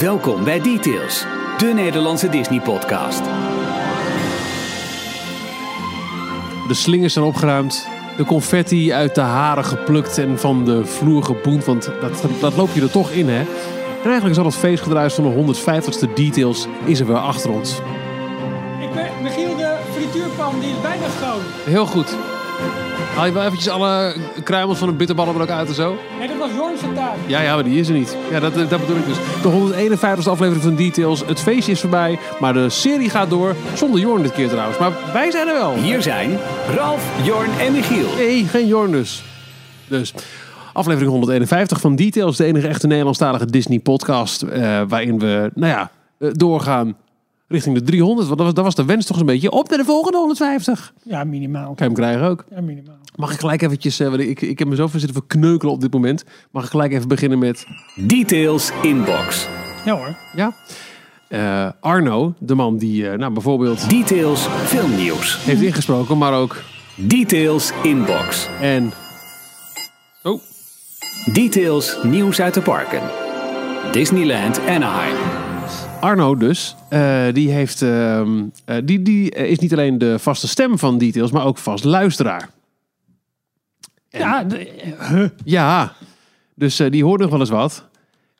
Welkom 0.00 0.44
bij 0.44 0.60
Details, 0.60 1.24
de 1.56 1.66
Nederlandse 1.74 2.28
Disney-podcast. 2.28 3.22
De 6.68 6.74
slingers 6.74 7.12
zijn 7.12 7.24
opgeruimd. 7.24 7.88
De 8.16 8.24
confetti 8.24 8.92
uit 8.92 9.14
de 9.14 9.20
haren 9.20 9.64
geplukt 9.64 10.18
en 10.18 10.38
van 10.38 10.64
de 10.64 10.84
vloer 10.84 11.24
geboend. 11.24 11.64
Want 11.64 11.90
dat, 12.00 12.24
dat 12.40 12.56
loop 12.56 12.68
je 12.74 12.80
er 12.80 12.90
toch 12.90 13.10
in, 13.10 13.28
hè? 13.28 13.38
En 13.38 13.46
eigenlijk 14.04 14.30
is 14.30 14.38
al 14.38 14.44
het 14.44 14.54
feestgedruis 14.54 15.14
van 15.14 15.24
de 15.24 15.54
150ste 15.54 16.12
details 16.14 16.66
is 16.84 17.00
er 17.00 17.06
weer 17.06 17.16
achter 17.16 17.50
ons. 17.50 17.78
Ik 18.80 18.92
ben 18.94 19.10
Michiel, 19.22 19.56
de 19.56 19.76
frituurpan, 19.92 20.60
die 20.60 20.70
is 20.70 20.80
bijna 20.80 21.06
schoon. 21.20 21.40
Heel 21.64 21.86
goed. 21.86 22.16
Haal 23.18 23.26
je 23.26 23.32
wel 23.32 23.44
eventjes 23.44 23.68
alle 23.68 24.14
kruimels 24.44 24.78
van 24.78 24.88
de 24.88 24.94
bitterballen 24.94 25.34
er 25.34 25.40
ook 25.40 25.48
uit 25.48 25.68
en 25.68 25.74
zo? 25.74 25.96
Nee, 26.18 26.28
dat 26.28 26.36
was 26.36 26.50
Jorn 26.56 26.78
zijn 26.78 26.94
taak. 26.94 27.14
Ja, 27.26 27.40
ja, 27.40 27.54
maar 27.54 27.64
die 27.64 27.78
is 27.78 27.88
er 27.88 27.94
niet. 27.94 28.16
Ja, 28.30 28.40
dat, 28.40 28.54
dat 28.54 28.80
bedoel 28.80 28.96
ik 28.96 29.06
dus. 29.06 29.16
De 29.42 29.96
151ste 29.96 30.28
aflevering 30.28 30.62
van 30.62 30.76
Details. 30.76 31.26
Het 31.26 31.40
feestje 31.40 31.72
is 31.72 31.80
voorbij, 31.80 32.18
maar 32.40 32.52
de 32.52 32.68
serie 32.68 33.10
gaat 33.10 33.30
door. 33.30 33.54
Zonder 33.74 34.00
Jorn 34.00 34.22
dit 34.22 34.32
keer 34.32 34.48
trouwens. 34.48 34.78
Maar 34.78 34.92
wij 35.12 35.30
zijn 35.30 35.48
er 35.48 35.54
wel. 35.54 35.74
Hier 35.74 36.02
zijn 36.02 36.38
Ralf, 36.76 37.10
Jorn 37.22 37.50
en 37.58 37.72
Michiel. 37.72 38.14
Nee, 38.16 38.44
geen 38.44 38.66
Jorn 38.66 38.90
dus. 38.90 39.22
Dus, 39.88 40.14
aflevering 40.72 41.10
151 41.10 41.80
van 41.80 41.96
Details. 41.96 42.36
De 42.36 42.44
enige 42.44 42.68
echte 42.68 42.86
Nederlandstalige 42.86 43.46
Disney 43.46 43.78
podcast. 43.78 44.42
eh, 44.42 44.80
waarin 44.88 45.18
we, 45.18 45.50
nou 45.54 45.72
ja, 45.72 45.90
eh, 46.18 46.28
doorgaan 46.32 46.96
richting 47.48 47.74
de 47.74 47.82
300. 47.82 48.26
Want 48.26 48.38
dat 48.38 48.46
was, 48.46 48.54
dat 48.54 48.64
was 48.64 48.74
de 48.74 48.84
wens 48.84 49.06
toch 49.06 49.20
een 49.20 49.26
beetje. 49.26 49.50
Op 49.50 49.68
naar 49.68 49.78
de 49.78 49.84
volgende 49.84 50.18
150. 50.18 50.92
Ja, 51.02 51.24
minimaal. 51.24 51.64
Kan 51.64 51.74
je 51.76 51.84
hem 51.84 51.94
krijgen 51.94 52.28
ook. 52.28 52.44
Ja, 52.50 52.60
minimaal. 52.60 52.96
Mag 53.16 53.32
ik 53.32 53.38
gelijk 53.38 53.62
eventjes, 53.62 54.00
eh, 54.00 54.08
want 54.08 54.20
ik, 54.20 54.40
ik 54.40 54.58
heb 54.58 54.68
me 54.68 54.74
zoveel 54.74 55.00
zitten 55.00 55.18
verkneukelen 55.18 55.74
op 55.74 55.80
dit 55.80 55.92
moment. 55.92 56.24
Mag 56.50 56.64
ik 56.64 56.70
gelijk 56.70 56.92
even 56.92 57.08
beginnen 57.08 57.38
met, 57.38 57.66
Details 57.96 58.70
Inbox. 58.82 59.48
Ja 59.84 59.96
hoor. 59.96 60.16
ja, 60.34 60.54
eh, 61.28 61.70
Arno, 61.80 62.34
de 62.38 62.54
man 62.54 62.76
die, 62.76 63.08
eh, 63.08 63.18
nou 63.18 63.32
bijvoorbeeld 63.32 63.90
Details 63.90 64.46
Filmnieuws. 64.46 65.44
heeft 65.44 65.62
ingesproken, 65.62 66.18
maar 66.18 66.34
ook, 66.34 66.62
Details 66.94 67.72
Inbox. 67.82 68.48
en, 68.60 68.92
oh, 70.22 70.40
Details 71.32 71.96
Nieuws 72.02 72.40
uit 72.40 72.54
de 72.54 72.62
parken. 72.62 73.02
Disneyland 73.92 74.60
Anaheim. 74.66 75.47
Arno 76.00 76.36
dus, 76.36 76.76
eh, 76.88 77.26
die, 77.32 77.50
heeft, 77.50 77.82
ehm, 77.82 78.44
eh, 78.64 78.76
die, 78.84 79.02
die 79.02 79.30
is 79.30 79.58
niet 79.58 79.72
alleen 79.72 79.98
de 79.98 80.18
vaste 80.18 80.48
stem 80.48 80.78
van 80.78 80.98
Details, 80.98 81.30
maar 81.30 81.44
ook 81.44 81.58
vast 81.58 81.84
luisteraar. 81.84 82.48
Ja, 84.08 84.44
de- 84.44 84.94
huh. 85.08 85.28
Ja, 85.44 85.92
dus 86.54 86.80
eh, 86.80 86.90
die 86.90 87.04
hoort 87.04 87.20
nog 87.20 87.30
wel 87.30 87.40
eens 87.40 87.50
wat. 87.50 87.84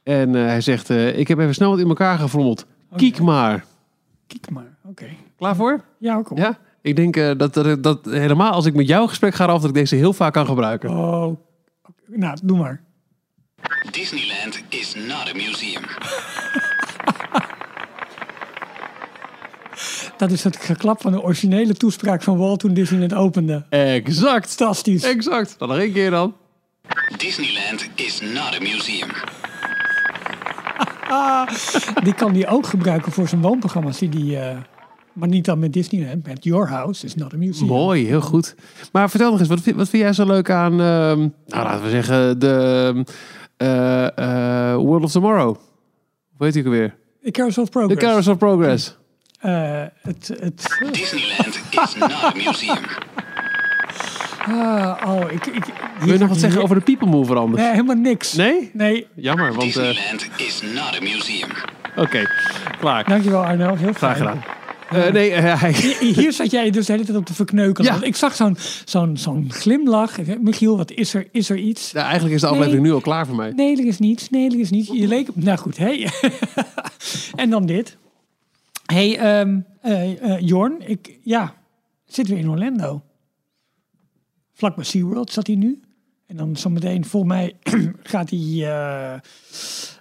En 0.03 0.34
eh, 0.34 0.42
hij 0.42 0.61
zegt, 0.61 0.91
eh, 0.91 1.19
ik 1.19 1.28
heb 1.28 1.39
even 1.39 1.55
snel 1.55 1.70
wat 1.70 1.78
in 1.78 1.89
elkaar 1.89 2.19
gefrommeld. 2.19 2.67
Kiek 2.97 3.20
maar. 3.20 3.65
kijk 4.27 4.50
maar. 4.50 4.77
Oké. 4.84 5.06
Klaar 5.37 5.56
voor? 5.56 5.84
Ja, 5.98 6.17
ook 6.17 6.28
al. 6.28 6.37
Ja? 6.37 6.59
Ik 6.83 6.97
denk 6.97 7.17
eh, 7.17 7.31
dat, 7.37 7.55
dat, 7.55 7.83
dat 7.83 8.05
helemaal 8.05 8.53
als 8.53 8.67
ik 8.67 8.75
met 8.75 8.87
jou 8.89 9.09
gesprek 9.09 9.34
ga 9.34 9.45
af, 9.47 9.61
dat 9.61 9.69
ik 9.70 9.75
deze 9.77 9.97
heel 9.97 10.12
vaak 10.12 10.33
kan 10.33 10.47
gebruiken. 10.47 10.91
Oh, 10.91 11.37
nou, 12.06 12.37
doe 12.43 12.59
maar. 12.59 12.83
Disneyland 13.91 14.62
is 14.69 14.95
not 14.95 15.28
a 15.31 15.34
museum. 15.34 15.83
Dat 20.19 20.30
is 20.30 20.44
het 20.44 20.56
geklap 20.56 21.00
van 21.00 21.12
de 21.12 21.22
originele 21.22 21.74
toespraak 21.74 22.22
van 22.22 22.38
Walt 22.38 22.61
toen 22.61 22.74
Disneyland 22.74 23.14
opende. 23.14 23.64
Exact. 23.70 24.55
Fantastisch. 24.55 25.02
Exact. 25.02 25.55
Dan 25.58 25.69
nog 25.69 25.78
één 25.78 25.92
keer 25.92 26.10
dan. 26.10 26.34
Disneyland 27.16 27.88
is 27.94 28.20
not 28.20 28.55
a 28.55 28.58
museum. 28.60 29.08
Die 32.05 32.14
kan 32.14 32.33
die 32.33 32.47
ook 32.47 32.66
gebruiken 32.66 33.12
voor 33.12 33.28
zijn 33.28 33.41
woonprogramma's. 33.41 33.98
Die 33.98 34.08
die, 34.08 34.38
eh, 34.38 34.56
maar 35.12 35.28
niet 35.28 35.44
dan 35.44 35.58
met 35.58 35.72
Disneyland. 35.72 36.26
Met 36.26 36.44
Your 36.44 36.69
House 36.69 37.06
is 37.06 37.14
not 37.14 37.32
a 37.32 37.37
museum. 37.37 37.69
Mooi, 37.69 38.06
heel 38.06 38.20
goed. 38.20 38.54
Maar 38.93 39.10
vertel 39.10 39.31
nog 39.31 39.38
eens, 39.41 39.48
wat, 39.48 39.60
vind- 39.60 39.76
wat 39.76 39.88
vind 39.88 40.03
jij 40.03 40.12
zo 40.12 40.26
leuk 40.26 40.50
aan, 40.50 40.72
ehm, 40.72 41.19
nou 41.47 41.64
laten 41.64 41.84
we 41.84 41.91
zeggen, 41.91 42.38
de 42.38 43.04
eh, 43.56 44.06
eh, 44.72 44.76
World 44.76 45.04
of 45.04 45.10
Tomorrow? 45.12 45.56
Hoe 46.37 46.47
heet 46.47 46.53
die 46.53 46.62
ook 46.62 46.69
alweer? 46.69 46.94
The 47.22 47.31
Carousel 47.31 47.62
of 47.62 47.69
De 47.69 47.78
Progress. 47.78 48.00
Carousel 48.04 48.32
of 48.32 48.38
Progress. 48.38 48.97
Eh, 49.38 49.82
het, 50.03 50.31
het, 50.41 50.78
Disneyland 50.93 51.60
is 51.71 51.94
not 51.94 52.12
a 52.12 52.32
museum. 52.34 52.84
ah, 54.47 54.97
oh, 55.06 55.32
ik, 55.32 55.47
ik, 55.47 55.65
Wil 56.00 56.12
je 56.12 56.19
nog 56.19 56.28
wat 56.28 56.38
zeggen 56.38 56.62
over 56.62 56.76
de 56.76 56.82
People 56.82 57.09
Mover 57.09 57.37
anders? 57.37 57.62
Nee, 57.62 57.71
helemaal 57.71 57.97
niks. 57.97 58.32
Nee? 58.32 58.71
Nee, 58.72 59.06
Jammer, 59.15 59.54
want... 59.54 59.76
eh, 59.76 59.87
Disneyland 59.87 60.28
is 60.37 60.62
not 60.75 60.97
a 60.97 61.00
museum. 61.00 61.49
Oké, 61.97 62.26
klaar. 62.78 63.04
dankjewel 63.04 63.44
Arno. 63.44 63.75
Heel 63.75 63.93
Graag 63.93 64.16
gedaan. 64.16 64.43
Eh, 64.91 65.12
nee, 65.12 65.31
hij... 65.32 65.72
Hier 66.00 66.32
zat 66.32 66.50
jij 66.50 66.70
dus 66.70 66.87
de 66.87 66.93
hele 66.93 67.05
tijd 67.05 67.19
op 67.19 67.26
te 67.26 67.34
verkneukelen. 67.34 67.87
Ja. 67.87 67.93
Want 67.93 68.06
ik 68.06 68.16
zag 68.16 68.34
zo'n 68.34 68.56
zo'n 68.84 69.16
zo'n 69.16 69.47
glimlach. 69.49 70.16
Michiel, 70.41 70.76
wat 70.76 70.91
is 70.91 71.15
er? 71.15 71.28
Is 71.32 71.50
er 71.50 71.56
iets? 71.56 71.91
Ja, 71.91 72.03
eigenlijk 72.03 72.34
is 72.34 72.41
de 72.41 72.47
aflevering 72.47 72.82
nu 72.82 72.93
al 72.93 73.00
klaar 73.00 73.26
voor 73.26 73.37
mij. 73.37 73.53
Nee, 73.56 73.76
er 73.76 73.87
is 73.87 73.99
niets. 73.99 74.31
Nee, 74.31 74.50
er 74.50 74.59
is 74.59 74.70
niets. 74.70 74.91
Je 74.93 75.06
leek... 75.09 75.28
Nou 75.34 75.59
goed, 75.59 75.76
hey. 75.76 76.10
en 77.37 77.50
dan 77.50 77.66
dit. 77.66 77.97
Hey, 78.93 79.19
ehm, 79.19 79.60
eh, 79.81 80.41
Jorn. 80.41 80.88
Ik, 80.88 81.19
ja, 81.22 81.54
zit 82.04 82.28
weer 82.28 82.38
in 82.38 82.50
Orlando. 82.50 83.03
Vlak 84.53 84.75
bij 84.75 84.84
SeaWorld 84.84 85.32
zat 85.32 85.47
hij 85.47 85.56
nu. 85.56 85.81
En 86.26 86.37
dan 86.37 86.56
zometeen, 86.56 87.04
volgens 87.04 87.32
mij, 87.32 87.56
gaat 88.03 88.31
hij 88.31 88.38
eh, 88.38 89.15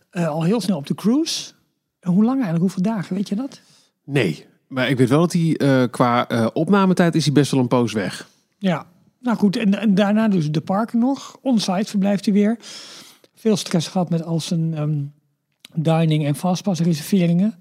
eh, 0.10 0.28
al 0.28 0.44
heel 0.44 0.62
snel 0.62 0.78
op 0.78 0.88
de 0.88 0.96
cruise. 0.96 1.52
En 2.00 2.12
hoe 2.12 2.24
lang 2.24 2.42
eigenlijk? 2.42 2.62
Hoeveel 2.62 2.94
dagen? 2.94 3.16
Weet 3.16 3.30
je 3.30 3.36
dat? 3.36 3.62
Nee, 4.04 4.46
maar 4.68 4.90
ik 4.90 4.98
weet 4.98 5.10
wel 5.10 5.20
dat 5.20 5.34
hij 5.34 5.58
eh, 5.58 5.84
qua 5.92 6.28
eh, 6.28 6.48
opnametijd 6.54 7.16
is 7.16 7.26
hij 7.26 7.34
best 7.34 7.52
wel 7.52 7.60
een 7.60 7.68
poos 7.68 7.94
weg. 7.94 8.30
Ja, 8.58 8.86
nou 9.20 9.38
goed. 9.38 9.56
En, 9.56 9.80
en 9.80 9.96
daarna 9.96 10.28
dus 10.28 10.52
de 10.52 10.62
parken 10.62 11.00
nog. 11.00 11.38
Onsite 11.42 11.90
verblijft 11.90 12.26
hij 12.26 12.34
weer. 12.34 12.58
Veel 13.36 13.56
stress 13.56 13.88
gehad 13.88 14.10
met 14.10 14.24
al 14.24 14.40
zijn 14.40 14.74
ehm, 14.74 15.04
dining 15.74 16.26
en 16.26 16.36
fastpass-reserveringen. 16.36 17.56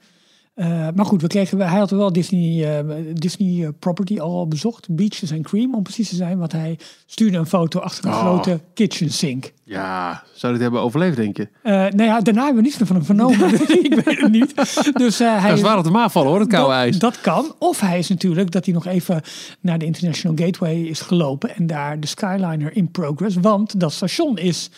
Eh, 0.56 0.88
maar 0.94 1.04
goed, 1.04 1.22
we 1.22 1.28
kregen, 1.28 1.58
hij 1.60 1.78
had 1.78 1.90
wel 1.90 2.12
Disney, 2.12 2.78
eh, 2.78 2.84
Disney 3.12 3.64
eh, 3.64 3.68
property 3.78 4.18
al 4.20 4.48
bezocht. 4.48 4.86
Beaches 4.90 5.32
and 5.32 5.42
Cream, 5.42 5.74
om 5.74 5.82
precies 5.82 6.08
te 6.08 6.14
zijn. 6.16 6.38
Want 6.38 6.52
hij 6.52 6.78
stuurde 7.06 7.38
een 7.38 7.46
foto 7.46 7.80
achter 7.80 8.04
een 8.04 8.10
Oh. 8.12 8.20
grote 8.20 8.60
kitchen 8.74 9.10
sink. 9.12 9.52
Ja, 9.64 10.22
zou 10.34 10.52
dit 10.52 10.62
hebben 10.62 10.80
overleefd, 10.80 11.16
denk 11.16 11.36
je? 11.36 11.48
Eh 11.62 11.72
nou 11.72 12.02
ja, 12.02 12.20
daarna 12.20 12.44
hebben 12.44 12.62
we 12.62 12.68
niets 12.68 12.78
meer 12.78 12.86
van 12.86 12.96
hem 12.96 13.04
vernomen. 13.04 13.48
dus 13.50 13.60
ik 13.90 13.94
weet 14.04 14.20
het 14.20 14.32
niet. 14.32 14.54
Dus 14.98 15.18
hij 15.18 15.38
Hij 15.38 15.52
is 15.52 15.58
zwaar 15.60 15.78
op 15.78 15.84
de 15.84 15.90
maag 15.90 16.12
vallen 16.12 16.28
hoor, 16.30 16.40
het 16.40 16.48
koude 16.48 16.72
dat, 16.72 16.80
ijs. 16.82 16.98
Dat 16.98 17.20
kan. 17.20 17.54
Of 17.58 17.80
hij 17.80 17.98
is 17.98 18.08
natuurlijk 18.08 18.50
dat 18.50 18.64
hij 18.64 18.74
nog 18.74 18.86
even 18.86 19.22
naar 19.60 19.78
de 19.78 19.84
International 19.84 20.36
Gateway 20.36 20.74
is 20.82 21.00
gelopen 21.00 21.56
en 21.56 21.66
daar 21.66 22.00
de 22.00 22.06
Skyliner 22.06 22.76
in 22.76 22.90
progress. 22.90 23.36
Want 23.36 23.80
dat 23.80 23.92
station 23.92 24.38
is 24.38 24.70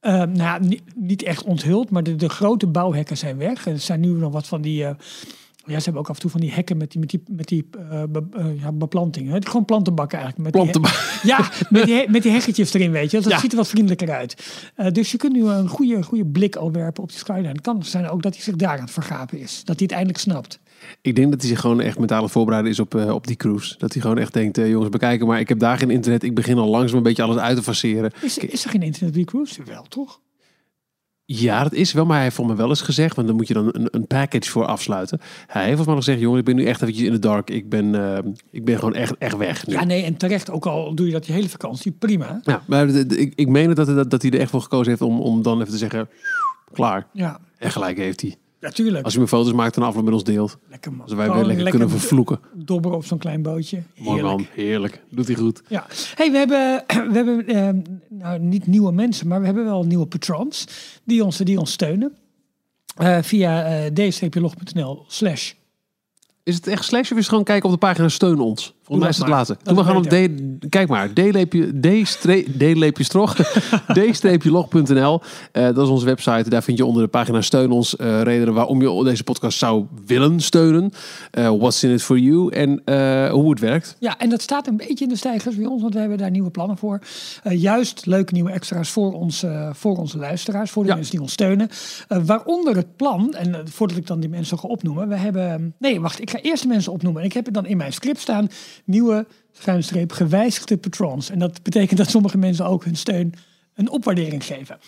eh, 0.00 0.12
nou 0.12 0.36
ja, 0.36 0.60
niet, 0.94 1.22
echt 1.22 1.44
onthuld, 1.44 1.90
maar 1.90 2.02
de, 2.02 2.14
de 2.14 2.28
grote 2.28 2.66
bouwhekken 2.66 3.16
zijn 3.16 3.36
weg. 3.36 3.66
Er 3.66 3.78
zijn 3.78 4.00
nu 4.00 4.08
nog 4.08 4.32
wat 4.32 4.46
van 4.46 4.62
die. 4.62 4.84
eh, 4.84 4.94
ja, 5.68 5.78
ze 5.78 5.84
hebben 5.84 6.02
ook 6.02 6.08
af 6.08 6.14
en 6.14 6.20
toe 6.20 6.30
van 6.30 6.40
die 6.40 6.52
hekken 6.52 6.76
met 6.76 6.90
die, 6.90 7.00
met 7.00 7.10
die, 7.10 7.22
met 7.30 7.46
die 7.48 7.68
eh, 7.90 8.02
be- 8.08 8.26
eh, 8.32 8.60
ja, 8.60 8.72
beplanting. 8.72 9.30
Hè? 9.30 9.36
Gewoon 9.40 9.64
plantenbakken 9.64 10.18
eigenlijk. 10.18 10.54
Met 10.54 10.62
die 10.62 10.72
he- 10.72 10.78
Plantenba- 10.80 11.20
ja, 11.22 11.50
met 11.70 11.84
die, 11.84 12.10
met 12.10 12.22
die 12.22 12.32
heggetjes 12.32 12.74
erin, 12.74 12.90
weet 12.90 13.10
je. 13.10 13.20
Dat 13.20 13.30
Ja. 13.32 13.38
ziet 13.38 13.50
er 13.50 13.56
wat 13.56 13.68
vriendelijker 13.68 14.10
uit. 14.10 14.60
Eh, 14.74 14.90
dus 14.92 15.10
je 15.10 15.16
kunt 15.16 15.32
nu 15.32 15.44
een 15.44 15.68
goede, 15.68 16.02
goede 16.02 16.26
blik 16.26 16.56
al 16.56 16.72
werpen 16.72 17.02
op 17.02 17.08
die 17.08 17.18
skyline. 17.18 17.48
Het 17.48 17.60
kan 17.60 17.84
zijn 17.84 18.08
ook 18.08 18.22
dat 18.22 18.34
hij 18.34 18.42
zich 18.42 18.56
daar 18.56 18.74
aan 18.76 18.80
het 18.80 18.90
vergapen 18.90 19.38
is. 19.38 19.56
Dat 19.64 19.76
hij 19.76 19.84
het 19.84 19.92
eindelijk 19.92 20.18
snapt. 20.18 20.60
Ik 21.00 21.16
denk 21.16 21.30
dat 21.30 21.40
hij 21.40 21.50
zich 21.50 21.60
gewoon 21.60 21.80
echt 21.80 21.98
mentaal 21.98 22.28
voorbereiden 22.28 22.70
is 22.72 22.80
op, 22.80 22.94
op 22.94 23.26
die 23.26 23.36
cruise. 23.36 23.74
Dat 23.78 23.92
hij 23.92 24.02
gewoon 24.02 24.18
echt 24.18 24.32
denkt, 24.32 24.56
jongens 24.56 24.88
bekijken, 24.90 25.26
maar 25.26 25.40
ik 25.40 25.48
heb 25.48 25.58
daar 25.58 25.78
geen 25.78 25.90
internet. 25.90 26.22
Ik 26.22 26.34
begin 26.34 26.58
al 26.58 26.68
langzaam 26.68 26.96
een 26.96 27.02
beetje 27.02 27.22
alles 27.22 27.36
uit 27.36 27.56
te 27.56 27.62
faceren. 27.62 28.10
Is, 28.22 28.38
is 28.38 28.64
er 28.64 28.70
geen 28.70 28.82
internet 28.82 29.12
bij 29.14 29.24
cruise? 29.24 29.62
Wel, 29.64 29.82
toch? 29.82 30.20
Ja, 31.30 31.62
dat 31.62 31.72
is 31.72 31.92
wel, 31.92 32.04
maar 32.04 32.14
hij 32.14 32.22
heeft 32.24 32.36
voor 32.36 32.46
me 32.46 32.54
wel 32.54 32.68
eens 32.68 32.80
gezegd, 32.80 33.16
want 33.16 33.28
dan 33.28 33.36
moet 33.36 33.48
je 33.48 33.54
dan 33.54 33.68
een, 33.72 33.88
een 33.90 34.06
package 34.06 34.50
voor 34.50 34.64
afsluiten. 34.66 35.20
Hij 35.46 35.62
heeft 35.64 35.66
volgens 35.76 35.86
mij 35.86 35.94
nog 35.94 36.04
gezegd, 36.04 36.20
jongen, 36.20 36.38
ik 36.38 36.44
ben 36.44 36.54
nu 36.56 36.64
echt 36.64 36.82
eventjes 36.82 37.06
in 37.06 37.12
de 37.12 37.18
dark. 37.18 37.50
Ik 37.50 37.68
ben, 37.68 38.14
eh, 38.14 38.18
ik 38.50 38.64
ben 38.64 38.78
gewoon 38.78 38.94
echt, 38.94 39.16
echt 39.18 39.36
weg. 39.36 39.66
nu. 39.66 39.72
Ja, 39.74 39.84
nee, 39.84 40.02
en 40.04 40.16
terecht. 40.16 40.50
Ook 40.50 40.66
al 40.66 40.94
doe 40.94 41.06
je 41.06 41.12
dat 41.12 41.24
die 41.24 41.34
hele 41.34 41.48
vakantie, 41.48 41.92
prima. 41.92 42.40
Ja, 42.42 42.62
maar 42.66 42.86
de- 42.86 43.06
de- 43.06 43.18
ik, 43.18 43.32
ik 43.36 43.48
meen 43.48 43.74
dat, 43.74 43.86
dat, 43.86 44.10
dat 44.10 44.22
hij 44.22 44.30
er 44.30 44.40
echt 44.40 44.50
voor 44.50 44.62
gekozen 44.62 44.88
heeft 44.88 45.02
om, 45.02 45.20
om 45.20 45.42
dan 45.42 45.60
even 45.60 45.72
te 45.72 45.78
zeggen, 45.78 46.08
klaar. 46.72 47.06
Ja, 47.12 47.38
En 47.58 47.70
gelijk 47.70 47.96
heeft 47.96 48.20
hij. 48.20 48.36
Natuurlijk. 48.60 49.04
Als 49.04 49.12
hij 49.12 49.22
me 49.22 49.28
foto's 49.28 49.52
maakt 49.52 49.76
en 49.76 49.82
afloop 49.82 50.04
met 50.04 50.12
ons 50.14 50.24
deelt. 50.24 50.58
lekker 50.68 50.92
man. 50.92 51.00
Als 51.00 51.12
wij 51.12 51.26
Gewoon 51.26 51.46
weer 51.46 51.54
lekker, 51.54 51.70
kunnen 51.70 51.90
vervloeken. 51.90 52.40
Dobberen 52.54 52.96
op 52.96 53.04
zo'n 53.04 53.18
klein 53.18 53.42
bootje. 53.42 53.82
Mooi 53.96 54.20
Heerlijk. 54.20 54.36
man, 54.36 54.46
heerlijk. 54.54 55.02
Doet 55.10 55.26
hij 55.26 55.36
goed. 55.36 55.62
Ja. 55.68 55.86
Hey, 56.14 56.30
we 56.30 56.38
hebben, 56.38 56.84
we 57.12 57.16
hebben 57.16 57.46
eh, 57.46 57.68
nou, 58.08 58.38
niet 58.38 58.66
nieuwe 58.66 58.92
mensen, 58.92 59.28
maar 59.28 59.40
we 59.40 59.46
hebben 59.46 59.64
wel 59.64 59.84
nieuwe 59.84 60.06
patrons 60.06 60.64
die 61.04 61.24
ons, 61.24 61.36
die 61.36 61.58
ons 61.58 61.72
steunen. 61.72 62.16
Eh, 62.96 63.18
via 63.22 63.64
eh 63.64 63.92
d-log.nl 64.30 65.04
slash 65.08 65.52
Is 66.42 66.54
het 66.54 66.66
echt 66.66 66.84
slash 66.84 67.10
of 67.10 67.10
is 67.10 67.16
het 67.16 67.28
gewoon 67.28 67.44
kijken 67.44 67.64
op 67.64 67.80
de 67.80 67.86
pagina 67.86 68.08
steun 68.08 68.40
ons? 68.40 68.74
Volgens 68.88 69.00
mij 69.00 69.08
is 69.08 69.16
het 69.16 69.26
maar. 69.26 69.38
later. 69.38 69.56
We 69.62 69.80
is 69.80 69.86
gaan 69.86 69.96
op. 69.96 70.04
D, 70.04 70.68
kijk 70.70 70.88
maar, 70.88 71.12
d-log.nl. 74.42 75.20
Eh, 75.52 75.64
dat 75.64 75.78
is 75.78 75.88
onze 75.88 76.04
website. 76.04 76.50
Daar 76.50 76.62
vind 76.62 76.78
je 76.78 76.84
onder 76.84 77.02
de 77.02 77.08
pagina 77.08 77.40
steun 77.40 77.70
ons 77.70 77.96
eh, 77.96 78.22
redenen 78.22 78.54
waarom 78.54 78.82
je 78.82 79.04
deze 79.04 79.24
podcast 79.24 79.58
zou 79.58 79.86
willen 80.06 80.40
steunen. 80.40 80.90
Eh, 81.30 81.48
what's 81.58 81.82
in 81.82 81.90
it 81.90 82.02
for 82.02 82.18
you 82.18 82.52
en 82.52 82.82
hoe 83.30 83.50
het 83.50 83.60
werkt. 83.60 83.96
Ja, 83.98 84.18
en 84.18 84.30
dat 84.30 84.42
staat 84.42 84.66
een 84.66 84.76
beetje 84.76 85.04
in 85.04 85.08
de 85.10 85.16
stijgers 85.16 85.56
bij 85.56 85.66
ons, 85.66 85.82
want 85.82 85.94
we 85.94 86.00
hebben 86.00 86.18
daar 86.18 86.30
nieuwe 86.30 86.50
plannen 86.50 86.76
voor. 86.76 87.00
Juist 87.42 88.06
leuke 88.06 88.32
nieuwe 88.32 88.50
extra's 88.50 88.90
voor, 88.90 89.12
ons, 89.12 89.44
voor 89.72 89.96
onze 89.96 90.18
luisteraars, 90.18 90.70
voor 90.70 90.82
de 90.82 90.88
Ja. 90.88 90.94
mensen 90.94 91.12
die 91.12 91.20
ons 91.22 91.32
steunen. 91.32 91.68
Waaronder 92.24 92.76
het 92.76 92.96
plan, 92.96 93.34
en 93.34 93.68
voordat 93.70 93.96
ik 93.96 94.06
dan 94.06 94.20
die 94.20 94.28
mensen 94.30 94.58
ga 94.58 94.68
opnoemen, 94.68 95.08
we 95.08 95.16
hebben. 95.16 95.74
Nee, 95.78 96.00
wacht, 96.00 96.20
ik 96.20 96.30
ga 96.30 96.38
eerst 96.40 96.62
de 96.62 96.68
mensen 96.68 96.92
opnoemen. 96.92 97.20
En 97.20 97.26
ik 97.26 97.34
heb 97.34 97.44
het 97.44 97.54
dan 97.54 97.66
in 97.66 97.76
mijn 97.76 97.92
script 97.92 98.20
staan: 98.20 98.48
nieuwe 98.84 99.26
schuinstreep 99.52 100.12
gewijzigde 100.12 100.76
patrons. 100.76 101.30
En 101.30 101.38
dat 101.38 101.62
betekent 101.62 101.98
dat 101.98 102.10
sommige 102.10 102.38
mensen 102.38 102.66
ook 102.66 102.84
hun 102.84 102.96
steun 102.96 103.34
een 103.74 103.90
opwaardering 103.90 104.44
geven. 104.44 104.78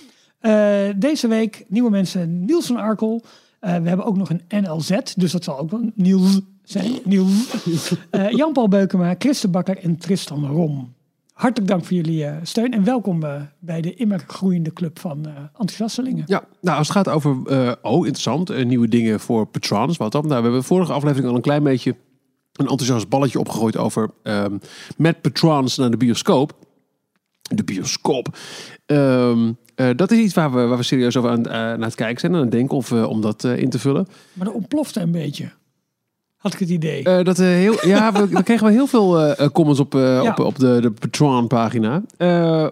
Eh, 0.40 0.88
deze 0.96 1.28
week 1.28 1.64
nieuwe 1.68 1.90
mensen 1.90 2.44
Niels 2.44 2.66
van 2.66 2.76
Arkel. 2.76 3.22
Eh, 3.60 3.76
we 3.76 3.88
hebben 3.88 4.06
ook 4.06 4.16
nog 4.16 4.30
een 4.30 4.42
NLZ, 4.62 4.96
dus 5.16 5.32
dat 5.32 5.44
zal 5.44 5.58
ook 5.58 5.70
wel 5.70 5.90
Niels 5.94 6.40
zijn. 6.62 6.92
Niels. 7.04 7.48
Eh, 8.10 8.30
Jan-Paul 8.30 8.68
Beukema, 8.68 9.14
Christen 9.18 9.50
Bakker 9.50 9.78
en 9.78 9.96
Tristan 9.96 10.46
Rom. 10.46 10.94
Hartelijk 11.32 11.70
dank 11.70 11.84
voor 11.84 11.96
jullie 11.96 12.26
steun 12.42 12.72
en 12.72 12.84
welkom 12.84 13.24
bij 13.58 13.80
de 13.80 13.94
immer 13.94 14.24
groeiende 14.26 14.72
club 14.72 14.98
van 14.98 15.26
enthousiastelingen. 15.46 16.24
Ja, 16.26 16.44
nou 16.60 16.78
als 16.78 16.88
het 16.88 16.96
gaat 16.96 17.08
over, 17.08 17.36
oh 17.82 18.06
interessant, 18.06 18.64
nieuwe 18.64 18.88
dingen 18.88 19.20
voor 19.20 19.46
patrons. 19.46 19.96
Wat 19.96 20.12
dan? 20.12 20.26
Nou, 20.26 20.36
we 20.36 20.42
hebben 20.42 20.64
vorige 20.64 20.92
aflevering 20.92 21.28
al 21.28 21.34
een 21.34 21.40
klein 21.40 21.62
beetje 21.62 21.96
een 22.52 22.66
enthousiast 22.66 23.08
balletje 23.08 23.38
opgegooid 23.38 23.76
over 23.76 24.10
ehm, 24.22 24.58
met 24.96 25.20
patrons 25.20 25.76
naar 25.76 25.90
de 25.90 25.96
bioscoop. 25.96 26.52
De 27.42 27.64
bioscoop. 27.64 28.36
Ehm, 28.86 29.52
eh, 29.74 29.88
dat 29.96 30.10
is 30.10 30.18
iets 30.18 30.34
waar 30.34 30.52
we, 30.52 30.66
waar 30.66 30.76
we 30.76 30.82
serieus 30.82 31.16
over 31.16 31.30
aan, 31.30 31.46
eh, 31.46 31.52
naar 31.52 31.80
het 31.80 31.94
kijken 31.94 32.20
zijn 32.20 32.32
en 32.32 32.38
aan 32.38 32.44
het 32.44 32.52
denken 32.52 32.76
of, 32.76 32.92
eh, 32.92 33.08
om 33.08 33.20
dat 33.20 33.44
in 33.44 33.70
te 33.70 33.78
vullen. 33.78 34.08
Maar 34.32 34.46
dat 34.46 34.54
ontplofte 34.54 35.00
een 35.00 35.10
beetje. 35.10 35.50
Had 36.40 36.52
ik 36.52 36.58
het 36.58 36.68
idee. 36.68 37.02
Eh, 37.04 37.24
dat, 37.24 37.38
eh, 37.38 37.46
heel, 37.46 37.86
ja, 37.86 38.12
we, 38.12 38.28
we 38.28 38.42
kregen 38.42 38.64
wel 38.64 38.74
heel 38.74 38.86
veel 38.86 39.20
eh, 39.20 39.48
comments 39.48 39.80
op, 39.80 39.92
Ja. 39.92 40.22
op, 40.30 40.38
op 40.38 40.58
de, 40.58 40.78
de 40.80 40.90
Patreon-pagina. 40.90 42.02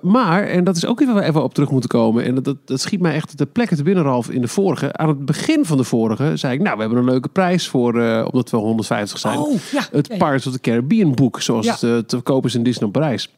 Maar, 0.03 0.43
en 0.47 0.65
dat 0.65 0.77
is 0.77 0.87
ook 0.87 1.01
iets 1.01 1.13
waar 1.13 1.21
we 1.23 1.29
even 1.29 1.43
op 1.43 1.55
terug 1.55 1.71
moeten 1.71 1.89
komen. 1.91 2.25
En 2.25 2.35
dat, 2.35 2.45
dat, 2.45 2.57
dat 2.65 2.81
schiet 2.81 3.01
mij 3.01 3.15
echt 3.15 3.39
de 3.39 3.47
plekken 3.47 3.77
te 3.77 3.83
binnen, 3.83 4.05
Ralf, 4.05 4.31
in 4.31 4.41
de 4.41 4.49
vorige. 4.49 4.93
Aan 4.93 5.09
het 5.09 5.25
begin 5.25 5.65
van 5.65 5.77
de 5.77 5.85
vorige 5.85 6.33
zei 6.37 6.55
ik, 6.55 6.61
nou, 6.63 6.75
we 6.75 6.81
hebben 6.81 6.99
een 6.99 7.05
leuke 7.05 7.29
prijs 7.29 7.69
voor, 7.69 7.93
omdat 8.31 8.51
we 8.51 8.57
150 8.57 9.19
zijn. 9.19 9.39
oh, 9.39 9.55
ja. 9.73 9.83
Het. 9.93 10.09
Pirates 10.09 10.47
of 10.47 10.53
the 10.53 10.61
Caribbean 10.61 11.15
boek, 11.15 11.41
zoals 11.41 11.81
het 11.81 12.09
te 12.09 12.21
koop 12.23 12.45
is 12.45 12.55
in 12.55 12.63
Disneyland 12.63 12.93
Parijs. 12.93 13.31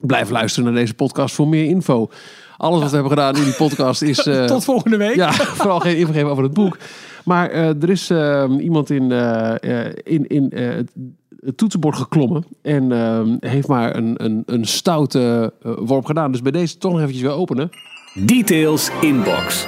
Blijf 0.00 0.30
luisteren 0.30 0.72
naar 0.72 0.80
deze 0.80 0.94
podcast 0.94 1.34
voor 1.34 1.48
meer 1.48 1.64
info. 1.64 2.10
Alles 2.56 2.80
wat 2.80 2.90
we 2.90 2.94
hebben 2.96 3.12
gedaan 3.12 3.36
in 3.36 3.44
die 3.44 3.52
podcast 3.54 4.02
is... 4.02 4.22
Tot 4.46 4.64
volgende 4.64 4.96
week. 4.96 5.14
ja, 5.14 5.32
vooral 5.32 5.80
geen 5.80 5.96
info 5.96 6.12
geven 6.12 6.30
over 6.30 6.42
het 6.42 6.54
boek. 6.54 6.76
Maar 7.26 7.50
eh, 7.50 7.82
er 7.82 7.90
is 7.90 8.10
eh, 8.10 8.44
iemand 8.60 8.90
in, 8.90 9.12
eh, 9.12 9.84
eh, 9.86 9.92
in, 10.02 10.26
in 10.26 10.50
eh, 10.50 10.68
het, 10.74 10.90
het 11.40 11.56
toetsenbord 11.56 11.96
geklommen. 11.96 12.44
En 12.62 12.92
eh, 12.92 13.50
heeft 13.50 13.68
maar 13.68 13.96
een, 13.96 14.24
een, 14.24 14.42
een 14.46 14.64
stoute 14.64 15.52
eh, 15.62 15.72
worp 15.78 16.04
gedaan. 16.04 16.32
Dus 16.32 16.42
bij 16.42 16.52
deze 16.52 16.78
toch 16.78 16.90
nog 16.92 17.00
eventjes 17.00 17.22
weer 17.24 17.32
openen. 17.36 17.70
Details 18.14 18.90
inbox. 19.00 19.66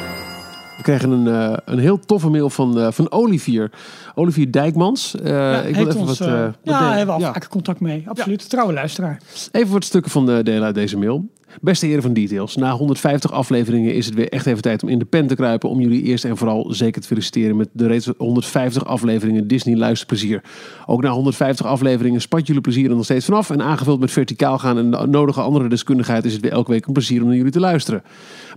We 0.76 0.82
kregen 0.84 1.10
een, 1.10 1.26
eh, 1.26 1.56
een 1.64 1.78
heel 1.78 1.99
toffe 1.99 2.28
mail 2.28 2.50
van, 2.50 2.78
eh, 2.78 2.90
van 2.90 3.10
Olivier. 3.12 3.70
Olivier 4.14 4.52
Dijkmans. 4.52 5.14
Eh, 5.20 5.31
Ja, 5.31 5.61
ik 5.61 5.75
wil 5.76 5.87
even 5.88 6.00
ons, 6.00 6.19
wat, 6.19 6.28
wat 6.28 6.54
ja, 6.62 6.88
hebben 6.88 7.06
we 7.06 7.12
al 7.12 7.20
Ja. 7.20 7.32
vaker 7.32 7.49
contact 7.49 7.81
mee. 7.81 8.04
Absoluut. 8.08 8.50
Trouwe 8.50 8.72
luisteraar. 8.72 9.20
Even 9.52 9.72
wat 9.72 9.84
stukken 9.84 10.11
van 10.11 10.26
de 10.26 10.43
delen 10.43 10.62
uit 10.62 10.75
deze 10.75 10.99
mail. 10.99 11.28
Beste 11.60 11.86
heren 11.86 12.02
van 12.02 12.12
Details, 12.12 12.56
na 12.56 12.72
150 12.72 13.32
afleveringen 13.32 13.94
is 13.94 14.06
het 14.06 14.14
weer 14.14 14.28
echt 14.28 14.46
even 14.46 14.62
tijd 14.62 14.82
om 14.82 14.88
in 14.88 14.98
de 14.98 15.04
pen 15.04 15.26
te 15.26 15.34
kruipen. 15.34 15.68
Om 15.68 15.80
jullie 15.80 16.02
eerst 16.02 16.24
en 16.24 16.36
vooral 16.36 16.72
zeker 16.72 17.00
te 17.00 17.06
feliciteren 17.06 17.56
met 17.56 17.68
de 17.72 17.86
reeds 17.86 18.10
150 18.16 18.84
afleveringen 18.84 19.48
Disney 19.48 19.76
Luisterplezier. 19.76 20.42
Ook 20.86 21.02
na 21.02 21.10
150 21.10 21.66
afleveringen 21.66 22.20
spat 22.20 22.46
jullie 22.46 22.62
plezier 22.62 22.90
er 22.90 22.96
nog 22.96 23.04
steeds 23.04 23.24
vanaf. 23.24 23.50
En 23.50 23.62
aangevuld 23.62 24.00
met 24.00 24.10
verticaal 24.10 24.58
gaan 24.58 24.78
en 24.78 24.90
de 24.90 25.06
nodige 25.06 25.40
andere 25.40 25.68
deskundigheid 25.68 26.24
is 26.24 26.32
het 26.32 26.42
weer 26.42 26.52
elke 26.52 26.70
week 26.70 26.86
een 26.86 26.92
plezier 26.92 27.20
om 27.20 27.26
naar 27.26 27.36
jullie 27.36 27.52
te 27.52 27.60
luisteren. 27.60 28.02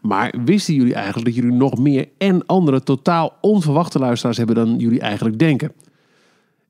Maar 0.02 0.34
wisten 0.46 0.74
jullie 0.74 0.94
eigenlijk 0.94 1.26
dat 1.26 1.36
jullie 1.36 1.52
nog 1.52 1.78
meer 1.78 2.08
en 2.18 2.46
andere 2.46 2.84
totaal 2.84 3.34
onverwachte 3.42 4.00
luisteraars 4.00 4.38
hebben 4.38 4.56
dan 4.56 4.76
jullie 4.78 5.00
eigenlijk 5.00 5.40
denken? 5.40 5.72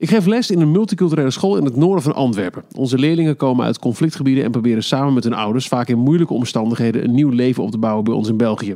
Ik 0.02 0.10
geef 0.10 0.26
les 0.26 0.52
in 0.52 0.62
een 0.62 0.72
multiculturele 0.72 1.32
school 1.32 1.58
in 1.58 1.66
het 1.66 1.76
noorden 1.76 2.04
van 2.04 2.14
Antwerpen. 2.14 2.64
Onze 2.76 2.98
leerlingen 2.98 3.36
komen 3.36 3.66
uit 3.66 3.80
conflictgebieden 3.80 4.44
en 4.44 4.52
proberen 4.52 4.84
samen 4.84 5.14
met 5.14 5.24
hun 5.24 5.34
ouders, 5.34 5.68
vaak 5.68 5.88
in 5.88 5.98
moeilijke 5.98 6.34
omstandigheden, 6.34 7.04
een 7.04 7.14
nieuw 7.14 7.30
leven 7.30 7.64
op 7.64 7.72
te 7.72 7.78
bouwen 7.78 8.04
bij 8.04 8.14
ons 8.14 8.28
in 8.28 8.38
België. 8.38 8.76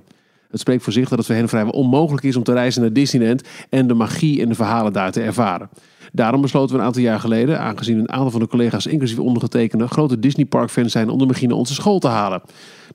Het 0.50 0.60
spreekt 0.60 0.84
voor 0.84 0.94
zich 0.94 1.10
dat 1.10 1.18
het 1.18 1.28
voor 1.28 1.36
hen 1.36 1.50
vrijwel 1.50 1.72
onmogelijk 1.72 2.26
is 2.26 2.36
om 2.36 2.44
te 2.44 2.54
reizen 2.54 2.82
naar 2.82 2.94
Disneyland 2.94 3.44
en 3.70 3.88
de 3.88 3.94
magie 3.94 4.42
en 4.42 4.50
de 4.50 4.56
verhalen 4.56 4.94
daar 4.94 5.12
te 5.12 5.22
ervaren. 5.22 5.70
Daarom 6.16 6.42
besloten 6.42 6.76
we 6.76 6.82
een 6.82 6.88
aantal 6.88 7.02
jaar 7.02 7.20
geleden, 7.20 7.60
aangezien 7.60 8.00
een 8.00 8.12
aantal 8.12 8.32
van 8.32 8.40
de 8.40 8.48
collega's, 8.48 8.86
inclusief 8.86 9.20
ondergetekende, 9.20 9.88
grote 9.88 10.20
Disney 10.20 10.46
Park 10.46 10.70
fans 10.70 10.92
zijn, 10.92 11.10
om 11.10 11.18
de 11.18 11.48
naar 11.48 11.58
onze 11.58 11.74
school 11.74 12.00
te 12.00 12.08
halen. 12.08 12.42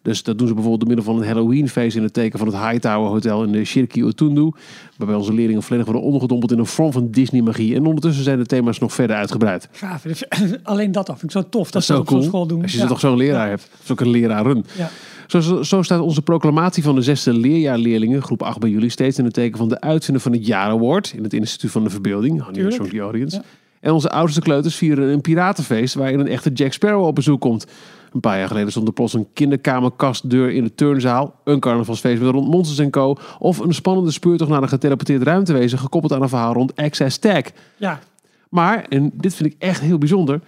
Dus 0.02 0.22
dat 0.22 0.38
doen 0.38 0.46
ze 0.46 0.54
bijvoorbeeld 0.54 0.88
door 0.88 0.96
middel 0.96 1.14
van 1.14 1.22
een 1.22 1.28
Halloween-feest 1.28 1.96
in 1.96 2.02
het 2.02 2.12
teken 2.12 2.38
van 2.38 2.48
het 2.48 2.56
Hightower 2.56 3.10
Hotel 3.10 3.42
in 3.42 3.52
de 3.52 3.64
Shirki 3.64 4.04
Otundu. 4.04 4.50
Waarbij 4.96 5.16
onze 5.16 5.34
leerlingen 5.34 5.62
volledig 5.62 5.86
worden 5.86 6.04
ondergedompeld 6.04 6.52
in 6.52 6.58
een 6.58 6.66
vorm 6.66 6.92
van 6.92 7.10
Disney-magie. 7.10 7.74
En 7.74 7.86
ondertussen 7.86 8.24
zijn 8.24 8.38
de 8.38 8.46
thema's 8.46 8.78
nog 8.78 8.92
verder 8.92 9.16
uitgebreid. 9.16 9.68
Gaaf. 9.72 10.02
Dus, 10.02 10.24
alleen 10.62 10.92
dat 10.92 11.08
af. 11.10 11.18
Vind 11.18 11.34
ik 11.34 11.42
zo 11.42 11.48
tof 11.48 11.64
dat, 11.64 11.72
Dat 11.72 11.84
zo 11.84 11.94
zo'n 11.94 12.04
cool. 12.04 12.22
school 12.22 12.46
doen. 12.46 12.62
Als 12.62 12.72
je 12.72 12.78
ja. 12.78 12.86
toch 12.86 13.00
zo'n 13.00 13.16
leraar 13.16 13.48
hebt. 13.48 13.68
Of 13.82 13.90
ook 13.90 14.00
een 14.00 14.10
leraren. 14.10 14.64
Ja. 14.76 14.90
Zo, 15.30 15.62
zo, 15.62 15.82
staat 15.82 16.00
onze 16.00 16.22
proclamatie 16.22 16.82
van 16.82 16.94
de 16.94 17.02
zesde 17.02 17.32
leerjaarleerlingen, 17.32 18.22
groep 18.22 18.42
8 18.42 18.58
bij 18.58 18.70
jullie, 18.70 18.90
steeds 18.90 19.18
in 19.18 19.24
het 19.24 19.34
teken 19.34 19.58
van 19.58 19.68
de 19.68 19.80
uitvinder 19.80 20.22
van 20.22 20.32
het 20.32 20.46
jaar 20.46 20.68
award 20.68 21.12
in 21.16 21.22
het 21.22 21.32
Instituut 21.32 21.70
van 21.70 21.84
de 21.84 21.90
Verbeelding, 21.90 22.42
Honey 22.42 22.70
the 22.70 23.00
Audience. 23.00 23.36
Ja. 23.36 23.42
En 23.80 23.92
onze 23.92 24.10
oudste 24.10 24.40
kleuters 24.40 24.76
vieren 24.76 25.08
een 25.08 25.20
piratenfeest 25.20 25.94
waarin 25.94 26.20
een 26.20 26.28
echte 26.28 26.50
Jack 26.50 26.72
Sparrow 26.72 27.06
op 27.06 27.14
bezoek 27.14 27.40
komt. 27.40 27.66
Een 28.12 28.20
paar 28.20 28.38
jaar 28.38 28.48
geleden 28.48 28.70
stond 28.70 28.86
er 28.86 28.92
plots 28.92 29.14
een 29.14 29.26
kinderkamerkastdeur 29.32 30.50
in 30.50 30.64
de 30.64 30.74
turnzaal, 30.74 31.34
een 31.44 31.60
carnavalsfeest 31.60 32.20
met 32.20 32.30
rond 32.30 32.48
Monsters 32.48 32.78
en 32.78 32.90
Co. 32.90 33.16
of 33.38 33.58
een 33.58 33.74
spannende 33.74 34.10
speurtocht 34.10 34.50
naar 34.50 34.62
een 34.62 34.68
geteleporteerd 34.68 35.22
ruimtewezen 35.22 35.78
gekoppeld 35.78 36.12
aan 36.12 36.22
een 36.22 36.28
verhaal 36.28 36.52
rond 36.52 36.76
Access 36.76 37.18
Tag. 37.18 37.42
ja. 37.76 38.00
Maar, 38.48 38.86
en 38.88 39.10
dit 39.14 39.34
vind 39.34 39.52
ik 39.52 39.56
echt 39.58 39.80
heel 39.80 39.98
bijzonder. 39.98 40.40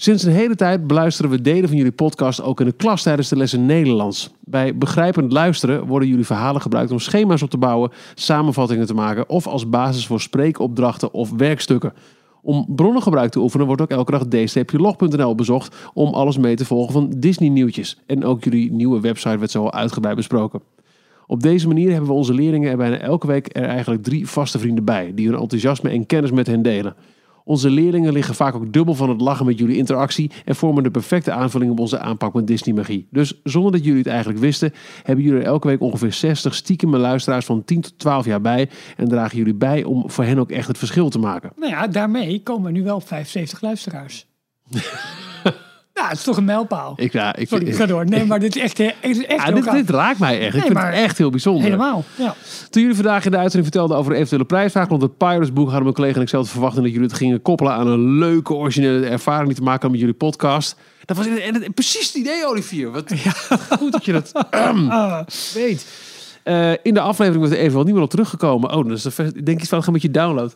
Sinds 0.00 0.22
een 0.22 0.32
hele 0.32 0.54
tijd 0.54 0.86
beluisteren 0.86 1.30
we 1.30 1.40
delen 1.40 1.68
van 1.68 1.76
jullie 1.76 1.92
podcast 1.92 2.42
ook 2.42 2.60
in 2.60 2.66
de 2.66 2.72
klas 2.72 3.02
tijdens 3.02 3.28
de 3.28 3.36
lessen 3.36 3.66
Nederlands. 3.66 4.30
Bij 4.40 4.76
begrijpend 4.76 5.32
luisteren 5.32 5.86
worden 5.86 6.08
jullie 6.08 6.26
verhalen 6.26 6.60
gebruikt 6.60 6.90
om 6.90 6.98
schema's 6.98 7.42
op 7.42 7.50
te 7.50 7.58
bouwen, 7.58 7.90
samenvattingen 8.14 8.86
te 8.86 8.94
maken 8.94 9.28
of 9.28 9.46
als 9.46 9.68
basis 9.68 10.06
voor 10.06 10.20
spreekopdrachten 10.20 11.12
of 11.12 11.30
werkstukken. 11.36 11.92
Om 12.42 12.66
bronnengebruik 12.68 13.30
te 13.30 13.40
oefenen 13.40 13.66
wordt 13.66 13.82
ook 13.82 13.90
elke 13.90 14.10
dag 14.10 14.26
d-log.nl 14.26 15.34
bezocht 15.34 15.76
om 15.94 16.14
alles 16.14 16.38
mee 16.38 16.56
te 16.56 16.64
volgen 16.64 16.92
van 16.92 17.14
Disney 17.16 17.48
nieuwtjes. 17.48 17.98
En 18.06 18.24
ook 18.24 18.44
jullie 18.44 18.72
nieuwe 18.72 19.00
website 19.00 19.38
werd 19.38 19.50
zo 19.50 19.62
al 19.62 19.72
uitgebreid 19.72 20.16
besproken. 20.16 20.60
Op 21.26 21.42
deze 21.42 21.68
manier 21.68 21.90
hebben 21.90 22.08
we 22.08 22.14
onze 22.16 22.34
leerlingen 22.34 22.70
er 22.70 22.76
bijna 22.76 22.98
elke 22.98 23.26
week 23.26 23.56
er 23.56 23.64
eigenlijk 23.64 24.02
drie 24.02 24.28
vaste 24.28 24.58
vrienden 24.58 24.84
bij, 24.84 25.12
die 25.14 25.28
hun 25.28 25.38
enthousiasme 25.38 25.90
en 25.90 26.06
kennis 26.06 26.30
met 26.30 26.46
hen 26.46 26.62
delen. 26.62 26.94
Onze 27.48 27.70
leerlingen 27.70 28.12
liggen 28.12 28.34
vaak 28.34 28.54
ook 28.54 28.72
dubbel 28.72 28.94
van 28.94 29.08
het 29.08 29.20
lachen 29.20 29.46
met 29.46 29.58
jullie 29.58 29.76
interactie 29.76 30.30
en 30.44 30.56
vormen 30.56 30.82
de 30.82 30.90
perfecte 30.90 31.32
aanvulling 31.32 31.70
op 31.70 31.80
onze 31.80 31.98
aanpak 31.98 32.34
met 32.34 32.46
Disney 32.46 32.74
magie. 32.74 33.06
Dus 33.10 33.40
zonder 33.44 33.72
dat 33.72 33.84
jullie 33.84 33.98
het 33.98 34.06
eigenlijk 34.06 34.38
wisten, 34.38 34.72
hebben 35.02 35.24
jullie 35.24 35.40
er 35.40 35.46
elke 35.46 35.66
week 35.66 35.80
ongeveer 35.80 36.12
60 36.12 36.54
stiekeme 36.54 36.98
luisteraars 36.98 37.44
van 37.44 37.64
10 37.64 37.80
tot 37.80 37.98
12 37.98 38.24
jaar 38.24 38.40
bij 38.40 38.68
en 38.96 39.08
dragen 39.08 39.36
jullie 39.36 39.54
bij 39.54 39.84
om 39.84 40.10
voor 40.10 40.24
hen 40.24 40.38
ook 40.38 40.50
echt 40.50 40.68
het 40.68 40.78
verschil 40.78 41.08
te 41.08 41.18
maken. 41.18 41.52
Nou 41.56 41.72
ja, 41.72 41.86
daarmee 41.86 42.42
komen 42.42 42.72
we 42.72 42.78
nu 42.78 42.84
wel 42.84 42.96
op 42.96 43.06
75 43.06 43.60
luisteraars. 43.60 44.26
nou, 45.98 46.08
het 46.08 46.18
is 46.18 46.24
toch 46.24 46.36
een 46.36 46.44
mijlpaal. 46.44 46.92
Ik, 46.96 47.12
ja, 47.12 47.36
ik, 47.36 47.48
Sorry, 47.48 47.72
ga 47.72 47.86
door. 47.86 48.04
Nee, 48.04 48.24
maar 48.24 48.40
dit 48.40 48.56
is 48.56 48.62
echt, 48.62 48.78
echt, 48.80 48.96
echt 49.26 49.46
Ja, 49.46 49.50
dit, 49.50 49.70
dit 49.70 49.90
raakt 49.90 50.18
mij 50.18 50.40
echt. 50.40 50.54
ik 50.56 50.62
vind 50.62 50.78
het 50.78 50.92
echt 50.94 51.18
heel 51.18 51.30
bijzonder. 51.30 51.62
Helemaal, 51.64 52.04
ja. 52.16 52.34
Toen 52.70 52.80
jullie 52.82 52.96
vandaag 52.96 53.24
in 53.24 53.30
de 53.30 53.36
uitzending 53.36 53.72
vertelden 53.72 53.96
over 53.96 54.10
de 54.10 54.16
eventuele 54.16 54.44
prijsvraag 54.44 54.88
rond 54.88 55.02
het 55.02 55.16
Pirates 55.16 55.52
boek, 55.52 55.64
hadden 55.64 55.82
mijn 55.82 55.94
collega 55.94 56.16
en 56.16 56.22
ik 56.22 56.28
zelf 56.28 56.44
te 56.46 56.50
verwachten 56.52 56.82
dat 56.82 56.92
jullie 56.92 57.06
het 57.06 57.16
gingen 57.16 57.42
koppelen 57.42 57.72
aan 57.72 57.86
een 57.86 58.18
leuke 58.18 58.54
originele 58.54 59.06
ervaring 59.06 59.46
die 59.46 59.56
te 59.56 59.62
maken 59.62 59.80
had 59.82 59.90
met 59.90 60.00
jullie 60.00 60.14
podcast. 60.14 60.76
Dat 61.04 61.16
was 61.16 61.26
in- 61.26 61.72
precies 61.74 62.06
het 62.06 62.14
idee, 62.14 62.46
Olivier. 62.46 62.90
Wat 62.90 63.12
goed 63.78 63.92
dat 63.92 64.04
je 64.04 64.12
dat 64.12 64.32
Ah, 64.50 65.20
weet. 65.54 65.86
Eh, 66.42 66.72
in 66.82 66.94
de 66.94 67.00
aflevering 67.00 67.42
werd 67.42 67.54
er 67.54 67.60
even 67.60 67.74
wel 67.74 67.84
niet 67.84 67.94
meer 67.94 68.02
op 68.02 68.10
teruggekomen. 68.10 68.72
Oh, 68.72 68.88
dus 68.88 69.18
ik 69.18 69.46
denk 69.46 69.60
iets 69.60 69.68
van 69.68 69.82
gaan 69.82 69.92
met 69.92 70.02
je 70.02 70.10
download. 70.10 70.52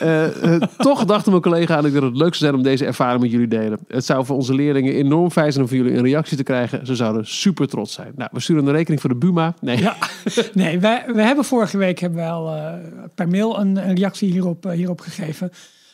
Eh, 0.00 0.54
eh, 0.54 0.62
toch 0.78 1.04
dacht 1.04 1.26
mijn 1.26 1.40
collega 1.40 1.78
en 1.78 1.84
ik 1.84 1.92
dat 1.92 2.02
het 2.02 2.16
leuk 2.16 2.34
zou 2.34 2.36
zijn 2.36 2.54
om 2.54 2.62
deze 2.62 2.84
ervaring 2.84 3.20
met 3.20 3.30
jullie 3.30 3.48
te 3.48 3.56
delen. 3.56 3.78
Het 3.88 4.04
zou 4.04 4.24
voor 4.24 4.36
onze 4.36 4.54
leerlingen 4.54 4.94
enorm 4.94 5.30
fijn 5.30 5.52
zijn 5.52 5.64
om 5.64 5.70
voor 5.70 5.78
jullie 5.78 5.96
een 5.96 6.04
reactie 6.04 6.36
te 6.36 6.42
krijgen. 6.42 6.86
Ze 6.86 6.94
zouden 6.94 7.26
super 7.26 7.68
trots 7.68 7.92
zijn. 7.92 8.12
Nou, 8.16 8.30
we 8.32 8.40
sturen 8.40 8.66
een 8.66 8.72
rekening 8.72 9.00
voor 9.00 9.10
de 9.10 9.16
Buma. 9.16 9.54
Nee, 9.60 9.78
ja. 9.78 9.96
Nee, 10.52 10.78
wij, 10.78 11.04
we 11.06 11.22
hebben 11.22 11.44
vorige 11.44 11.78
week 11.78 11.98
hebben 11.98 12.18
we 12.18 12.28
al 12.28 12.52
per 13.14 13.28
mail 13.28 13.58
een, 13.60 13.88
een 13.88 13.94
reactie 13.94 14.30
hierop, 14.30 14.70
hierop 14.72 15.00
gegeven. 15.00 15.50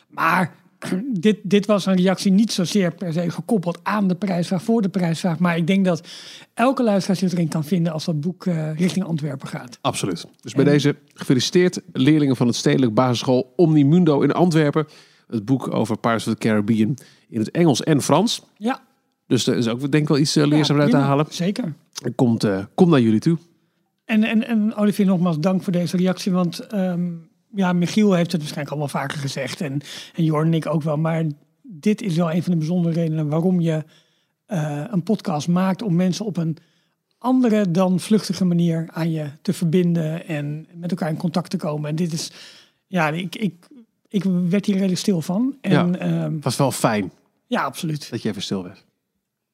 Maar 0.08 0.52
dit, 1.12 1.36
dit 1.42 1.66
was 1.66 1.86
een 1.86 1.96
reactie 1.96 2.32
niet 2.32 2.52
zozeer 2.52 2.94
per 2.94 3.12
se 3.12 3.30
gekoppeld 3.30 3.78
aan 3.82 4.08
de 4.08 4.14
prijsvraag 4.14 4.62
voor 4.62 4.82
de 4.82 4.88
prijsvraag. 4.88 5.38
Maar 5.38 5.56
ik 5.56 5.66
denk 5.66 5.84
dat 5.84 6.08
elke 6.54 6.82
luisteraar 6.82 7.16
zich 7.16 7.32
erin 7.32 7.48
kan 7.48 7.64
vinden 7.64 7.92
als 7.92 8.04
dat 8.04 8.20
boek 8.20 8.46
eh, 8.46 8.78
richting 8.78 9.04
Antwerpen 9.04 9.48
gaat. 9.48 9.78
Absoluut. 9.80 10.26
Dus 10.40 10.54
bij 10.54 10.64
deze 10.64 10.96
gefeliciteerd 11.14 11.80
leerlingen 11.92 12.36
van 12.36 12.46
het 12.46 12.56
Stedelijk 12.56 12.94
Basisschool 12.94 13.52
Omnimundo 13.56 14.20
in 14.20 14.32
Antwerpen. 14.32 14.86
Het 15.28 15.44
boek 15.44 15.74
over 15.74 15.98
Pirates 15.98 16.26
of 16.26 16.32
the 16.32 16.38
Caribbean 16.38 16.96
in 17.28 17.38
het 17.38 17.50
Engels 17.50 17.82
en 17.82 18.02
Frans. 18.02 18.42
Ja, 18.56 18.80
Dus 19.26 19.46
er 19.46 19.56
is 19.56 19.68
ook 19.68 19.80
denk 19.80 20.02
ik 20.02 20.08
wel 20.08 20.18
iets 20.18 20.36
eh, 20.36 20.46
leerzaam 20.46 20.80
uit 20.80 20.90
te 20.90 20.96
halen. 20.96 21.26
Zeker. 21.28 21.72
Komt, 22.14 22.44
eh, 22.44 22.64
komt 22.74 22.90
naar 22.90 23.00
jullie 23.00 23.20
toe. 23.20 23.38
En, 24.04 24.24
en, 24.24 24.46
en 24.46 24.74
Olivier, 24.74 25.06
nogmaals 25.06 25.38
dank 25.38 25.62
voor 25.62 25.72
deze 25.72 25.96
reactie. 25.96 26.32
Want 26.32 26.58
ehm, 26.58 27.08
ja, 27.54 27.72
Michiel 27.72 28.12
heeft 28.12 28.32
het 28.32 28.40
waarschijnlijk 28.40 28.76
al 28.76 28.82
wel 28.82 29.00
vaker 29.00 29.18
gezegd. 29.18 29.60
En, 29.60 29.80
en 30.14 30.24
Jorn 30.24 30.46
en 30.46 30.54
ik 30.54 30.66
ook 30.66 30.82
wel. 30.82 30.96
Maar 30.96 31.24
dit 31.62 32.02
is 32.02 32.16
wel 32.16 32.32
een 32.32 32.42
van 32.42 32.52
de 32.52 32.58
bijzondere 32.58 32.94
redenen 32.94 33.28
waarom 33.28 33.60
je 33.60 33.84
eh, 34.46 34.84
een 34.90 35.02
podcast 35.02 35.48
maakt. 35.48 35.82
Om 35.82 35.94
mensen 35.94 36.24
op 36.24 36.36
een 36.36 36.56
andere 37.18 37.70
dan 37.70 38.00
vluchtige 38.00 38.44
manier 38.44 38.88
aan 38.92 39.10
je 39.10 39.30
te 39.42 39.52
verbinden. 39.52 40.26
En 40.26 40.66
met 40.74 40.90
elkaar 40.90 41.08
in 41.08 41.16
contact 41.16 41.50
te 41.50 41.56
komen. 41.56 41.90
En 41.90 41.96
dit 41.96 42.12
is, 42.12 42.32
ja, 42.86 43.08
ik, 43.08 43.36
ik, 43.36 43.68
ik 44.08 44.24
werd 44.24 44.66
hier 44.66 44.74
redelijk 44.74 45.00
stil 45.00 45.20
van. 45.20 45.56
En 45.60 45.92
Ja. 45.92 46.30
Het 46.30 46.44
was 46.44 46.56
wel 46.56 46.72
fijn 46.72 47.10
ja 47.50 47.62
absoluut. 47.62 48.10
dat 48.10 48.22
je 48.22 48.28
even 48.28 48.42
stil 48.42 48.62
werd. 48.62 48.84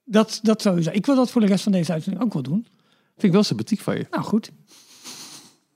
Dat, 0.05 0.41
dat 0.43 0.63
sowieso. 0.63 0.91
Ik 0.91 1.07
wil 1.07 1.17
dat 1.17 1.31
voor 1.31 1.41
de 1.41 1.47
rest 1.47 1.63
van 1.63 1.73
deze 1.73 1.93
uitzending 1.93 2.25
ook 2.25 2.33
wel 2.33 2.43
doen. 2.43 2.67
Vind 3.13 3.23
ik 3.23 3.33
wel 3.33 3.43
sympathiek 3.43 3.81
van 3.81 3.97
je. 3.97 4.07
Nou 4.11 4.23
goed. 4.23 4.51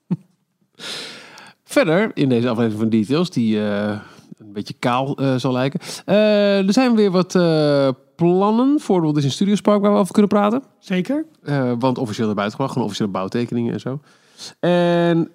Verder 1.70 2.10
in 2.14 2.28
deze 2.28 2.48
aflevering 2.48 2.80
van 2.80 2.88
Details, 2.88 3.30
die 3.30 3.60
eh, 3.60 4.00
een 4.38 4.52
beetje 4.52 4.74
kaal 4.78 5.16
eh, 5.16 5.36
zal 5.36 5.52
lijken. 5.52 5.80
Eh, 6.04 6.66
er 6.66 6.72
zijn 6.72 6.94
weer 6.94 7.10
wat 7.10 7.32
plannen 8.16 8.80
voor 8.80 9.00
Walt 9.00 9.14
Disney 9.14 9.32
Studios 9.32 9.60
Park 9.60 9.80
waar 9.80 9.92
we 9.92 9.98
over 9.98 10.12
kunnen 10.12 10.30
praten. 10.30 10.62
Zeker. 10.78 11.24
Want 11.78 11.98
officieel 11.98 12.26
naar 12.26 12.34
buiten 12.34 12.50
gebracht, 12.50 12.72
gewoon 12.72 12.86
officiële 12.86 13.10
bouwtekeningen 13.10 13.72
en 13.72 13.80
zo. 13.80 14.00
En 14.60 15.28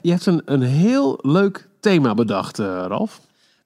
je 0.00 0.10
hebt 0.10 0.26
een, 0.26 0.42
een 0.44 0.62
heel 0.62 1.18
leuk 1.22 1.68
thema 1.80 2.14
bedacht, 2.14 2.58
Ralf. 2.58 3.20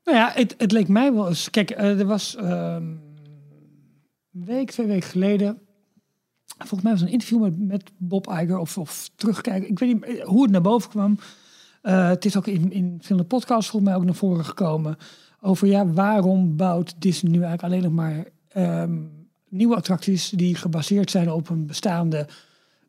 Nou 0.04 0.16
ja, 0.16 0.30
het, 0.34 0.54
het 0.58 0.72
leek 0.72 0.88
mij 0.88 1.12
wel 1.12 1.28
eens. 1.28 1.50
Kijk, 1.50 1.70
er 1.70 2.06
was 2.06 2.36
ehm, 2.36 2.84
een 4.32 4.44
week, 4.44 4.70
twee 4.70 4.86
weken 4.86 5.08
geleden. 5.08 5.58
Volgens 6.58 6.82
mij 6.82 6.92
was 6.92 7.00
een 7.00 7.08
interview 7.08 7.40
met, 7.40 7.58
met 7.58 7.90
Bob 7.96 8.26
Iger 8.26 8.58
of, 8.58 8.78
of 8.78 9.10
terugkijken. 9.16 9.70
Ik 9.70 9.78
weet 9.78 9.92
niet 9.92 10.22
hoe 10.22 10.42
het 10.42 10.50
naar 10.50 10.60
boven 10.60 10.90
kwam. 10.90 11.18
Eh, 11.86 12.08
het 12.08 12.24
is 12.24 12.36
ook 12.36 12.46
in, 12.46 12.72
in 12.72 12.92
verschillende 12.94 13.28
podcasts 13.28 13.70
volgens 13.70 13.90
mij 13.90 14.00
ook 14.00 14.06
naar 14.06 14.14
voren 14.14 14.44
gekomen. 14.44 14.96
Over 15.40 15.68
ja, 15.68 15.86
waarom 15.86 16.56
bouwt 16.56 16.94
Disney 16.98 17.32
nu 17.32 17.42
eigenlijk 17.42 17.72
alleen 17.72 17.82
nog 17.82 17.92
maar 17.92 18.24
ehm, 18.48 18.94
nieuwe 19.48 19.76
attracties 19.76 20.30
die 20.30 20.54
gebaseerd 20.54 21.10
zijn 21.10 21.32
op 21.32 21.48
een 21.48 21.66
bestaande 21.66 22.26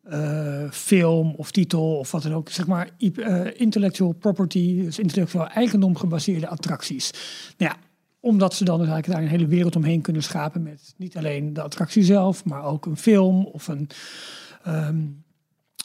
eh, 0.03 0.71
film 0.71 1.33
of 1.35 1.51
titel 1.51 1.97
of 1.97 2.11
wat 2.11 2.23
dan 2.23 2.33
ook. 2.33 2.49
Zeg 2.49 2.67
maar 2.67 2.89
eh, 2.97 3.59
intellectual 3.59 4.11
property, 4.11 4.83
dus 4.83 4.99
intellectueel 4.99 5.47
eigendom 5.47 5.95
gebaseerde 5.95 6.47
attracties. 6.47 7.11
Nou 7.57 7.71
ja, 7.71 7.79
omdat 8.19 8.53
ze 8.53 8.63
dan 8.63 8.79
dus 8.79 8.87
eigenlijk 8.87 9.19
daar 9.19 9.29
een 9.29 9.37
hele 9.39 9.49
wereld 9.49 9.75
omheen 9.75 10.01
kunnen 10.01 10.23
schapen 10.23 10.63
met 10.63 10.93
niet 10.97 11.17
alleen 11.17 11.53
de 11.53 11.61
attractie 11.61 12.03
zelf, 12.03 12.45
maar 12.45 12.63
ook 12.63 12.85
een 12.85 12.97
film 12.97 13.45
of 13.45 13.67
een, 13.67 13.89
ehm, 14.63 14.97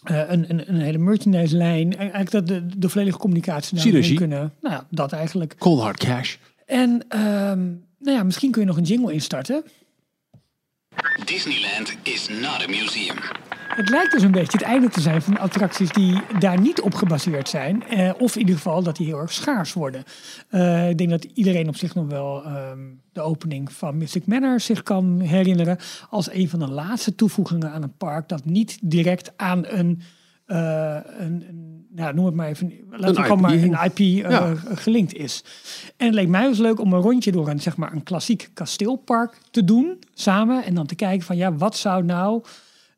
eh, 0.03 0.19
een, 0.29 0.45
een, 0.51 0.69
een 0.69 0.81
hele 0.81 0.99
merchandise 0.99 1.57
lijn. 1.57 1.93
En 1.93 1.99
Eigenlijk 2.13 2.31
dat 2.31 2.47
de, 2.47 2.79
de 2.79 2.89
volledige 2.89 3.19
communicatie 3.19 3.75
naar 3.75 3.85
Synergie. 3.85 4.17
kunnen. 4.17 4.53
Nou 4.61 4.75
ja, 4.75 4.87
dat 4.91 5.13
eigenlijk. 5.13 5.55
Cold 5.59 5.81
Hard 5.81 5.99
Cash. 5.99 6.37
En 6.67 7.05
ehm, 7.09 7.61
nou 7.99 8.17
ja, 8.17 8.23
misschien 8.23 8.51
kun 8.51 8.61
je 8.61 8.67
nog 8.67 8.77
een 8.77 8.83
jingle 8.83 9.13
instarten. 9.13 9.65
Disneyland 11.25 11.97
is 12.03 12.29
not 12.29 12.63
a 12.63 12.69
museum. 12.69 13.17
Het 13.75 13.89
lijkt 13.89 14.13
dus 14.13 14.23
een 14.23 14.31
beetje 14.31 14.59
het 14.59 14.67
einde 14.67 14.89
te 14.89 15.01
zijn 15.01 15.23
van 15.23 15.39
attracties 15.39 15.91
die 15.91 16.21
daar 16.39 16.61
niet 16.61 16.81
op 16.81 16.95
gebaseerd 16.95 17.49
zijn. 17.49 17.87
Eh, 17.89 18.11
of 18.19 18.35
in 18.35 18.41
ieder 18.41 18.55
geval 18.55 18.83
dat 18.83 18.97
die 18.97 19.07
heel 19.07 19.19
erg 19.19 19.33
schaars 19.33 19.73
worden. 19.73 20.05
Eh, 20.49 20.89
ik 20.89 20.99
denk 20.99 21.11
dat 21.11 21.25
iedereen 21.25 21.69
op 21.69 21.77
zich 21.77 21.95
nog 21.95 22.07
wel 22.07 22.45
ehm, 22.45 22.79
de 23.13 23.21
opening 23.21 23.73
van 23.73 23.97
Mystic 23.97 24.27
Manor 24.27 24.61
zich 24.61 24.83
kan 24.83 25.21
herinneren. 25.21 25.79
Als 26.11 26.33
een 26.33 26.49
van 26.49 26.59
de 26.59 26.71
laatste 26.71 27.15
toevoegingen 27.15 27.73
aan 27.73 27.83
een 27.83 27.97
park 27.97 28.29
dat 28.29 28.45
niet 28.45 28.79
direct 28.83 29.33
aan 29.37 29.67
een, 29.67 30.03
eh, 30.47 30.99
een, 31.19 31.45
een 31.49 31.82
nou, 31.95 32.15
noem 32.15 32.27
het 32.27 32.35
maar 32.35 32.49
even, 32.49 32.73
laten 32.91 33.15
we 33.15 33.23
gewoon 33.23 33.41
maar 33.41 33.53
een 33.53 33.79
IP 33.85 33.99
eh, 33.99 34.17
Ja. 34.31 34.55
gelinkt 34.75 35.15
is. 35.15 35.45
En 35.97 36.07
het 36.07 36.15
leek 36.15 36.29
mij 36.29 36.49
dus 36.49 36.59
leuk 36.59 36.81
om 36.81 36.93
een 36.93 37.01
rondje 37.01 37.33
door 37.33 37.49
een, 37.49 37.61
zeg 37.61 37.77
maar, 37.77 37.93
een 37.93 38.03
klassiek 38.03 38.51
kasteelpark 38.55 39.39
te 39.51 39.65
doen 39.65 39.99
samen. 40.15 40.65
En 40.65 40.75
dan 40.75 40.87
te 40.87 40.95
kijken 40.95 41.27
van 41.27 41.37
ja, 41.37 41.55
wat 41.55 41.77
zou 41.77 42.05
nou 42.05 42.43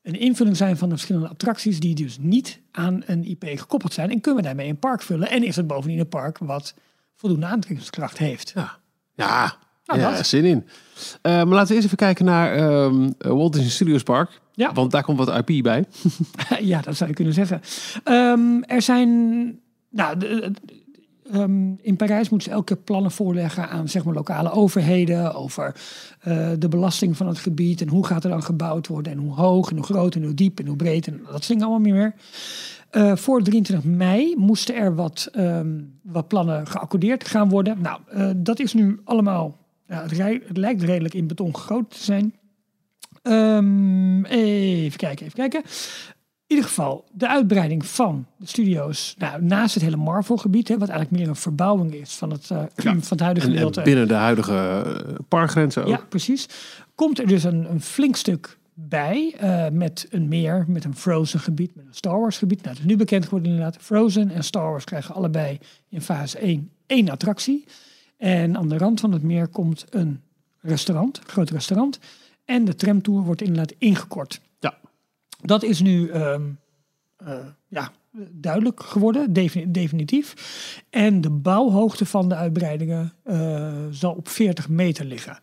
een 0.03 0.19
invulling 0.21 0.57
zijn 0.57 0.77
van 0.77 0.89
de 0.89 0.95
verschillende 0.95 1.29
attracties 1.29 1.81
die 1.81 1.95
dus 1.95 2.19
niet 2.21 2.61
aan 2.71 3.03
een 3.07 3.25
IP 3.25 3.45
gekoppeld 3.55 3.93
zijn. 3.93 4.11
En 4.11 4.21
kunnen 4.21 4.41
we 4.43 4.47
daarmee 4.47 4.69
een 4.69 4.79
park 4.79 5.03
vullen? 5.03 5.31
En 5.31 5.43
is 5.43 5.57
het 5.57 5.67
bovendien 5.67 5.99
een 5.99 6.09
park 6.09 6.39
wat 6.39 6.75
voldoende 7.15 7.47
aantrekkingskracht 7.47 8.19
heeft? 8.19 8.53
Ja, 8.55 8.77
ja, 9.15 9.57
Nou, 9.85 10.01
ja 10.01 10.23
zin 10.23 10.45
in. 10.45 10.67
Eh, 11.23 11.33
maar 11.33 11.47
laten 11.47 11.69
we 11.69 11.75
eerst 11.75 11.87
even 11.87 11.97
kijken 11.97 12.25
naar 12.25 12.55
ehm, 12.57 13.11
Walt 13.19 13.53
Disney 13.53 13.71
Studios 13.71 14.03
Park. 14.03 14.41
Ja. 14.57 14.73
Want 14.73 14.91
daar 14.91 15.03
komt 15.03 15.19
wat 15.19 15.49
IP 15.49 15.63
bij. 15.63 15.85
ja, 16.61 16.81
dat 16.81 16.97
zou 16.97 17.09
je 17.11 17.17
kunnen 17.17 17.35
zeggen. 17.35 17.61
Ehm, 18.05 18.63
er 18.63 18.83
zijn. 18.83 19.09
Nou, 19.91 20.19
de- 20.19 20.51
de- 20.53 20.83
ehm, 21.33 21.73
in 21.83 21.97
Parijs 21.97 22.29
moeten 22.29 22.49
ze 22.49 22.55
elke 22.57 22.75
keer 22.75 22.85
plannen 22.85 23.11
voorleggen 23.11 23.69
aan 23.69 23.89
zeg 23.89 24.05
maar, 24.05 24.15
lokale 24.15 24.51
overheden 24.51 25.35
over 25.35 25.77
eh, 26.21 26.49
de 26.59 26.69
belasting 26.69 27.17
van 27.17 27.27
het 27.27 27.39
gebied 27.39 27.81
en 27.81 27.89
hoe 27.89 28.07
gaat 28.07 28.25
er 28.25 28.31
dan 28.31 28.43
gebouwd 28.43 28.87
worden 28.87 29.13
en 29.13 29.19
hoe 29.19 29.35
hoog 29.35 29.71
en 29.71 29.77
hoe 29.77 29.85
groot 29.85 30.15
en 30.15 30.23
hoe 30.25 30.35
diep 30.35 30.59
en 30.61 30.67
hoe 30.67 30.77
breed 30.77 31.07
en 31.07 31.17
dat 31.23 31.29
soort 31.31 31.47
dingen 31.49 31.63
allemaal 31.65 31.93
meer. 31.93 32.15
Eh, 32.91 33.17
voor 33.17 33.43
23 33.43 33.91
mei 33.91 34.35
moesten 34.37 34.75
er 34.75 34.95
wat, 34.95 35.29
ehm, 35.33 35.81
wat 36.03 36.29
plannen 36.29 36.67
geaccordeerd 36.67 37.29
gaan 37.29 37.49
worden. 37.49 37.77
Nou, 37.81 38.01
eh, 38.11 38.31
dat 38.37 38.59
is 38.61 38.73
nu 38.75 39.01
allemaal. 39.05 39.59
Ja, 39.89 40.03
het, 40.03 40.13
rij- 40.13 40.43
het 40.47 40.57
lijkt 40.57 40.83
redelijk 40.83 41.15
in 41.15 41.27
beton 41.27 41.57
gegoten 41.57 41.89
te 41.99 42.05
zijn. 42.05 42.35
Ehm, 43.25 44.25
even 44.25 44.99
kijken, 44.99 45.27
even 45.27 45.39
kijken. 45.39 45.63
In 46.47 46.57
ieder 46.57 46.65
geval, 46.65 47.05
de 47.13 47.29
uitbreiding 47.29 47.87
van 47.87 48.27
de 48.37 48.47
studio's 48.47 49.15
nou, 49.19 49.43
naast 49.43 49.75
het 49.75 49.83
hele 49.83 49.97
Marvel-gebied, 49.97 50.69
hè, 50.69 50.79
wat 50.79 50.89
eigenlijk 50.89 51.21
meer 51.21 51.29
een 51.29 51.41
verbouwing 51.41 51.95
is 51.95 52.15
van 52.15 52.31
het, 52.31 52.51
eh, 52.51 52.63
van 52.77 53.03
het 53.09 53.21
huidige 53.21 53.47
gedeelte. 53.47 53.83
binnen 53.83 54.09
de 54.09 54.15
huidige 54.15 54.83
eh, 54.87 55.15
parkgrenzen 55.29 55.83
ook. 55.83 55.89
Ja, 55.89 56.01
precies. 56.09 56.49
Komt 56.95 57.19
er 57.19 57.27
dus 57.27 57.45
een, 57.45 57.71
een 57.71 57.81
flink 57.81 58.17
stuk 58.17 58.59
bij 58.75 59.35
eh, 59.39 59.69
met 59.73 60.07
een 60.11 60.29
meer, 60.29 60.65
met 60.69 60.85
een 60.85 60.97
Frozen 60.97 61.41
gebied, 61.41 61.75
met 61.75 61.87
een 61.87 61.95
Star 61.95 62.21
Wars 62.21 62.39
gebied. 62.39 62.63
Nou, 62.63 62.71
het 62.71 62.79
is 62.79 62.91
nu 62.91 62.97
bekend 62.97 63.25
geworden 63.25 63.51
inderdaad. 63.51 63.83
Frozen 63.83 64.31
en 64.31 64.45
Star 64.45 64.71
Wars 64.71 64.85
krijgen 64.85 65.15
allebei 65.15 65.59
in 65.89 66.03
fase 66.03 66.39
1 66.39 66.71
één 66.87 67.09
attractie. 67.09 67.65
En 68.17 68.57
aan 68.57 68.69
de 68.69 68.79
rand 68.79 69.01
van 69.01 69.13
het 69.13 69.23
meer 69.23 69.49
komt 69.49 69.85
een 69.91 70.21
restaurant, 70.61 71.17
een 71.19 71.29
groot 71.29 71.51
restaurant. 71.51 71.99
En 72.45 72.65
de 72.65 72.75
tramtour 72.75 73.23
wordt 73.23 73.41
inderdaad 73.43 73.75
ingekort. 73.79 74.41
Ja. 74.59 74.79
Dat 75.43 75.63
is 75.63 75.81
nu 75.81 76.09
ehm, 76.09 76.43
eh, 77.17 77.35
ja, 77.69 77.93
duidelijk 78.31 78.83
geworden, 78.83 79.33
defini- 79.33 79.71
definitief. 79.71 80.35
En 80.91 81.21
de 81.21 81.31
bouwhoogte 81.31 82.07
van 82.07 82.29
de 82.29 82.35
uitbreidingen 82.35 83.13
eh, 83.23 83.73
zal 83.91 84.13
op 84.13 84.29
40 84.29 84.69
meter 84.69 85.05
liggen. 85.05 85.39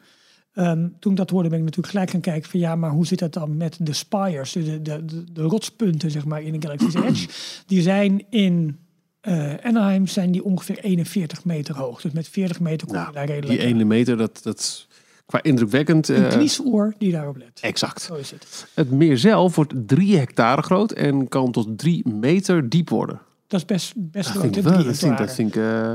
Ehm, 0.54 0.88
toen 1.00 1.12
ik 1.12 1.18
dat 1.18 1.30
hoorde 1.30 1.50
ben 1.50 1.58
ik 1.58 1.64
natuurlijk 1.64 1.94
gelijk 1.94 2.10
gaan 2.12 2.22
kijken 2.22 2.50
van 2.50 2.60
ja, 2.60 2.76
maar 2.76 2.90
hoe 2.92 3.06
zit 3.06 3.20
dat 3.20 3.34
dan 3.34 3.58
met 3.58 3.78
de 3.82 3.94
spires, 3.94 4.52
de, 4.52 4.82
de, 4.82 5.06
de, 5.06 5.32
de 5.32 5.42
rotspunten 5.42 6.12
zeg 6.12 6.26
maar 6.26 6.42
in 6.42 6.60
de 6.60 6.68
Galaxy's 6.68 6.96
Edge. 7.06 7.28
Die 7.66 7.82
zijn 7.82 8.26
in 8.30 8.78
eh, 9.22 9.54
Anaheim 9.64 10.08
zijn 10.08 10.32
die 10.32 10.44
ongeveer 10.44 10.80
41 10.80 11.46
meter 11.46 11.76
hoog. 11.78 12.02
Dus 12.02 12.12
met 12.12 12.28
40 12.28 12.60
meter 12.60 12.88
kom 12.88 12.96
je 12.96 13.02
Nou, 13.02 13.14
daar 13.14 13.26
redelijk. 13.26 13.60
die 13.60 13.68
ene 13.70 13.84
meter, 13.84 14.18
dat, 14.18 14.40
dat 14.44 14.88
qua 15.32 15.44
indrukwekkend. 15.44 16.08
een 16.08 16.26
eh, 16.26 16.30
kniesoor 16.32 16.94
die 16.98 17.12
daarop 17.12 17.38
let. 17.38 17.60
exact. 17.62 18.02
Zo 18.02 18.14
is 18.16 18.32
het. 18.32 18.68
Het 18.74 18.92
meer 18.92 19.18
zelf 19.18 19.56
wordt 19.56 19.74
drie 19.76 20.18
hectare 20.18 20.62
groot 20.62 20.92
en 20.92 21.28
kan 21.28 21.52
tot 21.52 21.78
drie 21.78 22.10
meter 22.10 22.70
diep 22.70 22.90
worden. 22.90 23.20
Dat 23.48 23.60
is 23.60 23.66
best, 23.66 23.94
best 23.96 24.14
Dat 24.14 24.26
groot. 24.26 24.42
vind 24.44 24.58
ik 24.58 24.64
wel. 24.64 24.74
Dat 24.74 24.84
vind, 24.84 24.96
ik- 24.96 25.00
dat 25.02 25.10
hectare. 25.18 25.34
vind 25.36 25.56
ik, 25.56 25.62
eh, 25.62 25.92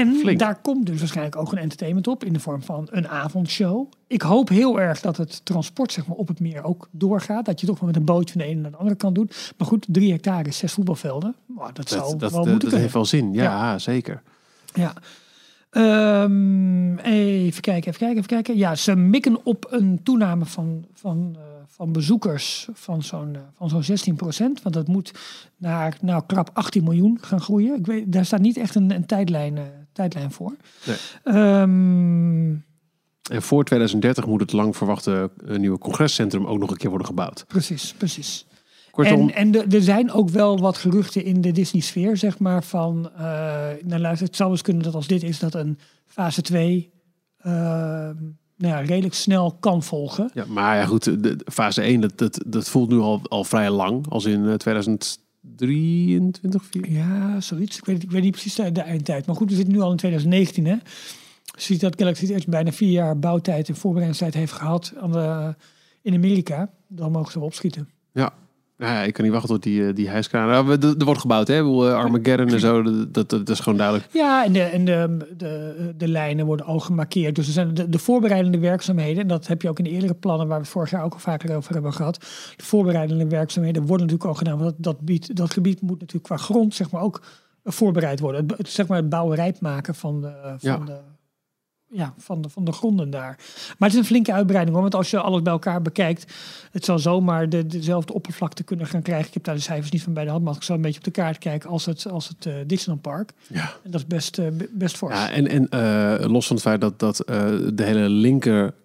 En 0.00 0.16
Flink. 0.20 0.38
daar 0.38 0.60
komt 0.60 0.86
dus 0.86 0.98
waarschijnlijk 0.98 1.36
ook 1.36 1.52
een 1.52 1.58
entertainment 1.58 2.06
op 2.06 2.24
in 2.24 2.32
de 2.32 2.40
vorm 2.40 2.62
van 2.62 2.88
een 2.90 3.08
avondshow. 3.08 3.86
Ik 4.06 4.22
hoop 4.22 4.48
heel 4.48 4.80
erg 4.80 5.00
dat 5.00 5.16
het 5.16 5.44
transport 5.44 5.92
zeg 5.92 6.06
maar, 6.06 6.16
op 6.16 6.28
het 6.28 6.40
meer 6.40 6.64
ook 6.64 6.88
doorgaat. 6.90 7.44
Dat 7.44 7.60
je 7.60 7.66
toch 7.66 7.78
wel 7.78 7.88
met 7.88 7.96
een 7.98 8.04
bootje 8.04 8.32
van 8.32 8.40
de 8.42 8.46
ene 8.48 8.60
naar 8.60 8.70
de 8.70 8.76
andere 8.76 8.96
kan 8.96 9.12
doen. 9.14 9.30
Maar 9.58 9.66
goed, 9.68 9.86
drie 9.88 10.10
hectare, 10.12 10.48
is 10.48 10.56
zes 10.56 10.72
voetbalvelden. 10.72 11.34
Maar 11.46 11.72
dat, 11.74 11.88
zou 11.88 12.10
dat, 12.10 12.20
dat, 12.20 12.30
wel 12.30 12.30
dat, 12.30 12.38
moeten 12.38 12.52
dat 12.52 12.60
kunnen. 12.60 12.80
heeft 12.80 12.92
wel 12.94 13.04
zin. 13.04 13.32
Ja, 13.32 13.78
zeker. 13.78 14.22
Ja. 14.74 14.92
Ehm, 15.72 16.96
even 16.96 17.60
kijken, 17.60 17.88
even 17.88 17.98
kijken, 17.98 18.16
even 18.16 18.26
kijken. 18.26 18.56
Ja, 18.56 18.74
ze 18.74 18.96
mikken 18.96 19.44
op 19.44 19.66
een 19.70 20.00
toename 20.02 20.44
van, 20.44 20.84
van, 20.92 21.36
eh, 21.36 21.42
van 21.66 21.92
bezoekers 21.92 22.68
van 22.72 23.02
zo'n 23.02 23.34
eh, 23.34 23.40
van 23.56 23.68
zo'n 23.68 23.82
16 23.82 24.14
procent. 24.14 24.62
Want 24.62 24.74
dat 24.74 24.88
moet 24.88 25.12
naar 25.56 25.96
nou, 26.00 26.22
krap 26.26 26.50
18 26.52 26.84
miljoen 26.84 27.18
gaan 27.20 27.40
groeien. 27.40 27.78
Ik 27.78 27.86
weet, 27.86 28.12
daar 28.12 28.24
staat 28.24 28.40
niet 28.40 28.56
echt 28.56 28.74
een, 28.74 28.90
een 28.90 29.06
tijdlijn, 29.06 29.56
eh, 29.56 29.62
tijdlijn 29.92 30.32
voor. 30.32 30.52
Nee. 30.86 30.96
Ehm, 31.22 32.50
En 33.30 33.42
voor 33.42 33.64
2030 33.64 34.26
moet 34.26 34.40
het 34.40 34.52
lang 34.52 34.76
verwachte 34.76 35.30
nieuwe 35.44 35.78
congrescentrum 35.78 36.46
ook 36.46 36.58
nog 36.58 36.70
een 36.70 36.76
keer 36.76 36.88
worden 36.88 37.06
gebouwd. 37.06 37.44
precies, 37.48 37.92
precies. 37.92 38.46
Kortom, 38.92 39.28
En, 39.28 39.54
en 39.54 39.70
er 39.70 39.82
zijn 39.82 40.12
ook 40.12 40.28
wel 40.28 40.58
wat 40.58 40.76
geruchten 40.76 41.24
in 41.24 41.40
de 41.40 41.52
Disney-sfeer, 41.52 42.16
zeg 42.16 42.38
maar, 42.38 42.64
van... 42.64 43.10
eh 43.16 43.22
nou, 43.82 44.00
luister, 44.00 44.26
het 44.26 44.36
zou 44.36 44.50
eens 44.50 44.62
kunnen 44.62 44.82
dat 44.82 44.94
als 44.94 45.06
dit 45.06 45.22
is, 45.22 45.38
dat 45.38 45.54
een 45.54 45.78
fase 46.06 46.42
2 46.42 46.90
eh, 47.42 47.52
nou 48.56 48.74
ja, 48.74 48.80
redelijk 48.80 49.14
snel 49.14 49.56
kan 49.60 49.82
volgen. 49.82 50.30
ja, 50.34 50.44
maar 50.48 50.76
ja 50.76 50.84
goed, 50.84 51.04
de, 51.04 51.20
de 51.20 51.44
fase 51.52 51.82
1, 51.82 52.00
dat, 52.00 52.18
dat, 52.18 52.42
dat 52.46 52.68
voelt 52.68 52.90
nu 52.90 52.98
al, 52.98 53.20
al 53.28 53.44
vrij 53.44 53.70
lang. 53.70 54.08
Als 54.08 54.24
in 54.24 54.48
eh, 54.48 54.54
2023, 54.54 56.64
4. 56.64 56.90
Ja, 56.90 57.40
zoiets. 57.40 57.78
Ik 57.78 57.84
weet, 57.84 58.02
ik 58.02 58.10
weet 58.10 58.22
niet 58.22 58.30
precies 58.30 58.54
de, 58.54 58.72
de 58.72 58.80
eindtijd. 58.80 59.26
Maar 59.26 59.36
goed, 59.36 59.50
we 59.50 59.56
zitten 59.56 59.74
nu 59.74 59.80
al 59.80 59.90
in 59.90 59.96
2019, 59.96 60.66
hè. 60.66 60.72
Je 61.44 61.60
ziet 61.62 61.80
dat 61.80 61.94
Galaxy 61.98 62.32
Edge 62.32 62.50
bijna 62.50 62.72
vier 62.72 62.90
jaar 62.90 63.18
bouwtijd 63.18 63.68
en 63.68 63.76
voorbereidingstijd 63.76 64.34
heeft 64.34 64.52
gehad 64.52 64.92
aan 65.00 65.12
de, 65.12 65.54
in 66.02 66.14
Amerika. 66.14 66.70
Dan 66.88 67.12
mogen 67.12 67.32
ze 67.32 67.38
wel 67.38 67.46
opschieten. 67.46 67.88
Ja. 68.12 68.32
Nou 68.82 68.94
ja, 68.94 69.02
ik 69.02 69.12
kan 69.12 69.24
niet 69.24 69.32
wachten 69.32 69.50
tot 69.50 69.62
die, 69.62 69.86
eh, 69.88 69.94
die 69.94 70.08
hijskraan. 70.08 70.66
We- 70.66 70.94
er 70.98 71.04
wordt 71.04 71.20
gebouwd, 71.20 71.48
hè? 71.48 71.58
Eh, 71.58 71.94
Armageddon 71.94 72.48
en 72.48 72.60
zo, 72.60 72.82
dat, 73.08 73.30
dat, 73.30 73.48
is 73.48 73.60
gewoon 73.60 73.78
duidelijk. 73.78 74.08
Ja, 74.12 74.44
en 74.44 74.52
de, 74.52 74.62
en 74.62 74.84
de, 74.84 75.16
de, 75.36 75.94
de 75.96 76.08
lijnen 76.08 76.46
worden 76.46 76.66
al 76.66 76.78
gemarkeerd. 76.80 77.34
Dus 77.34 77.46
er 77.46 77.52
zijn 77.52 77.74
de, 77.74 77.88
de 77.88 77.98
voorbereidende 77.98 78.58
werkzaamheden. 78.58 79.22
En 79.22 79.28
dat 79.28 79.46
heb 79.46 79.62
je 79.62 79.68
ook 79.68 79.78
in 79.78 79.84
de 79.84 79.90
eerdere 79.90 80.14
plannen, 80.14 80.48
waar 80.48 80.60
we 80.60 80.66
vorig 80.66 80.90
jaar 80.90 81.04
ook 81.04 81.12
al 81.12 81.18
vaker 81.18 81.56
over 81.56 81.72
hebben 81.72 81.92
gehad. 81.92 82.14
De 82.56 82.64
voorbereidende 82.64 83.26
werkzaamheden 83.28 83.86
worden 83.86 84.06
natuurlijk 84.06 84.30
al 84.30 84.38
gedaan. 84.38 84.58
Want 84.58 84.70
dat, 84.70 84.84
dat, 84.84 85.00
biedt, 85.00 85.36
dat 85.36 85.52
gebied 85.52 85.80
moet 85.82 86.00
natuurlijk 86.00 86.24
qua 86.24 86.36
grond 86.36 86.74
zeg 86.74 86.90
maar, 86.90 87.02
ook 87.02 87.22
voorbereid 87.64 88.20
worden. 88.20 88.46
Het, 88.46 88.58
het, 88.58 88.68
zeg 88.68 88.86
maar 88.86 88.96
het 88.98 89.08
bouwrijp 89.08 89.60
maken 89.60 89.94
van 89.94 90.20
de, 90.20 90.32
van, 90.42 90.56
Ja. 90.60 90.76
de, 90.76 90.96
ja, 91.92 92.14
van, 92.18 92.42
de, 92.42 92.48
van 92.48 92.64
de 92.64 92.72
gronden 92.72 93.10
daar. 93.10 93.36
Maar 93.78 93.88
het 93.88 93.92
is 93.92 93.98
een 93.98 94.04
flinke 94.04 94.32
uitbreiding 94.32 94.72
hoor. 94.72 94.82
Want 94.82 94.94
als 94.94 95.10
je 95.10 95.20
alles 95.20 95.42
bij 95.42 95.52
elkaar 95.52 95.82
bekijkt, 95.82 96.32
het 96.70 96.84
zal 96.84 96.98
zomaar 96.98 97.48
de, 97.48 97.66
dezelfde 97.66 98.12
oppervlakte 98.12 98.62
kunnen 98.62 98.86
gaan 98.86 99.02
krijgen. 99.02 99.26
Ik 99.26 99.34
heb 99.34 99.44
daar 99.44 99.54
de 99.54 99.60
cijfers 99.60 99.90
niet 99.90 100.02
van 100.02 100.12
bij 100.12 100.24
de 100.24 100.30
hand, 100.30 100.44
maar 100.44 100.54
ik 100.54 100.62
zal 100.62 100.76
een 100.76 100.82
beetje 100.82 100.98
op 100.98 101.04
de 101.04 101.10
kaart 101.10 101.38
kijken 101.38 101.70
als 101.70 101.86
het, 101.86 102.06
als 102.10 102.28
het 102.28 102.46
eh, 102.46 102.54
Disneyland 102.66 103.02
Park. 103.02 103.32
Ja. 103.46 103.72
En 103.84 103.90
dat 103.90 104.00
is 104.00 104.06
best, 104.06 104.36
be- 104.36 104.68
best 104.72 104.96
fors. 104.96 105.14
Ja, 105.14 105.30
en, 105.30 105.48
en 105.48 105.68
eh, 105.68 106.30
los 106.30 106.46
van 106.46 106.56
het 106.56 106.64
feit 106.64 106.80
dat, 106.80 106.98
dat 106.98 107.16
de 107.74 107.82
hele 107.84 108.08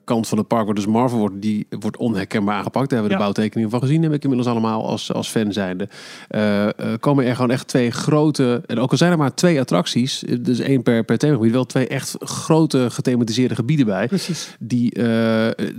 linkerkant 0.07 0.27
van 0.27 0.37
het 0.37 0.47
park, 0.47 0.65
waar 0.65 0.75
dus 0.75 0.85
Marvel 0.85 1.17
wordt, 1.17 1.41
die 1.41 1.67
wordt 1.69 1.97
onherkenbaar 1.97 2.55
aangepakt. 2.55 2.89
Daar 2.89 2.99
hebben 2.99 3.17
we 3.17 3.17
de 3.17 3.23
bouwtekeningen 3.23 3.69
van 3.69 3.79
gezien, 3.79 4.03
heb 4.03 4.13
ik 4.13 4.23
inmiddels 4.23 4.49
allemaal 4.49 4.87
als, 4.87 5.13
als 5.13 5.29
fan 5.29 5.53
zijnde. 5.53 5.89
Eh, 6.27 6.67
eh, 6.67 6.73
komen 6.99 7.25
er 7.25 7.35
gewoon 7.35 7.51
echt 7.51 7.67
twee 7.67 7.91
grote, 7.91 8.61
en 8.65 8.79
ook 8.79 8.91
al 8.91 8.97
zijn 8.97 9.11
er 9.11 9.17
maar 9.17 9.33
twee 9.33 9.59
attracties, 9.59 10.23
eh, 10.23 10.37
dus 10.41 10.59
één 10.59 10.83
per, 10.83 11.03
per 11.03 11.17
themagebied, 11.17 11.51
wel 11.51 11.65
twee 11.65 11.87
echt 11.87 12.15
grote 12.19 12.89
gethematiseerde 12.89 13.55
gebieden 13.55 13.85
bij. 13.85 14.07
Precies. 14.07 14.55
Die 14.59 14.95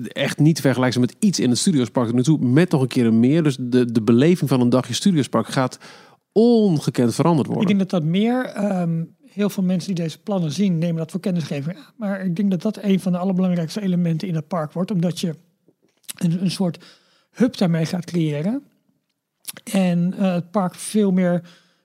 echt 0.08 0.38
niet 0.38 0.56
te 0.56 0.62
vergelijken 0.62 1.00
zijn 1.00 1.06
met 1.12 1.24
iets 1.24 1.40
in 1.40 1.50
het 1.50 1.58
Studiospark 1.58 2.12
naartoe, 2.12 2.38
met 2.38 2.70
nog 2.70 2.82
een 2.82 2.88
keer 2.88 3.06
een 3.06 3.20
meer. 3.20 3.42
Dus 3.42 3.56
de, 3.60 3.92
de 3.92 4.02
beleving 4.02 4.50
van 4.50 4.60
een 4.60 4.68
dagje 4.68 4.94
Studiospark 4.94 5.46
gaat 5.46 5.78
ongekend 6.32 7.14
veranderd 7.14 7.48
Ik 7.48 7.54
worden. 7.54 7.76
denk 7.76 7.90
dat 7.90 8.00
dat 8.00 8.10
meer, 8.10 8.44
ehm, 8.44 9.04
heel 9.32 9.50
veel 9.50 9.62
mensen 9.62 9.94
die 9.94 10.04
deze 10.04 10.18
plannen 10.22 10.52
zien, 10.52 10.78
nemen 10.78 10.96
dat 10.96 11.10
voor 11.10 11.20
kennisgeving. 11.20 11.76
aan. 11.76 11.92
Maar 11.96 12.24
ik 12.24 12.36
denk 12.36 12.50
dat 12.50 12.62
dat 12.62 12.78
een 12.82 13.00
van 13.00 13.12
de 13.12 13.18
allerbelangrijkste 13.18 13.80
elementen 13.82 14.28
in 14.28 14.34
het 14.34 14.48
park 14.48 14.72
wordt. 14.72 14.90
Omdat 14.90 15.20
je 15.20 15.34
een, 16.18 16.42
een 16.42 16.50
soort 16.50 16.84
hub 17.30 17.56
daarmee 17.56 17.86
gaat 17.86 18.04
creëren. 18.04 18.62
En 19.72 20.14
eh, 20.18 20.32
het 20.32 20.50
park 20.50 20.74
veel 20.74 21.10
meer 21.12 21.42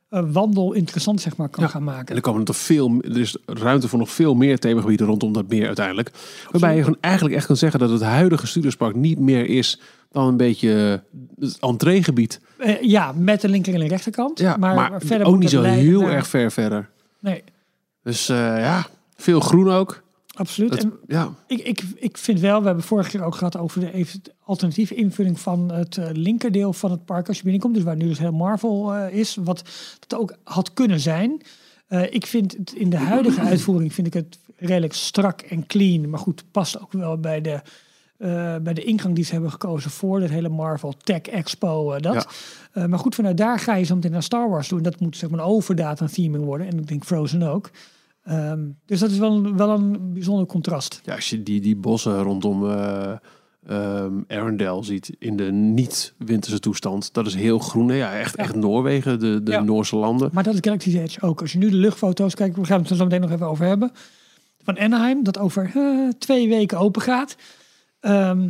eh, 0.10 0.24
wandel 0.32 0.74
interessant 0.74 1.22
zeg 1.22 1.36
maar, 1.38 1.50
kan 1.50 1.64
Ja. 1.64 1.70
gaan 1.70 1.80
En 1.82 1.86
maken. 1.88 2.16
er, 2.16 2.22
komen 2.22 2.40
er, 2.40 2.46
toch 2.46 2.56
veel, 2.58 3.02
er 3.02 3.20
is 3.20 3.38
ruimte 3.46 3.88
voor 3.88 4.00
nog 4.00 4.12
veel 4.12 4.34
meer 4.36 4.60
themagebieden 4.60 5.08
rondom 5.08 5.34
dat 5.34 5.48
meer 5.50 5.68
uiteindelijk. 5.68 6.12
Waarbij 6.52 6.76
je 6.76 6.84
gewoon 6.84 6.98
eigenlijk 7.02 7.36
echt 7.36 7.46
kan 7.46 7.58
zeggen 7.58 7.80
dat 7.80 7.90
het 7.90 8.02
huidige 8.02 8.48
Studiospark 8.48 8.96
niet 8.96 9.20
meer 9.20 9.46
is 9.46 9.80
dan 10.12 10.28
een 10.28 10.38
beetje 10.38 11.04
het 11.40 11.58
entreegebied. 11.60 12.40
Eh, 12.58 12.82
ja, 12.82 13.12
met 13.12 13.42
de 13.42 13.50
linker 13.50 13.74
en 13.74 13.80
de 13.80 13.88
rechterkant. 13.88 14.40
Ja, 14.40 14.58
maar, 14.58 14.76
maar, 14.76 15.02
verder 15.02 15.28
ook 15.28 15.38
niet 15.40 15.50
zo 15.50 15.62
heel 15.62 16.02
naar- 16.02 16.12
erg 16.12 16.28
ver 16.28 16.52
verder. 16.52 16.90
Nee, 17.24 17.44
Dus 18.04 18.30
eh, 18.30 18.38
ja, 18.38 18.86
veel 19.16 19.40
groen 19.40 19.72
ook. 19.72 20.04
absoluut. 20.34 20.70
Dat, 20.70 20.80
En 20.80 21.00
ja, 21.08 21.34
Ik, 21.48 21.60
ik, 21.60 21.84
ik 21.96 22.18
vind 22.18 22.40
wel, 22.40 22.60
we 22.60 22.66
hebben 22.66 22.84
vorige 22.84 23.10
keer 23.10 23.24
ook 23.24 23.36
gehad 23.36 23.58
over 23.58 23.80
de 23.80 24.22
alternatieve 24.44 24.96
invulling 24.96 25.40
van 25.40 25.72
het 25.72 25.98
eh, 25.98 26.10
linkerdeel 26.12 26.74
van 26.74 26.92
het 26.92 27.06
park 27.06 27.28
als 27.28 27.38
je 27.38 27.44
binnenkomt. 27.44 27.76
Dus 27.76 27.84
waar 27.84 27.96
nu 27.96 28.08
dus 28.08 28.20
heel 28.20 28.32
Marvel 28.32 28.94
eh, 28.94 29.14
is, 29.20 29.38
wat 29.44 29.64
het 30.00 30.16
ook 30.16 30.36
had 30.44 30.74
kunnen 30.74 31.00
zijn. 31.00 31.42
Ik 32.10 32.26
vind 32.26 32.52
het 32.58 32.74
in 32.74 32.90
de 32.90 32.98
huidige 32.98 33.42
uitvoering 33.42 33.94
vind 33.94 34.08
ik 34.08 34.14
het 34.14 34.40
redelijk 34.56 34.94
strak 34.94 35.42
en 35.42 35.66
clean. 35.66 36.10
Maar 36.10 36.20
goed, 36.20 36.44
past 36.52 36.80
ook 36.80 36.92
wel 36.92 37.20
bij 37.20 37.42
de, 37.42 37.62
eh, 38.24 38.56
bij 38.62 38.74
de 38.74 38.84
ingang 38.84 39.16
die 39.16 39.24
ze 39.24 39.32
hebben 39.32 39.52
gekozen 39.52 39.92
voor 39.92 40.22
het 40.22 40.30
hele 40.30 40.50
Marvel 40.50 40.94
Tech 41.04 41.22
Expo. 41.22 41.92
eh, 41.92 42.02
dat. 42.02 42.14
Ja. 42.14 42.26
Eh, 42.82 42.88
maar 42.90 43.00
goed, 43.00 43.16
vanuit 43.16 43.38
daar 43.38 43.60
ga 43.60 43.76
je 43.76 43.84
zo 43.86 43.96
meteen 43.96 44.12
naar 44.12 44.24
Star 44.24 44.50
Wars 44.50 44.68
doen. 44.68 44.82
Dat 44.82 45.00
moet 45.00 45.18
zeg 45.18 45.30
maar 45.30 45.40
een 45.40 45.46
overdata 45.46 46.06
theming 46.08 46.44
worden. 46.46 46.68
En 46.68 46.78
ik 46.80 46.88
denk 46.88 47.04
Frozen 47.04 47.44
ook. 47.44 47.70
Ehm, 48.24 48.60
dus 48.86 49.00
dat 49.00 49.12
is 49.12 49.18
wel, 49.18 49.32
een- 49.32 49.58
wel 49.58 49.70
een 49.70 50.14
bijzonder 50.14 50.46
contrast. 50.46 51.02
ja, 51.06 51.16
als 51.16 51.30
je 51.30 51.44
die, 51.44 51.62
die 51.62 51.76
bossen 51.76 52.22
rondom 52.22 52.70
eh 52.70 53.12
ehm, 53.68 54.14
Arendelle 54.28 54.84
ziet 54.84 55.16
in 55.20 55.36
de 55.38 55.52
niet-winterse 55.52 56.60
toestand, 56.60 57.14
dat 57.14 57.26
is 57.28 57.36
heel 57.36 57.60
groen. 57.60 57.88
Ja, 57.96 58.14
echt, 58.14 58.38
Ja. 58.38 58.44
echt 58.44 58.56
Noorwegen, 58.56 59.20
de, 59.20 59.44
de 59.44 59.52
Ja. 59.52 59.62
Noorse 59.62 59.96
landen. 59.96 60.30
Maar 60.34 60.44
dat 60.44 60.54
is 60.54 60.60
Galaxy's 60.62 60.94
Edge 60.94 61.22
ook. 61.22 61.42
Als 61.42 61.52
je 61.52 61.58
nu 61.58 61.70
de 61.70 61.76
luchtfoto's 61.76 62.36
kijkt, 62.36 62.56
we 62.56 62.66
gaan 62.66 62.82
het 62.82 62.90
er 62.90 62.96
zo 62.96 63.04
meteen 63.04 63.22
nog 63.22 63.32
even 63.32 63.48
over 63.48 63.66
hebben. 63.66 63.92
Van 64.64 64.78
Anaheim, 64.80 65.24
dat 65.24 65.38
over 65.40 65.72
twee 66.20 66.48
weken 66.50 66.78
open 66.78 67.02
gaat. 67.02 67.36
Ehm, 68.04 68.50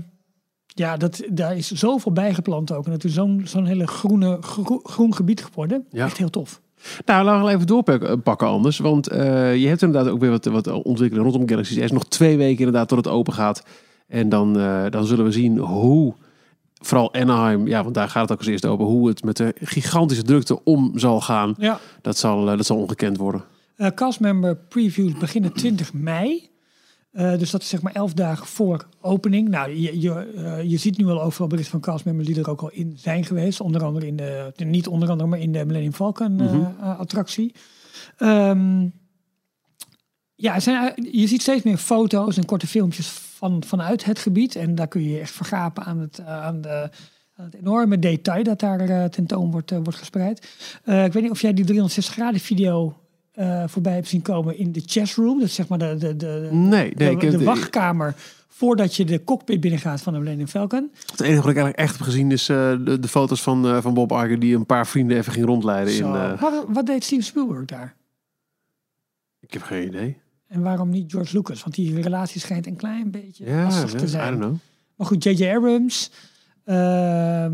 ja, 0.66 0.98
dat, 0.98 1.24
daar 1.30 1.58
is 1.58 1.72
zoveel 1.72 2.12
bijgeplant 2.12 2.72
ook. 2.72 2.86
En 2.86 2.92
het 2.92 3.04
is 3.04 3.14
zo'n 3.14 3.42
zo'n 3.44 3.66
hele 3.66 3.88
groene, 3.88 4.38
gro- 4.42 4.80
groen 4.84 5.16
gebied 5.16 5.44
geworden. 5.44 5.86
Ja. 5.90 6.06
Echt 6.06 6.18
heel 6.18 6.30
tof. 6.30 6.62
Nou, 7.06 7.26
laten 7.26 7.46
we 7.46 7.52
even 7.52 7.68
doorpakken 7.68 8.22
pakken 8.22 8.48
anders. 8.48 8.78
Want 8.78 9.08
eh, 9.08 9.56
je 9.56 9.68
hebt 9.68 9.82
inderdaad 9.82 10.12
ook 10.12 10.20
weer 10.20 10.30
wat, 10.30 10.46
wat 10.46 10.68
ontwikkeling 10.68 11.30
rondom 11.30 11.50
Galaxy's 11.50 11.78
Edge. 11.78 11.94
Nog 11.94 12.06
twee 12.06 12.38
weken 12.38 12.58
inderdaad 12.58 12.88
tot 12.88 12.98
het 12.98 13.08
open 13.08 13.34
gaat. 13.34 13.64
En 14.08 14.30
dan, 14.30 14.60
eh, 14.60 14.86
dan 14.90 15.06
zullen 15.06 15.26
we 15.26 15.32
zien 15.32 15.58
hoe, 15.58 16.14
vooral 16.74 17.14
Anaheim, 17.14 17.68
ja, 17.68 17.84
want 17.84 17.96
daar 17.96 18.10
gaat 18.10 18.22
het 18.22 18.32
ook 18.32 18.38
als 18.38 18.48
eerste 18.48 18.68
over, 18.68 18.86
hoe 18.86 19.08
het 19.08 19.24
met 19.24 19.38
de 19.38 19.56
gigantische 19.62 20.24
drukte 20.24 20.64
om 20.64 20.92
zal 20.96 21.22
gaan. 21.22 21.56
Ja. 21.58 21.80
Dat 22.02 22.18
zal, 22.18 22.50
eh, 22.50 22.58
dat 22.58 22.66
zal 22.66 22.78
ongekend 22.78 23.18
worden. 23.18 23.44
Eh 23.76 23.88
castmember 23.96 24.56
previews 24.56 25.14
beginnen 25.18 25.54
20 25.54 25.94
mei. 25.94 26.50
Eh, 27.14 27.38
dus 27.38 27.52
dat 27.52 27.62
is 27.62 27.70
zeg 27.70 27.82
maar 27.82 27.94
11 27.94 28.14
dagen 28.14 28.48
voor 28.48 28.88
opening. 29.02 29.50
Nou, 29.50 29.70
je, 29.76 30.02
je, 30.02 30.14
eh, 30.36 30.70
je 30.70 30.78
ziet 30.78 30.98
nu 30.98 31.06
al 31.08 31.22
overal 31.22 31.48
berichten 31.48 31.72
van 31.72 31.82
castmembers 31.92 32.28
die 32.28 32.40
er 32.40 32.50
ook 32.50 32.62
al 32.62 32.72
in 32.72 32.94
zijn 32.98 33.26
geweest. 33.26 33.62
Onder 33.62 33.84
andere 33.84 34.08
in 34.08 34.16
de, 34.16 34.54
niet 34.66 34.88
onder 34.88 35.10
andere, 35.10 35.30
maar 35.30 35.40
in 35.40 35.52
de 35.52 35.66
Millennium 35.66 35.94
Falcon 35.94 36.40
eh, 36.40 36.52
Mhm. 36.54 36.84
attractie. 36.84 37.56
Ehm, 38.18 38.88
ja, 40.36 40.60
zijn, 40.60 40.94
je 41.12 41.28
ziet 41.28 41.42
steeds 41.42 41.64
meer 41.64 41.78
foto's 41.78 42.38
en 42.38 42.46
korte 42.46 42.68
filmpjes 42.68 43.08
van, 43.08 43.64
vanuit 43.66 44.06
het 44.06 44.20
gebied. 44.20 44.56
En 44.56 44.76
daar 44.76 44.88
kun 44.88 45.02
je 45.04 45.10
je 45.10 45.20
echt 45.20 45.32
vergapen 45.32 45.84
aan 45.84 46.00
het, 46.00 46.22
aan 46.22 46.62
de, 46.62 46.90
aan 47.36 47.46
het 47.46 47.54
enorme 47.54 48.00
detail 48.00 48.44
dat 48.44 48.60
daar 48.60 49.10
tentoon 49.10 49.52
wordt, 49.52 49.72
wordt 49.72 49.96
gespreid. 49.96 50.40
Ik 50.84 51.14
weet 51.14 51.22
niet 51.22 51.32
of 51.32 51.42
jij 51.42 51.54
die 51.54 51.66
360 51.66 52.14
graden 52.14 52.40
video 52.40 53.03
eh, 53.34 53.64
voorbij 53.68 53.94
hebt 53.94 54.08
zien 54.08 54.22
komen 54.22 54.58
in 54.58 54.72
de 54.72 54.82
chess 54.86 55.16
room. 55.16 55.40
Dat 55.40 55.48
is 55.48 55.56
zeg 55.56 55.68
maar 55.68 55.78
de, 55.78 55.96
de, 55.98 56.16
de, 56.16 56.50
Nee, 56.52 56.94
nee. 56.96 57.18
de, 57.18 57.44
wachtkamer 57.44 58.16
voordat 58.48 58.96
je 58.96 59.06
de 59.06 59.24
cockpit 59.24 59.60
binnengaat 59.60 60.02
van 60.02 60.14
de 60.14 60.20
Millennium 60.20 60.48
Falcon. 60.48 60.92
Het 61.12 61.22
enige 61.22 61.42
wat 61.42 61.50
ik 61.52 61.58
eigenlijk 61.58 61.78
echt 61.78 61.92
heb 61.98 62.02
gezien 62.02 62.32
is 62.32 62.50
eh, 62.50 62.58
de, 62.86 63.00
de 63.00 63.08
foto's 63.08 63.42
van, 63.42 63.66
eh, 63.68 63.82
van 63.82 63.94
Bob 63.94 64.12
Iger 64.12 64.40
die 64.40 64.56
een 64.56 64.66
paar 64.66 64.88
vrienden 64.88 65.18
even 65.18 65.34
ging 65.34 65.46
rondleiden. 65.46 65.94
In, 65.94 66.00
Zo. 66.00 66.10
Maar 66.10 66.38
wat 66.68 66.86
deed 66.86 67.04
Steven 67.04 67.26
Spielberg 67.26 67.66
daar? 67.66 67.96
ik 69.40 69.54
heb 69.54 69.62
geen 69.62 69.88
idee. 69.88 70.18
En 70.48 70.62
waarom 70.62 70.90
niet 70.90 71.12
George 71.12 71.36
Lucas? 71.38 71.64
Want 71.64 71.76
die 71.76 72.02
relatie 72.02 72.42
schijnt 72.42 72.68
een 72.68 72.76
klein 72.76 73.12
beetje 73.12 73.46
Ja, 73.46 73.64
lastig 73.64 73.92
ja, 73.92 73.98
te 73.98 74.04
I 74.04 74.08
zijn. 74.08 74.28
don't 74.32 74.42
know. 74.44 74.56
Maar 74.96 75.08
goed, 75.08 75.24
J.J. 75.24 75.48
Abrams, 75.50 76.12
ehm, 76.64 77.54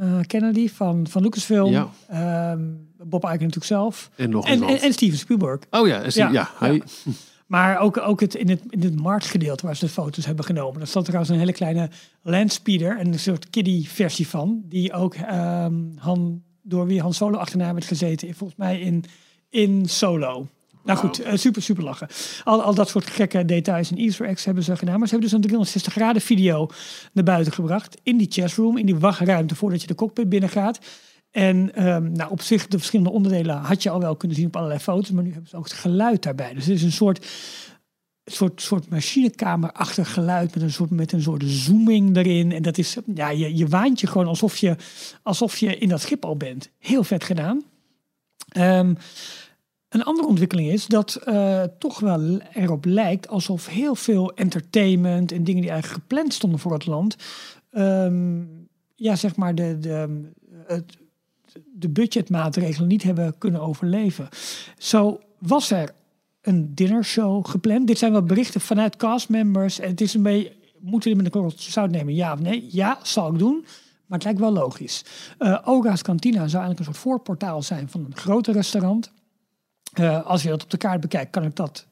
eh, 0.00 0.20
Kennedy 0.26 0.68
van, 0.68 1.06
van 1.06 1.22
Lucasfilm, 1.22 1.70
Ja. 1.72 1.88
ehm, 2.08 2.60
Bob 3.04 3.22
Iger 3.22 3.32
natuurlijk 3.32 3.64
zelf. 3.64 4.10
En 4.16 4.30
nog 4.30 4.46
En, 4.46 4.62
en, 4.62 4.80
en 4.80 4.92
Steven 4.92 5.18
Spielberg. 5.18 5.60
oh 5.70 5.86
ja, 5.86 6.02
Ja, 6.08 6.30
ja, 6.30 6.50
hij, 6.58 6.82
Maar 7.46 7.78
ook, 7.78 7.98
ook 7.98 8.20
het, 8.20 8.34
in, 8.34 8.48
het, 8.48 8.62
in 8.70 8.82
het 8.82 9.00
marktgedeelte 9.00 9.66
waar 9.66 9.76
ze 9.76 9.84
de 9.84 9.90
foto's 9.90 10.26
hebben 10.26 10.44
genomen. 10.44 10.78
Daar 10.78 10.88
stond 10.88 11.04
trouwens 11.04 11.32
een 11.32 11.38
hele 11.38 11.52
kleine 11.52 11.90
landspeeder. 12.22 13.00
Een 13.00 13.18
soort 13.18 13.50
kiddie 13.50 13.88
versie 13.88 14.28
van. 14.28 14.62
Die 14.64 14.92
ook 14.92 15.14
ehm, 15.14 15.74
Han, 15.96 16.42
door 16.62 16.86
wie 16.86 17.00
Han 17.00 17.14
Solo 17.14 17.38
achterna 17.38 17.72
werd 17.72 17.84
gezeten. 17.86 18.34
Volgens 18.34 18.58
mij 18.58 18.80
in, 18.80 19.04
in 19.50 19.88
Solo. 19.88 20.48
Nou 20.84 20.98
goed, 20.98 21.22
eh, 21.22 21.36
super, 21.36 21.62
super 21.62 21.84
lachen. 21.84 22.08
Al, 22.44 22.62
al 22.62 22.74
dat 22.74 22.88
soort 22.88 23.10
gekke 23.10 23.44
details 23.44 23.90
en 23.90 23.96
easter 23.96 24.26
eggs 24.26 24.44
hebben 24.44 24.64
ze 24.64 24.76
gedaan. 24.76 24.98
Maar 24.98 25.08
ze 25.08 25.14
hebben 25.14 25.30
dus 25.30 25.38
een 25.38 25.44
360 25.44 25.92
graden 25.92 26.22
video 26.22 26.68
naar 27.12 27.24
buiten 27.24 27.52
gebracht. 27.52 27.96
In 28.02 28.16
die 28.16 28.26
chessroom, 28.30 28.78
in 28.78 28.86
die 28.86 28.96
wachtruimte 28.96 29.54
voordat 29.54 29.80
je 29.80 29.86
de 29.86 29.94
cockpit 29.94 30.28
binnengaat. 30.28 30.78
En 31.30 31.74
ehm, 31.74 32.12
nou, 32.12 32.30
op 32.30 32.40
zich, 32.40 32.66
de 32.66 32.76
verschillende 32.78 33.12
onderdelen 33.12 33.56
had 33.56 33.82
je 33.82 33.90
al 33.90 34.00
wel 34.00 34.16
kunnen 34.16 34.36
zien 34.36 34.46
op 34.46 34.56
allerlei 34.56 34.80
foto's, 34.80 35.10
maar 35.10 35.22
nu 35.24 35.32
hebben 35.32 35.50
ze 35.50 35.56
ook 35.56 35.64
het 35.64 35.72
geluid 35.72 36.22
daarbij. 36.22 36.54
Dus 36.54 36.66
het 36.66 36.74
is 36.74 36.82
een 36.82 36.92
soort, 36.92 37.26
soort, 38.24 38.62
soort 38.62 38.90
machinekamerachtig 38.90 40.12
geluid 40.12 40.54
met 40.54 40.62
een 40.62 40.72
soort, 40.72 40.90
met 40.90 41.12
een 41.12 41.22
soort 41.22 41.42
zooming 41.46 42.16
erin. 42.16 42.52
En 42.52 42.62
dat 42.62 42.78
is, 42.78 42.96
ja, 43.14 43.28
je, 43.30 43.56
je 43.56 43.66
waant 43.66 44.00
je 44.00 44.06
gewoon 44.06 44.26
alsof 44.26 44.56
je, 44.56 44.76
alsof 45.22 45.56
je 45.56 45.78
in 45.78 45.88
dat 45.88 46.00
schip 46.00 46.24
al 46.24 46.36
bent. 46.36 46.70
Heel 46.78 47.04
vet 47.04 47.24
gedaan. 47.24 47.62
Ehm, 48.48 48.94
een 49.88 50.04
andere 50.04 50.28
ontwikkeling 50.28 50.70
is 50.70 50.86
dat 50.86 51.14
eh, 51.14 51.62
toch 51.78 52.00
wel 52.00 52.40
erop 52.54 52.84
lijkt 52.84 53.28
alsof 53.28 53.66
heel 53.66 53.94
veel 53.94 54.32
entertainment 54.34 55.32
en 55.32 55.44
dingen 55.44 55.62
die 55.62 55.70
eigenlijk 55.70 56.02
gepland 56.02 56.34
stonden 56.34 56.58
voor 56.58 56.72
het 56.72 56.86
land, 56.86 57.16
ehm, 57.70 58.42
ja, 58.94 59.16
zeg 59.16 59.36
maar 59.36 59.54
de, 59.54 59.78
de, 59.78 60.30
het, 60.66 60.96
de 61.74 61.88
budgetmaatregelen 61.88 62.88
niet 62.88 63.02
hebben 63.02 63.38
kunnen 63.38 63.60
overleven. 63.60 64.28
Zo 64.78 65.20
was 65.38 65.70
er 65.70 65.94
een 66.40 66.74
dinnershow 66.74 67.46
gepland. 67.46 67.86
Dit 67.86 67.98
zijn 67.98 68.12
wel 68.12 68.22
berichten 68.22 68.60
vanuit 68.60 68.96
castmembers. 68.96 69.76
Het 69.76 70.00
is 70.00 70.14
een 70.14 70.22
beetje, 70.22 70.52
moeten 70.78 71.10
we 71.10 71.16
met 71.16 71.26
een 71.26 71.30
korreltje 71.30 71.70
zout 71.70 71.90
nemen? 71.90 72.14
Ja 72.14 72.32
of 72.32 72.40
nee? 72.40 72.68
Ja, 72.70 72.98
zal 73.02 73.32
ik 73.32 73.38
doen. 73.38 73.64
Maar 74.06 74.18
het 74.18 74.24
lijkt 74.24 74.40
wel 74.40 74.52
logisch. 74.52 75.04
Uh, 75.38 75.58
Oga's 75.64 76.02
Cantina 76.02 76.48
zou 76.48 76.64
eigenlijk 76.64 76.78
een 76.78 76.84
soort 76.84 76.96
voorportaal 76.96 77.62
zijn 77.62 77.88
van 77.88 78.04
een 78.04 78.16
groter 78.16 78.54
restaurant. 78.54 79.12
Uh, 80.00 80.26
als 80.26 80.42
je 80.42 80.48
dat 80.48 80.62
op 80.62 80.70
de 80.70 80.76
kaart 80.76 81.00
bekijkt, 81.00 81.30
kan 81.30 81.44
ik 81.44 81.56
dat. 81.56 81.86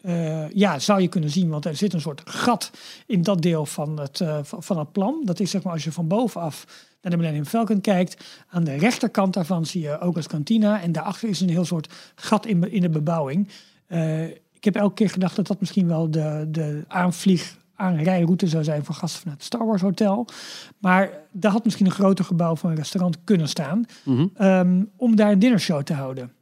Uh, 0.00 0.50
ja, 0.50 0.78
zou 0.78 1.00
je 1.00 1.08
kunnen 1.08 1.30
zien, 1.30 1.48
want 1.48 1.64
er 1.64 1.76
zit 1.76 1.92
een 1.92 2.00
soort 2.00 2.22
gat 2.24 2.70
in 3.06 3.22
dat 3.22 3.42
deel 3.42 3.66
van 3.66 4.00
het, 4.00 4.20
van 4.42 4.78
het 4.78 4.92
plan. 4.92 5.20
Dat 5.24 5.40
is 5.40 5.50
zeg 5.50 5.62
maar 5.62 5.72
als 5.72 5.84
je 5.84 5.92
van 5.92 6.08
bovenaf 6.08 6.66
naar 7.02 7.12
de 7.12 7.16
Millennium 7.16 7.44
Falcon 7.44 7.80
kijkt. 7.80 8.24
Aan 8.48 8.64
de 8.64 8.74
rechterkant 8.74 9.34
daarvan 9.34 9.66
zie 9.66 9.82
je 9.82 10.00
ook 10.00 10.16
als 10.16 10.26
kantina. 10.26 10.82
En 10.82 10.92
daarachter 10.92 11.28
is 11.28 11.40
een 11.40 11.48
heel 11.48 11.64
soort 11.64 11.92
gat 12.14 12.46
in, 12.46 12.72
in 12.72 12.80
de 12.80 12.88
bebouwing. 12.88 13.48
Uh, 13.88 14.24
ik 14.28 14.64
heb 14.64 14.76
elke 14.76 14.94
keer 14.94 15.10
gedacht 15.10 15.36
dat 15.36 15.46
dat 15.46 15.60
misschien 15.60 15.86
wel 15.86 16.10
de, 16.10 16.46
de 16.50 16.84
aanvlieg 16.88 17.56
aanrijroute 17.74 18.46
zou 18.46 18.64
zijn 18.64 18.84
voor 18.84 18.94
gasten 18.94 19.20
vanuit 19.20 19.38
het 19.38 19.46
Star 19.46 19.66
Wars 19.66 19.82
Hotel. 19.82 20.28
Maar 20.78 21.10
daar 21.32 21.52
had 21.52 21.64
misschien 21.64 21.86
een 21.86 21.92
groter 21.92 22.24
gebouw 22.24 22.56
van 22.56 22.70
een 22.70 22.76
restaurant 22.76 23.18
kunnen 23.24 23.48
staan. 23.48 23.84
Mm 24.04 24.16
-hmm. 24.16 24.46
um, 24.46 24.90
om 24.96 25.16
daar 25.16 25.32
een 25.32 25.38
dinnershow 25.38 25.82
te 25.82 25.94
houden. 25.94 26.32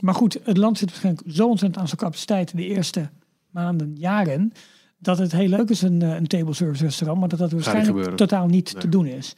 Maar 0.00 0.14
goed, 0.14 0.38
het 0.44 0.56
land 0.56 0.78
zit 0.78 0.88
waarschijnlijk 0.88 1.26
zo 1.30 1.48
ontzettend 1.48 1.80
aan 1.80 1.88
zijn 1.88 2.00
capaciteit 2.00 2.56
de 2.56 2.66
eerste 2.66 3.08
maanden, 3.50 3.94
jaren. 3.96 4.52
Dat 4.98 5.18
het 5.18 5.32
heel 5.32 5.48
leuk 5.48 5.70
is, 5.70 5.82
een, 5.82 6.00
een 6.00 6.26
table 6.26 6.54
service 6.54 6.84
restaurant, 6.84 7.20
maar 7.20 7.28
dat 7.28 7.38
dat 7.38 7.52
waarschijnlijk 7.52 8.16
totaal 8.16 8.46
niet 8.46 8.72
nee. 8.72 8.82
te 8.82 8.88
doen 8.88 9.06
is. 9.06 9.34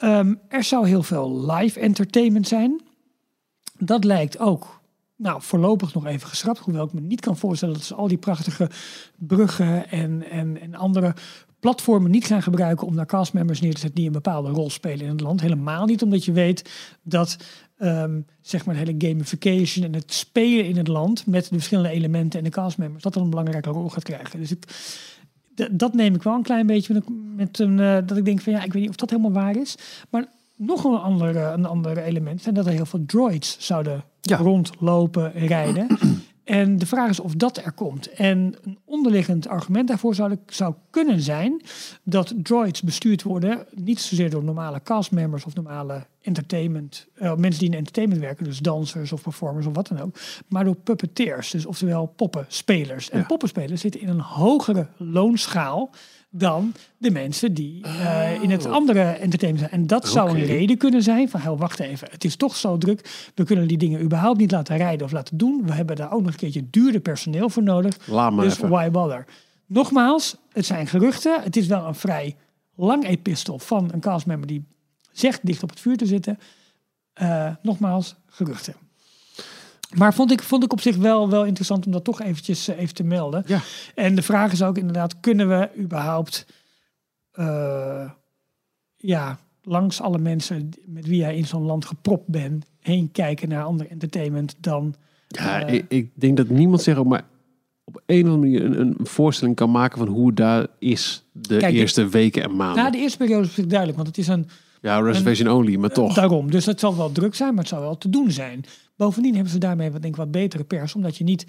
Um, 0.00 0.40
er 0.48 0.64
zou 0.64 0.88
heel 0.88 1.02
veel 1.02 1.52
live 1.52 1.80
entertainment 1.80 2.48
zijn. 2.48 2.80
Dat 3.78 4.04
lijkt 4.04 4.38
ook 4.38 4.80
nou, 5.16 5.42
voorlopig 5.42 5.94
nog 5.94 6.06
even 6.06 6.28
geschrapt. 6.28 6.58
Hoewel 6.58 6.84
ik 6.84 6.92
me 6.92 7.00
niet 7.00 7.20
kan 7.20 7.36
voorstellen 7.36 7.74
dat 7.74 7.84
ze 7.84 7.94
al 7.94 8.08
die 8.08 8.18
prachtige 8.18 8.70
bruggen 9.16 9.90
en, 9.90 10.30
en, 10.30 10.60
en 10.60 10.74
andere 10.74 11.14
platformen 11.60 12.10
niet 12.10 12.26
gaan 12.26 12.42
gebruiken 12.42 12.86
om 12.86 12.94
naar 12.94 13.06
castmembers 13.06 13.60
neer 13.60 13.74
te 13.74 13.80
zetten 13.80 13.98
die 13.98 14.06
een 14.06 14.12
bepaalde 14.12 14.50
rol 14.50 14.70
spelen 14.70 15.04
in 15.04 15.10
het 15.10 15.20
land. 15.20 15.40
Helemaal 15.40 15.86
niet, 15.86 16.02
omdat 16.02 16.24
je 16.24 16.32
weet 16.32 16.70
dat 17.02 17.36
um, 17.78 18.26
zeg 18.40 18.64
maar 18.64 18.74
de 18.74 18.80
hele 18.80 18.94
gamification 18.98 19.84
en 19.84 19.94
het 19.94 20.12
spelen 20.12 20.64
in 20.64 20.76
het 20.76 20.88
land 20.88 21.26
met 21.26 21.42
de 21.42 21.54
verschillende 21.54 21.90
elementen 21.90 22.38
en 22.38 22.44
de 22.44 22.50
castmembers, 22.50 23.02
dat 23.02 23.14
dan 23.14 23.22
een 23.22 23.30
belangrijke 23.30 23.70
rol 23.70 23.88
gaat 23.88 24.02
krijgen. 24.02 24.40
Dus 24.40 24.50
ik, 24.50 24.64
dat 25.70 25.94
neem 25.94 26.14
ik 26.14 26.22
wel 26.22 26.34
een 26.34 26.42
klein 26.42 26.66
beetje 26.66 26.94
met, 26.94 27.04
met 27.36 27.58
een, 27.58 27.78
uh, 27.78 27.98
dat 28.06 28.16
ik 28.16 28.24
denk 28.24 28.40
van 28.40 28.52
ja, 28.52 28.64
ik 28.64 28.72
weet 28.72 28.82
niet 28.82 28.90
of 28.90 28.96
dat 28.96 29.10
helemaal 29.10 29.32
waar 29.32 29.56
is. 29.56 29.74
Maar 30.10 30.26
nog 30.56 30.84
een 30.84 30.98
ander, 30.98 31.36
een 31.36 31.66
ander 31.66 31.98
element 31.98 32.42
zijn 32.42 32.54
dat 32.54 32.66
er 32.66 32.72
heel 32.72 32.86
veel 32.86 33.04
droids 33.06 33.56
zouden 33.58 34.04
ja. 34.20 34.36
rondlopen, 34.36 35.32
rijden. 35.32 35.86
En 36.46 36.78
de 36.78 36.86
vraag 36.86 37.10
is 37.10 37.20
of 37.20 37.34
dat 37.34 37.56
er 37.56 37.72
komt. 37.72 38.12
En 38.12 38.54
een 38.62 38.78
onderliggend 38.84 39.48
argument 39.48 39.88
daarvoor 39.88 40.14
zou, 40.14 40.36
zou 40.46 40.74
kunnen 40.90 41.20
zijn 41.20 41.62
dat 42.02 42.34
droids 42.36 42.82
bestuurd 42.82 43.22
worden, 43.22 43.66
niet 43.74 44.00
zozeer 44.00 44.30
door 44.30 44.44
normale 44.44 44.82
castmembers 44.82 45.44
of 45.44 45.54
normale 45.54 46.06
entertainment, 46.20 47.06
uh, 47.14 47.34
mensen 47.34 47.60
die 47.60 47.70
in 47.70 47.76
entertainment 47.76 48.20
werken, 48.20 48.44
dus 48.44 48.58
dansers 48.58 49.12
of 49.12 49.22
performers 49.22 49.66
of 49.66 49.74
wat 49.74 49.88
dan 49.88 50.00
ook, 50.00 50.18
maar 50.48 50.64
door 50.64 50.74
puppeteers, 50.74 51.50
dus 51.50 51.66
oftewel 51.66 52.06
poppenspelers. 52.06 53.10
En 53.10 53.18
ja. 53.18 53.26
poppenspelers 53.26 53.80
zitten 53.80 54.00
in 54.00 54.08
een 54.08 54.20
hogere 54.20 54.86
loonschaal 54.96 55.90
dan 56.38 56.72
de 56.98 57.10
mensen 57.10 57.54
die 57.54 57.86
uh, 57.86 58.42
in 58.42 58.50
het 58.50 58.66
andere 58.66 59.00
entertainment 59.00 59.68
zijn. 59.68 59.80
En 59.80 59.86
dat 59.86 59.98
okay. 59.98 60.12
zou 60.12 60.28
een 60.28 60.46
reden 60.46 60.76
kunnen 60.76 61.02
zijn 61.02 61.28
van, 61.28 61.40
hel, 61.40 61.56
wacht 61.56 61.80
even, 61.80 62.08
het 62.10 62.24
is 62.24 62.36
toch 62.36 62.56
zo 62.56 62.78
druk, 62.78 63.30
we 63.34 63.44
kunnen 63.44 63.68
die 63.68 63.78
dingen 63.78 64.02
überhaupt 64.02 64.38
niet 64.38 64.50
laten 64.50 64.76
rijden 64.76 65.06
of 65.06 65.12
laten 65.12 65.36
doen. 65.36 65.62
We 65.64 65.72
hebben 65.72 65.96
daar 65.96 66.12
ook 66.12 66.22
nog 66.22 66.30
een 66.30 66.36
keertje 66.36 66.70
duurder 66.70 67.00
personeel 67.00 67.48
voor 67.48 67.62
nodig. 67.62 67.98
Laat 68.06 68.36
dus 68.36 68.52
even. 68.52 68.68
why 68.68 68.90
bother? 68.90 69.24
Nogmaals, 69.66 70.36
het 70.52 70.66
zijn 70.66 70.86
geruchten. 70.86 71.42
Het 71.42 71.56
is 71.56 71.66
wel 71.66 71.86
een 71.86 71.94
vrij 71.94 72.36
lang 72.74 73.06
epistel 73.06 73.58
van 73.58 73.90
een 73.92 74.00
castmember 74.00 74.48
die 74.48 74.64
zegt 75.12 75.46
dicht 75.46 75.62
op 75.62 75.70
het 75.70 75.80
vuur 75.80 75.96
te 75.96 76.06
zitten. 76.06 76.38
Uh, 77.22 77.54
nogmaals, 77.62 78.16
geruchten. 78.26 78.74
Maar 79.94 80.14
vond 80.14 80.32
ik, 80.32 80.42
vond 80.42 80.64
ik 80.64 80.72
op 80.72 80.80
zich 80.80 80.96
wel, 80.96 81.30
wel 81.30 81.44
interessant 81.44 81.86
om 81.86 81.92
dat 81.92 82.04
toch 82.04 82.20
eventjes 82.20 82.68
uh, 82.68 82.78
even 82.78 82.94
te 82.94 83.04
melden. 83.04 83.42
Ja. 83.46 83.60
En 83.94 84.14
de 84.14 84.22
vraag 84.22 84.52
is 84.52 84.62
ook 84.62 84.78
inderdaad, 84.78 85.20
kunnen 85.20 85.48
we 85.48 85.68
überhaupt 85.78 86.46
uh, 87.34 88.10
ja, 88.96 89.38
langs 89.62 90.00
alle 90.00 90.18
mensen 90.18 90.70
met 90.86 91.06
wie 91.06 91.18
jij 91.18 91.36
in 91.36 91.46
zo'n 91.46 91.62
land 91.62 91.84
gepropt 91.84 92.26
bent, 92.26 92.66
heen 92.80 93.10
kijken 93.12 93.48
naar 93.48 93.64
ander 93.64 93.90
entertainment 93.90 94.56
dan... 94.60 94.94
Ja, 95.28 95.68
uh, 95.68 95.74
ik, 95.74 95.84
ik, 95.88 96.10
denk 96.14 96.36
dat 96.36 96.48
niemand 96.48 96.82
zich 96.82 96.96
ook 96.96 97.06
maar 97.06 97.24
op 97.84 98.02
een 98.06 98.26
of 98.26 98.32
andere 98.32 98.38
manier 98.38 98.64
een, 98.64 98.80
een 98.80 99.06
voorstelling 99.06 99.56
kan 99.56 99.70
maken 99.70 99.98
van 99.98 100.08
hoe 100.08 100.26
het 100.26 100.36
daar 100.36 100.66
is 100.78 101.24
de 101.32 101.56
kijk, 101.56 101.74
eerste 101.74 102.08
weken 102.08 102.42
en 102.42 102.56
maanden. 102.56 102.76
Nou, 102.76 102.90
de 102.92 102.98
eerste 102.98 103.18
periode 103.18 103.46
is 103.46 103.54
duidelijk, 103.54 103.96
want 103.96 104.08
het 104.08 104.18
is 104.18 104.28
een... 104.28 104.48
Ja, 104.86 105.00
reservation 105.00 105.50
only, 105.50 105.76
maar 105.76 105.90
toch. 105.90 106.14
Daarom, 106.14 106.50
dus 106.50 106.66
het 106.66 106.80
zal 106.80 106.96
wel 106.96 107.12
druk 107.12 107.34
zijn, 107.34 107.54
maar 107.54 107.58
het 107.58 107.68
zal 107.68 107.80
wel 107.80 107.98
te 107.98 108.08
doen 108.08 108.30
zijn. 108.30 108.64
Bovendien 108.96 109.34
hebben 109.34 109.52
ze 109.52 109.58
daarmee 109.58 109.90
wat, 109.90 110.02
denk 110.02 110.14
ik, 110.14 110.20
wat 110.20 110.30
betere 110.30 110.64
pers, 110.64 110.94
omdat 110.94 111.16
je 111.16 111.24
niet 111.24 111.46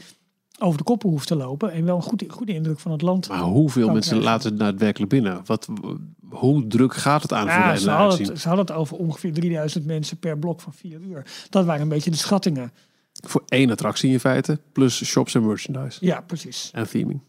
over 0.59 0.77
de 0.77 0.83
koppen 0.83 1.09
hoeft 1.09 1.27
te 1.27 1.35
lopen 1.35 1.71
en 1.71 1.85
wel 1.85 1.95
een 1.95 2.01
goede, 2.01 2.29
goede 2.29 2.53
indruk 2.53 2.79
van 2.79 2.91
het 2.91 3.01
land. 3.01 3.27
Maar 3.27 3.39
hoeveel 3.39 3.91
mensen 3.91 4.19
krijgen. 4.19 4.31
laten 4.31 4.49
het 4.49 4.59
daadwerkelijk 4.59 5.11
binnen? 5.11 5.41
Wat, 5.45 5.67
hoe 6.29 6.67
druk 6.67 6.93
gaat 6.93 7.21
het 7.21 7.33
aan 7.33 7.45
ja, 7.45 7.63
voor 7.63 7.73
de 7.73 7.79
ze 7.79 7.89
hadden, 7.89 8.27
het, 8.27 8.39
ze 8.39 8.47
hadden 8.47 8.65
het 8.65 8.75
over 8.75 8.97
ongeveer 8.97 9.33
3000 9.33 9.85
mensen 9.85 10.17
per 10.17 10.37
blok 10.37 10.61
van 10.61 10.73
vier 10.73 10.99
uur. 11.01 11.25
Dat 11.49 11.65
waren 11.65 11.81
een 11.81 11.89
beetje 11.89 12.11
de 12.11 12.17
schattingen. 12.17 12.71
Voor 13.13 13.43
één 13.47 13.71
attractie 13.71 14.11
in 14.11 14.19
feite, 14.19 14.59
plus 14.71 15.05
shops 15.05 15.35
en 15.35 15.47
merchandise. 15.47 16.05
Ja, 16.05 16.21
precies. 16.21 16.69
En 16.73 16.89
theming. 16.89 17.21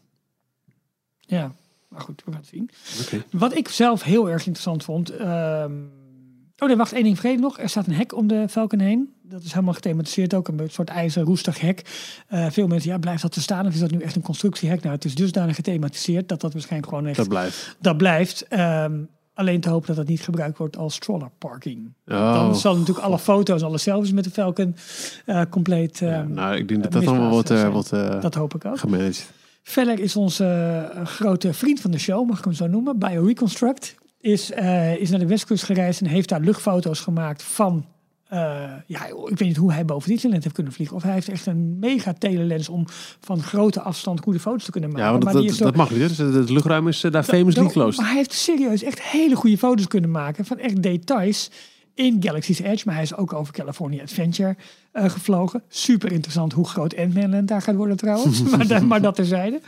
Ja, 1.19 1.51
maar 1.87 2.01
goed, 2.01 2.21
we 2.25 2.31
gaan 2.31 2.41
het 2.41 2.49
zien. 2.49 2.69
Okay. 3.05 3.23
Wat 3.31 3.55
ik 3.55 3.67
zelf 3.67 4.03
heel 4.03 4.29
erg 4.29 4.45
interessant 4.45 4.83
vond... 4.83 5.19
Um, 5.21 5.97
Oh 6.59 6.67
nee, 6.67 6.77
wacht, 6.77 6.93
één 6.93 7.03
ding 7.03 7.19
vreemd 7.19 7.39
nog. 7.39 7.59
Er 7.59 7.69
staat 7.69 7.87
een 7.87 7.93
hek 7.93 8.15
om 8.15 8.27
de 8.27 8.45
Falcon 8.49 8.79
heen. 8.79 9.13
Dat 9.23 9.43
is 9.43 9.51
helemaal 9.51 9.73
gethematiseerd 9.73 10.33
ook. 10.33 10.47
Een 10.47 10.69
soort 10.69 10.89
ijzer 10.89 11.23
roestig 11.23 11.59
hek. 11.59 11.81
Uh, 12.33 12.45
veel 12.49 12.67
mensen, 12.67 12.91
ja, 12.91 12.97
blijft 12.97 13.21
dat 13.21 13.31
te 13.31 13.41
staan? 13.41 13.65
Of 13.65 13.73
is 13.73 13.79
dat 13.79 13.91
nu 13.91 13.99
echt 13.99 14.15
een 14.15 14.21
constructiehek? 14.21 14.81
Nou, 14.81 14.95
het 14.95 15.05
is 15.05 15.15
dusdanig 15.15 15.55
gethematiseerd 15.55 16.29
dat 16.29 16.41
dat 16.41 16.53
waarschijnlijk 16.53 16.91
gewoon 16.91 17.07
echt... 17.07 17.17
Dat 17.17 17.27
blijft. 17.27 17.77
Dat 17.79 17.97
blijft. 17.97 18.45
Um, 18.49 19.09
alleen 19.33 19.59
te 19.61 19.69
hopen 19.69 19.87
dat 19.87 19.95
dat 19.95 20.07
niet 20.07 20.21
gebruikt 20.21 20.57
wordt 20.57 20.77
als 20.77 20.95
stroller 20.95 21.29
parking. 21.37 21.93
Oh. 22.07 22.33
Dan 22.33 22.55
zal 22.55 22.77
natuurlijk 22.77 23.05
alle 23.05 23.19
foto's, 23.19 23.61
alle 23.61 23.77
selfies 23.77 24.11
met 24.11 24.23
de 24.23 24.31
Falcon 24.31 24.75
uh, 25.25 25.41
compleet... 25.49 26.01
Uh, 26.01 26.09
ja, 26.09 26.23
nou, 26.23 26.55
ik 26.55 26.67
denk 26.67 26.83
dat 26.83 26.91
dat 26.91 27.07
allemaal 27.07 27.29
wat, 27.29 27.49
wat 27.49 27.89
dat 28.21 28.33
hoop 28.33 28.55
ik 28.55 28.65
ook. 28.65 28.79
gemanaged. 28.79 29.31
Verder 29.63 29.99
is 29.99 30.15
onze 30.15 30.89
grote 31.03 31.53
vriend 31.53 31.79
van 31.79 31.91
de 31.91 31.99
show, 31.99 32.27
mag 32.27 32.37
ik 32.37 32.43
hem 32.43 32.53
zo 32.53 32.67
noemen, 32.67 32.99
BioReconstruct 32.99 33.95
is, 34.21 34.51
uh, 34.51 34.95
is 34.95 35.09
naar 35.09 35.19
de 35.19 35.27
Westkust 35.27 35.63
gereisd 35.63 36.01
en 36.01 36.07
heeft 36.07 36.29
daar 36.29 36.39
luchtfoto's 36.41 36.99
gemaakt 36.99 37.43
van. 37.43 37.85
Uh, 38.33 38.39
ja, 38.85 39.05
ik 39.05 39.37
weet 39.37 39.39
niet 39.39 39.57
hoe 39.57 39.73
hij 39.73 39.85
boven 39.85 40.09
Disneyland 40.09 40.43
heeft 40.43 40.55
kunnen 40.55 40.73
vliegen. 40.73 40.95
Of 40.95 41.03
hij 41.03 41.13
heeft 41.13 41.29
echt 41.29 41.45
een 41.45 41.79
mega 41.79 42.13
telelens 42.13 42.69
om 42.69 42.85
van 43.19 43.41
grote 43.41 43.81
afstand 43.81 44.19
goede 44.19 44.39
foto's 44.39 44.63
te 44.63 44.71
kunnen 44.71 44.89
maken. 44.89 45.05
Ja, 45.05 45.11
want 45.11 45.23
dat, 45.23 45.41
die 45.41 45.57
dat, 45.57 45.75
mag 45.75 45.89
niet. 45.91 45.99
Dus 45.99 46.17
het 46.17 46.49
luchtruim 46.49 46.87
is 46.87 47.03
uh, 47.03 47.11
daar 47.11 47.23
famously 47.23 47.67
closed. 47.67 47.97
Maar 47.97 48.07
hij 48.07 48.17
heeft 48.17 48.33
serieus 48.33 48.83
echt 48.83 49.01
hele 49.01 49.35
goede 49.35 49.57
foto's 49.57 49.87
kunnen 49.87 50.11
maken 50.11 50.45
van 50.45 50.57
echt 50.57 50.83
details 50.83 51.49
in 51.99 52.17
Galaxy's 52.23 52.59
Edge. 52.59 52.83
Maar 52.85 52.93
hij 52.93 53.03
is 53.03 53.15
ook 53.15 53.33
over 53.33 53.53
California 53.53 54.01
Adventure 54.01 54.55
uh, 54.93 55.09
gevlogen. 55.09 55.63
Super 55.67 56.11
interessant 56.11 56.53
hoe 56.53 56.67
groot 56.67 56.97
Ant-Man 56.97 57.45
daar 57.45 57.61
gaat 57.61 57.75
worden 57.75 57.97
trouwens. 57.97 58.41
maar, 58.67 58.85
maar 58.85 59.01
dat 59.01 59.15
terzijde. 59.15 59.61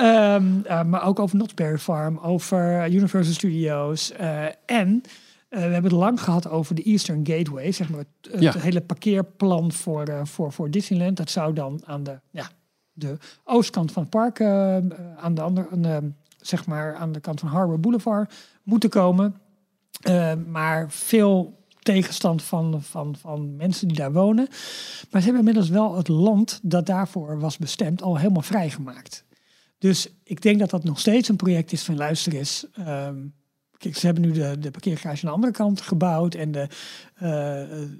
Um, 0.00 0.62
uh, 0.66 0.82
maar 0.82 1.04
ook 1.04 1.18
over 1.18 1.36
Knott's 1.36 1.54
Berry 1.54 1.78
Farm, 1.78 2.18
over 2.18 2.90
Universal 2.92 3.34
Studios. 3.34 4.12
Uh, 4.20 4.44
en 4.66 5.02
we 5.48 5.58
hebben 5.58 5.82
het 5.82 5.92
lang 5.92 6.22
gehad 6.22 6.48
over 6.48 6.74
de 6.74 6.82
Eastern 6.82 7.26
Gateway. 7.26 7.72
Zeg 7.72 7.88
maar 7.88 7.98
het, 7.98 8.32
het 8.32 8.42
Ja. 8.42 8.58
hele 8.58 8.80
parkeerplan 8.80 9.72
voor, 9.72 10.20
voor, 10.24 10.52
voor 10.52 10.70
Disneyland. 10.70 11.16
Dat 11.16 11.30
zou 11.30 11.52
dan 11.52 11.80
aan 11.84 12.02
de, 12.02 12.18
ja, 12.30 12.48
de 12.92 13.16
oostkant 13.44 13.92
van 13.92 14.02
het 14.02 14.10
park, 14.10 14.40
aan 15.16 15.34
de 15.34 15.40
andere, 15.40 15.68
aan 15.72 15.82
de, 15.82 16.10
zeg 16.40 16.66
maar 16.66 16.94
aan 16.94 17.12
de 17.12 17.20
kant 17.20 17.40
van 17.40 17.48
Harbor 17.48 17.80
Boulevard 17.80 18.34
moeten 18.62 18.90
komen. 18.90 19.34
maar 20.46 20.90
veel 20.90 21.58
tegenstand 21.92 22.42
van, 22.42 22.82
van, 22.82 23.16
van 23.16 23.56
mensen 23.56 23.88
die 23.88 23.96
daar 23.96 24.12
wonen. 24.12 24.48
Maar 25.10 25.20
ze 25.20 25.26
hebben 25.26 25.38
inmiddels 25.38 25.68
wel 25.68 25.96
het 25.96 26.08
land 26.08 26.60
dat 26.62 26.86
daarvoor 26.86 27.40
was 27.40 27.58
bestemd 27.58 28.02
al 28.02 28.18
helemaal 28.18 28.42
vrijgemaakt. 28.42 29.24
Dus 29.78 30.08
ik 30.24 30.42
denk 30.42 30.58
dat 30.58 30.70
dat 30.70 30.84
nog 30.84 30.98
steeds 30.98 31.28
een 31.28 31.36
project 31.36 31.72
is 31.72 31.82
van 31.82 31.96
luister 31.96 32.34
eens. 32.34 32.66
ehm, 32.72 33.16
kijk, 33.78 33.96
ze 33.96 34.06
hebben 34.06 34.24
nu 34.24 34.32
de, 34.32 34.58
de 34.58 34.70
parkeergarage 34.70 35.20
aan 35.20 35.28
de 35.28 35.34
andere 35.34 35.52
kant 35.52 35.80
gebouwd 35.80 36.34
en 36.34 36.52
de, 36.52 36.68
eh, 37.14 37.28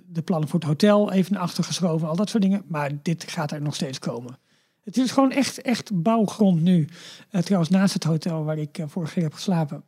de 0.07 0.23
plannen 0.25 0.49
voor 0.49 0.61
het 0.61 0.69
hotel 0.69 1.13
even 1.13 1.33
naar 1.33 1.43
achter 1.43 1.65
geschoven, 1.65 2.09
al 2.09 2.17
dat 2.17 2.29
soort 2.29 2.43
dingen. 2.43 2.63
Maar 2.67 2.91
dit 3.03 3.31
gaat 3.31 3.53
er 3.53 3.63
nog 3.63 3.75
steeds 3.75 3.99
komen. 3.99 4.39
Het 4.85 4.97
is 4.97 5.11
gewoon 5.11 5.33
echt, 5.33 5.61
echt 5.61 6.03
bouwgrond 6.03 6.61
nu. 6.61 6.89
Eh, 7.31 7.43
trouwens, 7.43 7.71
naast 7.71 7.95
het 7.95 8.05
hotel 8.05 8.45
waar 8.45 8.59
ik 8.59 8.79
eh, 8.79 8.85
vorige 8.89 9.13
keer 9.13 9.23
heb 9.23 9.35
geslapen. 9.35 9.83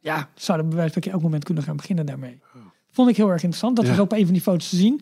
Ja, 0.00 0.28
zouden 0.34 0.66
we 0.66 0.74
bij 0.74 0.84
wijze 0.84 1.00
van 1.02 1.12
elk 1.12 1.22
moment 1.22 1.44
kunnen 1.44 1.62
gaan 1.64 1.76
beginnen 1.76 2.06
daarmee. 2.06 2.40
Vond 2.90 3.10
ik 3.10 3.16
heel 3.16 3.26
erg 3.30 3.42
interessant. 3.42 3.76
Dat 3.76 3.84
Ja. 3.84 3.90
was 3.90 4.00
ook 4.00 4.12
op 4.12 4.18
een 4.18 4.24
van 4.24 4.32
die 4.32 4.42
foto's 4.42 4.68
te 4.68 4.76
zien. 4.76 5.00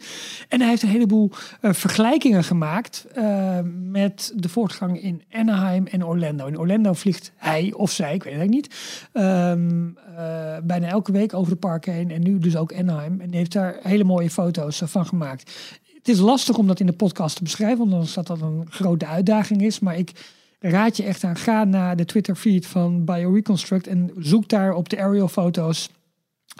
En 0.48 0.60
hij 0.60 0.68
heeft 0.68 0.82
een 0.82 0.88
heleboel 0.88 1.30
eh, 1.60 1.72
vergelijkingen 1.72 2.44
gemaakt 2.44 3.06
eh, 3.14 3.58
met 3.90 4.32
de 4.36 4.48
voortgang 4.48 5.02
in 5.02 5.22
Anaheim 5.32 5.86
en 5.86 6.04
Orlando. 6.06 6.46
In 6.46 6.58
Orlando 6.58 6.92
vliegt 6.92 7.32
hij 7.36 7.72
of 7.76 7.90
zij, 7.90 8.14
ik 8.14 8.22
weet 8.22 8.32
het 8.32 8.40
eigenlijk 8.40 8.68
niet, 8.70 9.08
ehm, 9.12 9.88
eh, 10.16 10.56
bijna 10.64 10.86
elke 10.86 11.12
week 11.12 11.34
over 11.34 11.52
de 11.52 11.58
parken 11.58 11.92
heen. 11.92 12.10
En 12.10 12.22
nu 12.22 12.38
dus 12.38 12.56
ook 12.56 12.74
Anaheim. 12.74 13.20
En 13.20 13.32
heeft 13.32 13.52
daar 13.52 13.76
hele 13.82 14.04
mooie 14.04 14.30
foto's 14.30 14.82
van 14.84 15.06
gemaakt. 15.06 15.52
Het 15.94 16.08
is 16.08 16.18
lastig 16.18 16.56
om 16.58 16.66
dat 16.66 16.80
in 16.80 16.86
de 16.86 16.92
podcast 16.92 17.36
te 17.36 17.42
beschrijven, 17.42 17.84
omdat 17.84 18.12
dat 18.14 18.26
dat 18.26 18.40
een 18.40 18.66
grote 18.70 19.06
uitdaging 19.06 19.62
is. 19.62 19.78
Maar 19.78 19.96
ik 19.96 20.12
raad 20.58 20.96
je 20.96 21.02
echt 21.02 21.24
aan, 21.24 21.36
ga 21.36 21.64
naar 21.64 21.96
de 21.96 22.04
Twitter 22.04 22.34
feed 22.36 22.66
van 22.66 23.04
BioReconstruct 23.04 23.86
en 23.86 24.10
zoek 24.18 24.48
daar 24.48 24.74
op 24.74 24.88
de 24.88 24.98
aerial 24.98 25.28
foto's 25.28 25.88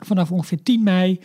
vanaf 0.05 0.33
ongeveer 0.33 0.63
10 0.63 0.83
mei 0.83 1.21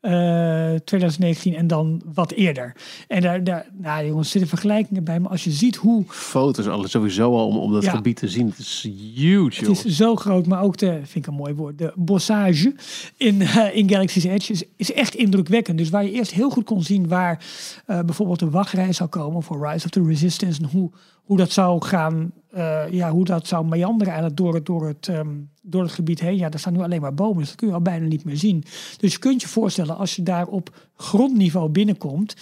eh, 0.00 0.74
2019 0.84 1.54
en 1.54 1.66
dan 1.66 2.02
wat 2.14 2.32
eerder. 2.32 2.76
En 3.08 3.20
daar, 3.22 3.44
daar 3.44 3.66
nou 3.72 4.06
jongens, 4.06 4.30
zitten 4.30 4.48
vergelijkingen 4.48 5.04
bij, 5.04 5.20
maar 5.20 5.30
als 5.30 5.44
je 5.44 5.50
ziet 5.50 5.76
hoe 5.76 6.04
Foto's, 6.08 6.66
alles 6.66 6.90
sowieso 6.90 7.36
al 7.36 7.46
om, 7.46 7.56
om 7.56 7.72
dat 7.72 7.82
Ja. 7.82 7.90
gebied 7.90 8.16
te 8.16 8.28
zien. 8.28 8.46
Het 8.48 8.58
is 8.58 8.88
huge, 9.14 9.60
het 9.60 9.84
is 9.84 9.96
zo 9.96 10.16
groot, 10.16 10.46
maar 10.46 10.62
ook 10.62 10.76
de, 10.76 10.92
vind 10.92 11.14
ik 11.14 11.26
een 11.26 11.34
mooi 11.34 11.54
woord, 11.54 11.78
de 11.78 11.92
bossage 11.94 12.74
in, 13.16 13.42
eh, 13.42 13.76
in 13.76 13.90
Galaxy's 13.90 14.24
Edge 14.24 14.52
is, 14.52 14.62
is 14.76 14.92
echt 14.92 15.14
indrukwekkend. 15.14 15.78
Dus 15.78 15.90
waar 15.90 16.04
je 16.04 16.12
eerst 16.12 16.32
heel 16.32 16.50
goed 16.50 16.64
kon 16.64 16.82
zien 16.82 17.08
waar 17.08 17.44
eh, 17.86 18.00
bijvoorbeeld 18.00 18.38
de 18.38 18.50
wachtrij 18.50 18.92
zou 18.92 19.08
komen 19.08 19.42
voor 19.42 19.68
Rise 19.68 19.84
of 19.84 19.90
the 19.90 20.04
Resistance 20.04 20.62
en 20.62 20.68
hoe, 20.68 20.90
hoe 21.26 21.36
dat 21.36 21.50
zou 21.50 21.84
gaan, 21.84 22.32
eh, 22.50 22.90
ja, 22.90 23.10
hoe 23.10 23.24
dat 23.24 23.46
zou 23.46 23.66
meanderen 23.66 24.12
eigenlijk 24.12 24.36
door 24.36 24.54
het, 24.54 24.66
door, 24.66 24.86
het, 24.86 25.08
ehm, 25.08 25.34
door 25.62 25.82
het 25.82 25.92
gebied 25.92 26.20
heen. 26.20 26.36
Ja, 26.36 26.48
daar 26.48 26.60
staan 26.60 26.72
nu 26.72 26.80
alleen 26.80 27.00
maar 27.00 27.14
bomen, 27.14 27.38
dus 27.38 27.48
dat 27.48 27.56
kun 27.56 27.68
je 27.68 27.74
al 27.74 27.80
bijna 27.80 28.06
niet 28.06 28.24
meer 28.24 28.36
zien. 28.36 28.64
Dus 28.96 29.12
je 29.12 29.18
kunt 29.18 29.40
je 29.40 29.48
voorstellen, 29.48 29.96
als 29.96 30.16
je 30.16 30.22
daar 30.22 30.46
op 30.46 30.88
grondniveau 30.94 31.68
binnenkomt, 31.68 32.36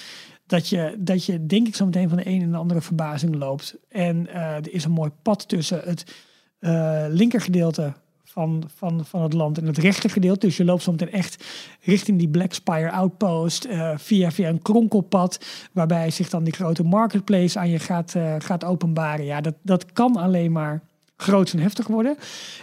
dat 0.47 0.69
je, 0.69 0.97
dat 0.99 1.25
je 1.25 1.47
denk 1.47 1.67
ik 1.67 1.75
zo 1.75 1.85
meteen 1.85 2.09
van 2.09 2.19
de 2.19 2.27
een 2.27 2.43
en 2.43 2.51
de 2.51 2.57
andere 2.57 2.81
verbazing 2.81 3.35
loopt. 3.35 3.77
En 3.89 4.27
eh, 4.27 4.55
er 4.57 4.73
is 4.73 4.85
een 4.85 4.91
mooi 4.91 5.11
pad 5.23 5.49
tussen 5.49 5.81
het 5.85 6.05
eh 6.59 7.05
linkergedeelte 7.09 7.93
van, 8.35 8.65
van, 8.75 9.05
van 9.05 9.23
het 9.23 9.33
land 9.33 9.59
en 9.59 9.67
het 9.67 9.79
rechtergedeelte. 9.79 10.47
Dus 10.47 10.57
je 10.57 10.65
loopt 10.65 10.87
meteen 10.87 11.13
echt 11.13 11.45
richting 11.81 12.19
die 12.19 12.29
Black 12.29 12.53
Spire 12.53 12.91
Outpost 12.91 13.65
eh, 13.65 13.91
via, 13.97 14.31
via 14.31 14.49
een 14.49 14.63
kronkelpad, 14.63 15.45
waarbij 15.73 16.11
zich 16.11 16.29
dan 16.29 16.45
die 16.45 16.53
grote 16.53 16.83
marketplace 16.83 17.59
aan 17.59 17.71
je 17.71 17.79
gaat, 17.79 18.15
eh, 18.15 18.35
gaat 18.39 18.65
openbaren. 18.65 19.25
Ja, 19.25 19.41
dat, 19.41 19.55
dat 19.63 19.93
kan 19.93 20.17
alleen 20.17 20.53
maar 20.53 20.83
groot 21.17 21.53
en 21.53 21.59
heftig 21.59 21.87
worden. 21.87 22.17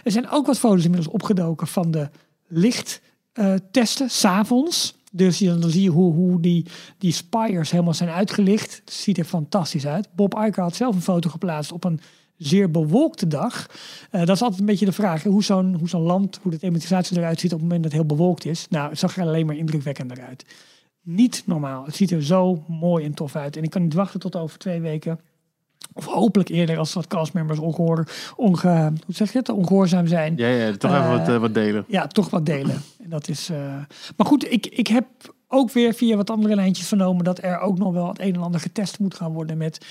Er 0.04 0.10
zijn 0.10 0.30
ook 0.30 0.46
wat 0.46 0.58
foto's 0.58 0.84
inmiddels 0.84 1.14
opgedoken 1.14 1.66
van 1.66 1.90
de 1.90 2.08
lichttesten, 2.46 4.10
s 4.10 4.20
s'avonds. 4.20 5.00
Dus 5.12 5.38
dan 5.38 5.70
zie 5.70 5.82
je 5.82 5.90
hoe, 5.90 6.14
hoe 6.14 6.40
die, 6.40 6.66
die 6.98 7.12
spires 7.12 7.70
helemaal 7.70 7.94
zijn 7.94 8.10
uitgelicht. 8.10 8.80
Het 8.84 8.94
ziet 8.94 9.18
er 9.18 9.24
fantastisch 9.24 9.86
uit. 9.86 10.08
Bob 10.14 10.34
Iger 10.34 10.62
had 10.62 10.76
zelf 10.76 10.94
een 10.94 11.02
foto 11.02 11.30
geplaatst 11.30 11.72
op 11.72 11.84
een 11.84 12.00
zeer 12.36 12.70
bewolkte 12.70 13.26
dag. 13.26 13.66
Eh, 14.10 14.20
dat 14.20 14.36
is 14.36 14.42
altijd 14.42 14.60
een 14.60 14.66
beetje 14.66 14.84
de 14.86 14.92
vraag. 14.92 15.22
hè, 15.22 15.30
Hoe 15.30 15.44
zo'n 15.44 15.74
hoe 15.78 15.88
zo'n 15.88 16.02
land, 16.02 16.38
hoe 16.42 16.50
de 16.52 16.58
thematisatie 16.58 17.16
eruit 17.18 17.40
ziet 17.40 17.52
op 17.52 17.58
het 17.60 17.68
moment 17.68 17.82
dat 17.82 17.92
het 17.92 18.00
heel 18.00 18.16
bewolkt 18.16 18.44
is. 18.44 18.66
Nou, 18.70 18.88
het 18.90 18.98
zag 18.98 19.16
er 19.16 19.22
alleen 19.22 19.46
maar 19.46 19.56
indrukwekkender 19.56 20.20
uit. 20.28 20.44
Niet 21.02 21.42
normaal. 21.46 21.84
Het 21.84 21.94
ziet 21.96 22.10
er 22.10 22.22
zo 22.24 22.64
mooi 22.68 23.04
en 23.04 23.14
tof 23.14 23.36
uit. 23.36 23.56
En 23.56 23.62
ik 23.62 23.70
kan 23.70 23.82
niet 23.82 23.94
wachten 23.94 24.20
tot 24.20 24.36
over 24.36 24.58
twee 24.58 24.80
weken. 24.80 25.20
Of 25.94 26.04
hopelijk 26.04 26.48
eerder 26.48 26.78
als 26.78 26.92
wat 26.92 27.06
castmembers 27.06 27.58
ongehoor, 27.58 28.08
onge, 28.36 28.92
hoe 29.06 29.14
zeg 29.14 29.32
je 29.32 29.38
het, 29.38 29.48
ongehoorzaam 29.48 30.06
zijn 30.06 30.36
Ja, 30.36 30.48
ja, 30.48 30.76
toch 30.76 30.90
even 30.90 31.02
Eh, 31.04 31.18
wat, 31.18 31.28
eh, 31.28 31.36
wat 31.40 31.54
delen. 31.54 31.84
ja, 31.88 32.06
toch 32.06 32.30
wat 32.30 32.46
delen. 32.46 32.82
En 33.02 33.10
dat 33.10 33.28
is. 33.28 33.48
eh, 33.50 33.56
Maar 34.16 34.26
goed, 34.26 34.52
ik, 34.52 34.66
ik 34.66 34.86
heb 34.86 35.06
ook 35.48 35.70
weer 35.72 35.94
via 35.94 36.16
wat 36.16 36.30
andere 36.30 36.54
lijntjes 36.54 36.86
vernomen 36.86 37.24
dat 37.24 37.42
er 37.42 37.58
ook 37.58 37.78
nog 37.78 37.92
wel 37.92 38.08
het 38.08 38.20
een 38.20 38.34
en 38.34 38.42
ander 38.42 38.60
getest 38.60 38.98
moet 38.98 39.14
gaan 39.14 39.32
worden 39.32 39.56
met. 39.56 39.86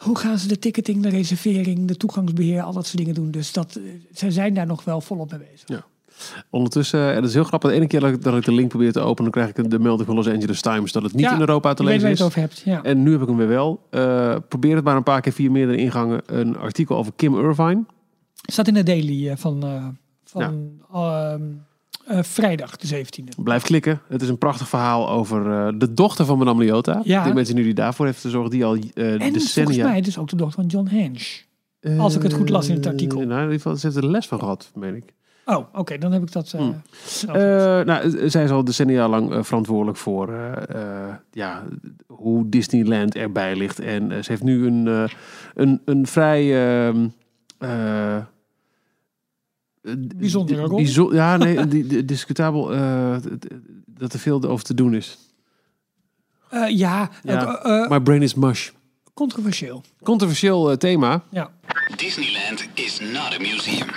Hoe 0.00 0.18
gaan 0.18 0.38
ze 0.38 0.48
de 0.48 0.58
ticketing, 0.58 1.02
de 1.02 1.08
reservering, 1.08 1.86
de 1.86 1.96
toegangsbeheer, 1.96 2.62
al 2.62 2.72
dat 2.72 2.86
soort 2.86 2.98
dingen 2.98 3.14
doen. 3.14 3.30
Dus 3.30 3.52
dat, 3.52 3.76
eh, 3.76 3.82
ze 4.14 4.30
zijn 4.30 4.54
daar 4.54 4.66
nog 4.66 4.84
wel 4.84 5.00
volop 5.00 5.30
mee 5.30 5.40
bezig. 5.50 5.68
Ja. 5.68 5.84
Ondertussen, 6.50 7.08
en 7.08 7.14
dat 7.14 7.24
is 7.28 7.34
heel 7.34 7.44
grappig, 7.44 7.70
de 7.70 7.76
ene 7.76 7.86
keer 7.86 8.00
dat 8.00 8.10
ik, 8.10 8.22
dat 8.22 8.36
ik 8.36 8.44
de 8.44 8.52
link 8.52 8.68
probeer 8.68 8.92
te 8.92 9.00
openen, 9.00 9.32
dan 9.32 9.42
krijg 9.42 9.56
ik 9.56 9.70
de 9.70 9.78
melding 9.78 10.06
van 10.06 10.16
Los 10.16 10.28
Angeles 10.28 10.60
Times 10.60 10.92
dat 10.92 11.02
het 11.02 11.12
niet 11.12 11.24
Ja, 11.24 11.34
in 11.34 11.40
Europa 11.40 11.74
te 11.74 11.84
lezen 11.84 12.10
is. 12.10 12.22
over 12.22 12.40
hebt. 12.40 12.62
Ja. 12.64 12.82
En 12.82 13.02
nu 13.02 13.12
heb 13.12 13.20
ik 13.20 13.26
hem 13.28 13.36
weer 13.36 13.48
wel. 13.48 13.86
Eh, 13.90 14.36
probeer 14.48 14.74
het 14.74 14.84
maar 14.84 14.96
een 14.96 15.02
paar 15.02 15.20
keer 15.20 15.32
via 15.32 15.50
meerdere 15.50 15.78
ingangen. 15.78 16.22
Een 16.26 16.56
artikel 16.56 16.96
over 16.96 17.12
Kim 17.16 17.38
Irvine. 17.38 17.84
Staat 18.34 18.68
in 18.68 18.74
de 18.74 18.82
daily 18.82 19.28
eh, 19.28 19.36
van, 19.36 19.64
eh, 19.64 19.86
van 20.24 20.70
ehm, 20.92 21.40
eh, 22.10 22.22
vrijdag 22.22 22.76
de 22.76 23.04
17e. 23.04 23.42
Blijf 23.42 23.62
klikken. 23.62 24.00
Het 24.08 24.22
is 24.22 24.28
een 24.28 24.38
prachtig 24.38 24.68
verhaal 24.68 25.10
over 25.10 25.52
eh, 25.52 25.72
de 25.78 25.94
dochter 25.94 26.24
van 26.24 26.38
Madame 26.38 26.64
Leota. 26.64 27.00
Ja. 27.04 27.24
De 27.24 27.34
mensen 27.34 27.54
nu 27.54 27.62
die 27.62 27.74
daarvoor 27.74 28.06
heeft 28.06 28.20
gezorgd, 28.20 28.50
die 28.50 28.64
al 28.64 28.74
eh 28.74 29.12
En 29.12 29.20
volgens 29.20 29.54
decennia... 29.54 29.88
mij 29.88 30.00
dus 30.00 30.18
ook 30.18 30.28
de 30.28 30.36
dochter 30.36 30.60
van 30.60 30.70
John 30.70 30.88
Hench. 30.88 31.42
als 32.00 32.16
ik 32.16 32.22
het 32.22 32.32
goed 32.32 32.48
las 32.48 32.68
in 32.68 32.74
het 32.74 32.86
artikel. 32.86 33.18
Nou, 33.18 33.32
in 33.32 33.40
ieder 33.40 33.52
geval, 33.52 33.76
ze 33.76 33.86
heeft 33.86 33.98
er 33.98 34.10
les 34.10 34.26
van 34.26 34.38
gehad, 34.38 34.70
meen 34.74 34.94
ik. 34.94 35.12
Oh, 35.44 35.66
oké, 35.72 35.98
dan 35.98 36.12
heb 36.12 36.22
ik 36.22 36.32
dat. 36.32 36.50
Hmm. 36.50 36.82
nou, 37.84 38.28
zij 38.28 38.44
is 38.44 38.50
al 38.50 38.64
decennia 38.64 39.08
lang 39.08 39.46
verantwoordelijk 39.46 39.98
voor 39.98 40.34
ja, 41.32 41.62
hoe 42.06 42.48
Disneyland 42.48 43.14
erbij 43.14 43.56
ligt. 43.56 43.80
En 43.80 44.24
ze 44.24 44.30
heeft 44.30 44.42
nu 44.42 44.66
een, 44.66 45.08
een, 45.54 45.80
een 45.84 46.06
vrij... 46.06 46.44
ehm, 49.82 49.92
eh, 49.98 50.02
eh, 50.10 50.16
Bijzondere 50.16 50.62
rol. 50.62 50.76
bijzo- 50.76 51.14
ja, 51.14 51.36
nee, 51.36 51.66
die, 51.66 51.86
die- 51.86 52.04
discutabel 52.04 52.72
eh, 52.74 53.16
dat 53.86 54.12
er 54.12 54.18
veel 54.18 54.42
over 54.42 54.64
te 54.64 54.74
doen 54.74 54.94
is. 54.94 55.18
Eh, 56.50 56.68
ja, 56.76 57.10
Ja, 57.22 57.58
eh, 57.62 57.88
My 57.88 58.00
brain 58.00 58.22
is 58.22 58.34
mush. 58.34 58.70
controversieel. 59.14 59.82
Controversieel 60.02 60.70
eh, 60.70 60.76
thema. 60.76 61.22
Ja. 61.30 61.50
Disneyland 61.96 62.68
is 62.74 63.00
not 63.00 63.34
a 63.34 63.38
museum. 63.38 63.88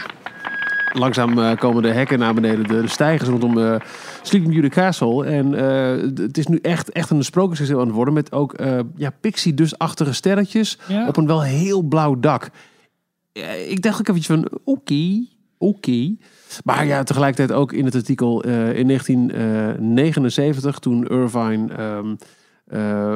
Langzaam 0.93 1.39
eh, 1.39 1.57
komen 1.57 1.81
de 1.83 1.91
hekken 1.91 2.19
naar 2.19 2.33
beneden, 2.33 2.67
de, 2.67 2.81
de 2.81 2.87
stijgers 2.87 3.29
rondom 3.29 3.57
eh 3.59 3.75
Sleeping 4.21 4.53
Beauty 4.53 4.69
Castle. 4.75 5.25
En 5.25 5.53
eh, 5.53 6.23
het 6.23 6.37
is 6.37 6.47
nu 6.47 6.57
echt, 6.61 6.89
echt 6.91 7.09
een 7.09 7.23
sprookjesgezel 7.23 7.79
aan 7.79 7.85
het 7.85 7.95
worden. 7.95 8.13
Met 8.13 8.31
ook 8.31 8.53
eh 8.53 8.79
ja, 8.95 9.09
pixie 9.21 9.53
dusachtige 9.53 10.13
sterretjes 10.13 10.77
Ja. 10.87 11.07
op 11.07 11.17
een 11.17 11.27
wel 11.27 11.43
heel 11.43 11.81
blauw 11.81 12.19
dak. 12.19 12.49
Ik 13.67 13.81
dacht 13.81 13.99
ook 13.99 14.07
eventjes 14.07 14.35
van, 14.35 14.59
oké, 14.63 15.25
oké. 15.67 16.15
Maar 16.63 16.85
ja, 16.85 17.03
tegelijkertijd 17.03 17.59
ook 17.59 17.73
in 17.73 17.85
het 17.85 17.95
artikel 17.95 18.43
eh, 18.43 18.77
in 18.77 18.87
1979, 18.87 20.79
toen 20.79 21.07
Irvine 21.07 21.73
ehm, 21.73 22.15
eh, 22.67 23.15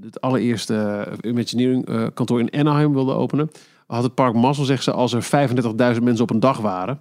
het 0.00 0.20
allereerste 0.20 1.08
Imagineering 1.20 1.88
eh, 1.88 2.06
kantoor 2.14 2.40
in 2.40 2.50
Anaheim 2.60 2.92
wilde 2.92 3.12
openen, 3.12 3.50
had 3.86 4.02
het 4.02 4.14
park 4.14 4.34
mazzel, 4.34 4.64
zegt 4.64 4.82
ze, 4.82 4.92
als 4.92 5.12
er 5.12 5.22
35.000 5.22 6.02
mensen 6.02 6.22
op 6.22 6.30
een 6.30 6.40
dag 6.40 6.58
waren. 6.58 7.00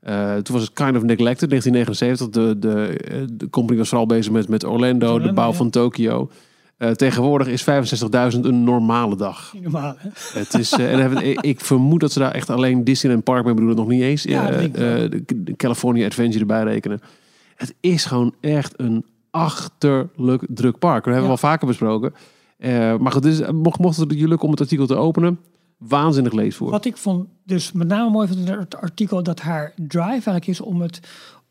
Eh, 0.00 0.34
toen 0.34 0.54
was 0.54 0.64
het 0.64 0.72
kind 0.72 0.96
of 0.96 1.02
neglected, 1.02 1.48
1979. 1.48 2.28
De, 2.28 2.58
de, 2.58 2.98
eh, 2.98 3.22
de 3.32 3.50
company 3.50 3.78
was 3.78 3.88
vooral 3.88 4.06
bezig 4.06 4.32
met, 4.32 4.48
met 4.48 4.64
Orlando, 4.64 5.18
de 5.18 5.32
bouw 5.32 5.50
ja. 5.50 5.56
van 5.56 5.70
Tokio. 5.70 6.30
Eh, 6.76 6.90
tegenwoordig 6.90 7.46
is 7.48 7.62
65.000 7.62 8.40
een 8.44 8.64
normale 8.64 9.16
dag. 9.16 9.54
Normaal, 9.62 9.94
hè? 9.98 10.08
Het 10.38 10.54
is, 10.54 10.72
eh, 10.72 11.00
en 11.04 11.10
we- 11.14 11.22
ik- 11.40 11.60
vermoed 11.60 12.00
dat 12.00 12.12
ze 12.12 12.18
daar 12.18 12.30
echt 12.32 12.50
alleen 12.50 12.84
Disneyland 12.84 13.24
Park 13.24 13.44
mee 13.44 13.54
bedoelen, 13.54 13.76
nog 13.78 13.88
niet 13.88 14.02
eens. 14.02 14.22
Ja, 14.22 14.50
eh, 14.50 14.70
de, 14.72 15.22
California 15.56 16.06
Adventure 16.06 16.40
erbij 16.40 16.62
rekenen. 16.62 17.00
Het 17.54 17.74
is 17.80 18.04
gewoon 18.04 18.34
echt 18.40 18.74
een 18.76 19.04
achterlijk 19.30 20.46
druk 20.48 20.78
park. 20.78 21.04
Dat 21.04 21.14
hebben 21.14 21.14
we 21.14 21.20
Ja. 21.20 21.26
wel 21.40 21.50
vaker 21.50 21.66
besproken. 21.66 22.14
Maar 23.02 23.12
goed, 23.12 23.22
dus, 23.22 23.40
mocht, 23.52 23.78
mocht 23.78 23.96
het 23.96 24.12
je 24.18 24.28
lukken 24.28 24.44
om 24.46 24.50
het 24.50 24.60
artikel 24.60 24.86
te 24.86 24.96
openen, 24.96 25.38
waanzinnig 25.78 26.32
leesvoer. 26.32 26.70
Wat 26.70 26.84
ik 26.84 26.96
vond 26.96 27.26
dus 27.44 27.72
met 27.72 27.88
name 27.88 28.10
mooi 28.10 28.28
van 28.28 28.36
het 28.36 28.76
artikel 28.76 29.22
dat 29.22 29.40
haar 29.40 29.72
drive 29.76 30.06
eigenlijk 30.10 30.46
is 30.46 30.60
om 30.60 30.80
het 30.80 31.00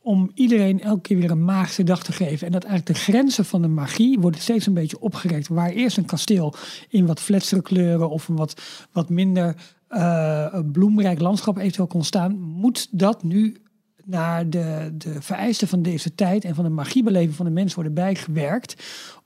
om 0.06 0.32
iedereen 0.34 0.82
elke 0.82 1.02
keer 1.02 1.18
weer 1.18 1.32
een 1.32 1.46
magische 1.46 1.84
dag 1.84 2.04
te 2.04 2.12
geven. 2.12 2.48
En 2.48 2.52
dat 2.54 2.64
eigenlijk 2.64 2.98
de 2.98 3.04
grenzen 3.04 3.46
van 3.46 3.62
de 3.62 3.68
magie 3.68 4.20
worden 4.20 4.42
steeds 4.42 4.66
een 4.66 4.74
beetje 4.74 5.00
opgerekt. 5.00 5.48
Waar 5.48 5.70
eerst 5.70 5.98
een 5.98 6.06
kasteel 6.06 6.54
in 6.90 7.06
wat 7.06 7.20
fletsere 7.20 7.62
kleuren 7.62 8.10
of 8.10 8.28
een 8.28 8.36
wat, 8.36 8.62
wat 8.92 9.10
minder 9.10 9.56
eh, 9.88 10.60
bloemrijk 10.72 11.20
landschap 11.20 11.58
eventueel 11.58 11.88
kon 11.88 12.04
staan, 12.04 12.40
moet 12.40 12.88
dat 12.92 13.24
nu 13.24 13.56
naar 14.04 14.50
de, 14.50 14.94
de 14.94 15.22
vereisten 15.22 15.68
van 15.68 15.82
deze 15.82 16.16
tijd 16.16 16.46
en 16.46 16.56
van 16.56 16.64
de 16.64 16.70
magiebeleving 16.70 17.36
van 17.36 17.46
de 17.46 17.52
mens 17.52 17.74
worden 17.74 17.94
bijgewerkt. 17.94 18.76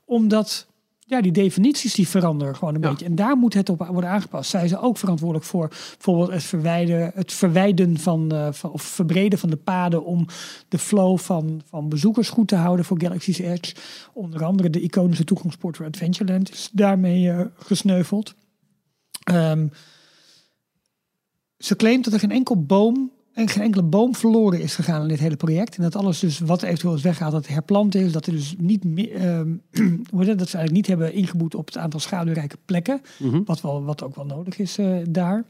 Omdat 0.04 0.66
ja, 1.10 1.20
die 1.20 1.32
definities 1.32 1.94
die 1.94 2.08
veranderen 2.08 2.56
gewoon 2.56 2.74
een 2.74 2.80
Ja. 2.80 2.88
beetje. 2.90 3.04
En 3.04 3.14
daar 3.14 3.36
moet 3.36 3.54
het 3.54 3.68
op 3.68 3.86
worden 3.86 4.10
aangepast. 4.10 4.50
Zij 4.50 4.68
zijn 4.68 4.80
ook 4.80 4.98
verantwoordelijk 4.98 5.46
voor 5.46 5.68
bijvoorbeeld 5.68 6.30
het 6.30 6.42
verwijden, 6.42 7.10
het 7.14 7.32
verwijden 7.32 7.98
van, 7.98 8.32
eh, 8.32 8.48
van 8.52 8.70
of 8.70 8.82
verbreden 8.82 9.38
van 9.38 9.50
de 9.50 9.56
paden 9.56 10.04
om 10.04 10.26
de 10.68 10.78
flow 10.78 11.18
van, 11.18 11.62
van 11.68 11.88
bezoekers 11.88 12.28
goed 12.28 12.48
te 12.48 12.56
houden 12.56 12.84
voor 12.84 13.00
Galaxy's 13.00 13.38
Edge. 13.38 13.74
Onder 14.12 14.44
andere 14.44 14.70
de 14.70 14.80
iconische 14.80 15.24
toegangspoort 15.24 15.76
voor 15.76 15.86
Adventureland 15.86 16.50
is 16.52 16.68
daarmee 16.72 17.30
eh, 17.30 17.40
gesneuveld. 17.58 18.34
Ehm, 19.24 19.66
ze 21.58 21.76
claimt 21.76 22.04
dat 22.04 22.12
er 22.12 22.20
geen 22.20 22.30
enkel 22.30 22.62
boom 22.62 23.10
en 23.40 23.48
geen 23.48 23.62
enkele 23.62 23.82
boom 23.82 24.14
verloren 24.14 24.60
is 24.60 24.74
gegaan 24.74 25.02
in 25.02 25.08
dit 25.08 25.18
hele 25.18 25.36
project. 25.36 25.76
En 25.76 25.82
dat 25.82 25.96
alles 25.96 26.18
dus 26.18 26.38
wat 26.38 26.62
eventueel 26.62 26.94
is 26.94 27.02
weggehaald, 27.02 27.34
dat 27.34 27.46
herplant 27.46 27.94
is. 27.94 28.12
Dat 28.12 28.26
er 28.26 28.32
dus 28.32 28.54
niet 28.58 28.84
meer, 28.84 29.12
het, 29.20 30.38
dat 30.38 30.48
ze 30.48 30.56
eigenlijk 30.56 30.70
niet 30.72 30.86
hebben 30.86 31.12
ingeboet 31.12 31.54
op 31.54 31.66
het 31.66 31.76
aantal 31.76 32.00
schaduwrijke 32.00 32.56
plekken. 32.64 33.00
Mhm. 33.18 33.42
Wat, 33.44 33.60
wel, 33.60 33.84
wat 33.84 34.02
ook 34.02 34.14
wel 34.14 34.26
nodig 34.26 34.58
is 34.58 34.78
eh, 34.78 34.96
daar. 35.08 35.44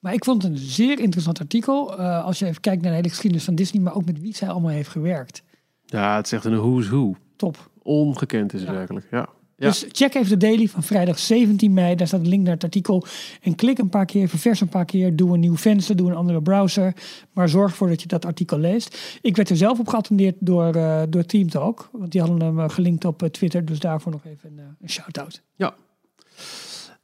Maar 0.00 0.12
ik 0.14 0.24
vond 0.24 0.42
het 0.42 0.52
een 0.52 0.58
zeer 0.58 1.00
interessant 1.00 1.40
artikel. 1.40 1.98
eh, 1.98 2.24
als 2.24 2.38
je 2.38 2.46
even 2.46 2.60
kijkt 2.60 2.80
naar 2.82 2.90
de 2.90 2.96
hele 2.96 3.08
geschiedenis 3.08 3.44
van 3.44 3.54
Disney, 3.54 3.82
maar 3.82 3.94
ook 3.94 4.04
met 4.04 4.20
wie 4.20 4.34
zij 4.36 4.48
allemaal 4.48 4.70
heeft 4.70 4.88
gewerkt. 4.90 5.42
Ja, 5.86 6.16
het 6.16 6.26
is 6.26 6.32
echt 6.32 6.44
een 6.44 6.56
who's 6.56 6.88
who. 6.88 7.14
Top. 7.36 7.70
Ongekend 7.82 8.52
is 8.52 8.60
het 8.60 8.68
Ja. 8.68 8.74
werkelijk. 8.74 9.06
Ja. 9.10 9.28
Ja. 9.60 9.68
Dus 9.68 9.84
check 9.92 10.14
even 10.14 10.28
de 10.28 10.36
daily 10.36 10.68
van 10.68 10.82
vrijdag 10.82 11.18
17 11.18 11.72
mei. 11.72 11.94
Daar 11.94 12.06
staat 12.06 12.20
een 12.20 12.28
link 12.28 12.44
naar 12.44 12.54
het 12.54 12.64
artikel. 12.64 13.04
En 13.42 13.54
klik 13.54 13.78
een 13.78 13.88
paar 13.88 14.04
keer, 14.04 14.28
ververs 14.28 14.60
een 14.60 14.68
paar 14.68 14.84
keer. 14.84 15.16
Doe 15.16 15.34
een 15.34 15.40
nieuw 15.40 15.56
venster, 15.56 15.96
doe 15.96 16.10
een 16.10 16.16
andere 16.16 16.42
browser. 16.42 16.94
Maar 17.32 17.48
zorg 17.48 17.70
ervoor 17.70 17.88
dat 17.88 18.02
je 18.02 18.08
dat 18.08 18.24
artikel 18.24 18.58
leest. 18.58 19.18
Ik 19.22 19.36
werd 19.36 19.50
er 19.50 19.56
zelf 19.56 19.78
op 19.78 19.88
geattendeerd 19.88 20.34
door, 20.38 20.74
eh 20.74 21.02
door 21.08 21.24
Teamtalk. 21.24 21.88
Want 21.92 22.12
die 22.12 22.20
hadden 22.20 22.40
hem 22.40 22.60
eh, 22.60 22.68
gelinkt 22.68 23.04
op 23.04 23.22
eh, 23.22 23.28
Twitter. 23.28 23.64
Dus 23.64 23.78
daarvoor 23.78 24.12
nog 24.12 24.24
even 24.24 24.58
een, 24.58 24.76
een 24.80 24.90
shout-out. 24.90 25.42
Ja. 25.54 25.74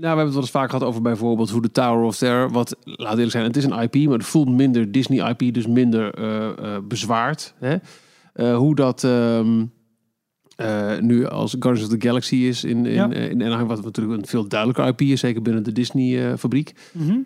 we 0.01 0.07
hebben 0.07 0.25
het 0.25 0.33
wel 0.33 0.43
eens 0.43 0.51
vaak 0.51 0.71
gehad 0.71 0.87
over 0.87 1.03
bijvoorbeeld 1.03 1.51
hoe 1.51 1.63
de 1.63 1.71
Tower 1.71 2.05
of 2.05 2.17
Terror, 2.17 2.51
wat, 2.51 2.77
laat 2.85 3.13
eerlijk 3.13 3.31
zijn, 3.31 3.45
het 3.45 3.57
is 3.57 3.65
een 3.65 3.79
IP, 3.81 3.95
maar 4.09 4.19
het 4.19 4.27
voelt 4.27 4.49
minder 4.49 4.93
Disney 4.93 5.31
IP, 5.31 5.55
dus 5.55 5.67
minder 5.67 6.15
eh, 6.15 6.49
eh, 6.49 6.83
bezwaard. 6.83 7.55
Hè? 7.59 7.77
Eh, 8.33 8.57
hoe 8.57 8.75
dat 8.75 9.05
ehm, 9.05 9.65
eh, 10.57 10.99
nu 10.99 11.27
als 11.27 11.57
Guardians 11.59 11.93
of 11.93 11.99
the 11.99 12.07
Galaxy 12.07 12.37
is 12.37 12.65
in, 12.65 12.87
in, 12.87 12.93
Ja. 12.93 13.11
in 13.13 13.43
Anaheim, 13.43 13.67
wat 13.67 13.85
natuurlijk 13.85 14.19
een 14.21 14.27
veel 14.27 14.49
duidelijker 14.49 14.87
IP 14.87 15.01
is, 15.01 15.21
zeker 15.21 15.43
binnen 15.43 15.63
de 15.63 15.73
Disney-fabriek. 15.73 16.73
Mhm. 16.93 17.19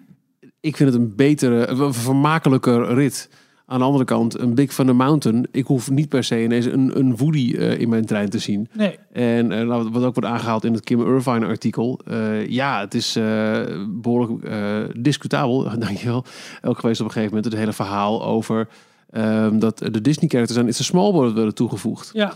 ik 0.60 0.76
vind 0.76 0.92
het 0.92 1.00
een 1.00 1.16
betere, 1.16 1.66
een 1.66 1.94
vermakelijker 1.94 2.94
rit. 2.94 3.30
Aan 3.70 3.78
de 3.78 3.84
andere 3.84 4.04
kant, 4.04 4.38
een 4.38 4.54
Big 4.54 4.72
Thunder 4.74 4.96
Mountain. 4.96 5.46
Ik 5.50 5.66
hoef 5.66 5.90
niet 5.90 6.08
per 6.08 6.24
se 6.24 6.42
ineens 6.42 6.64
een, 6.66 6.98
een 6.98 7.16
Woody 7.16 7.54
eh, 7.54 7.80
in 7.80 7.88
mijn 7.88 8.04
trein 8.04 8.28
te 8.30 8.38
zien. 8.38 8.68
Nee, 8.72 8.98
En 9.12 9.52
eh, 9.52 9.66
nou, 9.66 9.90
wat 9.90 10.04
ook 10.04 10.14
wordt 10.14 10.28
aangehaald 10.30 10.64
in 10.64 10.72
het 10.72 10.84
Kim 10.84 11.00
Irvine 11.14 11.46
artikel. 11.46 12.00
eh, 12.06 12.46
ja, 12.46 12.80
het 12.80 12.94
is 12.94 13.16
eh, 13.16 13.60
behoorlijk 13.88 14.44
eh, 14.44 14.84
discutabel, 14.96 15.62
dankjewel. 15.78 16.24
Ook 16.62 16.78
geweest 16.78 17.00
op 17.00 17.06
een 17.06 17.12
gegeven 17.12 17.34
moment 17.34 17.52
het 17.52 17.60
hele 17.62 17.72
verhaal 17.72 18.24
over 18.24 18.68
ehm, 19.10 19.58
dat 19.58 19.78
de 19.78 20.00
Disney-characters 20.00 20.58
aan 20.58 20.66
It's 20.68 20.80
a 20.80 20.84
Small 20.84 21.12
World 21.12 21.34
werden 21.34 21.54
toegevoegd. 21.54 22.10
ja. 22.12 22.34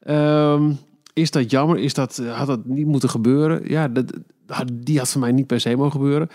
Ehm, 0.00 0.70
is 1.12 1.30
dat 1.30 1.50
jammer? 1.50 1.78
Is 1.78 1.94
dat, 1.94 2.22
had 2.32 2.46
dat 2.46 2.64
niet 2.64 2.86
moeten 2.86 3.08
gebeuren? 3.10 3.60
Ja, 3.68 3.88
dat, 3.88 4.12
die 4.72 4.98
had 4.98 5.10
voor 5.10 5.20
mij 5.20 5.32
niet 5.32 5.46
per 5.46 5.60
se 5.60 5.76
mogen 5.76 5.92
gebeuren. 5.92 6.28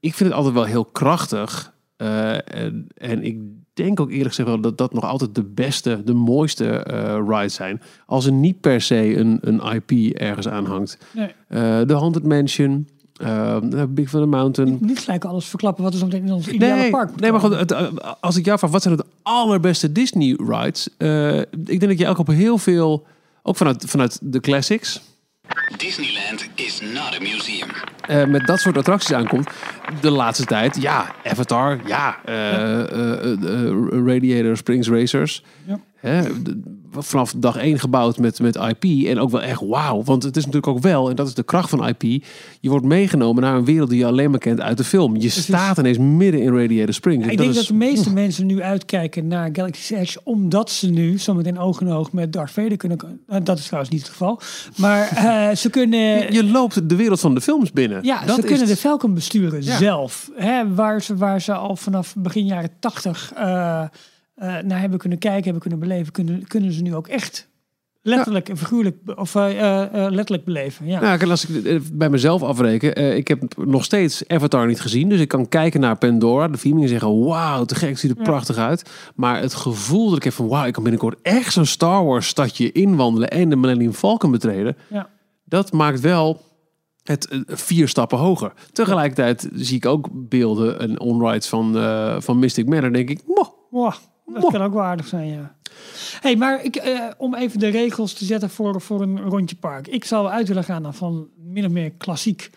Ik 0.00 0.14
vind 0.14 0.28
het 0.28 0.38
altijd 0.38 0.54
wel 0.54 0.64
heel 0.64 0.84
krachtig. 0.84 1.72
En, 1.96 2.86
en 2.94 3.22
ik 3.24 3.38
denk 3.82 4.00
ook 4.00 4.10
eerlijk 4.10 4.28
gezegd 4.28 4.48
wel 4.48 4.60
dat 4.60 4.78
dat 4.78 4.92
nog 4.92 5.04
altijd 5.04 5.34
de 5.34 5.42
beste, 5.42 6.02
de 6.04 6.14
mooiste 6.14 6.68
eh 6.68 7.18
rides 7.26 7.54
zijn. 7.54 7.82
Als 8.06 8.26
er 8.26 8.32
niet 8.32 8.60
per 8.60 8.80
se 8.80 9.16
een, 9.16 9.38
een 9.40 9.60
IP 9.74 10.16
ergens 10.16 10.48
aan 10.48 10.66
hangt. 10.66 10.98
Nee. 11.14 11.28
Eh, 11.48 11.80
De 11.86 11.94
Haunted 11.94 12.24
Mansion, 12.24 12.88
eh, 13.16 13.56
Big 13.88 14.10
Thunder 14.10 14.28
Mountain. 14.28 14.78
Niet 14.80 14.98
gelijk 14.98 15.24
alles 15.24 15.44
verklappen 15.44 15.84
wat 15.84 15.92
er 15.92 15.98
zo 15.98 16.04
meteen 16.04 16.24
in 16.24 16.32
ons 16.32 16.48
ideale 16.48 16.80
Nee, 16.80 16.90
park 16.90 17.20
nee, 17.20 17.30
maar 17.30 17.40
goed, 17.40 17.56
het, 17.58 17.72
eh, 17.72 17.86
als 18.20 18.36
ik 18.36 18.44
jou 18.44 18.58
vraag, 18.58 18.70
wat 18.70 18.82
zijn 18.82 18.96
de 18.96 19.04
allerbeste 19.22 19.92
Disney 19.92 20.38
rides? 20.48 20.88
Ik 21.66 21.80
denk 21.80 21.88
dat 21.88 21.98
je 21.98 22.08
ook 22.08 22.18
op 22.18 22.26
heel 22.26 22.58
veel, 22.58 23.06
ook 23.42 23.56
vanuit, 23.56 23.84
vanuit 23.86 24.18
de 24.22 24.40
classics, 24.40 25.00
Disneyland 25.76 26.48
is 26.54 26.80
not 26.80 27.16
a 27.16 27.20
museum. 27.20 27.68
eh, 28.06 28.24
met 28.24 28.46
dat 28.46 28.60
soort 28.60 28.76
attracties 28.76 29.12
aankomt. 29.12 29.50
De 30.00 30.10
laatste 30.10 30.44
tijd, 30.44 30.82
ja, 30.82 31.14
Avatar, 31.24 31.78
ja, 31.86 32.18
eh, 32.24 32.80
eh, 32.80 34.06
Radiator 34.06 34.56
Springs 34.56 34.88
Racers. 34.88 35.44
Ja. 35.66 35.80
Hè, 35.96 36.22
vanaf 36.98 37.34
dag 37.36 37.56
één 37.56 37.78
gebouwd 37.78 38.18
met, 38.18 38.40
met 38.40 38.56
IP. 38.56 39.06
En 39.06 39.18
ook 39.18 39.30
wel 39.30 39.42
echt 39.42 39.60
wauw. 39.66 40.02
Want 40.02 40.22
het 40.22 40.36
is 40.36 40.44
natuurlijk 40.44 40.72
ook 40.76 40.82
wel, 40.82 41.08
en 41.10 41.16
dat 41.16 41.26
is 41.28 41.34
de 41.34 41.42
kracht 41.42 41.70
van 41.70 41.86
IP. 41.88 42.02
Je 42.60 42.68
wordt 42.70 42.84
meegenomen 42.84 43.42
naar 43.42 43.54
een 43.56 43.64
wereld 43.64 43.90
die 43.90 43.98
je 43.98 44.06
alleen 44.06 44.30
maar 44.30 44.38
kent 44.38 44.60
uit 44.60 44.76
de 44.76 44.84
film. 44.84 45.16
Je 45.16 45.28
staat 45.28 45.78
ineens 45.78 45.98
midden 45.98 46.40
in 46.42 46.56
Radiator 46.56 46.94
Springs. 46.94 47.24
Ja, 47.24 47.30
ik 47.30 47.36
denk 47.38 47.50
is- 47.50 47.56
dat 47.56 47.66
de 47.66 47.74
meeste 47.74 48.12
mensen 48.12 48.46
nu 48.46 48.62
uitkijken 48.62 49.26
naar 49.26 49.48
Galaxy's 49.52 49.90
Edge, 49.90 50.20
omdat 50.24 50.70
ze 50.70 50.90
nu 50.90 51.18
zometeen 51.18 51.58
oog 51.58 51.80
in 51.80 51.88
oog 51.92 52.12
met 52.12 52.32
Darth 52.32 52.50
Vader 52.50 52.76
kunnen. 52.76 52.98
nou, 53.26 53.42
dat 53.42 53.58
is 53.58 53.64
trouwens 53.64 53.92
niet 53.92 54.02
het 54.02 54.10
geval. 54.10 54.40
Maar 54.76 55.08
eh, 55.50 55.56
ze 55.56 55.70
kunnen. 55.70 56.32
Je 56.32 56.44
loopt 56.44 56.88
de 56.88 56.96
wereld 56.96 57.20
van 57.20 57.34
de 57.34 57.40
films 57.40 57.72
binnen. 57.72 58.04
Ja, 58.04 58.24
dat 58.24 58.36
ze 58.36 58.42
kunnen 58.42 58.66
de 58.66 58.76
Falcon 58.76 59.14
besturen 59.14 59.62
Ja. 59.64 59.76
zelf. 59.76 60.30
Hè, 60.34 60.74
waar, 60.74 61.02
ze, 61.02 61.16
waar 61.16 61.40
ze 61.40 61.52
al 61.54 61.76
vanaf 61.76 62.14
begin 62.18 62.46
jaren 62.46 62.70
tachtig 62.78 63.32
eh, 63.36 63.82
eh, 64.40 64.58
naar 64.58 64.80
hebben 64.80 64.98
kunnen 64.98 65.18
kijken, 65.18 65.44
hebben 65.44 65.60
kunnen 65.60 65.78
beleven, 65.78 66.12
kunnen, 66.12 66.46
kunnen 66.46 66.72
ze 66.72 66.82
nu 66.82 66.94
ook 66.94 67.08
echt 67.08 67.48
letterlijk 68.02 68.48
en 68.48 68.56
figuurlijk, 68.56 68.96
of 69.14 69.34
eh, 69.34 69.82
eh, 69.82 70.10
letterlijk 70.10 70.44
beleven. 70.44 70.86
Ja. 70.86 71.00
Nou, 71.00 71.30
als 71.30 71.46
ik 71.46 71.80
bij 71.92 72.08
mezelf 72.10 72.42
afreken, 72.42 73.16
ik 73.16 73.28
heb 73.28 73.56
nog 73.56 73.84
steeds 73.84 74.28
Avatar 74.28 74.66
niet 74.66 74.80
gezien, 74.80 75.08
dus 75.08 75.20
ik 75.20 75.28
kan 75.28 75.48
kijken 75.48 75.80
naar 75.80 75.96
Pandora, 75.96 76.48
de 76.48 76.58
film 76.58 76.82
en 76.82 76.88
zeggen, 76.88 77.24
wauw, 77.24 77.64
te 77.64 77.74
gek, 77.74 77.98
ziet 77.98 78.10
er 78.10 78.16
Ja. 78.16 78.22
prachtig 78.22 78.56
uit. 78.56 78.90
Maar 79.14 79.40
het 79.40 79.54
gevoel 79.54 80.08
dat 80.08 80.16
ik 80.16 80.24
heb 80.24 80.32
van, 80.32 80.48
wauw, 80.48 80.66
ik 80.66 80.72
kan 80.72 80.82
binnenkort 80.82 81.18
echt 81.22 81.52
zo'n 81.52 81.66
Star 81.66 82.04
Wars 82.04 82.26
stadje 82.26 82.72
inwandelen 82.72 83.30
en 83.30 83.48
de 83.48 83.56
Millennium 83.56 83.92
Falcon 83.92 84.30
betreden, 84.30 84.76
Ja. 84.88 85.08
dat 85.44 85.72
maakt 85.72 86.00
wel 86.00 86.40
het 87.02 87.28
vier 87.46 87.88
stappen 87.88 88.18
hoger. 88.18 88.52
Tegelijkertijd 88.72 89.48
zie 89.54 89.76
ik 89.76 89.86
ook 89.86 90.08
beelden 90.12 90.80
en 90.80 91.00
onrides 91.00 91.48
van, 91.48 91.76
eh, 91.78 92.20
van 92.20 92.38
Mystic 92.38 92.68
Manor, 92.68 92.92
denk 92.92 93.10
ik, 93.10 93.20
moh, 93.26 93.58
Wow, 93.70 93.92
dat 94.32 94.52
kan 94.52 94.62
ook 94.62 94.72
wel 94.72 94.82
aardig 94.82 95.06
zijn, 95.06 95.28
ja. 95.28 95.54
hey, 96.20 96.36
maar 96.36 96.64
ik, 96.64 96.76
eh, 96.76 97.00
om 97.16 97.34
even 97.34 97.58
de 97.58 97.68
regels 97.68 98.12
te 98.12 98.24
zetten 98.24 98.50
voor, 98.50 98.80
voor 98.80 99.02
een 99.02 99.20
rondje 99.20 99.56
park. 99.56 99.88
Ik 99.88 100.04
zou 100.04 100.28
uit 100.28 100.48
willen 100.48 100.64
gaan 100.64 100.94
van 100.94 101.28
min 101.36 101.64
of 101.64 101.70
meer 101.70 101.90
klassiek 101.90 102.50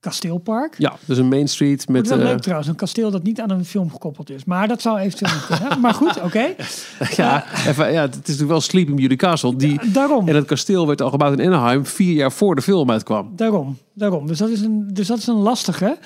kasteelpark. 0.00 0.74
ja, 0.78 0.96
dus 1.04 1.18
een 1.18 1.28
Main 1.28 1.48
Street 1.48 1.88
Met, 1.88 2.08
wel 2.08 2.18
eh, 2.18 2.24
leuk 2.24 2.40
trouwens, 2.40 2.68
een 2.68 2.74
kasteel 2.74 3.10
dat 3.10 3.22
niet 3.22 3.40
aan 3.40 3.50
een 3.50 3.64
film 3.64 3.90
gekoppeld 3.90 4.30
is. 4.30 4.44
Maar 4.44 4.68
dat 4.68 4.82
zou 4.82 4.98
eventueel 4.98 5.40
kunnen. 5.48 5.80
Maar 5.80 5.94
goed, 5.94 6.22
oké. 6.26 6.54
ja, 7.16 7.44
even, 7.66 7.92
ja, 7.92 8.00
het 8.00 8.10
is 8.10 8.16
natuurlijk 8.16 8.48
wel 8.48 8.60
Sleeping 8.60 8.96
Beauty 8.96 9.16
Castle, 9.16 9.56
die... 9.56 9.90
Daarom. 9.92 10.28
En 10.28 10.34
het 10.34 10.46
kasteel 10.46 10.86
werd 10.86 11.02
al 11.02 11.10
gebouwd 11.10 11.38
in 11.38 11.46
Anaheim 11.46 11.86
vier 11.86 12.12
jaar 12.12 12.32
voor 12.32 12.54
de 12.54 12.62
film 12.62 12.90
uitkwam. 12.90 13.32
Daarom, 13.36 13.78
daarom. 13.94 14.26
Dus 14.26 14.38
dat 14.38 14.48
is 14.48 14.60
een, 14.60 14.88
dus 14.92 15.06
dat 15.06 15.18
is 15.18 15.26
een 15.26 15.34
lastige. 15.34 15.98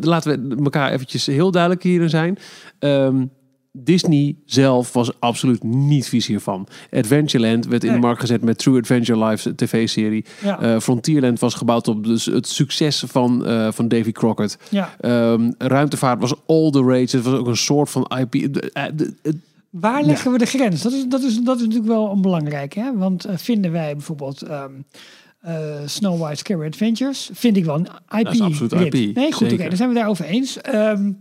Laten 0.00 0.48
we 0.48 0.62
elkaar 0.62 0.92
eventjes 0.92 1.26
heel 1.26 1.50
duidelijk 1.50 1.82
hierin 1.82 2.10
zijn. 2.10 2.38
Ehm, 2.78 3.24
Disney 3.72 4.36
zelf 4.44 4.92
was 4.92 5.20
absoluut 5.20 5.62
niet 5.62 6.08
vies 6.08 6.26
hiervan. 6.26 6.66
Adventureland 6.92 7.66
werd 7.66 7.84
in 7.84 7.92
de 7.92 7.98
markt 7.98 8.20
gezet 8.20 8.42
met 8.42 8.58
True 8.58 8.78
Adventure 8.78 9.24
Live 9.24 9.54
tv-serie. 9.54 10.24
Ja, 10.42 10.60
Eh, 10.60 10.80
Frontierland 10.80 11.38
was 11.40 11.54
gebouwd 11.54 11.88
op 11.88 12.04
dus 12.04 12.24
het 12.24 12.48
succes 12.48 13.04
van, 13.06 13.46
eh, 13.46 13.72
van 13.72 13.88
Davy 13.88 14.12
Crockett. 14.12 14.58
ja. 14.70 14.94
Ehm, 15.00 15.50
ruimtevaart 15.58 16.20
was 16.20 16.34
all 16.46 16.70
the 16.70 16.82
rage. 16.82 17.16
Het 17.16 17.22
was 17.22 17.34
ook 17.34 17.46
een 17.46 17.56
soort 17.56 17.90
van 17.90 18.10
IP. 18.18 18.34
Eh, 18.34 18.84
Waar 19.70 20.02
leggen 20.04 20.32
we 20.32 20.38
de 20.38 20.46
grens? 20.46 20.82
Dat 20.82 20.92
is, 20.92 21.04
dat 21.08 21.22
is, 21.22 21.38
dat 21.40 21.56
is 21.56 21.62
natuurlijk 21.62 21.88
wel 21.88 22.10
een 22.10 22.22
belangrijk. 22.22 22.74
Hè? 22.74 22.96
Want 22.96 23.26
vinden 23.34 23.72
wij 23.72 23.92
bijvoorbeeld 23.92 24.42
ehm, 24.42 24.70
eh, 25.40 25.54
Snow 25.86 26.20
White 26.20 26.36
Scary 26.36 26.66
Adventures... 26.66 27.30
vind 27.32 27.56
ik 27.56 27.64
wel 27.64 27.74
een 27.74 27.88
IP. 28.18 28.24
Dat 28.24 28.34
is 28.34 28.40
absoluut. 28.40 28.72
IP, 28.72 29.14
Nee, 29.16 29.32
goed, 29.32 29.52
oké. 29.52 29.68
dan 29.68 29.76
zijn 29.76 29.88
we 29.88 29.94
daarover 29.94 30.24
eens. 30.24 30.60
Ehm, 30.60 31.12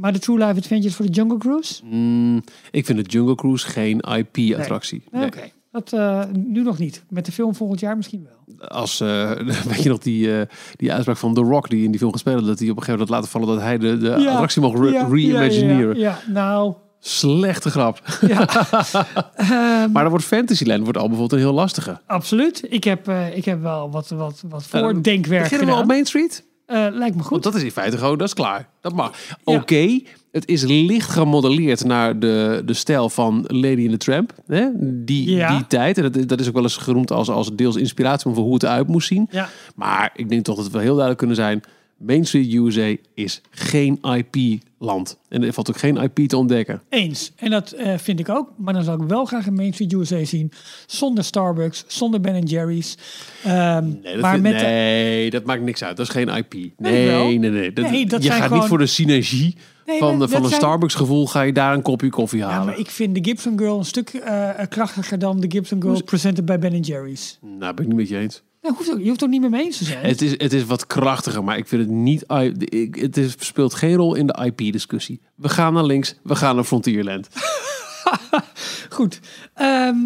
maar 0.00 0.12
de 0.12 0.18
True 0.18 0.38
Life 0.38 0.56
Adventures 0.58 0.94
voor 0.94 1.06
de 1.06 1.12
Jungle 1.12 1.38
Cruise? 1.38 1.84
mm, 1.84 2.42
ik 2.70 2.86
vind 2.86 2.98
de 3.04 3.10
Jungle 3.10 3.34
Cruise 3.34 3.66
geen 3.68 4.00
IP-attractie. 4.00 5.02
Nee, 5.10 5.26
Oké. 5.26 5.40
Dat, 5.72 5.92
eh, 5.92 6.22
nu 6.32 6.62
nog 6.62 6.78
niet. 6.78 7.04
Met 7.08 7.26
de 7.26 7.32
film 7.32 7.54
volgend 7.54 7.80
jaar 7.80 7.96
misschien 7.96 8.26
wel. 8.28 8.68
Als, 8.68 9.00
eh, 9.00 9.30
weet 9.68 9.82
je 9.82 9.88
nog 9.88 9.98
die, 9.98 10.38
eh, 10.40 10.46
die 10.76 10.92
uitspraak 10.92 11.16
van 11.16 11.34
The 11.34 11.40
Rock 11.40 11.70
die 11.70 11.84
in 11.84 11.90
die 11.90 11.98
film 12.00 12.12
gespeeld 12.12 12.46
dat 12.46 12.58
hij 12.58 12.68
op 12.70 12.76
een 12.76 12.82
gegeven 12.82 12.92
moment 12.92 13.10
laat 13.10 13.28
vallen 13.28 13.48
dat 13.48 13.60
hij 13.60 13.78
de, 13.78 13.98
de 13.98 14.06
Ja. 14.08 14.30
attractie 14.30 14.62
mocht 14.62 14.78
re- 14.78 14.90
Ja, 14.90 15.06
reimagineren. 15.10 15.96
Ja, 15.98 16.02
ja, 16.10 16.18
ja. 16.26 16.32
nou... 16.32 16.74
Slechte 17.02 17.70
grap. 17.70 18.00
Ja. 18.26 18.48
Ehm, 19.34 19.92
Maar 19.92 20.02
dan 20.02 20.08
wordt 20.08 20.24
Fantasyland 20.24 20.82
wordt 20.82 20.98
al 20.98 21.08
bijvoorbeeld 21.08 21.32
een 21.40 21.46
heel 21.46 21.54
lastige. 21.56 22.00
absoluut. 22.06 22.62
Ik 22.68 22.84
heb, 22.84 23.08
ik 23.34 23.44
heb 23.44 23.62
wel 23.62 23.90
wat, 23.90 24.08
wat, 24.08 24.42
wat 24.48 24.66
Eh, 24.70 24.80
voordenkwerk 24.80 25.42
Beginnen 25.42 25.66
we 25.66 25.72
gedaan. 25.72 25.82
op 25.82 25.86
Main 25.90 26.06
Street? 26.06 26.44
Eh, 26.70 26.86
lijkt 26.90 27.16
me 27.16 27.22
goed. 27.22 27.30
Want 27.30 27.42
dat 27.42 27.54
is 27.54 27.62
in 27.62 27.70
feite 27.70 27.98
gewoon, 27.98 28.18
dat 28.18 28.26
is 28.26 28.34
klaar. 28.34 28.68
Dat 28.80 28.92
mag. 28.94 29.12
Ja. 29.44 29.54
Oké, 29.54 30.00
het 30.32 30.48
is 30.48 30.62
licht 30.62 31.10
gemodelleerd 31.10 31.84
naar 31.84 32.18
de, 32.18 32.62
de 32.64 32.72
stijl 32.74 33.08
van 33.08 33.44
Lady 33.46 33.80
in 33.82 33.90
the 33.90 33.96
Tramp. 33.96 34.32
Hè? 34.46 34.66
Die, 34.80 35.30
Ja. 35.30 35.56
die 35.56 35.66
tijd. 35.66 35.98
En 35.98 36.12
dat, 36.12 36.28
dat 36.28 36.40
is 36.40 36.48
ook 36.48 36.54
wel 36.54 36.62
eens 36.62 36.76
genoemd 36.76 37.10
als, 37.10 37.28
als 37.28 37.50
deels 37.54 37.76
inspiratie 37.76 38.34
voor 38.34 38.44
hoe 38.44 38.54
het 38.54 38.62
eruit 38.62 38.88
moest 38.88 39.08
zien. 39.08 39.26
Ja. 39.30 39.48
Maar 39.74 40.10
ik 40.14 40.28
denk 40.28 40.44
toch 40.44 40.56
dat 40.56 40.70
we 40.70 40.78
heel 40.78 40.86
duidelijk 40.86 41.18
kunnen 41.18 41.36
zijn. 41.36 41.62
Main 42.00 42.24
Street 42.26 42.52
USA 42.54 42.94
is 43.14 43.40
geen 43.50 43.98
IP-land. 44.02 45.18
En 45.28 45.42
er 45.42 45.52
valt 45.52 45.68
ook 45.68 45.76
geen 45.78 45.96
IP 45.96 46.18
te 46.28 46.36
ontdekken. 46.36 46.82
Eens. 46.88 47.32
En 47.36 47.50
dat 47.50 47.72
eh, 47.72 47.98
vind 47.98 48.20
ik 48.20 48.28
ook. 48.28 48.52
Maar 48.56 48.74
dan 48.74 48.82
zou 48.84 49.02
ik 49.02 49.08
wel 49.08 49.24
graag 49.24 49.46
een 49.46 49.54
Main 49.54 49.72
Street 49.72 49.92
USA 49.92 50.24
zien. 50.24 50.52
Zonder 50.86 51.24
Starbucks, 51.24 51.84
zonder 51.86 52.20
Ben 52.20 52.42
Jerry's. 52.42 52.96
Ehm, 53.44 53.84
Nee, 54.02 54.12
dat, 54.12 54.20
maar 54.20 54.40
met 54.40 54.58
de- 54.58 54.64
nee, 54.64 55.30
dat 55.30 55.44
maakt 55.44 55.62
niks 55.62 55.82
uit. 55.84 55.96
Dat 55.96 56.06
is 56.06 56.12
geen 56.12 56.28
IP. 56.28 56.52
Nee, 56.78 57.38
nee, 57.38 57.50
nee. 57.50 57.72
Dat, 57.72 57.90
Nee, 57.90 58.06
dat 58.06 58.22
je 58.22 58.30
gaat 58.30 58.42
gewoon- 58.42 58.58
niet 58.58 58.68
voor 58.68 58.78
de 58.78 58.86
synergie 58.86 59.56
Nee, 59.86 59.98
van, 59.98 60.16
maar 60.18 60.28
van 60.28 60.42
een 60.42 60.48
zijn- 60.48 60.60
Starbucks 60.60 60.94
gevoel. 60.94 61.26
Ga 61.26 61.42
je 61.42 61.52
daar 61.52 61.74
een 61.74 61.82
kopje 61.82 62.08
koffie 62.08 62.38
Ja, 62.38 62.48
halen. 62.48 62.66
maar 62.66 62.78
ik 62.78 62.90
vind 62.90 63.14
de 63.14 63.24
Gibson 63.30 63.58
Girl 63.58 63.78
een 63.78 63.84
stuk 63.84 64.08
eh, 64.08 64.50
krachtiger 64.68 65.18
dan 65.18 65.40
de 65.40 65.50
Gibson 65.50 65.82
Girl 65.82 66.02
presented 66.02 66.44
bij 66.44 66.58
Ben 66.58 66.80
Jerry's. 66.80 67.38
Nou, 67.58 67.74
ben 67.74 67.84
ik 67.84 67.90
niet 67.90 67.96
met 68.00 68.08
je 68.08 68.18
eens. 68.18 68.42
Nou, 68.62 68.74
hoeft 68.76 68.92
ook, 68.92 68.98
je 68.98 69.08
hoeft 69.08 69.22
ook 69.24 69.30
niet 69.30 69.40
meer 69.40 69.50
mee 69.50 69.64
eens 69.64 69.78
te 69.78 69.84
zijn. 69.84 70.04
Het 70.06 70.22
is, 70.22 70.30
het 70.30 70.52
is 70.52 70.64
wat 70.64 70.86
krachtiger, 70.86 71.44
maar 71.44 71.56
ik 71.56 71.68
vind 71.68 71.82
het 71.82 71.90
niet. 71.90 72.24
ik- 72.58 72.94
Het 72.94 73.16
is, 73.16 73.34
speelt 73.38 73.74
geen 73.74 73.94
rol 73.94 74.14
in 74.14 74.26
de 74.26 74.44
IP-discussie. 74.44 75.20
We 75.34 75.48
gaan 75.48 75.72
naar 75.74 75.84
links, 75.84 76.14
we 76.22 76.34
gaan 76.36 76.54
naar 76.54 76.64
Frontierland. 76.64 77.28
Goed. 78.90 79.20
Ehm, 79.54 79.96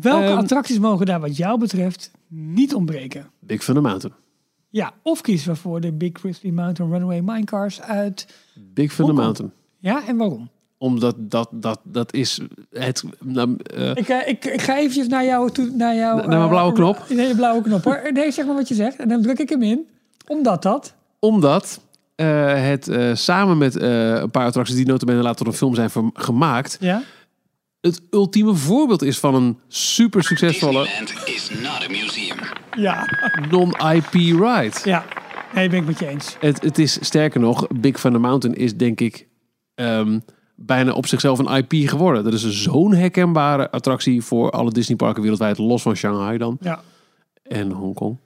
welke 0.00 0.24
Ehm, 0.26 0.38
attracties 0.38 0.78
mogen 0.78 1.06
daar 1.06 1.20
wat 1.20 1.36
jou 1.36 1.58
betreft 1.58 2.10
niet 2.28 2.74
ontbreken? 2.74 3.30
Big 3.40 3.64
Thunder 3.64 3.82
Mountain. 3.82 4.16
Ja, 4.68 4.92
of 5.02 5.20
kiezen 5.20 5.48
we 5.52 5.56
voor 5.56 5.80
de 5.80 5.92
Big 5.92 6.12
Crispy 6.12 6.50
Mountain 6.50 6.92
Runaway 6.92 7.20
Minecars 7.20 7.80
uit... 7.80 8.26
Big 8.54 8.94
Thunder. 8.94 9.14
Mountain. 9.14 9.52
Ja, 9.78 10.06
en 10.06 10.16
waarom? 10.16 10.50
Omdat 10.78 11.14
dat, 11.18 11.48
dat, 11.52 11.80
dat 11.84 12.12
is 12.12 12.40
het. 12.70 13.04
nou, 13.20 13.56
eh, 13.74 13.90
Ik, 13.90 14.08
eh, 14.08 14.28
ik, 14.28 14.44
ik 14.44 14.62
ga 14.62 14.76
eventjes 14.76 15.06
naar 15.08 15.24
jou 15.24 15.50
toe, 15.50 15.70
naar 15.76 15.94
jou. 15.94 16.16
Naar 16.16 16.28
mijn 16.28 16.40
eh, 16.40 16.48
blauwe 16.48 16.72
knop? 16.72 17.04
Nee, 17.08 17.28
je 17.28 17.34
blauwe 17.34 17.62
knop 17.62 17.84
hoor. 17.84 18.10
Nee, 18.12 18.30
zeg 18.30 18.46
maar 18.46 18.54
wat 18.54 18.68
je 18.68 18.74
zegt. 18.74 18.96
En 18.96 19.08
dan 19.08 19.22
druk 19.22 19.38
ik 19.38 19.48
hem 19.48 19.62
in. 19.62 19.86
Omdat 20.26 20.62
dat. 20.62 20.94
omdat 21.18 21.80
eh, 22.14 22.62
het 22.68 22.88
eh, 22.88 23.14
samen 23.14 23.58
met 23.58 23.76
eh, 23.76 24.14
een 24.14 24.30
paar 24.30 24.46
attracties 24.46 24.76
die 24.76 24.86
notabene 24.86 25.22
later 25.22 25.36
tot 25.36 25.46
een 25.46 25.52
film 25.52 25.74
zijn 25.74 25.90
gemaakt, 26.14 26.76
Ja. 26.80 27.02
het 27.80 28.00
ultieme 28.10 28.54
voorbeeld 28.54 29.02
is 29.02 29.18
van 29.18 29.34
een 29.34 29.58
super 29.68 30.22
succesvolle 30.24 30.88
is 31.24 31.50
not 31.62 31.84
a 31.84 31.88
museum. 31.90 32.36
Ja. 32.76 33.06
non-IP 33.50 34.12
ride. 34.12 34.72
Ja. 34.84 35.04
Nee, 35.54 35.68
ben 35.68 35.78
ik 35.78 35.86
met 35.86 35.98
je 35.98 36.06
eens. 36.06 36.36
Het, 36.40 36.62
het 36.62 36.78
is 36.78 36.98
sterker 37.00 37.40
nog, 37.40 37.66
Big 37.68 37.96
Thunder 38.00 38.20
Mountain 38.20 38.56
is 38.56 38.76
denk 38.76 39.00
ik 39.00 39.26
ehm, 39.74 40.18
bijna 40.54 40.92
op 40.92 41.06
zichzelf 41.06 41.38
een 41.38 41.56
IP 41.56 41.88
geworden. 41.88 42.24
Dat 42.24 42.32
is 42.32 42.62
zo'n 42.62 42.94
herkenbare 42.94 43.70
attractie 43.70 44.22
voor 44.22 44.50
alle 44.50 44.70
Disneyparken 44.70 45.22
wereldwijd, 45.22 45.58
los 45.58 45.82
van 45.82 45.96
Shanghai 45.96 46.38
dan 46.38 46.56
Ja. 46.60 46.80
en 47.42 47.70
Hongkong. 47.70 48.16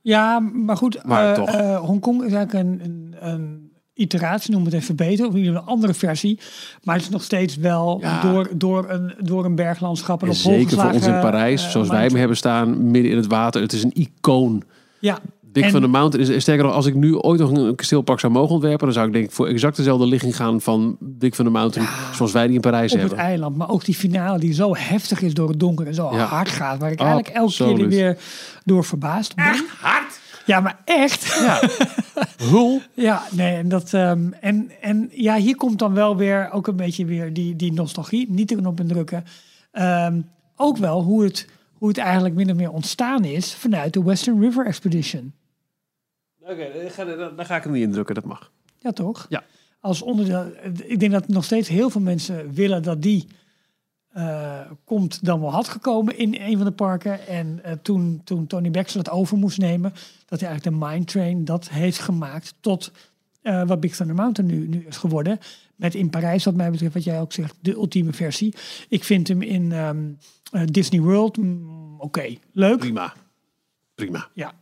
Ja, 0.00 0.38
maar 0.40 0.76
goed. 0.76 1.04
Maar 1.04 1.38
eh, 1.38 1.78
Hongkong 1.80 2.24
is 2.24 2.32
eigenlijk 2.32 2.66
een, 2.68 2.80
een, 2.84 3.14
een 3.20 3.70
iteratie, 3.94 4.52
noem 4.54 4.64
het 4.64 4.72
even 4.74 4.96
beter. 4.96 5.26
Of 5.26 5.34
een 5.34 5.56
andere 5.58 5.94
versie. 5.94 6.38
Maar 6.82 6.94
het 6.94 7.04
is 7.04 7.10
nog 7.10 7.22
steeds 7.22 7.56
wel 7.56 7.98
Ja. 8.00 8.20
door, 8.20 8.48
door, 8.54 8.90
een, 8.90 9.14
door 9.18 9.44
een 9.44 9.54
berglandschap. 9.54 10.22
En 10.22 10.28
op 10.28 10.34
zeker 10.34 10.80
voor 10.80 10.90
ons 10.92 11.06
in 11.06 11.20
Parijs, 11.20 11.64
eh, 11.64 11.70
zoals 11.70 11.88
wij 11.88 12.04
hem 12.06 12.16
hebben 12.16 12.36
staan, 12.36 12.90
midden 12.90 13.10
in 13.10 13.16
het 13.16 13.26
water. 13.26 13.60
Het 13.62 13.72
is 13.72 13.82
een 13.82 13.92
icoon. 13.94 14.62
Ja. 14.98 15.18
Big 15.54 15.64
En- 15.64 15.70
Thunder 15.70 15.90
Mountain 15.90 16.32
is 16.34 16.42
sterker 16.42 16.64
nog, 16.64 16.74
als 16.74 16.86
ik 16.86 16.94
nu 16.94 17.16
ooit 17.16 17.40
nog 17.40 17.50
een 17.50 17.74
kasteelpark 17.74 18.20
zou 18.20 18.32
mogen 18.32 18.52
ontwerpen, 18.54 18.84
dan 18.84 18.92
zou 18.94 19.06
ik 19.06 19.12
denk 19.12 19.24
ik 19.24 19.30
voor 19.30 19.46
exact 19.46 19.76
dezelfde 19.76 20.06
ligging 20.06 20.36
gaan 20.36 20.60
van 20.60 20.96
Big 21.00 21.34
Thunder 21.34 21.52
Mountain, 21.52 21.88
zoals 22.14 22.32
wij 22.32 22.46
die 22.46 22.54
in 22.54 22.60
Parijs 22.60 22.92
op 22.92 22.98
het 22.98 23.08
hebben. 23.08 23.26
eiland. 23.26 23.56
Maar 23.56 23.70
ook 23.70 23.84
die 23.84 23.94
finale 23.94 24.38
die 24.38 24.52
zo 24.54 24.74
heftig 24.76 25.22
is 25.22 25.34
door 25.34 25.48
het 25.48 25.60
donker 25.60 25.86
en 25.86 25.94
zo 25.94 26.10
Ja. 26.12 26.24
hard 26.24 26.48
gaat. 26.48 26.78
Waar 26.78 26.90
ik 26.90 26.98
eigenlijk 26.98 27.28
elke 27.28 27.54
keer 27.74 27.88
weer 27.88 28.18
door 28.64 28.84
verbaasd 28.84 29.34
ben. 29.34 29.44
Echt 29.44 29.64
hard? 29.80 30.20
Ja, 30.46 30.60
maar 30.60 30.78
echt. 30.84 31.38
Ja. 31.44 31.60
Hul. 32.50 32.80
Ja, 32.94 33.22
nee, 33.30 33.56
en, 33.56 33.68
dat, 33.68 33.94
ehm, 33.94 34.22
en, 34.40 34.70
en 34.80 35.10
ja, 35.12 35.36
hier 35.36 35.56
komt 35.56 35.78
dan 35.78 35.94
wel 35.94 36.16
weer 36.16 36.48
ook 36.52 36.66
een 36.66 36.76
beetje 36.76 37.04
weer 37.04 37.32
die, 37.32 37.56
die 37.56 37.72
nostalgie. 37.72 38.26
Niet 38.30 38.48
te 38.48 38.58
op 38.64 38.80
indrukken. 38.80 39.24
Ehm 39.72 40.20
ook 40.56 40.76
wel 40.76 41.02
hoe 41.02 41.24
het, 41.24 41.48
hoe 41.78 41.88
het 41.88 41.98
eigenlijk 41.98 42.34
min 42.34 42.50
of 42.50 42.56
meer 42.56 42.70
ontstaan 42.70 43.24
is 43.24 43.54
vanuit 43.54 43.92
de 43.92 44.02
Western 44.02 44.40
River 44.40 44.66
Expedition. 44.66 45.32
Oké, 46.46 46.88
dan 47.36 47.46
ga 47.46 47.56
ik 47.56 47.62
hem 47.62 47.72
niet 47.72 47.82
indrukken, 47.82 48.14
dat 48.14 48.24
mag. 48.24 48.50
Ja, 48.78 48.92
toch? 48.92 49.26
Ja. 49.28 49.44
Als 49.80 50.02
onderdeel. 50.02 50.52
Ik 50.84 51.00
denk 51.00 51.12
dat 51.12 51.28
nog 51.28 51.44
steeds 51.44 51.68
heel 51.68 51.90
veel 51.90 52.00
mensen 52.00 52.52
willen 52.52 52.82
dat 52.82 53.02
die 53.02 53.26
eh, 54.08 54.60
komt 54.84 55.24
dan 55.24 55.40
wel 55.40 55.52
had 55.52 55.68
gekomen 55.68 56.18
in 56.18 56.34
een 56.38 56.56
van 56.56 56.66
de 56.66 56.72
parken. 56.72 57.26
En 57.26 57.64
eh, 57.64 57.72
toen, 57.72 58.20
toen 58.24 58.46
Tony 58.46 58.70
Baxter 58.70 59.04
dat 59.04 59.12
over 59.12 59.36
moest 59.36 59.58
nemen, 59.58 59.92
dat 60.26 60.40
hij 60.40 60.48
eigenlijk 60.48 60.78
de 60.78 60.86
Mine 60.86 61.04
Train 61.04 61.44
dat 61.44 61.68
heeft 61.68 61.98
gemaakt 61.98 62.54
tot 62.60 62.92
eh, 63.44 63.66
wat 63.66 63.80
Big 63.80 63.96
Thunder 63.96 64.16
Mountain 64.16 64.50
nu, 64.50 64.68
nu 64.68 64.84
is 64.88 64.96
geworden. 64.96 65.38
Met 65.76 65.94
in 65.94 66.10
Parijs, 66.10 66.44
wat 66.44 66.54
mij 66.54 66.70
betreft, 66.70 66.94
wat 66.94 67.04
jij 67.04 67.20
ook 67.20 67.32
zegt, 67.32 67.54
de 67.60 67.72
ultieme 67.72 68.12
versie. 68.12 68.54
Ik 68.88 69.04
vind 69.04 69.28
hem 69.28 69.42
in 69.42 69.72
ehm, 69.72 70.12
eh, 70.50 70.62
Disney 70.64 71.00
World, 71.00 71.36
mm, 71.36 72.00
oké, 72.00 72.36
leuk. 72.52 72.78
Prima. 72.78 73.14
Prima. 73.94 74.28
Ja. 74.32 74.52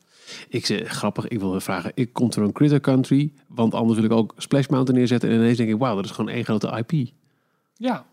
Ik 0.49 0.67
zeg, 0.67 0.89
grappig, 0.89 1.29
ik 1.29 1.39
wil 1.41 1.61
vragen, 1.61 1.93
ik 1.95 2.13
kom 2.13 2.31
er 2.31 2.43
een 2.43 2.53
Critter 2.53 2.81
Country, 2.81 3.33
want 3.49 3.75
anders 3.75 3.99
wil 4.01 4.11
ik 4.11 4.17
ook 4.17 4.35
Splash 4.37 4.67
Mountain 4.67 4.99
neerzetten 4.99 5.31
en 5.31 5.35
ineens 5.37 5.57
denk 5.57 5.71
ik, 5.71 5.79
wauw, 5.79 5.95
dat 5.97 6.05
is 6.05 6.11
gewoon 6.11 6.31
één 6.31 6.45
grote 6.45 6.83
IP. 6.87 7.09
ja, 7.75 8.05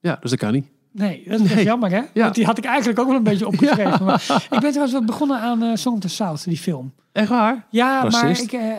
Ja, 0.00 0.18
dus 0.20 0.30
dat 0.30 0.38
kan 0.38 0.52
niet. 0.52 0.66
Nee, 0.92 1.22
dat 1.28 1.40
is 1.40 1.54
Nee. 1.54 1.64
jammer 1.64 1.90
hè? 1.90 1.96
Ja. 1.96 2.08
Want 2.22 2.34
die 2.34 2.44
had 2.44 2.58
ik 2.58 2.64
eigenlijk 2.64 2.98
ook 2.98 3.06
wel 3.06 3.16
een 3.16 3.22
beetje 3.22 3.46
opgeschreven. 3.52 4.04
maar 4.04 4.24
ik 4.50 4.60
ben 4.60 4.60
trouwens 4.60 4.92
wel 4.92 5.04
begonnen 5.04 5.40
aan 5.40 5.62
eh 5.62 5.74
Song 5.74 5.94
of 5.94 6.00
the 6.00 6.08
South, 6.08 6.44
die 6.44 6.56
film. 6.58 6.92
Echt 7.12 7.28
waar? 7.28 7.66
Ja, 7.70 8.04
maar 8.08 8.30
ik, 8.40 8.52
eh, 8.52 8.72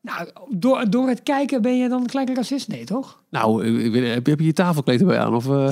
nou, 0.00 0.28
door, 0.48 0.90
door 0.90 1.08
het 1.08 1.22
kijken 1.22 1.62
ben 1.62 1.76
je 1.78 1.88
dan 1.88 2.10
gelijk 2.10 2.28
een 2.28 2.34
racist? 2.34 2.68
Nee, 2.68 2.84
toch? 2.84 3.22
Nou, 3.30 3.66
ik 3.66 3.94
heb 3.94 4.02
je, 4.24 4.30
heb 4.30 4.38
je 4.40 4.46
je 4.46 4.52
tafelkleed 4.52 5.00
erbij 5.00 5.18
aan? 5.18 5.34
Of, 5.34 5.46
eh? 5.48 5.68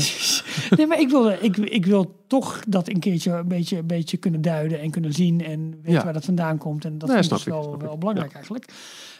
Nee, 0.78 0.86
maar 0.86 1.00
ik 1.00 1.08
wil, 1.08 1.28
ik, 1.30 1.56
ik 1.56 1.86
wil 1.86 2.24
toch 2.26 2.62
dat 2.68 2.88
een 2.88 3.00
keertje 3.00 3.32
een 3.32 3.48
beetje, 3.48 3.78
een 3.78 3.86
beetje 3.86 4.16
kunnen 4.16 4.42
duiden 4.42 4.80
en 4.80 4.90
kunnen 4.90 5.12
zien 5.12 5.44
en 5.44 5.70
weten 5.70 5.92
Ja. 5.92 6.04
waar 6.04 6.12
dat 6.12 6.24
vandaan 6.24 6.58
komt. 6.58 6.84
En 6.84 6.98
dat 6.98 7.08
Nee, 7.08 7.22
snap 7.22 7.38
dus 7.38 7.46
wel, 7.46 7.78
wel 7.78 7.98
belangrijk 7.98 8.32
eigenlijk. 8.32 8.72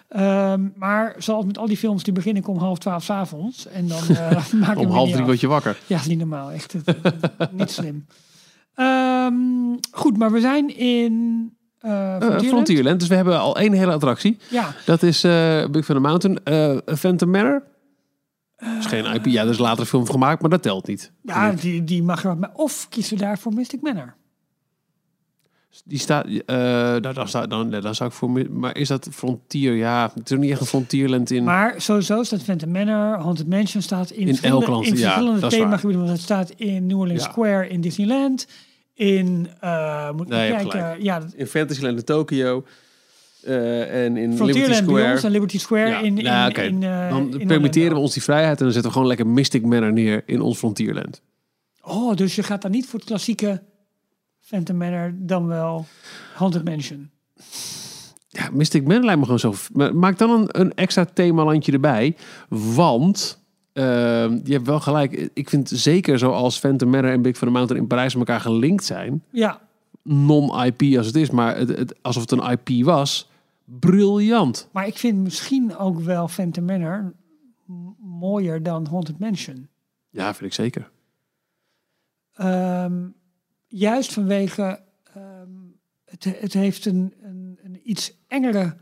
Ehm, 0.08 0.68
maar 0.74 1.14
zoals 1.18 1.44
met 1.44 1.58
al 1.58 1.66
die 1.66 1.76
films, 1.76 2.02
die 2.02 2.12
beginnen 2.12 2.42
ik 2.42 2.48
om 2.48 2.58
half 2.58 2.78
twaalf 2.78 3.02
's 3.04 3.10
avonds. 3.10 3.66
En 3.66 3.88
dan 3.88 4.02
eh 4.16 4.52
maak 4.60 4.72
ik 4.76 4.78
om 4.78 4.90
half 4.90 5.10
drie 5.10 5.24
word 5.24 5.40
je 5.40 5.46
wakker. 5.46 5.78
Ja, 5.86 5.96
is 5.98 6.06
niet 6.06 6.18
normaal. 6.18 6.50
Echt 6.50 6.72
het, 6.72 6.96
niet 7.52 7.70
slim. 7.70 8.06
Ehm, 8.74 9.34
goed, 9.90 10.16
maar 10.18 10.32
we 10.32 10.40
zijn 10.40 10.76
in 10.76 11.55
Frontierland. 11.86 12.46
Frontierland, 12.46 13.00
dus 13.00 13.08
we 13.08 13.14
hebben 13.14 13.38
al 13.40 13.56
één 13.56 13.72
hele 13.72 13.92
attractie. 13.92 14.38
Ja, 14.50 14.74
Dat 14.84 15.02
is 15.02 15.24
eh 15.24 15.66
Big 15.70 15.84
Thunder 15.84 16.00
Mountain. 16.00 16.44
eh 16.44 16.76
Phantom 16.96 17.30
Manor. 17.30 17.62
Dat 18.56 18.68
is 18.78 18.86
geen 18.86 19.04
IP. 19.14 19.26
Ja, 19.26 19.42
er 19.42 19.48
is 19.48 19.58
later 19.58 19.80
een 19.80 19.86
film 19.86 20.10
gemaakt, 20.10 20.40
maar 20.40 20.50
dat 20.50 20.62
telt 20.62 20.86
niet. 20.86 21.12
ja 21.22 21.52
die, 21.52 21.84
die 21.84 22.02
mag 22.02 22.22
er 22.22 22.28
wat 22.28 22.38
mee. 22.38 22.50
Of 22.54 22.86
kiezen 22.88 23.16
we 23.18 23.22
daarvoor 23.24 23.52
Mystic 23.52 23.82
Manor. 23.82 24.14
Die 25.84 25.98
staat, 25.98 26.26
eh 26.26 26.42
daar, 26.46 27.14
dan, 27.14 27.28
zou, 27.28 27.46
dan, 27.46 27.70
dan 27.70 27.94
zou 27.94 28.08
ik 28.10 28.14
voor... 28.16 28.30
Maar 28.50 28.76
is 28.76 28.88
dat 28.88 29.08
Frontier? 29.12 29.74
Ja, 29.74 30.10
het 30.14 30.30
is 30.30 30.38
niet 30.38 30.50
echt 30.50 30.60
een 30.60 30.66
Frontierland 30.66 31.30
in... 31.30 31.44
Maar 31.44 31.74
sowieso 31.80 32.22
staat 32.22 32.42
Phantom 32.42 32.70
Manor, 32.70 33.18
Haunted 33.18 33.46
Mansion 33.48 33.82
staat 33.82 34.10
in, 34.10 34.28
In 34.28 34.38
elk 34.42 34.66
land, 34.66 34.86
in 34.86 34.96
ja, 34.96 35.02
verschillende 35.02 35.40
dat 35.40 35.50
waar. 35.52 35.60
themagebieden. 35.60 36.00
Want 36.04 36.12
het 36.12 36.22
staat 36.22 36.50
in 36.50 36.86
New 36.86 36.98
Orleans 36.98 37.24
Ja. 37.24 37.30
Square 37.30 37.68
in 37.68 37.80
Disneyland. 37.80 38.46
In, 38.96 39.48
eh 39.60 40.10
moet 40.12 40.28
Nee, 40.28 40.50
kijken, 40.50 41.02
ja, 41.04 41.22
in 41.34 41.46
Fantasyland 41.46 41.98
in 41.98 42.04
Tokyo. 42.04 42.64
eh, 43.42 44.04
en 44.04 44.16
in 44.16 44.30
Liberty 44.30 44.36
Frontierland 44.36 44.68
bij 44.86 44.94
Square. 44.94 45.12
ons 45.12 45.22
en 45.24 45.30
Liberty 45.30 45.58
Square 45.58 45.88
Ja, 45.88 45.98
in, 46.00 46.18
in, 46.18 46.24
nou, 46.24 46.50
oké. 46.50 46.60
in, 46.62 46.82
eh, 46.82 47.08
dan 47.08 47.22
in 47.22 47.46
permitteren 47.46 47.70
Orlando. 47.72 47.94
we 47.94 48.00
ons 48.00 48.12
die 48.12 48.22
vrijheid 48.22 48.58
en 48.58 48.64
dan 48.64 48.72
zetten 48.72 48.90
we 48.90 48.92
gewoon 48.92 49.06
lekker 49.08 49.26
Mystic 49.26 49.64
Manor 49.64 49.92
neer 49.92 50.22
in 50.26 50.40
ons 50.40 50.58
Frontierland. 50.58 51.22
Oh, 51.82 52.14
dus 52.16 52.34
je 52.34 52.42
gaat 52.42 52.62
dan 52.62 52.70
niet 52.70 52.86
voor 52.86 52.98
het 52.98 53.08
klassieke 53.08 53.62
Phantom 54.40 54.76
Manor, 54.76 55.12
dan 55.14 55.46
wel 55.46 55.86
Haunted 56.34 56.64
Mansion. 56.64 57.10
Ja, 58.28 58.48
Mystic 58.52 58.86
Manor 58.86 59.04
lijkt 59.04 59.18
me 59.20 59.24
gewoon 59.24 59.40
zo... 59.40 59.54
maar 59.72 59.96
Maak 59.96 60.18
dan 60.18 60.30
een, 60.30 60.60
een 60.60 60.74
extra 60.74 61.04
themalandje 61.04 61.72
erbij. 61.72 62.16
Want 62.48 63.44
Ehm, 63.76 64.40
je 64.44 64.52
hebt 64.52 64.66
wel 64.66 64.80
gelijk. 64.80 65.30
Ik 65.34 65.48
vind 65.48 65.68
zeker 65.68 66.18
zoals 66.18 66.58
Phantom 66.58 66.90
Manor 66.90 67.10
en 67.10 67.22
Big 67.22 67.36
for 67.36 67.46
the 67.46 67.52
Mountain 67.52 67.82
in 67.82 67.88
Parijs 67.88 68.14
met 68.14 68.28
elkaar 68.28 68.42
gelinkt 68.42 68.84
zijn. 68.84 69.22
Ja, 69.30 69.60
Non-IP 70.02 70.96
als 70.96 71.06
het 71.06 71.16
is, 71.16 71.30
maar 71.30 71.56
het, 71.56 71.68
het- 71.68 71.94
alsof 72.02 72.22
het 72.22 72.30
een 72.30 72.50
IP 72.58 72.84
was. 72.84 73.30
Briljant. 73.64 74.68
maar 74.72 74.86
ik 74.86 74.96
vind 74.96 75.18
misschien 75.22 75.76
ook 75.76 76.00
wel 76.00 76.28
Phantom 76.28 76.64
Manor 76.64 77.12
mooier 78.00 78.62
dan 78.62 78.86
Haunted 78.86 79.18
Mansion. 79.18 79.68
Ja, 80.10 80.34
vind 80.34 80.44
ik 80.50 80.52
zeker. 80.52 80.90
Ehm, 82.32 83.06
juist 83.66 84.12
vanwege 84.12 84.80
ehm, 85.14 85.50
het, 86.04 86.24
het 86.40 86.52
heeft 86.52 86.86
een, 86.86 87.14
een, 87.22 87.58
een 87.62 87.80
iets 87.84 88.12
engere 88.28 88.76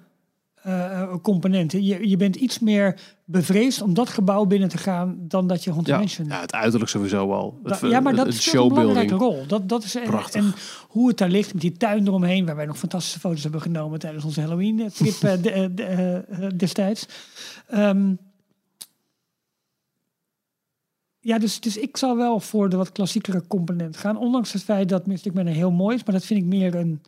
eh 0.65 1.15
component. 1.23 1.73
Je, 1.73 2.09
je 2.09 2.17
bent 2.17 2.37
iets 2.37 2.59
meer 2.59 3.01
bevreesd 3.25 3.83
om 3.83 3.95
dat 3.95 4.09
gebouw 4.09 4.45
binnen 4.45 4.69
te 4.69 4.79
gaan 4.79 5.17
dan 5.21 5.47
dat 5.47 5.65
je 5.65 5.71
Haunted 5.71 5.93
Ja, 5.95 5.99
Mansion. 5.99 6.27
ja, 6.29 6.41
het 6.41 6.53
uiterlijk 6.53 6.91
sowieso 6.91 7.33
al. 7.33 7.59
Da- 7.63 7.71
Het, 7.81 7.91
ja, 7.91 8.01
maar 8.01 8.15
dat 8.15 8.27
het 8.27 8.35
speelt 8.43 8.69
een 8.71 8.77
belangrijke 8.79 9.15
rol. 9.15 9.47
Dat, 9.47 9.69
dat 9.69 9.85
is, 9.85 9.95
en, 9.95 10.23
en 10.33 10.55
hoe 10.89 11.09
het 11.09 11.19
daar 11.19 11.29
ligt 11.29 11.53
met 11.53 11.63
die 11.63 11.73
tuin 11.73 12.07
eromheen, 12.07 12.47
waar 12.47 12.57
wij 12.57 12.67
nog 12.67 12.79
fantastische 12.79 13.21
foto's 13.21 13.43
hebben 13.43 13.61
genomen 13.61 13.99
tijdens 13.99 14.25
onze 14.25 14.41
Halloween-trip 14.41 15.23
eh, 15.23 15.43
de- 15.43 15.51
eh, 15.51 15.67
de- 15.75 15.83
eh, 15.85 16.17
eh, 16.17 16.51
destijds. 16.57 17.07
Ehm, 17.69 18.15
ja, 21.21 21.39
dus, 21.39 21.61
dus 21.61 21.77
ik 21.77 21.97
zal 21.97 22.17
wel 22.17 22.41
voor 22.41 22.69
de 22.69 22.77
wat 22.77 22.93
klassiekere 22.93 23.47
component 23.47 23.97
gaan. 23.97 24.17
Ondanks 24.17 24.53
het 24.53 24.63
feit 24.65 24.89
dat 24.89 25.07
Mystic 25.07 25.35
Manor 25.35 25.53
heel 25.55 25.71
mooi 25.71 25.97
is, 25.97 26.05
maar 26.05 26.15
dat 26.15 26.25
vind 26.25 26.41
ik 26.41 26.47
meer 26.47 26.75
een... 26.75 27.03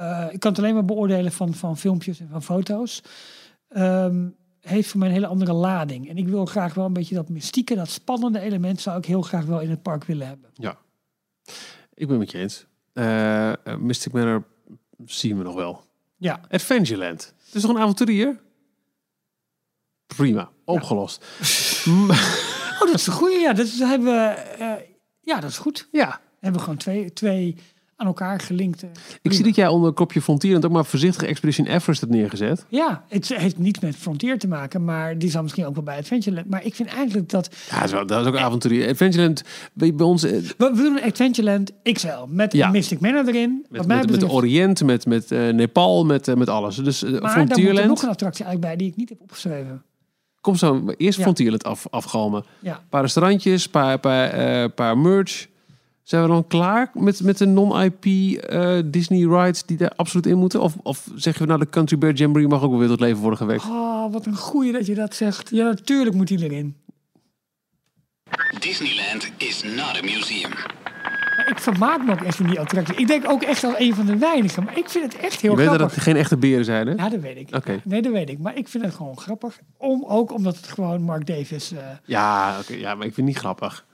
eh, 0.00 0.26
ik 0.30 0.40
kan 0.40 0.50
het 0.50 0.60
alleen 0.60 0.74
maar 0.74 0.84
beoordelen 0.84 1.32
van, 1.32 1.54
van 1.54 1.76
filmpjes 1.76 2.20
en 2.20 2.28
van 2.28 2.42
foto's. 2.42 3.02
Ehm, 3.68 4.28
heeft 4.60 4.88
voor 4.88 4.98
mij 4.98 5.08
een 5.08 5.14
hele 5.14 5.26
andere 5.26 5.52
lading. 5.52 6.08
En 6.08 6.16
ik 6.16 6.28
wil 6.28 6.46
graag 6.46 6.74
wel 6.74 6.84
een 6.84 6.92
beetje 6.92 7.14
dat 7.14 7.28
mystieke, 7.28 7.74
dat 7.74 7.88
spannende 7.88 8.40
element 8.40 8.80
zou 8.80 8.98
ik 8.98 9.04
heel 9.04 9.22
graag 9.22 9.44
wel 9.44 9.60
in 9.60 9.70
het 9.70 9.82
park 9.82 10.04
willen 10.04 10.26
hebben. 10.26 10.50
Ja, 10.54 10.78
ik 11.94 12.08
ben 12.08 12.18
met 12.18 12.30
je 12.30 12.38
eens. 12.38 12.66
Eh, 12.92 13.52
Mystic 13.78 14.12
Manor 14.12 14.44
zien 15.04 15.38
we 15.38 15.42
nog 15.42 15.54
wel. 15.54 15.84
Ja, 16.16 16.40
Adventureland. 16.50 17.34
Het 17.44 17.54
is 17.54 17.60
toch 17.60 17.70
een 17.70 17.78
avonturier? 17.80 18.40
Prima, 20.06 20.50
opgelost. 20.64 21.24
Oh, 22.80 22.86
dat 22.86 22.94
is 22.94 23.06
een 23.06 23.12
goede. 23.12 23.34
Ja, 23.34 23.52
dat 23.52 23.66
is, 23.66 23.78
hebben 23.78 24.06
we. 24.06 24.86
ja, 25.20 25.40
dat 25.40 25.50
is 25.50 25.58
goed. 25.58 25.88
ja, 25.92 26.20
Hebben 26.38 26.58
we 26.58 26.64
gewoon 26.64 26.78
twee, 26.78 27.12
twee 27.12 27.56
aan 28.00 28.06
elkaar 28.06 28.40
gelinkte. 28.40 28.86
ik 29.22 29.32
zie 29.32 29.44
dat 29.44 29.54
jij 29.54 29.68
onder 29.68 29.92
kopje 29.92 30.22
Frontierland 30.22 30.64
ook 30.64 30.70
maar 30.72 30.84
voorzichtig 30.84 31.22
Expedition 31.28 31.66
Everest 31.66 32.00
hebt 32.00 32.12
neergezet. 32.12 32.64
Ja, 32.68 33.04
het 33.08 33.28
heeft 33.28 33.58
niets 33.58 33.78
met 33.80 33.96
Frontier 33.96 34.38
te 34.38 34.48
maken, 34.48 34.84
maar 34.84 35.18
die 35.18 35.30
zal 35.30 35.42
misschien 35.42 35.66
ook 35.66 35.74
wel 35.74 35.82
bij 35.84 35.98
Adventureland. 35.98 36.50
Maar 36.50 36.64
ik 36.64 36.74
vind 36.74 36.88
eigenlijk 36.88 37.28
dat. 37.28 37.48
Ja, 37.70 37.74
dat 37.74 37.84
is, 37.84 37.90
wel, 37.92 38.06
dat 38.06 38.20
is 38.20 38.26
ook 38.26 38.34
een 38.34 38.40
avonturier. 38.40 38.88
Adventureland, 38.88 39.42
bij, 39.72 39.94
bij 39.94 40.06
ons... 40.06 40.22
eh, 40.22 40.30
We, 40.32 40.70
we 40.74 40.82
doen 40.82 41.00
Adventureland 41.02 41.70
XL 41.92 42.08
met 42.28 42.52
Ja. 42.52 42.68
Mystic 42.70 43.00
Manor 43.00 43.28
erin. 43.28 43.66
Met, 43.68 43.86
mij 43.86 43.96
met, 43.96 44.10
met 44.10 44.20
de. 44.20 44.28
Oriënt, 44.30 44.84
met, 44.84 45.06
met 45.06 45.30
eh, 45.32 45.48
Nepal, 45.48 46.04
met, 46.04 46.28
eh, 46.28 46.34
met 46.34 46.48
alles. 46.48 46.76
Dus 46.76 47.02
eh, 47.04 47.10
maar 47.10 47.20
daar 47.20 47.30
moet 47.38 47.38
er 47.38 47.46
Frontierland... 47.46 47.88
nog 47.88 48.02
een 48.02 48.08
attractie 48.08 48.44
eigenlijk 48.44 48.74
bij 48.74 48.84
die 48.84 48.90
ik 48.92 48.96
niet 48.98 49.08
heb 49.08 49.20
opgeschreven. 49.20 49.82
Kom 50.40 50.56
zo, 50.56 50.82
eerst 50.96 51.16
Ja. 51.18 51.22
Frontierland 51.24 51.64
af, 51.64 51.86
afgalmen. 51.90 52.44
Ja. 52.58 52.72
Een 52.74 52.88
paar 52.88 53.02
restaurantjes, 53.02 53.68
paar, 53.68 53.98
paar, 53.98 54.28
eh, 54.30 54.68
paar 54.74 54.98
merch. 54.98 55.46
Zijn 56.10 56.22
we 56.22 56.28
dan 56.28 56.46
klaar 56.46 56.90
met, 56.94 57.22
met 57.22 57.38
de 57.38 57.46
non-IP 57.46 58.04
eh, 58.04 58.78
Disney 58.84 59.26
rides 59.28 59.62
die 59.62 59.78
er 59.78 59.92
absoluut 59.96 60.26
in 60.26 60.38
moeten? 60.38 60.60
Of, 60.62 60.74
of 60.82 61.08
zeggen 61.14 61.42
we 61.42 61.48
nou 61.48 61.60
de 61.60 61.70
Country 61.70 61.98
Bear 61.98 62.12
Jamboree 62.12 62.48
mag 62.48 62.62
ook 62.62 62.70
wel 62.70 62.78
weer 62.78 62.88
tot 62.88 63.00
leven 63.00 63.18
worden 63.20 63.38
gewekt? 63.38 63.64
Oh, 63.64 64.12
wat 64.12 64.26
een 64.26 64.36
goeie 64.36 64.72
dat 64.72 64.86
je 64.86 64.94
dat 64.94 65.14
zegt. 65.14 65.50
Ja, 65.50 65.64
natuurlijk 65.64 66.16
moet 66.16 66.28
die 66.28 66.42
erin. 66.44 66.76
Disneyland 68.58 69.30
is 69.36 69.62
not 69.62 69.96
a 69.96 70.00
museum. 70.02 70.50
Maar 71.36 71.48
ik 71.48 71.58
vermaak 71.58 72.04
me 72.04 72.12
ook 72.12 72.20
echt 72.20 72.38
in 72.40 72.46
die 72.46 72.60
attractie. 72.60 72.96
Ik 72.96 73.06
denk 73.06 73.28
ook 73.30 73.42
echt 73.42 73.64
als 73.64 73.74
een 73.78 73.94
van 73.94 74.06
de 74.06 74.16
weinigen. 74.16 74.64
Maar 74.64 74.78
ik 74.78 74.88
vind 74.88 75.12
het 75.12 75.22
echt 75.22 75.40
heel 75.40 75.50
Je 75.50 75.56
weet 75.56 75.66
dat 75.66 75.74
grappig. 75.74 75.94
het 75.94 76.04
geen 76.04 76.16
echte 76.16 76.36
beren 76.36 76.64
zijn, 76.64 76.86
hè? 76.86 76.92
Ja, 76.94 77.08
dat 77.08 77.20
weet 77.20 77.36
ik. 77.36 77.54
Oké. 77.56 77.80
Nee, 77.84 78.02
dat 78.02 78.12
weet 78.12 78.28
ik. 78.30 78.38
Maar 78.38 78.56
ik 78.56 78.68
vind 78.68 78.84
het 78.84 78.94
gewoon 78.94 79.18
grappig. 79.18 79.58
Om, 79.76 80.04
ook 80.04 80.32
omdat 80.32 80.56
het 80.56 80.66
gewoon 80.66 81.02
Mark 81.02 81.26
Davis... 81.26 81.72
eh, 81.72 81.78
Ja, 82.04 82.56
oké, 82.60 82.74
ja, 82.74 82.94
maar 82.94 83.06
ik 83.06 83.14
vind 83.14 83.16
het 83.16 83.26
niet 83.26 83.36
grappig. 83.38 83.84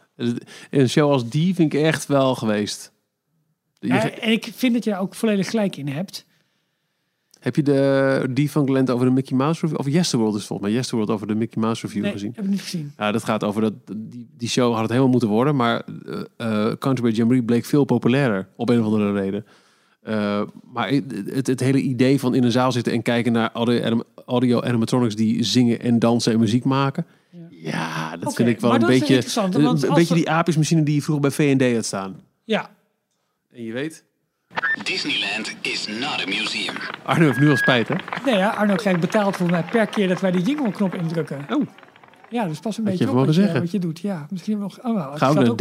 Een 0.71 0.89
show 0.89 1.11
als 1.11 1.29
die 1.29 1.55
vind 1.55 1.75
ik 1.75 1.81
echt 1.81 2.07
wel 2.07 2.35
geweest. 2.35 2.93
Ja, 3.79 4.11
en 4.11 4.31
ik 4.33 4.51
vind 4.55 4.75
dat 4.75 4.85
je 4.85 4.91
daar 4.91 5.01
ook 5.01 5.15
volledig 5.15 5.51
gelijk 5.51 5.77
in 5.77 5.89
hebt. 5.89 6.27
Heb 7.41 7.57
je 7.57 7.63
de, 7.63 8.29
die 8.31 8.51
van 8.51 8.67
Glenn 8.67 8.89
over 8.89 9.07
de 9.07 9.13
Mickey 9.13 9.37
Mouse 9.37 9.61
Review? 9.61 9.79
Of 9.79 9.89
Yesterworld 9.89 10.35
is 10.37 10.47
volgens 10.47 10.69
mij. 10.69 10.77
Yesterworld 10.77 11.11
over 11.11 11.27
de 11.27 11.35
Mickey 11.35 11.63
Mouse 11.63 11.87
Review 11.87 12.03
Nee, 12.03 12.13
gezien. 12.13 12.33
heb 12.35 12.45
ik 12.45 12.51
niet 12.51 12.61
gezien. 12.61 12.93
Ja, 12.99 13.13
dat 13.13 13.25
gaat 13.25 13.45
over 13.45 13.61
dat 13.61 13.73
die, 13.97 14.29
die 14.37 14.49
show 14.49 14.73
had 14.73 14.81
het 14.81 14.91
helemaal 14.91 15.11
moeten 15.11 15.29
worden, 15.29 15.57
maar 15.57 15.83
eh, 16.37 16.73
Country 16.79 17.03
Bear 17.03 17.15
Jamboree 17.15 17.43
bleek 17.43 17.65
veel 17.65 17.85
populairder 17.85 18.49
op 18.57 18.69
een 18.69 18.79
of 18.79 18.85
andere 18.85 19.13
reden. 19.13 19.47
Eh, 20.03 20.43
maar 20.73 20.89
het, 20.89 21.47
het 21.47 21.61
hele 21.61 21.81
idee 21.81 22.21
van 22.21 22.35
in 22.35 22.45
een 22.45 22.51
zaal 22.51 22.73
zitten 22.73 22.93
en 22.93 23.03
kijken 23.03 23.33
naar 23.33 23.51
audio 24.27 24.61
animatronics 24.61 25.17
die 25.17 25.45
zingen 25.45 25.81
en 25.81 25.99
dansen 25.99 26.33
en 26.33 26.39
muziek 26.39 26.65
maken. 26.65 27.07
Ja, 27.71 28.17
dat 28.17 28.35
vind 28.35 28.49
ik 28.49 28.61
wel 28.61 28.75
een 28.75 28.87
beetje 28.87 29.23
want 29.35 29.55
een 29.55 29.67
als 29.67 29.81
beetje 29.81 30.07
we- 30.15 30.15
die 30.15 30.31
aapjesmachine 30.31 30.83
die 30.83 30.95
je 30.95 31.03
vroeger 31.03 31.23
bij 31.23 31.57
V&D 31.57 31.75
had 31.75 31.85
staan. 31.85 32.21
Ja, 32.45 32.71
En 33.53 33.63
je 33.65 33.73
weet, 33.73 34.05
Disneyland 34.83 35.55
is 35.61 35.87
not 35.87 36.21
a 36.23 36.27
museum. 36.27 36.75
Arno 37.05 37.25
heeft 37.27 37.39
nu 37.39 37.51
al 37.51 37.57
spijt, 37.57 37.89
hè? 37.89 37.95
nee, 38.25 38.37
ja, 38.37 38.49
Arno 38.51 38.75
krijgt 38.75 39.01
betaald 39.01 39.37
voor 39.37 39.51
mij 39.51 39.63
per 39.71 39.87
keer 39.87 40.09
dat 40.09 40.21
wij 40.21 40.31
die 40.31 40.43
jingle-knop 40.43 40.95
indrukken. 40.95 41.47
Oh, 41.51 41.67
Ja, 42.31 42.45
dus 42.49 42.59
pas 42.59 42.79
een 42.79 42.85
Had 42.85 42.93
beetje 42.93 43.09
op 43.11 43.15
wat 43.15 43.27
je, 43.27 43.33
zeggen. 43.33 43.61
wat 43.61 43.71
je 43.71 43.79
doet. 43.79 43.99
Ja, 44.01 44.27
misschien 44.31 44.59
nog... 44.59 44.79
Oh, 44.79 44.95
nou, 44.97 45.17
ga 45.19 45.33
naar 45.33 45.55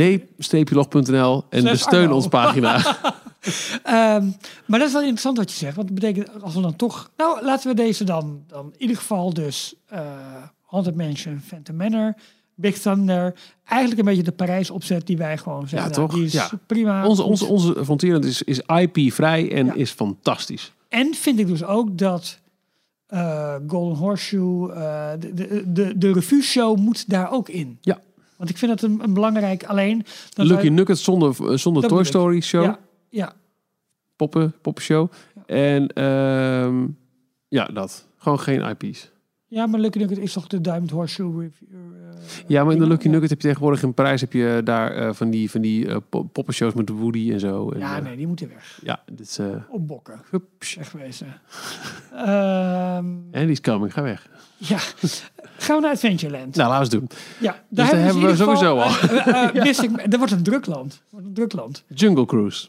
d-log.nl 0.63 1.43
en 1.49 1.61
de 1.61 1.67
Slash 1.67 1.81
steun 1.81 2.01
Arno. 2.03 2.15
ons 2.15 2.27
pagina. 2.27 2.79
Ehm, 3.83 4.25
maar 4.65 4.79
dat 4.79 4.87
is 4.87 4.93
wel 4.93 5.01
interessant 5.01 5.37
wat 5.37 5.51
je 5.51 5.57
zegt. 5.57 5.75
Want 5.75 5.87
dat 5.87 5.99
betekent 5.99 6.41
als 6.43 6.55
we 6.55 6.61
dan 6.61 6.75
toch... 6.75 7.09
Nou, 7.17 7.43
laten 7.45 7.69
we 7.69 7.75
deze 7.75 8.03
dan, 8.03 8.43
dan 8.47 8.65
in 8.65 8.81
ieder 8.81 8.97
geval 8.97 9.33
dus... 9.33 9.75
eh 9.89 9.99
Haunted 10.75 10.95
Mansion, 10.95 11.39
Phantom 11.45 11.75
Manor, 11.75 12.13
Big 12.55 12.77
Thunder. 12.77 13.33
Eigenlijk 13.65 13.99
een 13.99 14.05
beetje 14.05 14.23
de 14.23 14.31
Parijs 14.31 14.69
opzet 14.69 15.07
die 15.07 15.17
wij 15.17 15.37
gewoon 15.37 15.67
zeggen. 15.67 15.89
Ja, 15.89 15.95
toch? 15.95 16.13
Die 16.13 16.23
is 16.25 16.33
Ja. 16.33 16.49
prima. 16.67 17.07
onze, 17.07 17.23
onze, 17.23 17.45
onze 17.45 17.83
Frontierland 17.85 18.25
is, 18.25 18.41
is 18.43 18.59
IP-vrij 18.59 19.51
en 19.51 19.65
Ja. 19.65 19.73
is 19.73 19.91
fantastisch. 19.91 20.73
En 20.89 21.13
vind 21.13 21.39
ik 21.39 21.47
dus 21.47 21.63
ook 21.63 21.97
dat 21.97 22.39
eh, 23.07 23.55
Golden 23.67 23.97
Horseshoe, 23.97 24.71
eh, 24.73 25.11
de, 25.19 25.33
de, 25.33 25.63
de, 25.71 25.97
de 25.97 26.11
revue 26.13 26.41
show 26.41 26.77
moet 26.77 27.09
daar 27.09 27.31
ook 27.31 27.49
in. 27.49 27.77
Ja. 27.81 28.01
Want 28.37 28.49
ik 28.49 28.57
vind 28.57 28.71
dat 28.71 28.89
een, 28.89 28.99
een 29.03 29.13
belangrijk 29.13 29.63
alleen. 29.63 30.05
Dan 30.33 30.45
Lucky 30.45 30.67
Nuggets 30.67 31.03
zonder, 31.03 31.59
zonder 31.59 31.81
Dat 31.81 31.91
Toy. 31.91 32.03
Story 32.03 32.41
show. 32.41 32.63
Ja, 32.63 32.79
ja, 33.09 33.33
poppen, 34.15 34.53
poppenshow. 34.61 35.11
En 35.45 35.87
ehm, 35.87 36.85
ja, 37.47 37.65
dat. 37.65 38.05
Gewoon 38.17 38.39
geen 38.39 38.75
IP's. 38.79 39.11
Ja, 39.55 39.65
maar 39.67 39.79
Lucky 39.79 39.97
Nugget 39.97 40.17
is 40.17 40.33
toch 40.33 40.47
de 40.47 40.61
Diamond 40.61 40.89
Horseshoe 40.91 41.31
review? 41.41 41.67
eh, 41.71 41.77
Ja, 42.47 42.63
maar 42.63 42.73
in 42.73 42.79
de? 42.79 42.87
Lucky 42.87 43.05
Ja. 43.05 43.11
Nugget 43.11 43.29
heb 43.29 43.41
je 43.41 43.47
tegenwoordig 43.47 43.83
in 43.83 43.93
Parijs 43.93 44.21
heb 44.21 44.33
je 44.33 44.61
daar 44.63 44.91
eh, 44.95 45.13
van 45.13 45.29
die, 45.29 45.51
van 45.51 45.61
die 45.61 45.99
po- 46.01 46.23
poppenshows 46.23 46.73
met 46.73 46.89
Woody 46.89 47.31
en 47.31 47.39
zo. 47.39 47.69
En, 47.71 47.79
Ja, 47.79 47.99
nee, 47.99 48.15
die 48.17 48.27
moeten 48.27 48.47
weg. 48.49 48.79
Ja, 48.83 49.03
dit 49.05 49.19
is... 49.19 49.39
Opbokken. 49.69 50.21
hups. 50.29 50.75
Wegwezen. 50.75 51.27
Ehm 52.13 53.05
En 53.31 53.41
die 53.41 53.51
is 53.51 53.61
coming, 53.61 53.93
ga 53.93 54.01
weg. 54.01 54.27
ja. 54.57 54.77
Gaan 55.57 55.75
we 55.75 55.81
naar 55.81 55.91
Adventureland. 55.91 56.55
Nou, 56.55 56.69
laten 56.69 56.89
we 56.91 56.97
het 56.97 57.09
doen. 57.09 57.19
ja, 57.39 57.51
daar 57.69 57.89
dus 57.91 57.99
hebben 57.99 58.23
we 58.23 58.35
sowieso 58.35 58.77
al. 58.77 58.89
eh, 59.09 59.63
Mystic- 59.63 60.13
Er 60.13 60.17
wordt 60.17 60.33
een 60.33 60.43
drukland. 60.43 61.01
Wordt 61.09 61.25
een 61.25 61.33
drukland. 61.33 61.83
Jungle 61.87 62.25
Cruise. 62.25 62.67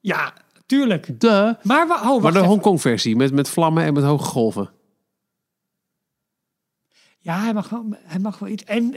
Ja, 0.00 0.32
tuurlijk. 0.66 1.20
De. 1.20 1.56
Maar, 1.62 1.86
we, 1.88 1.94
oh, 1.94 2.22
Maar 2.22 2.32
de 2.32 2.38
even. 2.38 2.48
Hongkong 2.50 2.80
versie 2.80 3.16
met, 3.16 3.32
met 3.32 3.48
vlammen 3.48 3.84
en 3.84 3.94
met 3.94 4.02
hoge 4.04 4.24
golven. 4.24 4.70
Ja, 7.28 7.40
hij 7.42 7.52
mag 7.54 7.68
wel, 7.68 7.86
hij 8.02 8.18
mag 8.18 8.38
wel 8.38 8.48
iets. 8.48 8.64
En, 8.64 8.94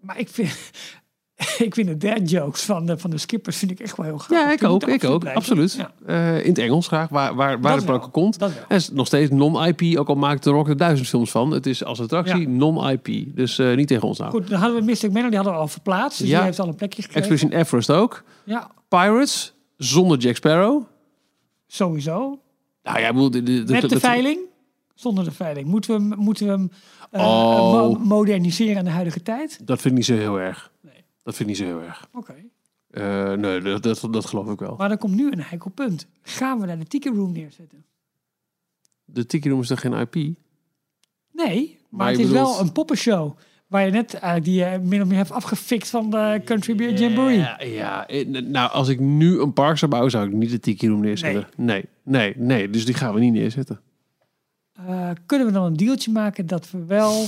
maar 0.00 0.18
ik 0.18 0.28
vind, 0.28 0.48
ik 1.66 1.74
vind 1.74 1.86
de 1.88 1.96
dad 1.96 2.30
jokes 2.30 2.62
van 2.62 2.86
de, 2.86 2.98
van 2.98 3.10
de 3.10 3.18
skippers 3.18 3.56
vind 3.56 3.70
ik 3.70 3.80
echt 3.80 3.96
wel 3.96 4.06
heel 4.06 4.18
grappig. 4.18 4.46
Ja, 4.46 4.52
ik 4.52 4.64
ook. 4.64 4.86
Ik 4.86 5.04
ook. 5.04 5.18
blijven. 5.20 5.40
Absoluut. 5.40 5.72
Ja, 5.72 5.92
Eh, 6.06 6.42
in 6.42 6.48
het 6.48 6.58
Engels 6.58 6.86
graag, 6.86 7.08
waar, 7.08 7.34
waar, 7.34 7.60
waar 7.60 7.76
het 7.76 7.90
ook 7.90 8.12
komt. 8.12 8.38
dat. 8.38 8.50
En 8.68 8.76
is 8.76 8.90
nog 8.90 9.06
steeds 9.06 9.30
non-IP, 9.30 9.98
ook 9.98 10.08
al 10.08 10.14
maakt 10.14 10.44
de 10.44 10.50
Rock 10.50 10.68
er 10.68 10.76
duizend 10.76 11.08
films 11.08 11.30
van. 11.30 11.50
Het 11.50 11.66
is 11.66 11.84
als 11.84 12.00
attractie 12.00 12.40
Ja. 12.40 12.48
non-IP. 12.48 13.08
Dus 13.36 13.58
eh, 13.58 13.76
niet 13.76 13.88
tegen 13.88 14.08
ons 14.08 14.18
nou. 14.18 14.30
Goed, 14.30 14.48
dan 14.48 14.60
hadden 14.60 14.78
we 14.78 14.84
Mystic 14.84 15.12
Manor, 15.12 15.28
die 15.28 15.36
hadden 15.38 15.54
we 15.54 15.60
al 15.60 15.68
verplaatst. 15.68 16.18
Dus 16.18 16.28
Ja. 16.28 16.36
die 16.36 16.44
heeft 16.44 16.58
al 16.60 16.68
een 16.68 16.74
plekje 16.74 17.02
gekregen. 17.02 17.30
Expedition 17.30 17.60
Everest 17.60 17.90
ook. 17.90 18.22
Ja, 18.44 18.70
Pirates, 18.88 19.54
zonder 19.76 20.18
Jack 20.18 20.36
Sparrow. 20.36 20.82
sowieso. 21.66 22.40
Nou 22.82 22.98
ja, 23.00 23.06
ik 23.08 23.12
bedoel, 23.14 23.30
de, 23.30 23.42
de, 23.42 23.64
Met 23.72 23.88
de 23.90 24.00
veiling, 24.00 24.38
zonder 24.94 25.24
de 25.24 25.30
veiling. 25.32 25.66
Moeten 25.68 25.94
we 25.94 26.08
hem, 26.14 26.18
moeten 26.24 26.46
we 26.46 26.52
hem 26.52 26.70
Oh. 27.12 27.72
mo- 27.72 27.98
moderniseren 27.98 28.78
aan 28.78 28.84
de 28.84 28.90
huidige 28.90 29.22
tijd? 29.22 29.66
Dat 29.66 29.80
vind 29.80 29.92
ik 29.92 29.92
niet 29.98 30.04
zo 30.06 30.14
heel 30.14 30.40
erg. 30.40 30.72
Nee. 30.80 31.04
Dat 31.22 31.34
vind 31.36 31.40
ik 31.50 31.56
niet 31.58 31.66
zo 31.66 31.76
heel 31.78 31.82
erg. 31.82 32.08
Oké. 32.12 32.34
Eh, 32.90 33.32
nee, 33.32 33.60
dat, 33.60 33.82
dat, 33.82 34.08
dat 34.10 34.26
geloof 34.26 34.50
ik 34.50 34.58
wel. 34.58 34.74
Maar 34.76 34.88
dan 34.88 34.98
komt 34.98 35.14
nu 35.14 35.30
een 35.32 35.42
heikel 35.42 35.70
punt. 35.70 36.06
Gaan 36.22 36.60
we 36.60 36.66
daar 36.66 36.78
de 36.78 36.84
Tiki 36.86 37.08
Room 37.08 37.32
neerzetten? 37.32 37.84
De 39.04 39.26
Tiki 39.26 39.48
Room 39.50 39.60
is 39.60 39.68
toch 39.68 39.80
geen 39.80 39.92
IP? 39.92 40.14
Nee, 40.14 40.34
maar, 41.32 41.88
Maar 41.90 42.10
het 42.10 42.18
is 42.18 42.26
bedoelt- 42.26 42.46
wel 42.48 42.60
een 42.60 42.72
poppenshow. 42.72 43.36
Waar 43.66 43.84
je 43.84 43.90
net 43.90 44.14
eigenlijk 44.14 44.44
die 44.44 44.54
je 44.54 44.78
min 44.82 45.02
of 45.02 45.08
meer 45.08 45.16
hebt 45.16 45.30
afgefikt 45.30 45.88
van 45.88 46.10
de 46.10 46.40
Country 46.44 46.74
Beer 46.74 46.94
Jamboree. 46.94 47.36
Ja, 47.36 47.62
ja, 47.62 48.06
eh, 48.06 48.26
nou, 48.28 48.70
als 48.70 48.88
ik 48.88 49.00
nu 49.00 49.40
een 49.40 49.52
park 49.52 49.78
zou 49.78 49.90
bouwen, 49.90 50.12
zou 50.12 50.26
ik 50.26 50.32
niet 50.32 50.50
de 50.50 50.60
Tiki 50.60 50.88
Room 50.88 51.00
neerzetten. 51.00 51.48
Nee, 51.56 51.84
nee, 52.02 52.34
nee. 52.36 52.70
Dus 52.70 52.84
die 52.84 52.94
gaan 52.94 53.14
we 53.14 53.20
niet 53.20 53.32
neerzetten. 53.32 53.80
Eh, 54.86 55.10
kunnen 55.26 55.46
we 55.46 55.52
dan 55.52 55.64
een 55.64 55.76
dealtje 55.76 56.12
maken 56.12 56.46
dat 56.46 56.70
we 56.70 56.84
wel 56.84 57.24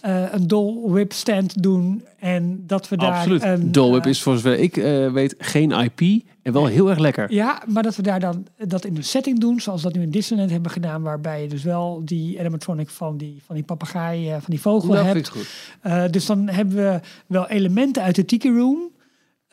eh, 0.00 0.32
een 0.32 0.46
Dole 0.46 0.90
Whip 0.90 1.12
stand 1.12 1.62
doen 1.62 2.04
en 2.18 2.64
dat 2.66 2.88
we 2.88 2.96
daar 2.96 3.12
Absoluut. 3.12 3.42
een... 3.42 3.72
Dole 3.72 3.90
Whip 3.90 4.04
eh, 4.04 4.10
is 4.10 4.22
voor 4.22 4.34
zover 4.34 4.58
ik 4.58 4.76
eh, 4.76 5.12
weet 5.12 5.34
geen 5.38 5.70
IP 5.70 6.22
en 6.44 6.52
wel 6.52 6.66
heel 6.66 6.90
erg 6.90 6.98
lekker. 6.98 7.32
Ja, 7.32 7.62
maar 7.66 7.82
dat 7.82 7.96
we 7.96 8.02
daar 8.02 8.20
dan 8.20 8.46
dat 8.56 8.84
in 8.84 8.96
een 8.96 9.04
setting 9.04 9.38
doen, 9.40 9.60
zoals 9.60 9.82
we 9.82 9.88
dat 9.88 9.96
nu 9.96 10.02
in 10.02 10.10
Disneyland 10.10 10.50
hebben 10.50 10.70
gedaan, 10.70 11.02
waarbij 11.02 11.42
je 11.42 11.48
dus 11.48 11.62
wel 11.62 12.02
die 12.04 12.40
animatronic 12.40 12.88
van 12.88 13.16
die, 13.16 13.42
van 13.46 13.54
die 13.54 13.64
papegaai, 13.64 14.28
eh, 14.28 14.32
van 14.32 14.44
die 14.46 14.60
vogel 14.60 14.88
dat 14.88 15.04
hebt. 15.04 15.12
vind 15.12 15.26
ik 15.26 15.32
goed. 15.32 15.48
Eh, 15.80 16.04
dus 16.10 16.26
dan 16.26 16.48
hebben 16.48 16.76
we 16.76 17.00
wel 17.26 17.48
elementen 17.48 18.02
uit 18.02 18.14
de 18.14 18.24
Tiki 18.24 18.50
Room. 18.50 18.92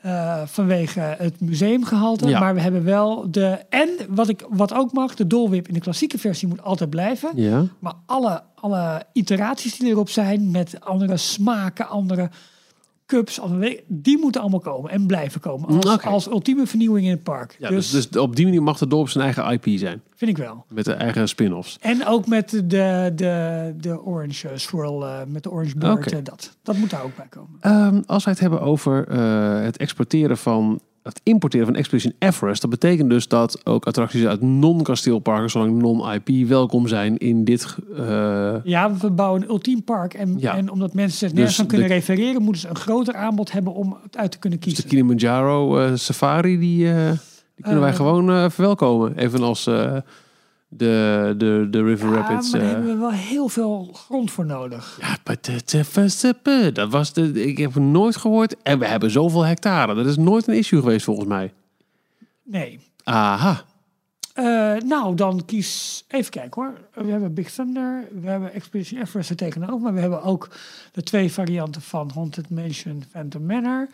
Eh, 0.01 0.41
vanwege 0.45 0.99
het 0.99 1.41
museumgehalte. 1.41 2.27
Ja. 2.27 2.39
Maar 2.39 2.53
we 2.53 2.61
hebben 2.61 2.83
wel 2.83 3.31
de. 3.31 3.59
En 3.69 3.89
wat, 4.09 4.29
ik, 4.29 4.45
wat 4.49 4.73
ook 4.73 4.91
mag, 4.91 5.15
de 5.15 5.27
Dole 5.27 5.49
Whip 5.49 5.67
in 5.67 5.73
de 5.73 5.79
klassieke 5.79 6.17
versie 6.17 6.47
moet 6.47 6.61
altijd 6.61 6.89
blijven. 6.89 7.31
Ja. 7.35 7.65
Maar 7.79 7.93
alle, 8.05 8.41
alle 8.55 9.03
iteraties 9.13 9.77
die 9.77 9.89
erop 9.89 10.09
zijn, 10.09 10.51
met 10.51 10.75
andere 10.79 11.17
smaken, 11.17 11.87
andere 11.87 12.29
cups, 13.11 13.39
die 13.87 14.17
moeten 14.19 14.41
allemaal 14.41 14.59
komen 14.59 14.91
en 14.91 15.05
blijven 15.05 15.41
komen. 15.41 15.81
Als, 15.81 16.01
als 16.01 16.27
ultieme 16.27 16.67
vernieuwing 16.67 17.05
in 17.05 17.11
het 17.11 17.23
park. 17.23 17.55
ja 17.59 17.69
dus, 17.69 17.89
dus, 17.89 18.09
dus 18.09 18.21
op 18.21 18.35
die 18.35 18.45
manier 18.45 18.63
mag 18.63 18.77
de 18.77 18.87
dorp 18.87 19.09
zijn 19.09 19.23
eigen 19.23 19.51
IP 19.51 19.79
zijn. 19.79 20.01
vind 20.15 20.31
ik 20.31 20.37
wel. 20.37 20.65
Met 20.67 20.85
de 20.85 20.93
eigen 20.93 21.27
spin-offs. 21.27 21.77
En 21.81 22.05
ook 22.05 22.27
met 22.27 22.49
de, 22.49 23.11
de, 23.15 23.73
de 23.77 24.01
orange 24.03 24.47
eh, 24.47 24.57
swirl, 24.57 25.05
eh, 25.05 25.19
met 25.27 25.43
de 25.43 25.51
orange 25.51 25.77
bird. 25.77 25.93
Oké. 25.93 26.15
eh, 26.15 26.23
dat, 26.23 26.57
dat 26.63 26.77
moet 26.77 26.89
daar 26.89 27.03
ook 27.03 27.15
bij 27.15 27.27
komen. 27.29 27.57
Ehm, 27.59 28.01
als 28.05 28.23
wij 28.23 28.33
het 28.33 28.41
hebben 28.41 28.61
over 28.61 29.11
het 29.63 29.77
exporteren 29.77 30.37
van 30.37 30.79
het 31.03 31.21
importeren 31.23 31.65
van 31.65 31.75
Expedition 31.75 32.13
Everest, 32.19 32.61
dat 32.61 32.69
betekent 32.69 33.09
dus 33.09 33.27
dat 33.27 33.61
ook 33.65 33.85
attracties 33.85 34.25
uit 34.25 34.41
non-kasteelparken, 34.41 35.49
zolang 35.49 35.81
non-IP, 35.81 36.47
welkom 36.47 36.87
zijn 36.87 37.17
in 37.17 37.43
dit. 37.43 37.75
eh, 37.97 38.55
Ja, 38.63 38.93
we 38.95 39.11
bouwen 39.11 39.41
een 39.41 39.49
ultiem 39.49 39.83
park. 39.83 40.13
En, 40.13 40.35
Ja. 40.37 40.55
en 40.55 40.71
omdat 40.71 40.93
mensen 40.93 41.17
zich 41.17 41.29
nergens 41.33 41.49
Dus 41.55 41.59
aan 41.59 41.67
kunnen 41.67 41.87
de- 41.87 41.93
refereren, 41.93 42.41
moeten 42.41 42.61
ze 42.61 42.67
een 42.69 42.75
groter 42.75 43.15
aanbod 43.15 43.51
hebben 43.51 43.73
om 43.73 43.97
het 44.03 44.17
uit 44.17 44.31
te 44.31 44.37
kunnen 44.39 44.59
dus 44.59 44.67
de 44.67 44.73
kiezen. 44.73 44.89
Kilimanjaro 44.97 45.77
eh, 45.79 45.91
Safari, 45.95 46.59
die, 46.59 46.91
eh, 46.93 47.09
die 47.55 47.63
kunnen 47.63 47.81
wij 47.81 47.93
gewoon 47.93 48.51
verwelkomen. 48.51 49.17
Evenals 49.17 49.69
de, 50.73 51.33
de, 51.37 51.67
de 51.69 51.83
River 51.83 52.09
Ja, 52.09 52.15
Rapids. 52.15 52.51
maar 52.51 52.59
daar 52.59 52.69
eh. 52.69 52.75
hebben 52.75 52.93
we 52.93 52.99
wel 52.99 53.11
heel 53.11 53.47
veel 53.47 53.89
grond 53.93 54.31
voor 54.31 54.45
nodig. 54.45 54.99
Ja, 55.01 56.07
step, 56.07 56.49
dat 56.73 56.89
was 56.89 57.13
de. 57.13 57.43
Ik 57.47 57.57
heb 57.57 57.73
het 57.73 57.83
nooit 57.83 58.15
gehoord. 58.15 58.55
En 58.63 58.79
we 58.79 58.85
hebben 58.85 59.11
zoveel 59.11 59.45
hectare. 59.45 59.95
Dat 59.95 60.05
is 60.05 60.17
nooit 60.17 60.47
een 60.47 60.53
issue 60.53 60.79
geweest 60.79 61.05
volgens 61.05 61.27
mij. 61.27 61.53
Nee. 62.43 62.79
Aha. 63.03 63.63
Eh, 64.33 64.75
nou, 64.85 65.15
dan 65.15 65.45
kies... 65.45 66.03
Even 66.07 66.31
kijken 66.31 66.61
hoor. 66.61 66.73
We 67.05 67.11
hebben 67.11 67.33
Big 67.33 67.51
Thunder. 67.51 68.07
We 68.21 68.29
hebben 68.29 68.53
Expedition 68.53 69.01
Everest 69.01 69.29
er 69.29 69.35
tegenover. 69.35 69.79
Maar 69.79 69.93
we 69.93 69.99
hebben 69.99 70.23
ook 70.23 70.49
de 70.91 71.03
twee 71.03 71.31
varianten 71.31 71.81
van 71.81 72.11
Haunted 72.13 72.49
Mansion 72.49 73.03
Phantom 73.11 73.45
Manor. 73.45 73.87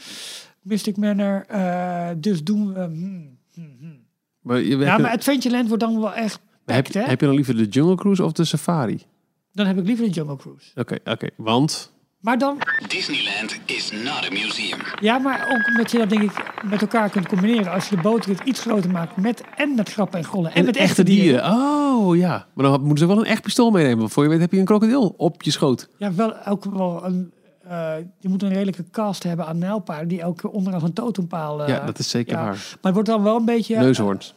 Mystic 0.61 0.97
Manor. 0.97 1.45
Eh, 1.47 2.09
dus 2.17 2.43
doen 2.43 2.73
we... 2.73 2.79
hmm, 2.79 3.37
hmm, 3.53 3.75
hmm. 3.79 3.99
Maar, 4.41 4.59
je, 4.59 4.77
Ja, 4.77 4.97
maar 4.97 5.11
Adventureland 5.11 5.67
wordt 5.67 5.83
dan 5.83 5.99
wel 5.99 6.13
echt 6.13 6.39
heb, 6.75 6.93
hè? 6.93 7.01
heb 7.01 7.19
je 7.19 7.25
dan 7.25 7.35
liever 7.35 7.55
de 7.57 7.65
Jungle 7.65 7.95
Cruise 7.95 8.23
of 8.23 8.31
de 8.31 8.45
Safari? 8.45 9.03
Dan 9.51 9.65
heb 9.65 9.77
ik 9.77 9.85
liever 9.85 10.05
de 10.05 10.11
Jungle 10.11 10.35
Cruise. 10.35 10.71
Oké, 10.75 10.97
oké. 11.05 11.29
Want. 11.37 11.95
Maar 12.19 12.37
dan... 12.37 12.57
Disneyland 12.87 13.59
is 13.65 13.91
not 13.91 14.25
a 14.25 14.29
museum. 14.31 14.79
Ja, 15.01 15.17
maar 15.17 15.47
ook 15.51 15.67
omdat 15.67 15.91
je 15.91 15.97
dat 15.97 16.09
denk 16.09 16.21
ik 16.21 16.53
met 16.69 16.81
elkaar 16.81 17.09
kunt 17.09 17.27
combineren. 17.27 17.71
Als 17.71 17.89
je 17.89 17.95
de 17.95 18.01
bootrit 18.01 18.39
iets 18.43 18.59
groter 18.61 18.91
maakt 18.91 19.17
met 19.17 19.43
en 19.55 19.75
met 19.75 19.89
grappen 19.91 20.19
en 20.19 20.25
gollen 20.25 20.53
en, 20.53 20.65
met 20.65 20.75
echte 20.75 21.03
dieren. 21.03 21.45
Oh 21.45 22.15
ja. 22.17 22.47
Maar 22.53 22.65
dan 22.65 22.79
moeten 22.81 22.97
ze 22.97 23.07
wel 23.07 23.17
een 23.17 23.29
echt 23.31 23.41
pistool 23.41 23.71
meenemen. 23.71 23.97
Want 23.97 24.11
voor 24.11 24.23
je 24.23 24.29
weet 24.29 24.39
heb 24.39 24.51
je 24.51 24.59
een 24.59 24.65
krokodil 24.65 25.13
op 25.17 25.43
je 25.43 25.51
schoot. 25.51 25.89
Ja, 25.97 26.13
wel 26.13 26.45
ook 26.45 26.65
wel 26.65 27.05
een. 27.05 27.33
eh, 27.63 27.93
je 28.19 28.29
moet 28.29 28.43
een 28.43 28.49
redelijke 28.53 28.89
cast 28.91 29.23
hebben 29.23 29.45
aan 29.45 29.57
nijlpaarden 29.57 30.07
die 30.07 30.21
elke 30.21 30.51
onderaan 30.51 30.83
een 30.83 30.93
totempaal. 30.93 31.61
eh, 31.63 31.67
ja, 31.67 31.85
dat 31.85 31.99
is 31.99 32.09
zeker 32.09 32.33
ja. 32.37 32.43
waar. 32.43 32.53
Maar 32.55 32.77
het 32.81 32.93
wordt 32.93 33.09
dan 33.09 33.23
wel 33.23 33.35
een 33.35 33.45
beetje. 33.45 33.77
Neushoorns. 33.77 34.35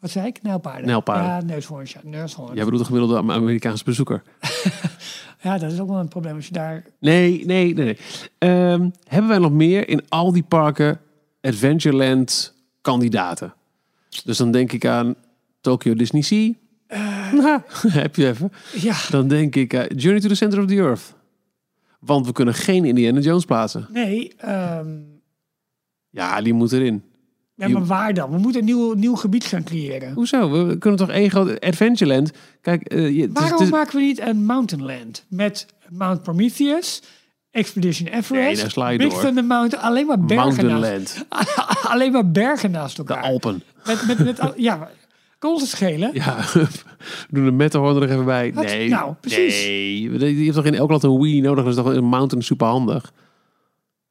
Wat 0.00 0.10
zei 0.10 0.26
ik? 0.26 0.42
Nijlpaarden. 0.42 0.86
Nijlpaarden. 0.86 1.26
Ja, 1.26 1.40
neushoorns. 1.54 1.92
Ja, 1.92 2.00
neushoorns. 2.04 2.54
Jij 2.54 2.64
bedoelt 2.64 2.86
de 2.86 2.92
gemiddelde 2.94 3.32
Amerikaanse 3.32 3.84
bezoeker. 3.84 4.22
Ja, 5.42 5.58
dat 5.58 5.72
is 5.72 5.80
ook 5.80 5.88
wel 5.88 5.98
een 5.98 6.08
probleem 6.08 6.36
als 6.36 6.46
je 6.46 6.52
daar. 6.52 6.84
Nee, 6.98 7.44
nee, 7.46 7.74
nee. 7.74 7.84
nee. 7.84 7.98
Ehm, 8.38 8.88
hebben 9.04 9.28
wij 9.30 9.38
nog 9.38 9.52
meer 9.52 9.88
in 9.88 10.02
al 10.08 10.32
die 10.32 10.42
parken 10.42 11.00
Adventureland 11.40 12.54
kandidaten? 12.80 13.54
Dus 14.24 14.36
dan 14.36 14.50
denk 14.50 14.72
ik 14.72 14.84
aan 14.84 15.14
Tokyo 15.60 15.94
Disney 15.94 16.22
Sea. 16.22 16.52
Nou, 17.32 17.60
heb 18.02 18.16
je 18.16 18.28
even. 18.28 18.52
Ja, 18.74 18.96
Dan 19.10 19.28
denk 19.28 19.54
ik 19.56 19.74
aan 19.74 19.86
Journey 19.86 20.20
to 20.20 20.28
the 20.28 20.34
Center 20.34 20.60
of 20.60 20.66
the 20.66 20.74
Earth. 20.74 21.14
Want 22.00 22.26
we 22.26 22.32
kunnen 22.32 22.54
geen 22.54 22.84
Indiana 22.84 23.20
Jones 23.20 23.44
plaatsen. 23.44 23.86
nee. 23.92 24.32
ehm, 24.36 24.88
Ja, 26.10 26.42
die 26.42 26.52
moet 26.52 26.72
erin. 26.72 27.02
Ja, 27.68 27.68
maar 27.68 27.86
waar 27.86 28.14
dan? 28.14 28.30
We 28.30 28.38
moeten 28.38 28.60
een 28.60 28.66
nieuw, 28.66 28.92
nieuw 28.92 29.14
gebied 29.14 29.44
gaan 29.44 29.64
creëren. 29.64 30.12
Hoezo? 30.12 30.50
We 30.50 30.78
kunnen 30.78 30.98
toch 30.98 31.10
één 31.10 31.30
groot 31.30 31.60
Adventureland... 31.60 32.30
Kijk, 32.60 32.82
eh, 32.82 33.16
je, 33.16 33.30
Waarom 33.32 33.68
maken 33.68 33.96
we 33.96 34.02
niet 34.04 34.20
een 34.20 34.44
Mountainland 34.44 35.24
met 35.28 35.66
Mount 35.88 36.22
Prometheus, 36.22 37.02
Expedition 37.50 38.06
Everest, 38.08 38.76
Nee, 38.76 38.92
je 38.92 38.98
Big 38.98 39.12
door. 39.12 39.20
Thunder 39.20 39.44
Mountain, 39.44 39.84
alleen 39.84 40.06
maar 40.06 40.20
bergen 40.20 40.66
naast, 40.66 41.24
alleen 41.92 42.12
maar 42.12 42.30
bergen 42.30 42.70
naast 42.70 42.96
De 42.96 43.02
elkaar. 43.04 43.22
Alpen. 43.22 43.62
Met, 43.86 44.06
met, 44.06 44.18
met, 44.24 44.40
al- 44.40 44.52
ja, 44.56 44.88
het 45.40 45.68
schelen? 45.68 46.10
Ja, 46.12 46.36
we 46.52 46.66
doen 47.30 47.44
de 47.44 47.50
Matterhorn 47.50 47.94
er 47.94 48.00
nog 48.00 48.10
even 48.10 48.24
bij. 48.24 48.52
Wat? 48.54 48.64
Nee, 48.64 48.88
Nou, 48.88 49.14
precies. 49.20 49.62
Nee, 49.64 50.38
je 50.38 50.42
hebt 50.44 50.54
toch 50.54 50.64
in 50.64 50.74
elk 50.74 50.90
land 50.90 51.02
een 51.02 51.20
Wii 51.20 51.40
nodig? 51.40 51.64
Dat 51.64 51.76
is 51.76 51.82
toch 51.82 51.94
een 51.94 52.04
Mountain 52.04 52.44
super 52.44 52.66
handig? 52.66 53.12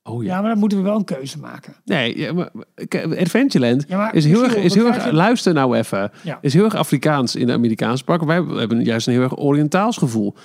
Oh 0.09 0.23
ja. 0.23 0.35
Ja, 0.35 0.41
maar 0.41 0.49
dan 0.49 0.59
moeten 0.59 0.77
we 0.77 0.83
wel 0.83 0.95
een 0.95 1.03
keuze 1.03 1.39
maken. 1.39 1.75
Nee, 1.85 2.17
ja, 2.17 2.33
maar, 2.33 2.49
Adventureland 3.17 3.85
Ja, 3.87 3.97
maar 3.97 4.15
is 4.15 4.25
heel 4.25 4.43
erg, 4.43 4.55
is 4.55 4.73
heel 4.73 4.85
erg 4.85 5.11
luister 5.11 5.53
nou 5.53 5.77
even, 5.77 6.11
is 6.41 6.53
heel 6.53 6.63
erg 6.63 6.75
Afrikaans 6.75 7.35
in 7.35 7.47
de 7.47 7.53
Amerikaanse 7.53 8.03
parken. 8.03 8.27
Wij 8.27 8.43
hebben 8.57 8.83
juist 8.83 9.07
een 9.07 9.13
heel 9.13 9.21
erg 9.21 9.37
Oriëntaals 9.37 9.97
gevoel. 9.97 10.35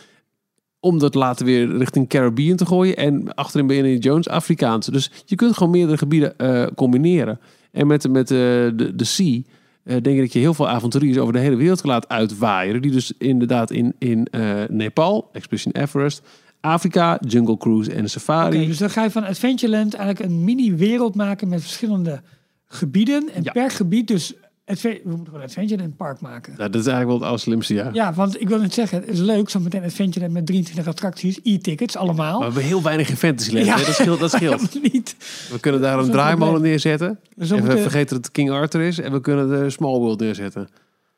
Om 0.81 0.99
dat 0.99 1.15
later 1.15 1.47
weer 1.47 1.77
richting 1.77 2.09
Caribbean 2.09 2.57
te 2.57 2.67
gooien 2.67 2.97
en 2.97 3.35
achterin 3.35 3.67
bij 3.67 3.77
Indiana 3.77 3.99
Jones 3.99 4.29
Afrikaans. 4.29 4.87
Dus 4.87 5.11
je 5.25 5.35
kunt 5.35 5.57
gewoon 5.57 5.73
meerdere 5.73 5.99
gebieden 5.99 6.39
eh, 6.39 6.67
combineren. 6.75 7.41
En 7.73 7.87
met, 7.87 8.09
met 8.09 8.31
eh, 8.31 8.37
de, 8.37 8.93
de 8.95 9.05
Sea 9.05 9.41
eh, 9.85 9.97
denk 10.03 10.17
ik 10.17 10.21
dat 10.21 10.33
je 10.33 10.39
heel 10.39 10.55
veel 10.55 10.69
avonturiers 10.69 11.19
over 11.19 11.33
de 11.33 11.39
hele 11.39 11.57
wereld 11.57 11.85
laat 11.85 12.09
uitwaaieren. 12.09 12.83
Die 12.83 12.91
dus 12.91 13.13
inderdaad 13.19 13.71
in, 13.71 13.95
in 13.99 14.29
Nepal, 14.69 15.29
Expedition 15.33 15.73
Everest, 15.73 16.23
Afrika, 16.65 17.19
Jungle 17.27 17.57
Cruise 17.57 17.93
en 17.93 18.11
Safari. 18.11 18.57
Oké, 18.57 18.67
dus 18.67 18.79
dan 18.79 18.91
ga 18.91 19.03
je 19.03 19.11
van 19.11 19.25
Adventureland 19.25 19.95
eigenlijk 19.95 20.31
een 20.31 20.45
mini-wereld 20.45 21.15
maken 21.15 21.49
met 21.49 21.61
verschillende 21.61 22.23
gebieden. 22.67 23.29
En 23.35 23.43
Ja. 23.43 23.53
per 23.53 23.71
gebied 23.71 24.09
dus... 24.09 24.35
We 24.65 25.01
moeten 25.05 25.27
gewoon 25.27 25.43
Adventureland 25.43 25.97
Park 25.97 26.21
maken. 26.21 26.55
Nou, 26.57 26.71
dat 26.71 26.81
is 26.81 26.87
eigenlijk 26.87 27.07
wel 27.07 27.17
het 27.17 27.27
allerslimste, 27.27 27.75
ja. 27.75 27.91
Ja, 27.93 28.13
want 28.15 28.41
ik 28.41 28.49
wil 28.49 28.59
net 28.61 28.75
zeggen, 28.75 29.01
het 29.01 29.09
is 29.09 29.19
leuk, 29.19 29.49
zo 29.51 29.61
meteen 29.61 29.83
Adventureland 29.83 30.33
met 30.35 30.47
23 30.47 30.87
attracties, 30.87 31.41
e-tickets 31.43 31.97
allemaal. 31.97 32.31
Maar 32.39 32.39
we 32.39 32.45
hebben 32.55 32.63
heel 32.63 32.83
weinig 32.83 33.09
in 33.09 33.17
Fantasyland. 33.17 33.67
Ja. 33.67 33.77
hè? 33.79 33.85
Dat 33.85 33.95
scheelt. 33.95 34.21
Dat 34.21 34.31
scheelt. 34.37 34.83
Niet. 34.93 35.17
We 35.51 35.61
kunnen 35.61 35.81
daar 35.81 35.99
een 35.99 36.05
een 36.05 36.11
draaimolen 36.11 36.63
neerzetten. 36.63 37.19
Dus 37.37 37.49
we 37.49 37.55
en 37.55 37.61
we 37.61 37.67
moeten- 37.67 37.83
vergeten 37.91 38.15
dat 38.17 38.25
het 38.25 38.35
King 38.35 38.51
Arthur 38.51 38.81
is. 38.81 38.99
En 38.99 39.13
we 39.13 39.21
kunnen 39.21 39.49
de 39.49 39.71
Small 39.71 39.99
World 39.99 40.21
neerzetten. 40.21 40.69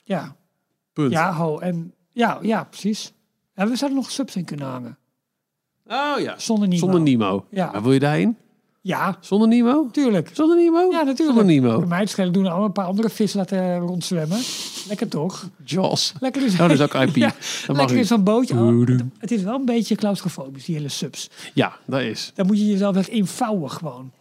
Ja, 0.05 0.37
Punt. 0.93 1.13
ja, 1.13 1.33
ho, 1.35 1.59
en 1.59 1.93
ja, 2.13 2.39
ja, 2.43 2.65
precies. 2.65 3.13
En 3.55 3.69
we 3.69 3.77
zouden 3.77 4.01
nog 4.01 4.11
subs 4.11 4.37
in 4.37 4.45
kunnen 4.45 4.67
hangen. 4.67 4.99
Oh 5.89 6.21
ja. 6.21 6.35
Zonder 6.39 6.69
Nemo. 6.69 6.81
Zonder 6.81 7.01
Nemo. 7.01 7.47
Ja. 7.51 7.71
Maar 7.73 7.83
wil 7.83 7.93
je 7.93 7.99
daarin? 7.99 8.37
Ja, 8.81 9.17
Zonder 9.21 9.49
Nemo? 9.49 9.89
tuurlijk. 9.93 10.31
Zonder 10.33 10.57
Nemo? 10.57 10.79
Ja, 10.91 11.03
natuurlijk. 11.03 11.19
Zonder 11.39 11.45
Nemo. 11.45 11.89
Het 11.89 12.11
schelen 12.11 12.33
doen 12.33 12.43
we 12.43 12.49
allemaal 12.49 12.67
een 12.67 12.73
paar 12.73 12.85
andere 12.87 13.09
vissen 13.11 13.39
laten 13.39 13.79
rondzwemmen. 13.79 14.39
Lekker 14.89 15.09
toch? 15.09 15.49
Jaws. 15.65 16.13
Lekker 16.21 16.45
is, 16.45 16.53
Oh, 16.53 16.59
dat 16.59 16.71
is 16.71 16.81
ook 16.81 16.95
IP. 16.95 17.17
Ja, 17.27 17.33
lekker 17.67 17.97
niet. 17.97 18.07
zo'n 18.07 18.25
bootje. 18.25 18.55
Oh, 18.55 18.87
het, 19.19 19.31
is 19.31 19.43
wel 19.43 19.55
een 19.55 19.65
beetje 19.65 19.95
claustrofobisch, 19.95 20.65
die 20.65 20.75
hele 20.77 20.89
subs. 20.89 21.31
Ja, 21.55 21.73
dat 21.87 22.01
is. 22.01 22.33
Daar 22.35 22.47
moet 22.47 22.59
je 22.59 22.67
jezelf 22.67 22.97
echt 22.97 23.09
invouwen 23.09 23.71
gewoon. 23.71 24.11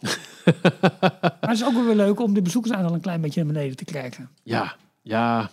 maar 1.20 1.36
het 1.40 1.50
is 1.50 1.64
ook 1.64 1.72
wel 1.72 1.84
weer 1.84 1.94
leuk 1.94 2.20
om 2.20 2.34
de 2.34 2.42
bezoekersaantal 2.42 2.94
een 2.94 3.00
klein 3.00 3.20
beetje 3.20 3.44
naar 3.44 3.52
beneden 3.52 3.76
te 3.76 3.84
krijgen. 3.84 4.28
Ja. 4.42 4.76
Ja. 5.02 5.50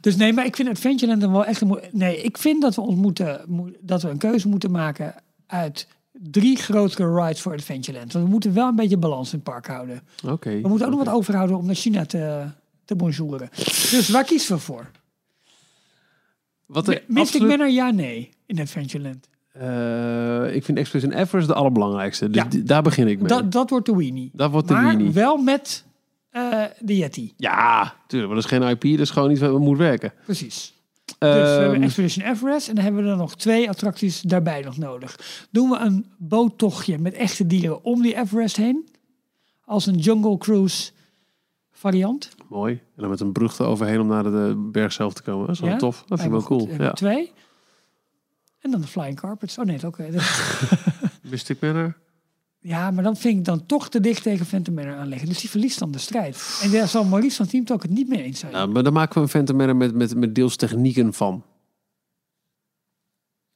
Dus 0.00 0.16
nee, 0.16 0.32
maar 0.32 0.44
ik 0.44 0.56
vind 0.56 0.68
Adventureland 0.68 1.20
dan 1.20 1.32
wel 1.32 1.44
echt 1.44 1.60
een... 1.60 1.78
Nee, 1.92 2.22
ik 2.22 2.38
vind 2.38 2.62
dat 2.62 2.74
we 2.74 2.80
ons 2.80 2.94
moeten... 2.94 3.40
moe- 3.46 3.76
dat 3.80 4.02
we 4.02 4.08
een 4.08 4.18
keuze 4.18 4.48
moeten 4.48 4.70
maken 4.70 5.14
uit 5.48 5.86
drie 6.12 6.56
grotere 6.56 7.14
rides 7.24 7.40
voor 7.40 7.52
Adventureland. 7.52 8.12
Want 8.12 8.24
we 8.24 8.30
moeten 8.30 8.54
wel 8.54 8.68
een 8.68 8.76
beetje 8.76 8.96
balans 8.96 9.28
in 9.32 9.34
het 9.34 9.44
park 9.44 9.66
houden. 9.66 10.02
Oké. 10.26 10.60
We 10.60 10.68
moeten 10.68 10.86
ook 10.86 10.94
nog 10.96 11.04
wat 11.04 11.14
overhouden 11.14 11.56
om 11.56 11.66
naar 11.66 11.74
China 11.74 12.06
te, 12.06 12.44
te 12.84 12.94
bonjouren. 12.96 13.48
Dus 13.90 14.08
waar 14.08 14.24
kiezen 14.24 14.54
we 14.56 14.60
voor? 14.62 14.90
Wat 16.66 16.88
er 16.88 17.02
Mystic 17.06 17.18
absoluut- 17.20 17.48
Manor, 17.48 17.68
ja, 17.74 17.90
nee, 17.90 18.30
in 18.46 18.60
Adventureland. 18.60 19.28
Eh, 19.52 20.54
ik 20.54 20.64
vind 20.64 20.78
Expedition 20.78 21.12
Everest 21.12 21.46
de 21.48 21.54
allerbelangrijkste. 21.54 22.30
Dus 22.30 22.42
Ja. 22.50 22.60
daar 22.64 22.82
begin 22.82 23.08
ik 23.08 23.18
mee. 23.18 23.28
Dat, 23.28 23.52
dat 23.52 23.70
wordt 23.70 23.86
de 23.86 23.96
weenie. 23.96 24.30
Dat 24.32 24.50
wordt 24.50 24.68
de 24.68 24.74
maar 24.74 25.12
wel 25.12 25.36
met 25.36 25.84
eh, 26.30 26.64
de 26.80 26.96
Yeti. 26.96 27.32
Ja, 27.36 27.94
tuurlijk. 28.06 28.32
Maar 28.32 28.42
dat 28.42 28.52
is 28.52 28.58
geen 28.58 28.68
IP. 28.68 28.82
Dat 28.82 29.06
is 29.06 29.10
gewoon 29.10 29.30
iets 29.30 29.40
wat 29.40 29.58
moet 29.58 29.78
werken. 29.78 30.12
Precies. 30.24 30.74
Dus 31.18 31.28
we 31.30 31.36
hebben 31.36 31.74
Ehm, 31.74 31.82
Expedition 31.82 32.26
Everest 32.26 32.68
en 32.68 32.74
dan 32.74 32.84
hebben 32.84 33.04
we 33.04 33.10
er 33.10 33.16
nog 33.16 33.36
twee 33.36 33.68
attracties 33.68 34.20
daarbij 34.20 34.60
nog 34.62 34.76
nodig. 34.76 35.46
Doen 35.50 35.70
we 35.70 35.78
een 35.78 36.06
boottochtje 36.18 36.98
met 36.98 37.14
echte 37.14 37.46
dieren 37.46 37.84
om 37.84 38.02
die 38.02 38.16
Everest 38.16 38.56
heen? 38.56 38.88
Als 39.64 39.86
een 39.86 39.96
Jungle 39.98 40.38
Cruise 40.38 40.90
variant? 41.70 42.28
mooi. 42.48 42.72
En 42.74 42.80
dan 43.02 43.10
met 43.10 43.20
een 43.20 43.32
brug 43.32 43.58
eroverheen 43.58 44.00
om 44.00 44.06
naar 44.06 44.22
de, 44.22 44.68
berg 44.72 44.92
zelf 44.92 45.12
te 45.12 45.22
komen. 45.22 45.46
Dat 45.46 45.54
is 45.54 45.60
wel 45.60 45.70
Ja? 45.70 45.76
tof. 45.76 46.04
Dat 46.06 46.20
vind 46.20 46.32
ik 46.34 46.38
wel 46.38 46.58
cool. 46.58 46.68
Ja. 46.68 46.76
we 46.76 46.92
Twee. 46.92 47.32
En 48.60 48.70
dan 48.70 48.80
de 48.80 48.86
Flying 48.86 49.20
Carpets. 49.20 49.58
Oh 49.58 49.64
nee, 49.64 49.86
oké. 49.86 50.10
Dat- 50.10 50.22
Mystic 51.22 51.60
Manor. 51.62 51.96
Ja, 52.60 52.90
maar 52.90 53.04
dan 53.04 53.16
vind 53.16 53.38
ik 53.38 53.44
dan 53.44 53.66
toch 53.66 53.88
te 53.88 54.00
dicht 54.00 54.22
tegen 54.22 54.46
Phantom 54.46 54.74
Manor 54.74 54.96
aanleggen. 54.96 55.28
Dus 55.28 55.40
die 55.40 55.50
verliest 55.50 55.78
dan 55.78 55.90
de 55.90 55.98
strijd. 55.98 56.60
En 56.62 56.70
daar 56.70 56.88
zal 56.88 57.04
Maurice 57.04 57.36
van 57.36 57.46
Team 57.46 57.64
Talk 57.64 57.82
het 57.82 57.90
niet 57.90 58.08
mee 58.08 58.22
eens 58.22 58.38
zijn. 58.38 58.52
Nou, 58.52 58.68
maar 58.68 58.82
dan 58.82 58.92
maken 58.92 59.14
we 59.14 59.20
een 59.20 59.28
Phantom 59.28 59.56
Manor 59.56 59.76
met, 59.76 59.94
met, 59.94 60.14
met 60.14 60.34
deels 60.34 60.56
technieken 60.56 61.12
van. 61.12 61.44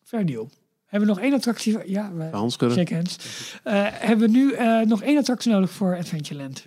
Fair 0.02 0.26
deal. 0.26 0.50
Hebben 0.86 1.08
we 1.08 1.14
nog 1.14 1.24
één 1.24 1.34
attractie? 1.34 1.90
Ja, 1.90 2.12
we, 2.12 2.24
Hans 2.24 2.56
hands. 2.56 3.16
Eh, 3.62 3.86
hebben 3.90 4.30
we 4.30 4.38
nu 4.38 4.52
eh, 4.52 4.80
nog 4.80 5.02
één 5.02 5.18
attractie 5.18 5.52
nodig 5.52 5.70
voor 5.70 5.96
Adventureland? 5.96 6.66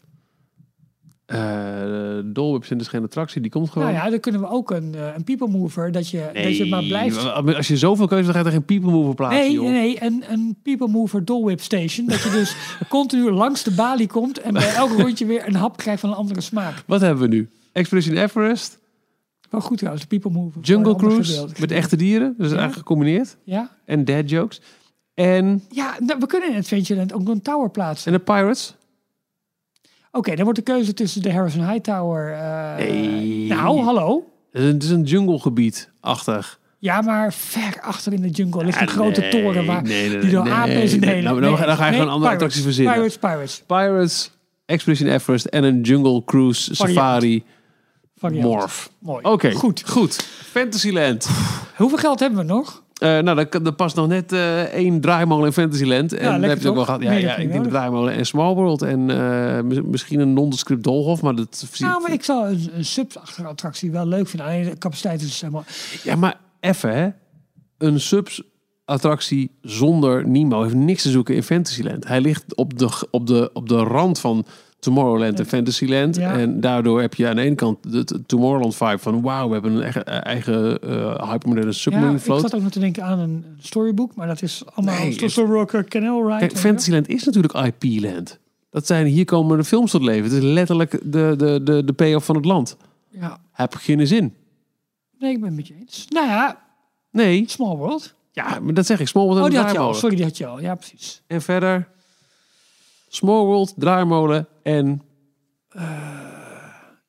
Eh 1.26 2.20
Dole 2.26 2.52
Whip 2.52 2.62
is 2.62 2.68
dus 2.78 2.88
geen 2.88 3.04
attractie. 3.04 3.42
Die 3.42 3.52
komt 3.52 3.70
gewoon. 3.70 3.88
Nou 3.88 4.00
ja, 4.04 4.10
dan 4.10 4.20
kunnen 4.20 4.42
we 4.42 4.48
ook 4.48 4.72
een, 4.72 4.96
eh, 4.96 5.08
een 5.16 5.24
people 5.24 5.48
mover, 5.48 5.92
dat 5.92 6.10
je, 6.10 6.30
dat 6.34 6.58
je 6.58 6.66
maar 6.66 6.84
blijft... 6.84 7.34
Als 7.56 7.68
je 7.68 7.78
zoveel 7.78 8.08
keuze 8.08 8.24
hebt, 8.24 8.34
dan 8.34 8.44
ga 8.44 8.50
je 8.50 8.56
er 8.56 8.66
geen 8.68 8.80
people 8.80 8.92
mover 8.98 9.16
plaatsen, 9.16 9.42
Nee, 9.42 9.52
joh. 9.52 9.64
nee, 9.64 9.72
nee, 9.72 10.04
een, 10.04 10.24
een 10.30 10.58
people 10.64 10.88
mover 10.88 11.24
Whip 11.26 11.62
station. 11.62 12.08
Dat 12.08 12.22
je 12.22 12.30
dus 12.30 12.56
continu 12.90 13.32
langs 13.32 13.64
de 13.64 13.72
balie 13.72 14.08
komt 14.08 14.40
en 14.40 14.54
bij 14.54 14.74
elk 14.74 14.92
rondje 14.92 15.26
weer 15.26 15.48
een 15.48 15.56
hap 15.56 15.78
krijgt 15.78 16.00
van 16.00 16.10
een 16.10 16.16
andere 16.16 16.42
smaak. 16.42 16.84
Wat 16.88 17.02
hebben 17.02 17.30
we 17.30 17.36
nu? 17.36 17.50
Expedition 17.72 18.18
Everest, 18.18 18.80
Wel 19.50 19.62
goed 19.62 19.78
trouwens, 19.78 20.08
de 20.08 20.20
people 20.20 20.40
mover. 20.40 20.62
Jungle 20.62 20.96
Cruise 20.96 21.48
met 21.60 21.72
echte 21.72 21.96
dieren. 21.96 22.28
Dus 22.38 22.50
Ja. 22.52 22.58
eigenlijk 22.58 22.74
gecombineerd. 22.88 23.38
Ja, 23.44 23.70
En 23.86 24.06
dad 24.06 24.30
jokes. 24.30 24.62
En, 25.14 25.64
ja 25.70 25.96
nou, 26.00 26.20
we 26.20 26.26
kunnen 26.28 26.52
in 26.52 26.58
Adventureland 26.58 27.14
ook 27.14 27.28
een 27.28 27.42
tower 27.42 27.70
plaatsen. 27.70 28.12
en 28.12 28.18
de 28.18 28.24
Pirates. 28.24 28.76
Oké, 30.16 30.36
dan 30.36 30.44
wordt 30.44 30.60
de 30.60 30.66
keuze 30.66 30.94
tussen 30.94 31.22
de 31.22 31.32
Harrison 31.34 31.68
High 31.70 31.82
Tower... 31.82 32.34
eh, 32.34 32.76
Nee. 32.78 33.48
Nou, 33.48 33.80
hallo. 33.82 34.24
Het 34.52 34.62
is 34.62 34.68
een, 34.68 34.74
het 34.74 34.84
is 34.84 34.90
een 34.90 35.04
junglegebied 35.04 35.92
achter. 36.02 36.58
Ja, 36.80 37.02
maar 37.02 37.34
ver 37.34 37.80
achter 37.82 38.14
in 38.14 38.22
de 38.22 38.30
jungle 38.30 38.64
ligt 38.66 38.82
een 38.82 38.86
Ja, 38.88 38.92
grote 38.92 39.20
nee, 39.20 39.30
toren 39.30 39.66
waar 39.66 39.84
nee, 39.84 40.10
nee, 40.10 40.20
die 40.20 40.30
door 40.32 40.50
apen 40.50 40.82
is. 40.82 40.92
nee. 40.92 41.00
Nee, 41.00 41.22
Nou, 41.22 41.40
nee, 41.40 41.50
dan 41.50 41.58
ga- 41.58 41.66
je 41.66 41.92
gewoon 41.94 42.10
andere 42.10 42.10
Pirates, 42.18 42.32
attracties 42.34 42.64
verzinnen. 42.64 42.94
Pirates, 42.94 43.18
Pirates. 43.18 43.64
Pirates, 43.68 44.32
Expedition 44.66 45.10
Everest 45.10 45.46
en 45.46 45.64
een 45.64 45.82
Jungle 45.82 46.24
Cruise 46.26 46.76
Variant. 46.76 46.98
Safari 46.98 47.44
Variant. 48.18 48.44
Morph. 48.46 48.90
Mooi. 49.00 49.24
Oké, 49.24 49.52
Goed. 49.52 49.84
goed. 49.86 50.16
Fantasyland. 50.52 51.30
Hoeveel 51.78 51.98
geld 51.98 52.20
hebben 52.20 52.40
we 52.40 52.46
nog? 52.46 52.84
Eh, 52.96 53.20
nou, 53.20 53.40
er, 53.40 53.62
er 53.66 53.74
past 53.74 53.96
nog 53.96 54.08
net 54.08 54.32
eh, 54.32 54.62
één 54.62 55.02
draaimolen 55.02 55.46
in 55.46 55.54
Fantasyland. 55.54 56.14
En 56.14 56.32
dan 56.32 56.50
heb 56.50 56.62
je 56.62 56.70
ook 56.70 56.76
wel 56.76 56.86
gehad. 56.86 57.02
Ja, 57.02 57.12
ja 57.12 57.38
je 57.38 57.44
ik 57.44 57.52
denk 57.52 57.64
de 57.64 57.70
draaimolen 57.70 58.14
en 58.14 58.26
Small 58.26 58.54
World. 58.54 58.82
En 58.82 59.10
eh, 59.10 59.62
mis- 59.62 59.82
misschien 59.82 60.20
een 60.20 60.34
nondescript 60.34 60.84
Dolhof. 60.84 61.22
Maar 61.22 61.36
dat 61.36 61.70
Nou, 61.78 62.02
maar 62.02 62.12
ik 62.12 62.24
zou 62.24 62.48
een, 62.48 62.70
een 62.74 62.86
sub-attractie 62.86 63.92
wel 63.92 64.08
leuk 64.08 64.28
vinden. 64.28 64.48
Alleen 64.48 64.64
de 64.64 64.78
capaciteit 64.78 65.22
is 65.22 65.42
helemaal... 65.42 65.64
Ja, 66.04 66.16
maar 66.16 66.40
even 66.60 66.96
hè. 66.96 67.10
Een 67.78 68.00
subs 68.00 68.42
attractie 68.86 69.52
zonder 69.62 70.28
Nemo 70.28 70.62
heeft 70.62 70.76
niks 70.76 71.02
te 71.02 71.10
zoeken 71.10 71.36
in 71.36 71.44
Fantasyland. 71.44 72.08
Hij 72.08 72.22
ligt 72.22 72.56
op 72.56 72.78
de, 72.78 73.08
op 73.12 73.28
de, 73.28 73.50
op 73.54 73.70
de 73.70 73.78
rand 73.78 74.20
van 74.20 74.46
Tomorrowland 74.86 75.40
en 75.40 75.46
Fantasyland. 75.46 76.16
Ja. 76.16 76.34
En 76.38 76.60
daardoor 76.62 77.02
heb 77.02 77.14
je 77.14 77.28
aan 77.28 77.36
de 77.36 77.42
ene 77.42 77.56
kant 77.56 77.92
de, 77.92 78.26
Tomorrowland 78.26 78.76
vibe 78.76 78.98
van 78.98 79.22
wauw, 79.22 79.48
we 79.48 79.54
hebben 79.54 79.72
een 79.76 79.82
eigen, 79.82 80.06
eigen 80.24 80.80
eh 80.82 81.30
hypermoderne 81.32 81.70
Ja, 81.72 81.76
submarine 81.78 82.16
ik 82.16 82.20
float. 82.22 82.42
zat 82.42 82.56
ook 82.56 82.62
nog 82.62 82.72
te 82.72 82.80
denken 82.80 83.04
aan 83.04 83.20
een 83.20 83.46
storybook, 83.60 84.16
maar 84.16 84.28
dat 84.28 84.42
is 84.42 84.64
allemaal 84.74 84.96
Nee, 84.96 85.10
nee, 85.10 85.24
het- 85.24 85.36
Rock 85.36 85.84
Canal 85.90 86.24
Ride. 86.28 86.40
Kijk, 86.40 86.58
Fantasyland 86.58 87.08
is 87.08 87.24
natuurlijk 87.24 87.54
IP-land. 87.54 88.40
Dat 88.70 88.86
zijn, 88.86 89.06
hier 89.06 89.26
komen 89.26 89.58
de 89.58 89.64
films 89.64 89.92
tot 89.92 90.02
leven. 90.04 90.24
Het 90.24 90.32
is 90.34 90.44
letterlijk 90.44 90.92
de, 91.04 91.34
de, 91.38 91.60
de, 91.64 91.84
de 91.84 91.94
payoff 91.94 92.26
van 92.26 92.36
het 92.36 92.46
land. 92.46 92.78
Ja, 93.10 93.38
Heb 93.52 93.74
geen 93.76 94.08
zin. 94.08 94.34
nee, 95.20 95.32
ik 95.32 95.38
ben 95.40 95.48
het 95.48 95.56
met 95.58 95.68
je 95.68 95.74
eens. 95.80 96.06
Nou 96.10 96.28
ja, 96.28 96.64
Nee, 97.12 97.44
Small 97.48 97.76
World. 97.76 98.14
ja, 98.32 98.60
maar 98.60 98.74
dat 98.74 98.86
zeg 98.86 99.00
ik. 99.00 99.08
Small 99.08 99.24
World 99.24 99.38
en 99.40 99.44
Oh, 99.46 99.50
die 99.50 99.60
had 99.60 99.72
je 99.72 99.78
al. 99.78 99.94
Sorry, 99.94 100.16
die 100.16 100.26
had 100.26 100.38
je 100.38 100.46
al. 100.46 100.60
Ja, 100.62 100.76
precies. 100.76 101.22
En 101.28 101.42
verder 101.42 101.88
Small 103.16 103.46
World, 103.46 103.74
draaimolen 103.78 104.48
en 104.64 105.02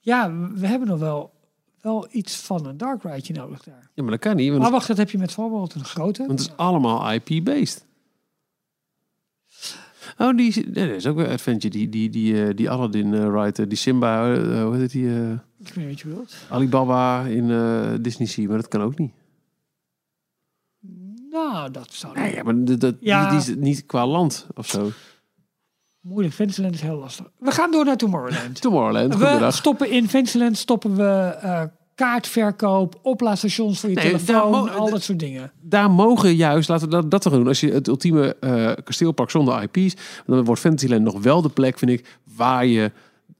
Ja, 0.01 0.33
we 0.55 0.67
hebben 0.67 0.89
nog 0.89 0.99
wel, 0.99 1.33
wel 1.81 2.07
iets 2.11 2.37
van 2.37 2.67
een 2.67 2.77
dark 2.77 3.03
ride 3.03 3.33
nodig 3.33 3.63
daar. 3.63 3.91
ja, 3.95 4.03
maar 4.03 4.11
dat 4.13 4.21
kan 4.21 4.37
niet, 4.37 4.59
Maar 4.59 4.71
wacht, 4.71 4.87
dat 4.89 4.97
heb 4.97 5.11
je 5.11 5.19
met 5.19 5.35
World 5.35 5.75
een 5.75 5.85
grote. 5.85 6.27
want 6.27 6.41
het 6.41 6.49
is 6.49 6.57
allemaal 6.57 7.13
IP-based. 7.13 7.85
Oh, 10.19 10.37
die, 10.37 10.55
nee, 10.71 10.87
dat 10.87 10.97
is 10.97 11.07
ook 11.07 11.17
weer 11.17 11.29
Adventure. 11.29 11.69
Die, 11.75 11.89
die, 11.89 12.11
die, 12.11 12.45
eh, 12.47 12.55
die 12.57 12.71
Aladdin 12.71 13.15
eh, 13.15 13.21
ride, 13.21 13.63
eh, 13.63 13.69
die 13.69 13.79
Simba, 13.79 14.35
eh, 14.35 14.63
hoe 14.65 14.77
heet 14.77 14.91
die? 14.91 15.09
eh, 15.09 15.31
Ik 15.31 15.39
weet 15.75 15.77
niet 15.77 15.87
wat 15.89 16.01
je 16.01 16.09
wilt. 16.09 16.37
Alibaba 16.51 17.25
in 17.25 17.51
eh, 17.51 17.93
Disney 18.01 18.27
Sea, 18.29 18.47
maar 18.49 18.57
dat 18.57 18.69
kan 18.69 18.81
ook 18.83 18.99
niet. 18.99 19.13
Nou, 21.31 21.71
dat 21.71 21.93
zou 21.93 22.15
Nee, 22.19 22.35
ja, 22.35 22.43
maar 22.43 22.65
dat, 22.65 22.81
dat, 22.81 22.95
Ja. 23.01 23.21
die, 23.31 23.41
die 23.41 23.55
is 23.55 23.61
niet 23.61 23.87
qua 23.87 24.07
land 24.07 24.47
of 24.55 24.67
zo. 24.69 24.91
Moeilijk. 26.07 26.35
Fantasyland 26.35 26.75
is 26.75 26.81
heel 26.81 26.99
lastig. 26.99 27.27
We 27.39 27.51
gaan 27.51 27.71
door 27.71 27.85
naar 27.85 27.97
Tomorrowland. 27.97 28.61
Tomorrowland, 28.63 29.15
we 29.15 29.21
goedendag. 29.21 29.55
stoppen 29.55 29.91
in 29.91 30.09
Fantasyland, 30.09 30.57
stoppen 30.59 30.97
we 30.97 31.37
eh, 31.41 31.63
kaartverkoop, 31.95 32.99
oplaadstations 33.03 33.81
voor 33.81 33.89
je 33.91 33.95
Nee, 33.95 34.05
telefoon, 34.05 34.71
al 34.71 34.91
dat 34.91 35.03
soort 35.03 35.19
dingen. 35.19 35.53
Daar 35.61 35.91
mogen 35.91 36.35
juist, 36.35 36.69
laten 36.69 36.89
we 36.89 36.95
dat, 36.95 37.11
dat 37.11 37.23
gaan 37.23 37.33
doen. 37.33 37.47
Als 37.49 37.61
je 37.61 37.73
het 37.73 37.89
ultieme 37.89 38.37
eh, 38.41 38.73
kasteelpark 38.85 39.31
zonder 39.31 39.69
IP's, 39.73 39.95
dan 40.27 40.45
wordt 40.45 40.61
Fantasyland 40.61 41.03
nog 41.03 41.23
wel 41.23 41.43
de 41.43 41.49
plek, 41.49 41.79
vind 41.79 41.91
ik, 41.91 42.19
waar 42.37 42.67
je... 42.67 42.93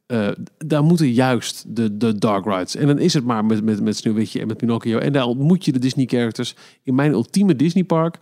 eh, 0.07 0.29
daar 0.59 0.85
moeten 0.85 1.13
juist 1.13 1.65
de, 1.77 1.97
de 1.97 2.19
dark 2.19 2.45
rides. 2.45 2.77
En 2.77 2.87
dan 2.87 2.99
is 2.99 3.15
het 3.15 3.25
maar 3.25 3.45
met, 3.45 3.65
met, 3.65 3.81
met 3.81 3.97
Sneeuwwitje 3.97 4.41
en 4.41 4.47
met 4.47 4.57
Pinocchio. 4.57 4.99
En 4.99 5.13
daar 5.13 5.25
ontmoet 5.25 5.65
je 5.65 5.73
de 5.73 5.79
Disney 5.79 6.07
characters. 6.07 6.55
In 6.83 6.95
mijn 6.95 7.13
ultieme 7.13 7.57
Disney 7.57 7.85
park 7.85 8.19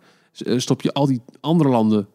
stop 0.57 0.83
je 0.83 0.93
al 0.93 1.07
die 1.07 1.21
andere 1.41 1.69
landen 1.69 2.07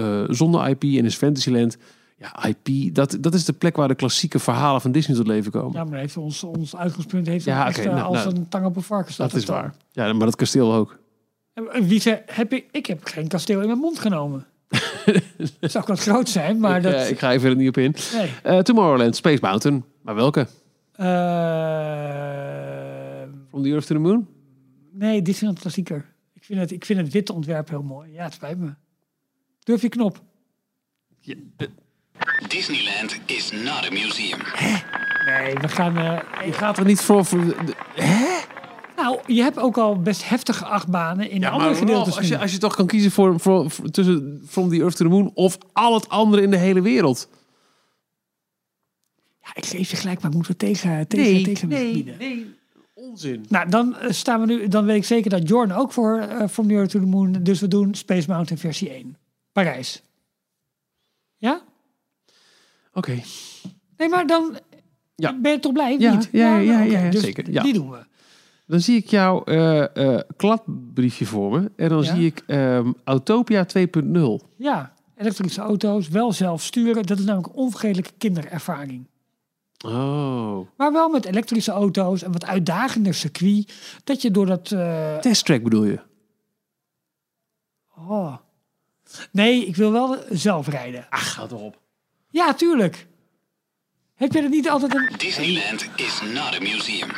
eh, 0.00 0.24
zonder 0.28 0.68
IP 0.68 0.82
en 0.82 1.04
is 1.04 1.16
Fantasyland. 1.16 1.76
Ja, 2.16 2.46
IP, 2.46 2.94
dat, 2.94 3.16
dat 3.20 3.34
is 3.34 3.44
de 3.44 3.52
plek 3.52 3.76
waar 3.76 3.88
de 3.88 3.94
klassieke 3.94 4.38
verhalen 4.38 4.80
van 4.80 4.92
Disney 4.92 5.16
tot 5.16 5.26
leven 5.26 5.52
komen. 5.52 5.72
Ja, 5.72 5.84
maar 5.84 5.98
heeft 5.98 6.16
ons, 6.16 6.44
ons 6.44 6.76
uitgangspunt 6.76 7.26
heeft 7.26 7.44
Ja, 7.44 7.66
echt 7.66 7.78
oké, 7.78 7.88
eh, 7.88 7.94
nou, 7.94 8.06
als 8.06 8.24
nou, 8.24 8.36
een 8.36 8.48
tang 8.48 8.64
op 8.66 8.76
een 8.76 8.82
varken 8.82 9.12
staat 9.12 9.30
dat 9.30 9.40
is 9.40 9.46
dan. 9.46 9.56
waar. 9.56 9.74
Ja, 9.92 10.12
maar 10.12 10.26
dat 10.26 10.36
kasteel 10.36 10.74
ook. 10.74 10.98
En 11.54 11.86
Wie 11.86 12.00
zei, 12.00 12.20
heb 12.26 12.52
ik, 12.52 12.64
ik 12.70 12.86
heb 12.86 13.04
geen 13.04 13.28
kasteel 13.28 13.60
in 13.60 13.66
mijn 13.66 13.78
mond 13.78 13.98
genomen. 13.98 14.46
Het 15.60 15.70
zou 15.72 15.84
wat 15.86 16.00
groot 16.00 16.28
zijn, 16.28 16.58
maar 16.60 16.76
ik, 16.76 16.82
dat... 16.82 16.92
eh, 16.92 17.10
ik 17.10 17.18
ga 17.18 17.32
even 17.32 17.50
er 17.50 17.56
niet 17.56 17.68
op 17.68 17.76
in. 17.76 17.94
nee. 18.14 18.30
Eh, 18.42 18.58
Tomorrowland, 18.58 19.16
Space 19.16 19.38
Mountain. 19.40 19.84
Maar 20.02 20.14
welke? 20.14 20.46
Eh, 20.92 21.06
From 23.48 23.62
the 23.62 23.68
Earth 23.68 23.86
to 23.86 23.94
the 23.94 24.00
Moon? 24.00 24.26
nee, 24.92 25.22
dit 25.22 25.34
is 25.34 25.40
een 25.40 25.54
klassieker. 25.54 26.04
Ik 26.34 26.44
vind, 26.44 26.60
het, 26.60 26.70
ik 26.70 26.84
vind 26.84 27.00
het 27.00 27.12
witte 27.12 27.32
ontwerp 27.32 27.68
heel 27.68 27.82
mooi. 27.82 28.12
Ja, 28.12 28.24
het 28.24 28.32
spijt 28.34 28.58
me. 28.58 28.70
Durf 29.70 29.82
je 29.82 29.88
knop? 29.88 30.22
Disneyland 32.48 33.18
is 33.26 33.52
not 33.52 33.86
a 33.86 33.90
museum. 33.90 34.38
Nee, 35.26 35.54
we 35.54 35.68
gaan... 35.68 35.96
eh, 35.96 36.46
Je 36.46 36.52
gaat 36.52 36.78
er 36.78 36.84
niet 36.84 37.00
voor... 37.00 37.24
voor 37.24 37.38
de- 37.44 37.76
nou, 38.96 39.18
je 39.26 39.42
hebt 39.42 39.58
ook 39.58 39.78
al 39.78 40.00
best 40.02 40.28
heftige 40.28 40.64
achtbanen 40.64 41.30
in 41.30 41.40
de 41.40 41.48
andere 41.48 41.70
maar 41.70 41.78
gedeeltes. 41.78 42.16
Als 42.16 42.28
je, 42.28 42.38
als 42.38 42.52
je 42.52 42.58
toch 42.58 42.74
kan 42.76 42.86
kiezen 42.86 43.10
voor, 43.10 43.40
voor, 43.40 43.70
voor- 43.70 43.88
tussen 43.90 44.42
From 44.48 44.68
the 44.68 44.76
Earth 44.76 44.96
to 44.96 45.04
the 45.04 45.10
Moon 45.10 45.30
of 45.34 45.58
al 45.72 45.94
het 45.94 46.08
andere 46.08 46.42
in 46.42 46.50
de 46.50 46.56
hele 46.56 46.80
wereld. 46.82 47.28
Ja, 49.42 49.50
ik 49.54 49.66
geef 49.66 49.90
je 49.90 49.96
gelijk, 49.96 50.20
maar 50.20 50.30
ik 50.30 50.36
moet 50.36 50.48
er 50.48 50.56
tegen, 50.56 51.08
tegen, 51.08 51.42
tegen 51.42 51.68
bieden. 51.68 52.18
nee. 52.18 52.54
Onzin. 52.94 53.44
Nou, 53.48 53.68
dan 53.70 53.96
eh, 53.96 54.10
staan 54.10 54.40
we 54.40 54.46
nu. 54.46 54.68
Dan 54.68 54.84
weet 54.84 54.96
ik 54.96 55.04
zeker 55.04 55.30
dat 55.30 55.48
Jorn 55.48 55.72
ook 55.72 55.92
voor 55.92 56.18
eh 56.18 56.48
From 56.48 56.68
the 56.68 56.74
Earth 56.74 56.90
to 56.90 57.00
the 57.00 57.06
Moon. 57.06 57.32
Dus 57.42 57.60
we 57.60 57.68
doen 57.68 57.94
Space 57.94 58.28
Mountain 58.28 58.58
versie 58.60 58.90
1. 58.90 59.16
Parijs. 59.52 60.02
Ja? 61.36 61.62
Oké. 62.92 63.20
Nee, 63.96 64.08
maar 64.08 64.26
dan 64.26 64.58
Ja. 65.16 65.38
ben 65.40 65.52
je 65.52 65.58
toch 65.58 65.72
blij? 65.72 65.96
Ja, 65.98 66.14
niet? 66.14 66.28
ja, 66.32 66.58
ja, 66.58 66.72
nou, 66.78 66.90
ja, 66.90 66.96
oké, 66.96 67.04
ja, 67.04 67.10
dus 67.10 67.20
zeker, 67.22 67.50
ja. 67.50 67.62
Die 67.62 67.72
doen 67.72 67.90
we. 67.90 68.08
Dan 68.66 68.80
zie 68.80 68.96
ik 68.96 69.08
jouw 69.08 69.44
eh, 69.44 69.96
eh, 70.14 70.20
kladbriefje 70.36 71.26
voor 71.26 71.60
me. 71.60 71.70
En 71.76 71.88
dan 71.88 72.04
zie 72.04 72.26
ik 72.26 72.42
ehm, 72.46 72.92
Autopia 73.04 73.66
2.0. 73.66 74.46
Ja, 74.56 74.94
elektrische 75.16 75.60
auto's, 75.60 76.08
wel 76.08 76.32
zelf 76.32 76.62
sturen. 76.62 77.02
Dat 77.06 77.18
is 77.18 77.24
namelijk 77.24 77.48
een 77.52 77.58
onvergetelijke 77.60 78.12
kinderervaring. 78.18 79.08
Oh. 79.86 80.58
Maar 80.76 80.92
wel 80.92 81.08
met 81.08 81.24
elektrische 81.24 81.70
auto's 81.70 82.22
en 82.22 82.32
wat 82.32 82.44
uitdagender 82.44 83.14
circuit. 83.14 83.72
Dat 84.04 84.22
je 84.22 84.30
door 84.30 84.46
dat... 84.46 84.70
eh, 84.72 85.16
Testtrack 85.18 85.62
bedoel 85.62 85.84
je? 85.84 86.00
Oh. 87.96 88.36
Nee, 89.32 89.66
ik 89.66 89.76
wil 89.76 89.92
wel 89.92 90.16
zelf 90.30 90.68
rijden. 90.68 91.06
Ach, 91.10 91.32
gaat 91.32 91.52
erop. 91.52 91.78
Ja, 92.30 92.54
tuurlijk. 92.54 93.06
Heb 94.14 94.32
jij 94.32 94.42
er 94.42 94.48
niet 94.48 94.68
altijd 94.68 94.94
een... 94.94 95.12
Disneyland 95.16 95.88
is 95.96 96.20
not 96.34 96.54
a 96.54 96.60
museum. 96.60 97.08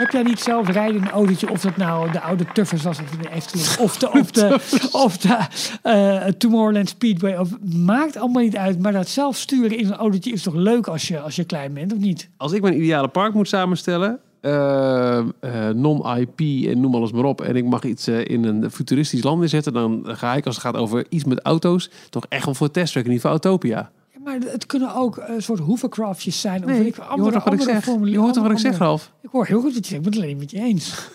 Heb 0.00 0.10
jij 0.10 0.22
niet 0.22 0.40
zelf 0.40 0.68
rijden 0.68 0.96
in 0.96 1.02
een 1.02 1.10
autootje? 1.10 1.50
Of 1.50 1.60
dat 1.60 1.76
nou 1.76 2.10
de 2.10 2.20
oude 2.20 2.44
Tuffers 2.52 2.82
was 2.82 2.98
of 2.98 3.10
de 3.10 3.30
Efteling. 3.30 3.78
Of 3.78 3.98
de, 3.98 4.10
of 4.10 4.30
de, 4.30 4.58
of 4.92 5.16
de 5.16 5.38
eh, 5.82 6.26
Tomorrowland 6.26 6.88
Speedway. 6.88 7.36
Of, 7.36 7.48
maakt 7.74 8.16
allemaal 8.16 8.42
niet 8.42 8.56
uit. 8.56 8.78
Maar 8.78 8.92
dat 8.92 9.08
zelf 9.08 9.36
sturen 9.36 9.78
in 9.78 9.86
een 9.86 9.96
autootje 9.96 10.32
is 10.32 10.42
toch 10.42 10.54
leuk 10.54 10.86
als 10.86 11.08
je, 11.08 11.20
als 11.20 11.36
je 11.36 11.44
klein 11.44 11.74
bent, 11.74 11.92
of 11.92 11.98
niet? 11.98 12.30
Als 12.36 12.52
ik 12.52 12.62
mijn 12.62 12.76
ideale 12.76 13.08
park 13.08 13.34
moet 13.34 13.48
samenstellen, 13.48 14.20
eh, 14.40 15.18
eh, 15.18 15.74
non-IP 15.74 16.40
en 16.40 16.80
noem 16.80 16.94
alles 16.94 17.12
maar 17.12 17.24
op, 17.24 17.40
en 17.40 17.56
ik 17.56 17.64
mag 17.64 17.84
iets 17.84 18.06
eh, 18.06 18.24
in 18.24 18.44
een 18.44 18.70
futuristisch 18.70 19.22
land 19.22 19.42
inzetten, 19.42 19.72
dan 19.72 20.02
ga 20.04 20.34
ik 20.34 20.46
als 20.46 20.54
het 20.54 20.64
gaat 20.64 20.76
over 20.76 21.06
iets 21.08 21.24
met 21.24 21.40
auto's, 21.40 21.90
toch 22.10 22.26
echt 22.28 22.44
wel 22.44 22.54
voor 22.54 22.68
en 22.72 23.10
niet 23.10 23.20
voor 23.20 23.30
Autopia. 23.30 23.90
Ja, 24.12 24.20
maar 24.24 24.38
het 24.38 24.66
kunnen 24.66 24.94
ook 24.94 25.22
een 25.26 25.42
soort 25.42 25.58
hovercraftjes 25.58 26.40
zijn. 26.40 26.60
Of 26.60 26.66
Nee, 26.66 26.78
weet 26.78 26.86
ik, 26.86 26.96
je 26.96 27.02
andere, 27.02 27.20
hoort 27.20 27.32
toch 27.32 27.44
wat 27.44 27.52
ik 27.52 27.60
zeg? 27.60 27.84
Je 27.84 28.18
hoort 28.18 28.34
toch 28.34 28.42
wat 28.42 28.52
ik 28.52 28.58
zeg, 28.58 28.78
Ralf? 28.78 29.12
Ik 29.22 29.30
hoor 29.32 29.46
heel 29.46 29.60
goed 29.60 29.74
wat 29.74 29.86
je 29.86 29.90
zegt. 29.90 30.06
Ik 30.06 30.10
ben 30.10 30.12
het 30.12 30.22
alleen 30.22 30.38
met 30.38 30.50
je 30.50 30.60
eens. 30.60 31.08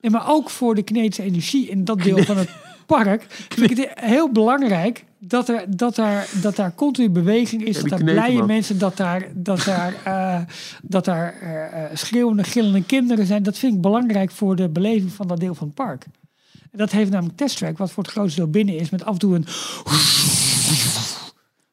nee, 0.00 0.10
maar 0.10 0.30
ook 0.30 0.50
voor 0.50 0.74
de 0.74 0.82
kinetische 0.82 1.22
energie 1.22 1.68
in 1.68 1.84
dat 1.84 2.02
deel 2.02 2.24
van 2.32 2.36
het 2.36 2.50
park 2.86 3.26
vind 3.28 3.70
ik 3.70 3.76
het 3.76 3.90
heel 3.94 4.32
belangrijk 4.32 5.04
dat 5.22 5.48
er, 5.48 5.64
dat 5.76 5.96
er, 5.96 6.28
dat 6.42 6.56
daar 6.56 6.74
continu 6.74 7.10
beweging 7.10 7.64
is. 7.64 7.76
Ja, 7.76 7.82
dat 7.82 7.90
daar 7.90 8.02
blije 8.02 8.38
man. 8.38 8.46
mensen, 8.46 8.78
dat 8.78 8.96
daar, 8.96 9.28
dat 9.34 9.64
daar, 9.64 9.94
eh, 10.04 10.40
dat 10.82 11.04
daar 11.04 11.34
eh, 11.40 11.96
schreeuwende, 11.96 12.44
gillende 12.44 12.84
kinderen 12.84 13.26
zijn. 13.26 13.42
Dat 13.42 13.58
vind 13.58 13.74
ik 13.74 13.80
belangrijk 13.80 14.30
voor 14.30 14.56
de 14.56 14.68
beleving 14.68 15.12
van 15.12 15.26
dat 15.26 15.40
deel 15.40 15.54
van 15.54 15.66
het 15.66 15.76
park. 15.76 16.06
En 16.52 16.78
dat 16.78 16.90
heeft 16.90 17.10
namelijk 17.10 17.36
testtrack, 17.36 17.78
wat 17.78 17.90
voor 17.90 18.02
het 18.02 18.12
grootste 18.12 18.40
deel 18.40 18.50
binnen 18.50 18.76
is, 18.76 18.90
met 18.90 19.04
af 19.04 19.12
en 19.12 19.18
toe 19.18 19.34
een 19.34 19.46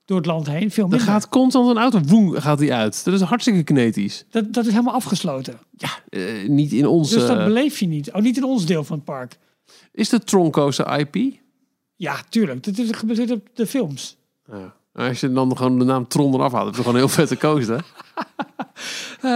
door 0.06 0.18
het 0.18 0.26
land 0.26 0.48
heen. 0.48 0.72
Veel 0.72 0.84
Er 0.84 0.90
minder. 0.90 1.08
gaat 1.08 1.30
constant 1.30 1.70
een 1.70 1.78
auto, 1.78 2.02
woem, 2.02 2.34
gaat 2.34 2.60
die 2.60 2.74
uit. 2.74 3.06
Dat 3.06 3.14
is 3.14 3.22
hartstikke 3.22 3.64
kinetisch. 3.64 4.26
Dat, 4.30 4.54
dat 4.54 4.66
is 4.66 4.72
helemaal 4.72 4.94
afgesloten. 4.94 5.60
Eh, 6.10 6.48
niet 6.48 6.72
in 6.72 6.86
ons... 6.86 7.10
Dus 7.10 7.28
dat 7.28 7.46
beleef 7.46 7.80
je 7.80 7.88
niet. 7.88 8.12
Oh, 8.12 8.22
niet 8.22 8.38
in 8.38 8.44
ons 8.44 8.66
deel 8.66 8.84
van 8.84 8.96
het 8.96 9.06
park. 9.06 9.38
is 9.92 10.10
de 10.10 10.20
Troncoaster 10.20 11.00
IP? 11.00 11.40
Ja, 12.00 12.16
tuurlijk. 12.30 12.64
Dat 12.64 12.78
is 12.78 12.90
gebaseerd 12.92 13.32
op 13.32 13.48
de 13.54 13.68
films. 13.68 14.18
Ja. 14.52 14.74
Als 14.94 15.20
je 15.20 15.32
dan 15.32 15.58
gewoon 15.58 15.80
de 15.80 15.86
naam 15.86 16.08
Tron 16.08 16.34
eraf 16.34 16.52
haalt, 16.52 16.66
heb 16.66 16.76
je 16.76 16.80
gewoon 16.82 16.94
een 16.96 17.00
heel 17.02 17.10
vette 17.16 17.38
coaster. 17.38 17.84
Eh, 19.22 19.30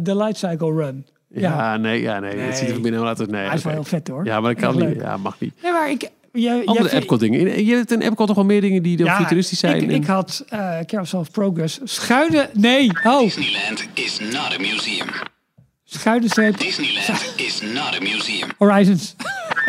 De 0.00 0.16
Light 0.16 0.36
Cycle 0.36 0.72
Run. 0.74 1.06
Ja, 1.28 1.40
Ja. 1.40 1.76
nee, 1.76 2.00
ja, 2.00 2.18
nee. 2.18 2.36
Het 2.36 2.56
ziet 2.56 2.68
er 2.70 2.80
binnen 2.80 3.04
uit 3.04 3.18
als 3.18 3.28
nee. 3.28 3.46
Hij 3.46 3.54
is 3.54 3.62
wel 3.62 3.72
heel 3.72 3.84
vet 3.84 4.08
hoor. 4.08 4.24
Ja, 4.24 4.40
maar 4.40 4.54
dat 4.54 4.62
kan 4.62 4.74
niet. 4.76 4.84
leuk. 4.84 5.00
Ja, 5.00 5.16
mag 5.16 5.40
niet. 5.40 5.62
Nee, 5.62 5.72
maar 5.72 5.90
ik... 5.90 6.10
Jij, 6.32 6.64
Andere 6.64 6.88
jij- 6.88 6.98
Epcot 7.00 7.20
dingen. 7.20 7.64
Je 7.64 7.74
hebt 7.74 7.90
in 7.92 8.00
Epcot 8.00 8.26
toch 8.26 8.36
wel 8.36 8.44
meer 8.44 8.60
dingen 8.60 8.82
die 8.82 8.98
Ja, 9.04 9.16
futuristisch 9.16 9.58
zijn. 9.58 9.76
Ik, 9.76 9.82
en- 9.82 9.90
ik 9.90 10.06
had 10.06 10.44
eh 10.48 10.78
Carousel 10.86 11.18
of 11.20 11.30
Progress. 11.30 11.80
Schuine... 11.84 12.50
Nee, 12.52 12.90
oh. 13.04 13.20
Disneyland 13.20 13.86
is 13.94 14.18
not 14.20 14.54
a 14.54 14.58
museum. 14.58 15.06
Schuine 15.84 16.28
streep. 16.28 16.58
Disneyland 16.58 17.32
is 17.36 17.60
not 17.62 17.94
a 17.96 18.00
museum. 18.00 18.48
Horizons. 18.58 19.14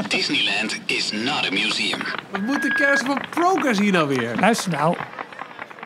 Disneyland 0.07 0.79
is 0.85 1.11
not 1.11 1.45
a 1.47 1.49
museum. 1.51 1.99
Wat 2.31 2.41
moet 2.41 2.61
de 2.61 2.73
kerst 2.73 3.05
van 3.05 3.21
Progress 3.29 3.79
hier 3.79 3.91
nou 3.91 4.07
weer? 4.07 4.35
Luister 4.39 4.71
nou. 4.71 4.95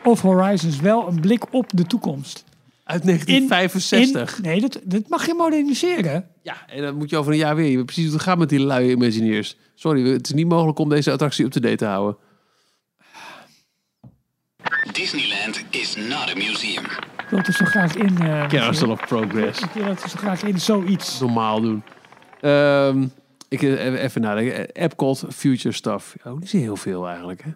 Of 0.02 0.20
Horizons 0.20 0.80
wel 0.80 1.08
een 1.08 1.20
blik 1.20 1.52
op 1.54 1.64
de 1.74 1.86
toekomst. 1.86 2.44
Uit 2.84 3.00
In- 3.00 3.06
1965. 3.06 4.36
in- 4.36 4.42
nee, 4.42 4.60
dat, 4.60 4.80
dat 4.84 5.08
mag 5.08 5.26
je 5.26 5.34
moderniseren. 5.34 6.28
Ja, 6.42 6.56
en 6.66 6.82
dan 6.82 6.96
moet 6.96 7.10
je 7.10 7.16
over 7.16 7.32
een 7.32 7.38
jaar 7.38 7.56
weer. 7.56 7.70
Je 7.70 7.76
weet 7.76 7.84
precies 7.86 8.04
hoe 8.04 8.12
het 8.14 8.22
gaat 8.22 8.38
met 8.38 8.48
die 8.48 8.60
luie 8.60 8.90
Imagineers. 8.90 9.56
Sorry, 9.74 10.08
het 10.12 10.26
is 10.26 10.32
niet 10.34 10.48
mogelijk 10.48 10.78
om 10.78 10.88
deze 10.88 11.10
attractie 11.12 11.44
up-to-date 11.44 11.76
te 11.76 11.84
houden. 11.84 12.16
Disneyland 14.92 15.64
is 15.70 15.96
not 15.96 16.30
a 16.30 16.34
museum. 16.34 16.84
Ik 16.84 17.26
wil 17.30 17.38
het 17.38 17.48
er 17.48 17.54
zo 17.54 17.64
graag 17.64 17.94
in. 17.94 18.18
eh, 18.18 18.46
Carousel 18.48 18.90
of 18.90 19.06
Progress. 19.06 19.60
Ik 19.60 19.70
wil 19.70 19.84
het 19.84 20.02
er 20.02 20.08
zo 20.08 20.16
graag 20.18 20.42
in 20.42 20.60
zoiets. 20.60 21.20
Normaal 21.20 21.60
doen. 21.60 21.82
Ehm, 22.40 23.06
ik 23.48 23.62
eh, 23.62 24.02
even 24.02 24.20
nadenken. 24.20 24.70
Epcot, 24.72 25.24
Future 25.28 25.74
Stuff. 25.74 26.16
Oh, 26.24 26.38
die 26.38 26.48
zie 26.48 26.60
heel 26.60 26.76
veel 26.76 27.06
eigenlijk. 27.08 27.42
Hè? 27.44 27.50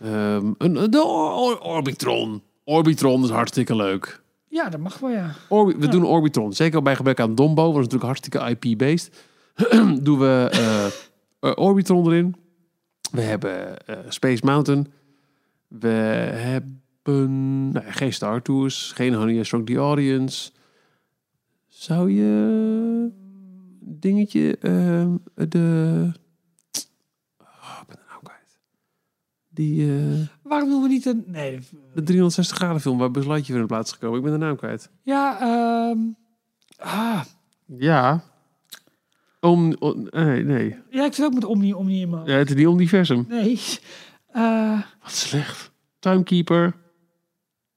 Ehm, 0.00 0.52
een, 0.58 0.90
de 0.90 1.02
Or- 1.04 1.32
Or- 1.34 1.60
Orbitron. 1.60 2.42
Orbitron 2.64 3.22
is 3.24 3.30
hartstikke 3.30 3.76
leuk. 3.76 4.20
Ja, 4.48 4.68
dat 4.68 4.80
mag 4.80 4.98
wel, 4.98 5.10
ja. 5.10 5.34
Orbi- 5.48 5.76
we 5.78 5.88
doen 5.88 6.04
Orbitron. 6.04 6.52
Zeker 6.52 6.82
bij 6.82 6.96
gebrek 6.96 7.20
aan 7.20 7.34
Dombo, 7.34 7.62
wat 7.72 7.82
is 7.82 7.88
natuurlijk 7.88 8.04
hartstikke 8.04 8.56
IP-based. 8.58 9.10
doen 10.04 10.18
we 10.18 10.48
eh, 10.52 10.86
eh, 10.86 10.92
Orbitron 11.54 12.06
erin. 12.06 12.34
We 13.10 13.20
hebben 13.20 13.86
eh, 13.86 13.96
Space 14.08 14.44
Mountain. 14.44 14.92
We 15.68 15.88
hebben 15.88 16.82
nou, 17.72 17.84
geen 17.86 18.12
Star 18.12 18.42
Tours, 18.42 18.92
geen 18.94 19.14
Honey 19.14 19.38
I 19.38 19.44
Shrunk 19.44 19.66
the 19.66 19.76
Audience. 19.76 20.50
Zou 21.68 22.10
je 22.10 23.10
dingetje 23.84 24.58
eh, 24.58 25.12
de 25.48 26.10
oh, 27.38 27.78
ik 27.80 27.86
ben 27.86 27.96
de 27.96 28.02
naam 28.08 28.22
kwijt. 28.22 28.58
Die 29.48 29.92
eh, 29.98 30.26
Waarom 30.42 30.68
doen 30.68 30.82
we 30.82 30.88
niet 30.88 31.06
een... 31.06 31.24
Nee, 31.26 31.58
de 31.94 32.02
360 32.02 32.56
graden 32.56 32.80
film 32.80 32.98
waar 32.98 33.10
Buzz 33.10 33.26
Lightyear 33.26 33.60
in 33.60 33.66
de 33.66 33.72
plaats 33.74 33.90
is 33.90 33.96
gekomen. 33.98 34.18
Ik 34.18 34.24
ben 34.24 34.32
de 34.32 34.38
naam 34.46 34.56
kwijt. 34.56 34.90
ja, 35.02 35.40
ehm 35.40 35.98
ah, 36.78 37.22
Ja. 37.66 38.22
Om, 39.40 39.74
om- 39.78 40.08
nee, 40.10 40.44
nee. 40.44 40.76
ja, 40.90 41.04
ik 41.04 41.12
zit 41.14 41.24
ook 41.24 41.34
met 41.34 41.44
Omni, 41.44 41.72
Omni 41.74 42.00
in 42.00 42.10
mijn 42.10 42.24
Ja, 42.26 42.36
het 42.36 42.48
is 42.50 42.54
niet 42.56 42.66
Omniversum. 42.66 43.24
Nee, 43.28 43.60
Eh, 44.26 44.80
Wat 45.02 45.12
slecht. 45.12 45.70
Timekeeper. 45.98 46.74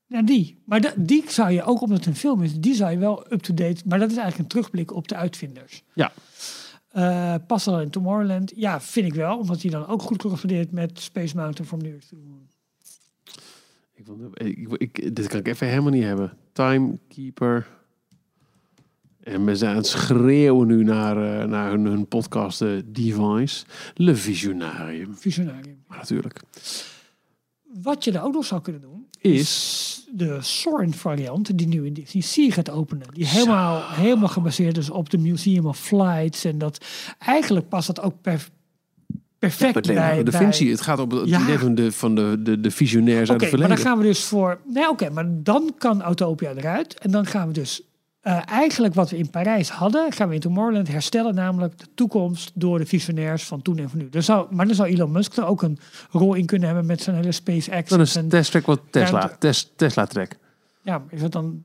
Ja, 0.07 0.21
die. 0.21 0.57
Maar 0.65 0.81
da- 0.81 0.93
die 0.97 1.23
zou 1.29 1.51
je, 1.51 1.63
ook 1.63 1.81
omdat 1.81 1.97
het 1.97 2.05
een 2.07 2.15
film 2.15 2.43
is, 2.43 2.59
die 2.59 2.73
zou 2.75 2.91
je 2.91 2.97
wel 2.97 3.25
up-to-date... 3.33 3.81
Maar 3.85 3.99
dat 3.99 4.11
is 4.11 4.17
eigenlijk 4.17 4.43
een 4.43 4.59
terugblik 4.59 4.93
op 4.93 5.07
de 5.07 5.15
uitvinders. 5.15 5.83
Ja. 5.93 6.11
Eh 6.91 7.35
past 7.47 7.67
al 7.67 7.81
in 7.81 7.89
Tomorrowland? 7.89 8.51
Ja, 8.55 8.81
vind 8.81 9.05
ik 9.07 9.13
wel. 9.13 9.37
Omdat 9.37 9.61
hij 9.61 9.71
dan 9.71 9.87
ook 9.87 10.01
goed 10.01 10.17
correspondeert 10.17 10.71
met 10.71 10.99
Space 10.99 11.35
Mountain 11.35 11.67
from 11.67 11.79
the 11.83 11.89
Earth 11.89 12.07
to 12.09 12.17
the 12.17 12.23
Moon. 12.27 12.47
Ik, 13.93 14.05
wil- 14.67 14.75
ik, 14.77 14.97
ik, 14.97 15.15
dit 15.15 15.27
kan 15.27 15.39
ik 15.39 15.47
even 15.47 15.67
helemaal 15.67 15.91
niet 15.91 16.03
hebben. 16.03 16.37
Timekeeper. 16.51 17.67
En 19.19 19.45
we 19.45 19.55
zijn 19.55 19.71
aan 19.71 19.77
het 19.77 19.87
schreeuwen 19.87 20.67
nu 20.67 20.83
naar, 20.83 21.39
eh, 21.41 21.47
naar 21.47 21.69
hun, 21.71 21.85
hun 21.85 22.07
podcast 22.07 22.61
eh, 22.61 22.69
Device. 22.85 23.65
Le 23.93 24.15
Visionarium. 24.15 25.15
Visionarium. 25.15 25.83
Maar 25.87 25.97
natuurlijk. 25.97 26.41
Wat 27.81 28.03
je 28.03 28.11
er 28.11 28.23
ook 28.23 28.33
nog 28.33 28.45
zou 28.45 28.61
kunnen 28.61 28.81
doen, 28.81 29.04
Is... 29.33 30.07
de 30.11 30.37
Soarin 30.41 30.93
variant 30.93 31.57
die 31.57 31.67
nu 31.67 31.85
in 31.85 31.93
Disney 31.93 32.23
Sea 32.23 32.49
gaat 32.51 32.69
openen. 32.69 33.07
Die 33.13 33.25
helemaal, 33.25 33.81
helemaal 33.87 34.27
gebaseerd 34.27 34.77
is 34.77 34.89
op 34.89 35.09
de 35.09 35.17
Museum 35.17 35.65
of 35.65 35.79
Flights. 35.79 36.45
En 36.45 36.57
dat 36.57 36.85
eigenlijk 37.19 37.69
past 37.69 37.87
dat 37.87 38.01
ook 38.01 38.21
per, 38.21 38.47
perfect 39.39 39.85
nee, 39.85 39.95
bij... 39.95 40.23
de 40.23 40.31
functie, 40.31 40.71
het 40.71 40.81
gaat 40.81 40.99
op 40.99 41.11
het 41.11 41.29
Ja. 41.29 41.41
idee 41.41 41.59
van 41.59 41.75
de, 41.75 41.91
van 41.91 42.15
de, 42.15 42.37
de, 42.43 42.59
de 42.59 42.71
visionairs 42.71 43.29
uit 43.29 43.41
Oké, 43.41 43.51
het 43.51 43.59
maar 43.59 43.67
dan 43.67 43.77
gaan 43.77 43.97
we 43.97 44.03
dus 44.03 44.23
voor... 44.23 44.59
Nee, 44.65 44.89
oké, 44.89 45.09
maar 45.09 45.25
dan 45.29 45.73
kan 45.77 46.01
Autopia 46.01 46.53
eruit. 46.53 46.99
En 46.99 47.11
dan 47.11 47.25
gaan 47.25 47.47
we 47.47 47.53
dus 47.53 47.81
eh, 48.25 48.41
eigenlijk 48.45 48.93
wat 48.93 49.09
we 49.09 49.17
in 49.17 49.29
Parijs 49.29 49.69
hadden... 49.69 50.11
gaan 50.11 50.27
we 50.27 50.33
in 50.33 50.39
Tomorrowland 50.39 50.87
herstellen. 50.87 51.35
Namelijk 51.35 51.77
de 51.77 51.85
toekomst 51.95 52.51
door 52.53 52.77
de 52.77 52.85
visionairs 52.85 53.43
van 53.43 53.61
toen 53.61 53.77
en 53.77 53.89
van 53.89 53.99
nu. 53.99 54.09
Dus 54.09 54.25
zou, 54.25 54.47
maar 54.55 54.65
dan 54.65 54.75
zou 54.75 54.89
Elon 54.89 55.11
Musk 55.11 55.37
er 55.37 55.45
ook 55.45 55.61
een 55.61 55.77
rol 56.11 56.33
in 56.33 56.45
kunnen 56.45 56.67
hebben... 56.67 56.85
met 56.85 57.01
zijn 57.01 57.15
hele 57.15 57.31
SpaceX. 57.31 57.89
Dan 57.89 58.01
is 58.01 58.15
en, 58.15 58.29
Test 58.29 58.65
wat 58.65 58.81
Tesla. 58.89 59.35
Tes, 59.39 59.71
Tesla 59.75 60.05
Track. 60.05 60.37
Ja, 60.81 60.97
maar 60.97 61.13
is 61.13 61.21
dat 61.21 61.31
dan... 61.31 61.63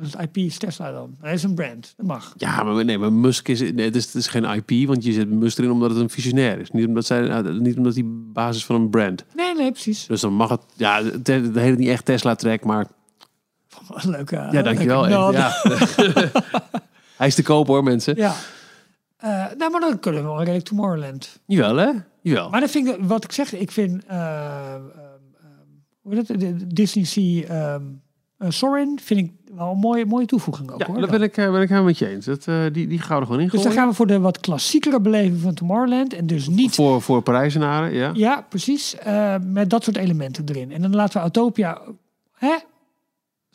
Het 0.00 0.16
IP 0.20 0.36
is 0.36 0.58
Tesla 0.58 0.92
dan. 0.92 1.16
Hij 1.20 1.32
is 1.32 1.42
een 1.42 1.54
brand. 1.54 1.94
Dat 1.96 2.06
mag. 2.06 2.34
Ja, 2.36 2.62
maar 2.62 2.84
nee, 2.84 2.98
maar 2.98 3.12
Musk 3.12 3.48
is, 3.48 3.60
nee, 3.60 3.84
het 3.84 3.96
is, 3.96 4.04
het 4.04 4.14
is 4.14 4.26
geen 4.26 4.44
IP, 4.44 4.88
want 4.88 5.04
je 5.04 5.12
zet 5.12 5.30
Musk 5.30 5.58
erin 5.58 5.70
omdat 5.70 5.90
het 5.90 5.98
een 5.98 6.10
visionair 6.10 6.58
is. 6.58 6.70
Niet 6.70 6.86
omdat, 6.86 7.04
zij, 7.04 7.28
eh, 7.28 7.52
niet 7.58 7.76
omdat 7.76 7.94
hij 7.94 8.04
basis 8.06 8.64
van 8.64 8.76
een 8.76 8.90
brand. 8.90 9.24
Nee, 9.34 9.54
nee, 9.54 9.70
precies. 9.70 10.06
Dus 10.06 10.20
dan 10.20 10.32
mag 10.32 10.50
het, 10.50 10.62
ja, 10.76 11.02
het 11.02 11.26
het 11.26 11.54
heet 11.54 11.78
niet 11.78 11.88
echt 11.88 12.04
Tesla 12.04 12.34
Leuke. 14.02 14.48
ja, 14.50 14.62
dankjewel. 14.62 15.06
leuke 15.06 15.32
ja. 15.32 15.52
Hij 17.16 17.26
is 17.26 17.34
te 17.34 17.42
koop 17.42 17.66
hoor, 17.66 17.82
mensen. 17.82 18.16
Ja. 18.16 18.34
Eh, 19.16 19.30
nou, 19.56 19.70
maar 19.70 19.80
dan 19.80 19.98
kunnen 19.98 20.22
we 20.22 20.28
wel 20.28 20.38
redelijk 20.38 20.64
Tomorrowland. 20.64 21.40
Jawel, 21.46 21.76
hè? 21.76 21.90
Jawel. 22.20 22.50
Maar 22.50 22.60
dan 22.60 22.68
vind 22.68 22.88
ik, 22.88 22.96
wat 23.00 23.24
ik 23.24 23.32
zeg, 23.32 23.54
ik 23.54 23.70
vind, 23.70 24.02
hoe 26.02 26.14
heet 26.14 26.28
het, 26.28 26.76
Disney 26.76 27.04
Sea 27.04 27.44
ehm 27.44 27.82
eh, 28.38 28.50
Sorin 28.50 28.98
vind 29.02 29.20
ik 29.20 29.32
wel 29.56 29.70
een 29.70 29.78
mooie, 29.78 30.06
mooie 30.06 30.26
toevoeging 30.26 30.70
ook 30.70 30.78
ja, 30.78 30.86
hoor. 30.86 31.00
daar 31.00 31.10
ben 31.10 31.22
ik, 31.22 31.34
ben 31.34 31.62
ik 31.62 31.68
helemaal 31.68 31.82
met 31.82 31.98
je 31.98 32.08
eens. 32.08 32.24
Dat, 32.24 32.44
die, 32.72 32.86
die 32.86 32.98
gaan 32.98 33.14
we 33.14 33.20
er 33.20 33.26
gewoon 33.26 33.40
in 33.40 33.48
Dus 33.48 33.62
dan 33.62 33.72
gaan 33.72 33.88
we 33.88 33.94
voor 33.94 34.06
de 34.06 34.20
wat 34.20 34.40
klassiekere 34.40 35.00
beleving 35.00 35.40
van 35.40 35.54
Tomorrowland 35.54 36.14
en 36.14 36.26
dus 36.26 36.48
niet 36.48 36.74
Voor, 36.74 37.02
voor 37.02 37.22
Parijzenaren, 37.22 37.92
ja. 37.92 38.10
Ja, 38.14 38.46
precies. 38.48 38.96
met 39.42 39.70
dat 39.70 39.84
soort 39.84 39.96
elementen 39.96 40.44
erin. 40.48 40.72
En 40.72 40.82
dan 40.82 40.94
laten 40.94 41.14
we 41.14 41.20
Autopia... 41.20 41.80
Hè? 42.32 42.56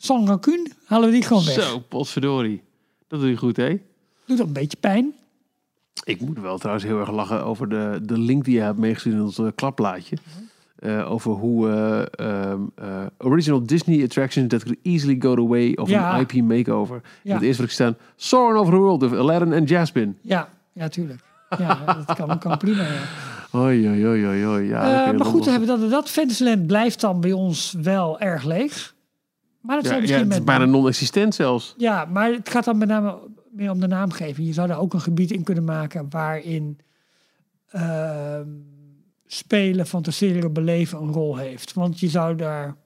Sans 0.00 0.28
rancune 0.28 0.70
halen 0.84 1.08
we 1.08 1.14
die 1.14 1.22
gewoon 1.22 1.44
weg. 1.44 1.54
Zo, 1.62 1.78
potverdorie. 1.78 2.62
Dat 3.08 3.20
doe 3.20 3.28
je 3.28 3.36
goed, 3.36 3.56
hè? 3.56 3.68
Doet 4.26 4.38
dat 4.38 4.46
een 4.46 4.52
beetje 4.52 4.76
pijn. 4.80 5.12
Ik 6.04 6.20
moet 6.20 6.38
wel 6.40 6.58
trouwens 6.58 6.86
heel 6.86 6.98
erg 6.98 7.10
lachen 7.10 7.44
over 7.44 7.68
de, 7.68 8.00
de 8.02 8.18
link 8.18 8.44
die 8.44 8.54
je 8.54 8.60
hebt 8.60 8.78
meegestuurd 8.78 9.14
in 9.14 9.22
ons 9.22 9.38
eh, 9.38 9.46
klapplaatje. 9.54 10.16
Eh, 10.78 11.10
over 11.10 11.32
hoe 11.32 11.68
eh, 11.70 12.26
ehm, 12.50 12.60
eh, 12.74 13.06
original 13.18 13.62
Disney 13.66 14.02
attractions 14.04 14.48
that 14.48 14.62
could 14.62 14.78
easily 14.82 15.16
go 15.18 15.34
the 15.34 15.46
way 15.46 15.72
of 15.72 15.88
Ja. 15.88 16.10
an 16.10 16.20
IP 16.20 16.42
makeover. 16.42 17.00
Ja. 17.22 17.34
Het 17.34 17.42
eerste 17.42 17.60
wat 17.62 17.70
ik 17.70 17.76
staan, 17.76 17.96
Soaring 18.16 18.58
over 18.58 18.72
the 18.72 18.78
World 18.78 19.02
of 19.02 19.12
Aladdin 19.12 19.52
en 19.52 19.64
Jasmine. 19.64 20.12
Ja, 20.20 20.48
ja, 20.72 20.88
tuurlijk. 20.88 21.20
Ja, 21.58 21.84
dat 22.06 22.16
kan, 22.16 22.38
kan 22.38 22.58
prima, 22.58 22.82
ja. 22.82 23.00
Oei, 23.54 23.88
oei, 24.06 24.46
oei. 24.46 24.66
Ja, 24.68 25.12
maar 25.12 25.24
goed, 25.26 25.44
hebben 25.44 25.68
we 25.68 25.80
dat, 25.80 25.90
dat 25.90 26.10
Fantasyland 26.10 26.66
blijft 26.66 27.00
dan 27.00 27.20
bij 27.20 27.32
ons 27.32 27.74
wel 27.82 28.20
erg 28.20 28.44
leeg. 28.44 28.94
Maar 29.68 29.82
dat 29.82 30.00
misschien 30.00 30.24
het 30.24 30.32
is 30.32 30.44
bijna 30.44 30.64
non-existent 30.64 31.34
zelfs. 31.34 31.74
Ja, 31.76 32.04
maar 32.04 32.32
het 32.32 32.48
gaat 32.48 32.64
dan 32.64 32.78
met 32.78 32.88
name 32.88 33.18
meer 33.50 33.70
om 33.70 33.80
de 33.80 33.86
naamgeving. 33.86 34.46
Je 34.46 34.52
zou 34.52 34.68
daar 34.68 34.78
ook 34.78 34.92
een 34.92 35.00
gebied 35.00 35.30
in 35.30 35.42
kunnen 35.42 35.64
maken 35.64 36.06
waarin 36.10 36.78
ehm, 37.68 38.48
spelen, 39.26 39.86
fantaseren, 39.86 40.52
beleven 40.52 40.98
een 40.98 41.12
rol 41.12 41.36
heeft. 41.36 41.72
Want 41.72 42.00
je 42.00 42.08
zou 42.08 42.36
daar 42.36 42.76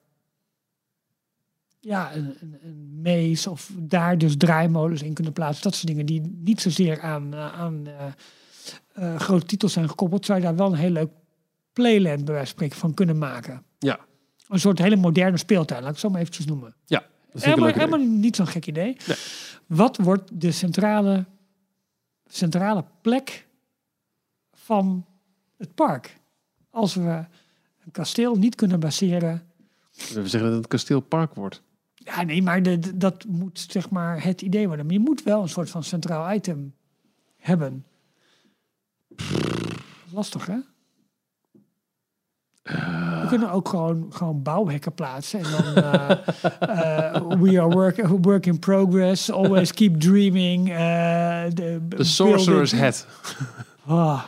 ja, 1.79 2.15
een, 2.15 2.37
een, 3.03 3.37
of 3.49 3.71
daar 3.77 4.17
dus 4.17 4.37
draaimolens 4.37 5.01
in 5.01 5.13
kunnen 5.13 5.33
plaatsen. 5.33 5.63
Dat 5.63 5.75
soort 5.75 5.87
dingen 5.87 6.05
die 6.05 6.21
niet 6.43 6.61
zozeer 6.61 7.01
aan, 7.01 7.33
eh, 7.33 7.53
aan 7.59 7.87
eh, 7.87 8.05
eh, 8.93 9.19
grote 9.19 9.45
titels 9.45 9.73
zijn 9.73 9.89
gekoppeld. 9.89 10.25
Zou 10.25 10.39
je 10.39 10.45
daar 10.45 10.55
wel 10.55 10.71
een 10.71 10.77
heel 10.77 10.89
leuk 10.89 11.11
playland 11.73 12.25
bij 12.25 12.33
wijze 12.33 12.49
van 12.49 12.55
spreken 12.55 12.77
van 12.77 12.93
kunnen 12.93 13.17
maken. 13.17 13.63
Ja, 13.79 13.99
Een 14.53 14.59
soort 14.59 14.79
hele 14.79 14.95
moderne 14.95 15.37
speeltuin, 15.37 15.79
laat 15.81 15.89
ik 15.89 15.95
het 15.95 16.03
zo 16.05 16.09
maar 16.09 16.19
eventjes 16.21 16.45
noemen. 16.45 16.75
ja. 16.85 17.03
Dat 17.31 17.43
Helemaal, 17.43 17.99
niet 17.99 18.35
zo'n 18.35 18.47
gek 18.47 18.67
idee. 18.67 18.97
Nee. 19.07 19.17
Wat 19.65 19.97
wordt 19.97 20.41
de 20.41 20.51
centrale, 20.51 21.25
centrale 22.25 22.85
plek 23.01 23.47
van 24.51 25.05
het 25.57 25.75
park? 25.75 26.17
Als 26.69 26.95
we 26.95 27.25
een 27.85 27.91
kasteel 27.91 28.35
niet 28.35 28.55
kunnen 28.55 28.79
baseren. 28.79 29.41
We 29.91 30.03
zeggen 30.27 30.39
dat 30.39 30.51
het 30.51 30.63
een 30.63 30.67
kasteelpark 30.67 31.33
wordt. 31.33 31.61
Ja, 31.95 32.21
nee, 32.23 32.41
maar 32.41 32.63
de, 32.63 32.79
de- 32.79 32.97
dat 32.97 33.25
moet 33.25 33.65
zeg 33.69 33.89
maar 33.89 34.23
het 34.23 34.41
idee 34.41 34.67
worden. 34.67 34.85
Maar 34.85 34.93
je 34.95 34.99
moet 35.01 35.23
wel 35.23 35.41
een 35.41 35.49
soort 35.49 35.69
van 35.69 35.83
centraal 35.83 36.33
item 36.33 36.73
hebben. 37.37 37.85
Lastig, 40.11 40.45
hè? 40.45 40.57
We 42.63 43.25
kunnen 43.27 43.51
ook 43.51 43.69
gewoon, 43.69 44.05
gewoon 44.09 44.41
bouwhekken 44.41 44.93
plaatsen. 44.93 45.39
En 45.39 45.51
dan 45.51 45.83
eh, 45.83 46.09
eh, 47.13 47.31
we 47.39 47.59
are 47.61 47.69
work, 47.69 48.07
work 48.07 48.45
in 48.45 48.59
progress. 48.59 49.31
Always 49.31 49.73
keep 49.73 49.99
dreaming. 49.99 50.69
eh, 50.69 50.75
de 51.53 51.79
De 51.89 52.03
Sorcerer's 52.03 52.71
Hat. 52.71 53.07
Ah, 53.85 54.23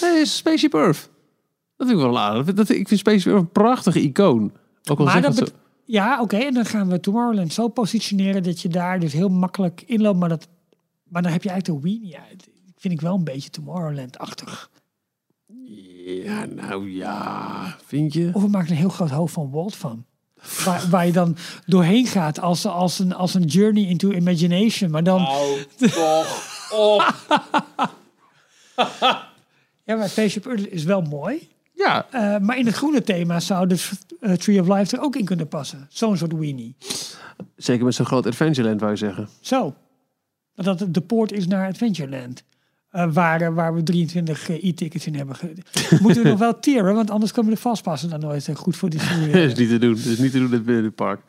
Nee, 0.00 0.20
is 0.20 0.36
Spaceship 0.36 0.74
Earth. 0.74 1.08
Dat 1.76 1.86
vind 1.88 2.00
ik 2.00 2.06
wel 2.06 2.18
aardig. 2.18 2.44
Dat, 2.46 2.56
dat- 2.56 2.68
ik 2.68 2.88
vind 2.88 3.00
Spaceship 3.00 3.26
Earth 3.32 3.40
een 3.42 3.50
prachtige 3.52 4.00
icoon. 4.02 4.52
Ook 4.90 4.98
al 4.98 5.04
maar 5.04 5.22
dat 5.22 5.36
dat 5.36 5.52
ja, 5.84 6.20
oké. 6.20 6.36
en 6.36 6.54
dan 6.54 6.64
gaan 6.64 6.88
we 6.88 7.00
Tomorrowland 7.00 7.52
zo 7.52 7.68
positioneren 7.68 8.42
dat 8.42 8.60
je 8.60 8.68
daar 8.68 9.00
dus 9.00 9.12
heel 9.12 9.28
makkelijk 9.28 9.82
inloopt. 9.86 10.18
Maar, 10.18 10.28
dat, 10.28 10.48
maar 11.08 11.22
dan 11.22 11.32
heb 11.32 11.42
je 11.42 11.48
eigenlijk 11.50 11.82
de 11.82 11.88
Weenie 11.90 12.18
uit. 12.30 12.48
Vind 12.76 12.94
ik 12.94 13.00
wel 13.00 13.14
een 13.14 13.24
beetje 13.24 13.50
Tomorrowland-achtig. 13.50 14.70
Ja, 16.14 16.44
nou 16.44 16.90
ja. 16.90 17.76
Vind 17.86 18.12
je? 18.12 18.30
Of 18.32 18.42
we 18.42 18.48
maken 18.48 18.70
een 18.70 18.76
heel 18.76 18.88
groot 18.88 19.10
hoofd 19.10 19.32
van 19.34 19.50
Walt 19.50 19.76
van. 19.76 20.04
Waar, 20.64 20.86
waar 20.90 21.06
je 21.06 21.12
dan 21.12 21.36
doorheen 21.66 22.06
gaat 22.06 22.40
als, 22.40 22.66
als, 22.66 22.98
een, 22.98 23.14
als 23.14 23.34
een 23.34 23.44
journey 23.44 23.82
into 23.84 24.10
imagination. 24.10 24.90
Maar 24.90 25.02
dan... 25.04 25.20
Ja, 29.84 29.96
maar 29.96 30.08
Spaceship 30.08 30.46
Earth 30.46 30.68
is 30.72 30.84
wel 30.84 31.00
mooi. 31.02 31.48
Ja, 31.74 32.06
Eh, 32.10 32.38
maar 32.38 32.58
in 32.58 32.66
het 32.66 32.74
groene 32.74 33.02
thema 33.02 33.40
zou 33.40 33.66
dus 33.66 33.90
eh, 34.20 34.32
Tree 34.32 34.60
of 34.60 34.68
Life 34.68 34.96
er 34.96 35.02
ook 35.02 35.16
in 35.16 35.24
kunnen 35.24 35.48
passen. 35.48 35.86
Zo'n 35.90 36.16
soort 36.16 36.32
weenie. 36.32 36.76
zeker 37.56 37.84
met 37.84 37.94
zo'n 37.94 38.06
groot 38.06 38.26
Adventureland, 38.26 38.80
wou 38.80 38.92
je 38.92 38.98
zeggen. 38.98 39.28
Zo. 39.40 39.74
Dat 40.54 40.80
het 40.80 40.94
de 40.94 41.00
poort 41.00 41.32
is 41.32 41.46
naar 41.46 41.68
Adventureland. 41.68 42.42
Eh, 42.90 43.12
waar, 43.12 43.40
eh, 43.40 43.54
waar 43.54 43.74
we 43.74 43.82
23 43.82 44.48
eh, 44.48 44.64
e-tickets 44.64 45.06
in 45.06 45.14
hebben. 45.14 45.36
Moeten 46.02 46.22
we 46.22 46.28
nog 46.28 46.38
wel 46.38 46.58
tieren, 46.58 46.94
want 46.94 47.10
anders 47.10 47.32
komen 47.32 47.50
de 47.50 47.60
vastpassen 47.60 48.10
dan 48.10 48.20
nooit 48.20 48.48
eh, 48.48 48.54
goed 48.54 48.76
voor 48.76 48.90
die 48.90 49.00
Dat 49.32 49.34
is 49.34 49.54
niet 49.54 49.68
te 49.68 49.78
doen. 49.78 49.94
Dat 49.94 50.04
is 50.04 50.18
niet 50.18 50.32
te 50.32 50.38
doen 50.38 50.50
binnen 50.50 50.84
het 50.84 50.94
park. 50.94 51.20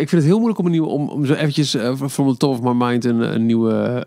Ik 0.00 0.08
vind 0.08 0.10
het 0.10 0.24
heel 0.24 0.36
moeilijk 0.36 0.58
om, 0.58 0.64
een 0.64 0.70
nieuwe, 0.70 0.88
om, 0.88 1.08
om 1.08 1.26
zo 1.26 1.34
eventjes 1.34 1.76
from 2.08 2.30
the 2.30 2.36
top 2.36 2.50
of 2.50 2.62
my 2.62 2.86
mind 2.86 3.04
een, 3.04 3.34
een 3.34 3.46
nieuwe 3.46 4.06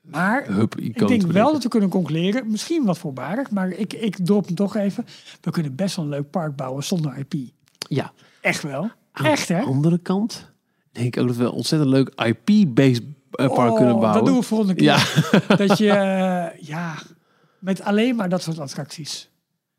Maar 0.00 0.48
ik 0.76 1.08
denk 1.08 1.22
wel 1.22 1.52
dat 1.52 1.62
we 1.62 1.68
kunnen 1.68 1.88
conclureren, 1.88 2.50
misschien 2.50 2.84
wat 2.84 2.98
voorbarig, 2.98 3.50
maar 3.50 3.68
ik, 3.70 3.92
ik 3.92 4.16
drop 4.22 4.46
hem 4.46 4.54
toch 4.54 4.76
even. 4.76 5.06
We 5.40 5.50
kunnen 5.50 5.74
best 5.74 5.96
wel 5.96 6.04
een 6.04 6.10
leuk 6.10 6.30
park 6.30 6.56
bouwen 6.56 6.84
zonder 6.84 7.18
IP. 7.18 7.34
Ja. 7.88 8.12
Echt 8.40 8.62
wel. 8.62 8.90
Aan 9.12 9.26
Echt 9.26 9.48
hè? 9.48 9.60
de 9.60 9.66
andere 9.66 9.98
kant 9.98 10.50
denk 10.92 11.06
ik 11.06 11.22
ook 11.22 11.28
dat 11.28 11.36
we 11.36 11.44
een 11.44 11.50
ontzettend 11.50 11.90
leuk 11.90 12.12
IP-based 12.16 13.02
eh, 13.30 13.46
park 13.54 13.74
kunnen 13.76 13.94
Oh, 13.94 14.00
bouwen. 14.00 14.12
Dat 14.24 14.26
doen 14.26 14.40
we 14.40 14.46
volgende 14.46 14.74
keer. 14.74 14.84
Ja. 14.84 15.56
Dat 15.66 15.78
je, 15.78 15.90
eh, 15.92 16.60
ja, 16.66 16.94
met 17.58 17.82
alleen 17.82 18.16
maar 18.16 18.28
dat 18.28 18.42
soort 18.42 18.58
attracties. 18.58 19.30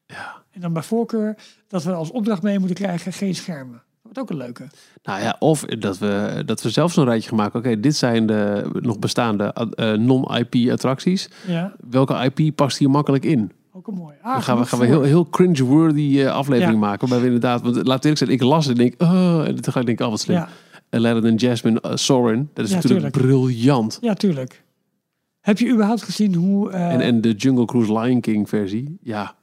Ja. 0.08 0.36
En 0.52 0.62
dan 0.62 0.74
bij 0.74 0.84
voorkeur 0.84 1.36
dat 1.68 1.84
we 1.84 1.94
als 1.94 2.12
opdracht 2.12 2.42
mee 2.42 2.60
moeten 2.60 2.76
krijgen 2.78 3.14
geen 3.14 3.36
schermen. 3.36 3.74
Dat 3.74 4.02
wordt 4.02 4.20
ook 4.20 4.30
een 4.30 4.46
leuke. 4.46 4.68
Nou 5.04 5.22
ja, 5.22 5.36
of 5.40 5.66
dat 5.66 5.98
we, 5.98 6.44
dat 6.46 6.62
we 6.62 6.70
zelf 6.70 6.92
zo'n 6.94 7.06
rijtje 7.06 7.30
gaan 7.30 7.38
maken. 7.38 7.60
Oké, 7.60 7.80
dit 7.80 7.96
zijn 7.96 8.26
de 8.26 8.70
nog 8.74 9.00
bestaande 9.00 9.54
eh, 9.76 9.92
non-IP 9.94 10.72
attracties. 10.72 11.30
Ja, 11.48 11.74
Welke 11.90 12.32
IP 12.34 12.56
past 12.56 12.78
hier 12.78 12.90
makkelijk 12.90 13.26
in? 13.26 13.52
ook 13.74 13.88
een 13.88 13.94
mooi. 13.94 14.16
Ah, 14.22 14.34
Dan 14.34 14.44
gaan 14.44 14.58
we, 14.58 14.66
gaan 14.66 14.80
we 14.80 14.86
heel, 14.86 15.02
heel 15.02 15.30
cringe-worthy 15.30 16.22
eh, 16.22 16.32
aflevering 16.34 16.74
Ja. 16.74 16.80
maken. 16.88 17.00
Waarbij 17.00 17.20
we 17.20 17.26
inderdaad, 17.34 17.62
want 17.62 17.88
laat 17.88 18.06
ik 18.06 18.18
zijn, 18.18 18.30
ik 18.30 18.42
las 18.42 18.66
het 18.66 18.78
en 18.78 18.84
denk, 18.84 19.02
oh, 19.02 19.48
en 19.48 19.62
toen 19.62 19.74
ga 19.74 19.80
ik 19.80 19.86
denken, 19.86 20.06
oh 20.06 20.12
wat 20.12 20.20
slim. 20.20 20.36
Ja, 20.38 20.48
Aladdin 20.92 21.26
en 21.32 21.36
Jasmine 21.36 21.82
uh, 21.86 21.92
Sorin, 21.96 22.50
dat 22.54 22.66
is 22.66 22.72
Ja, 22.72 22.76
natuurlijk 22.76 23.14
tuurlijk. 23.14 23.32
briljant. 23.32 23.98
ja, 24.02 24.14
tuurlijk. 24.14 24.64
Heb 25.42 25.60
je 25.60 25.70
überhaupt 25.70 26.02
gezien 26.02 26.34
hoe 26.36 26.72
eh, 26.72 26.94
En, 26.94 27.02
en 27.02 27.22
de 27.22 27.32
Jungle 27.34 27.66
Cruise 27.66 28.00
Lion 28.00 28.20
King 28.22 28.50
versie, 28.50 28.98
ja. 29.02 29.36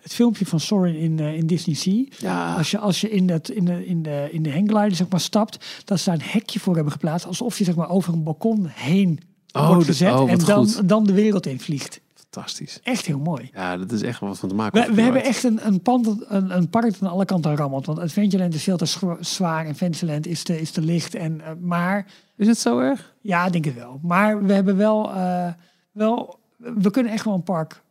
het 0.00 0.14
filmpje 0.14 0.46
van 0.46 0.60
Sorin 0.60 0.96
in, 0.96 1.18
eh, 1.18 1.34
in 1.36 1.46
Disney 1.46 1.74
Sea? 1.76 2.04
Ja, 2.18 2.54
Als 2.54 2.70
je, 2.70 2.78
als 2.78 3.00
je 3.00 3.10
in, 3.10 3.26
dat, 3.26 3.48
in, 3.48 3.64
de, 3.64 3.86
in, 3.86 4.02
de, 4.02 4.28
in 4.30 4.42
de 4.42 4.52
hangglider 4.52 4.94
zeg 4.96 5.08
maar, 5.08 5.20
stapt, 5.20 5.82
dat 5.84 5.98
ze 5.98 6.04
daar 6.10 6.14
een 6.18 6.24
hekje 6.30 6.60
voor 6.60 6.74
hebben 6.74 6.92
geplaatst. 6.92 7.26
Alsof 7.26 7.58
je 7.58 7.64
zeg 7.64 7.74
maar, 7.74 7.88
over 7.90 8.12
een 8.12 8.22
balkon 8.22 8.66
heen 8.66 9.20
Oh, 9.52 9.68
wordt 9.68 9.86
gezet 9.86 10.12
oh, 10.12 10.30
en 10.30 10.38
dan, 10.38 10.66
goed. 10.68 10.88
dan 10.88 11.04
de 11.04 11.12
wereld 11.12 11.46
in 11.46 11.60
vliegt. 11.60 12.00
Fantastisch. 12.36 12.80
Echt 12.82 13.06
heel 13.06 13.18
mooi. 13.18 13.50
Ja, 13.52 13.76
dat 13.76 13.92
is 13.92 14.02
echt 14.02 14.20
wel 14.20 14.28
wat 14.28 14.38
van 14.38 14.48
te 14.48 14.54
maken. 14.54 14.88
We, 14.88 14.94
we 14.94 15.02
hebben 15.02 15.24
echt 15.24 15.44
een, 15.44 15.66
een, 15.66 15.82
pand, 15.82 16.24
een, 16.28 16.56
een 16.56 16.68
park 16.68 16.94
aan 17.00 17.10
alle 17.10 17.24
kanten 17.24 17.56
rammelt. 17.56 17.86
Want 17.86 17.98
Adventureland 17.98 18.54
is 18.54 18.62
veel 18.62 18.76
te 18.76 19.16
zwaar 19.20 19.66
en 19.66 19.74
Fantasyland 19.74 20.26
is 20.26 20.42
te, 20.42 20.60
is 20.60 20.70
te 20.70 20.80
licht. 20.80 21.14
En, 21.14 21.40
eh, 21.40 21.50
maar 21.60 22.06
Is 22.36 22.46
het 22.46 22.58
zo 22.58 22.78
erg? 22.78 23.14
ja, 23.20 23.46
ik 23.46 23.52
denk 23.52 23.64
het 23.64 23.74
wel. 23.74 23.98
Maar 24.02 24.44
we 24.44 24.52
hebben 24.52 24.76
wel, 24.76 25.12
eh, 25.12 25.48
wel 25.92 26.38
we 26.56 26.90
kunnen 26.90 27.12
echt 27.12 27.24
wel 27.24 27.34
een 27.34 27.42
park 27.42 27.82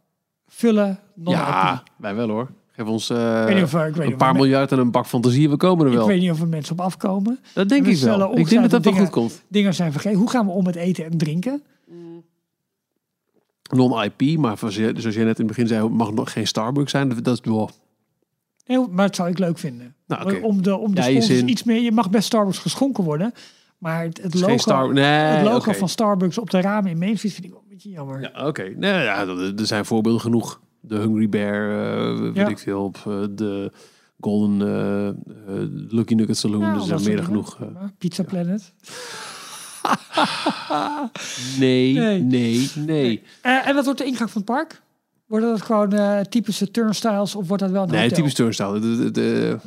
vullen. 0.47 0.99
Ja, 1.23 1.83
wij 1.97 2.15
wel 2.15 2.29
hoor. 2.29 2.49
Geef 2.71 2.85
ons 2.85 3.09
eh, 3.09 3.49
Ik 3.49 3.63
of, 3.63 3.73
ik 3.73 3.97
een 3.97 4.17
paar 4.17 4.33
miljard 4.33 4.71
en 4.71 4.79
een 4.79 4.91
bak 4.91 5.05
fantasie. 5.05 5.49
We 5.49 5.57
komen 5.57 5.85
er 5.85 5.91
Ik 5.91 5.97
wel. 5.97 6.07
weet 6.07 6.21
niet 6.21 6.31
of 6.31 6.41
er 6.41 6.47
mensen 6.47 6.73
op 6.73 6.81
afkomen. 6.81 7.39
Dat 7.53 7.69
denk 7.69 7.85
ik 7.85 7.97
wel. 7.97 8.37
Ik 8.37 8.49
denk 8.49 8.61
dat 8.61 8.71
dat 8.71 8.83
wel 8.83 8.93
goed 8.93 9.09
komt. 9.09 9.43
Dingen 9.47 9.73
zijn 9.73 9.91
vergeten. 9.91 10.19
Hoe 10.19 10.29
gaan 10.29 10.45
we 10.45 10.51
om 10.51 10.63
met 10.63 10.75
eten 10.75 11.05
en 11.05 11.17
drinken? 11.17 11.63
Non-IP, 13.74 14.38
maar 14.38 14.57
zoals 14.57 14.76
je, 14.76 14.93
zoals 14.97 15.16
je 15.16 15.24
net 15.24 15.39
in 15.39 15.45
het 15.45 15.55
begin 15.55 15.68
zei, 15.68 15.89
mag 15.89 16.13
nog 16.13 16.32
geen 16.32 16.47
Starbucks 16.47 16.91
zijn. 16.91 17.09
Dat 17.24 17.28
is 17.34 17.39
wel. 17.43 17.70
Heel, 18.63 18.88
maar 18.91 19.05
dat 19.05 19.16
zou 19.16 19.30
ik 19.30 19.39
leuk 19.39 19.57
vinden. 19.57 19.95
Nou. 20.07 20.41
Om 20.41 20.61
de, 20.61 20.78
om 20.78 20.95
de 20.95 21.11
Ja, 21.13 21.22
zin. 21.22 21.47
iets 21.49 21.63
meer. 21.63 21.82
Je 21.82 21.91
mag 21.91 22.09
best 22.09 22.26
Starbucks 22.26 22.57
geschonken 22.57 23.03
worden. 23.03 23.34
Maar 23.78 24.03
het, 24.03 24.22
het 24.22 24.34
logo, 24.39 24.57
Star. 24.57 24.93
Nee, 24.93 25.03
het 25.03 25.45
logo 25.45 25.72
van 25.72 25.89
Starbucks 25.89 26.38
op 26.38 26.49
de 26.49 26.61
ramen 26.61 27.01
in 27.03 27.18
Street 27.18 27.34
vind 27.34 27.45
ik 27.45 27.51
wel 27.51 27.61
een 27.61 27.70
beetje 27.70 27.89
jammer. 27.89 28.22
Ja, 28.22 28.47
oké. 28.47 28.63
Nee, 28.76 29.03
ja, 29.03 29.26
er 29.28 29.53
zijn 29.66 29.86
voorbeelden 29.86 30.22
genoeg. 30.22 30.61
De 30.80 30.95
Hungry 30.97 31.30
Bear, 31.30 31.70
eh, 32.16 32.20
weet 32.22 32.36
Ja. 32.36 32.47
ik 32.47 32.59
veel, 32.59 32.84
op 32.84 32.95
eh, 33.07 33.24
de 33.32 33.72
Golden 34.20 34.61
eh, 34.61 35.55
Lucky 35.89 36.13
Nugget 36.13 36.38
Saloon. 36.38 36.61
Ja, 36.61 36.74
er 36.74 36.82
zijn 36.82 36.88
soort 36.88 37.03
meer 37.07 37.16
dan 37.16 37.26
genoeg. 37.26 37.57
Pizza 37.97 38.24
Planet. 38.24 38.74
nee, 41.59 41.93
Nee. 41.93 42.19
nee, 42.21 42.71
nee. 42.75 43.21
Eh, 43.41 43.67
en 43.67 43.75
wat 43.75 43.83
wordt 43.86 43.99
de 43.99 44.05
ingang 44.05 44.31
van 44.31 44.41
het 44.45 44.51
park? 44.51 44.81
Worden 45.27 45.49
dat 45.49 45.61
gewoon 45.61 45.93
eh, 45.93 46.19
typische 46.19 46.71
turnstiles 46.71 47.36
of 47.36 47.47
wordt 47.47 47.63
dat 47.63 47.71
wel 47.71 47.83
een 47.83 47.89
Nee, 47.89 48.01
hotel? 48.01 48.17
typisch 48.17 48.33
turnstile. 48.33 48.79
De- 48.79 48.97
de- 48.97 49.11
de- 49.11 49.57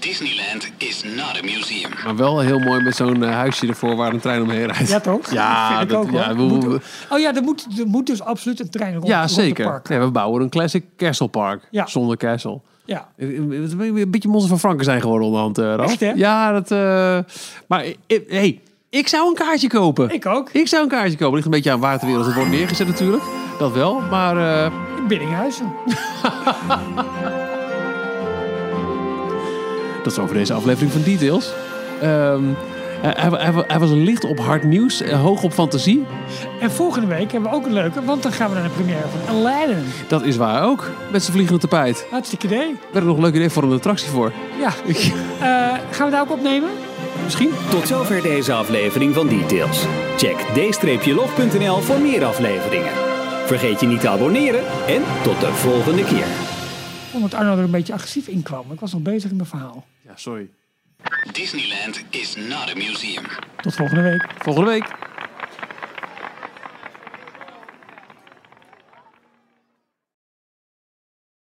Disneyland 0.00 0.70
is 0.78 1.02
not 1.16 1.38
a 1.38 1.42
museum. 1.42 1.90
maar 2.04 2.16
wel 2.16 2.38
heel 2.40 2.58
mooi 2.58 2.82
met 2.82 2.96
zo'n 2.96 3.22
eh, 3.24 3.30
huisje 3.34 3.66
ervoor 3.66 3.96
waar 3.96 4.12
een 4.12 4.20
trein 4.20 4.42
omheen 4.42 4.66
rijdt. 4.66 4.88
Ja, 4.88 5.00
toch? 5.00 5.30
Ja, 5.32 5.68
Vind 5.68 5.82
ik 5.82 5.88
dat- 5.88 6.04
ook, 6.06 6.10
ja, 6.10 6.36
we- 6.36 6.58
we- 6.68 6.80
oh 7.10 7.18
ja, 7.18 7.34
er 7.34 7.42
moet, 7.42 7.66
er 7.78 7.86
moet 7.86 8.06
dus 8.06 8.22
absoluut 8.22 8.60
een 8.60 8.70
trein 8.70 8.94
rond, 8.94 9.06
ja 9.06 9.18
rond 9.18 9.30
zeker. 9.30 9.64
het 9.64 9.72
park. 9.72 9.88
Nee, 9.88 9.98
we 9.98 10.10
bouwen 10.10 10.42
een 10.42 10.48
classic 10.48 10.84
Castle 10.96 11.28
Park. 11.28 11.68
Ja. 11.70 11.86
Zonder 11.86 12.16
Castle. 12.16 12.60
Ja. 12.84 13.08
Het 13.16 13.28
is 13.30 13.72
een 13.72 14.10
beetje 14.10 14.28
monster 14.28 14.48
van 14.50 14.58
Franken 14.58 14.84
zijn 14.84 15.00
geworden 15.00 15.26
onderhand. 15.26 15.58
Ralf. 15.58 15.90
Echt, 15.90 16.00
hè? 16.00 16.12
Ja, 16.14 16.52
dat... 16.52 16.70
eh, 16.70 16.78
maar 17.68 17.84
hey, 18.28 18.60
Ik 18.94 19.08
zou 19.08 19.28
een 19.28 19.34
kaartje 19.34 19.68
kopen. 19.68 20.10
Ik 20.10 20.26
ook. 20.26 20.48
Ik 20.52 20.68
zou 20.68 20.82
een 20.82 20.88
kaartje 20.88 21.16
kopen. 21.16 21.32
Ligt 21.34 21.44
een 21.44 21.50
beetje 21.50 21.70
aan 21.70 21.80
waar 21.80 21.98
ter 21.98 22.06
wereld 22.06 22.26
het 22.26 22.34
wordt 22.34 22.50
neergezet 22.50 22.86
natuurlijk. 22.86 23.22
Dat 23.58 23.72
wel. 23.72 24.00
Maar 24.10 24.36
eh, 24.64 24.72
In 24.96 25.06
Biddinghuizen. 25.06 25.72
dat 30.02 30.12
is 30.12 30.18
over 30.18 30.34
deze 30.34 30.52
aflevering 30.52 30.92
van 30.92 31.02
Details. 31.02 31.52
Hij, 31.98 33.14
hij- 33.28 33.64
hij 33.66 33.78
was 33.78 33.90
een 33.90 34.04
licht 34.04 34.24
op 34.24 34.38
hard 34.38 34.64
nieuws. 34.64 35.00
eh, 35.02 35.20
hoog 35.20 35.42
op 35.42 35.52
fantasie. 35.52 36.04
En 36.60 36.70
volgende 36.72 37.06
week 37.06 37.32
hebben 37.32 37.50
we 37.50 37.56
ook 37.56 37.66
een 37.66 37.72
leuke, 37.72 38.04
want 38.04 38.22
dan 38.22 38.32
gaan 38.32 38.48
we 38.48 38.54
naar 38.54 38.64
de 38.64 38.70
première 38.70 39.04
van 39.26 39.36
Aladdin. 39.36 39.84
Dat 40.08 40.22
is 40.22 40.36
waar 40.36 40.62
ook. 40.64 40.90
Met 41.12 41.22
zijn 41.22 41.32
vliegende 41.34 41.60
tapijt. 41.60 42.06
Hartstikke 42.10 42.46
idee. 42.46 42.66
Werd 42.82 42.94
er 42.94 43.04
nog 43.04 43.16
een 43.16 43.22
leuk 43.22 43.34
idee 43.34 43.50
voor 43.50 43.62
een 43.62 43.72
attractie 43.72 44.08
voor. 44.08 44.32
Ja. 44.60 44.68
Eh, 45.40 45.78
gaan 45.90 46.06
we 46.06 46.10
daar 46.12 46.20
ook 46.20 46.30
opnemen? 46.32 46.68
Misschien? 47.22 47.50
Tot 47.70 47.86
zover 47.86 48.22
deze 48.22 48.52
aflevering 48.52 49.14
van 49.14 49.28
Details. 49.28 49.84
Check 50.16 50.36
d-log.nl 50.36 51.78
voor 51.80 52.00
meer 52.00 52.24
afleveringen. 52.24 52.92
Vergeet 53.46 53.80
je 53.80 53.86
niet 53.86 54.00
te 54.00 54.08
abonneren 54.08 54.64
en 54.86 55.02
tot 55.22 55.40
de 55.40 55.52
volgende 55.52 56.04
keer. 56.04 56.26
Omdat 57.12 57.34
Arno 57.34 57.52
er 57.52 57.64
een 57.64 57.70
beetje 57.70 57.92
agressief 57.92 58.28
in 58.28 58.42
kwam. 58.42 58.72
Ik 58.72 58.80
was 58.80 58.92
nog 58.92 59.02
bezig 59.02 59.30
in 59.30 59.36
mijn 59.36 59.48
verhaal. 59.48 59.86
Ja, 60.02 60.12
sorry. 60.14 60.48
Disneyland 61.32 62.04
is 62.10 62.36
not 62.36 62.70
a 62.70 62.74
museum. 62.74 63.24
Tot 63.60 63.74
volgende 63.74 64.02
week. 64.02 64.26
Volgende 64.38 64.70
week. 64.70 65.13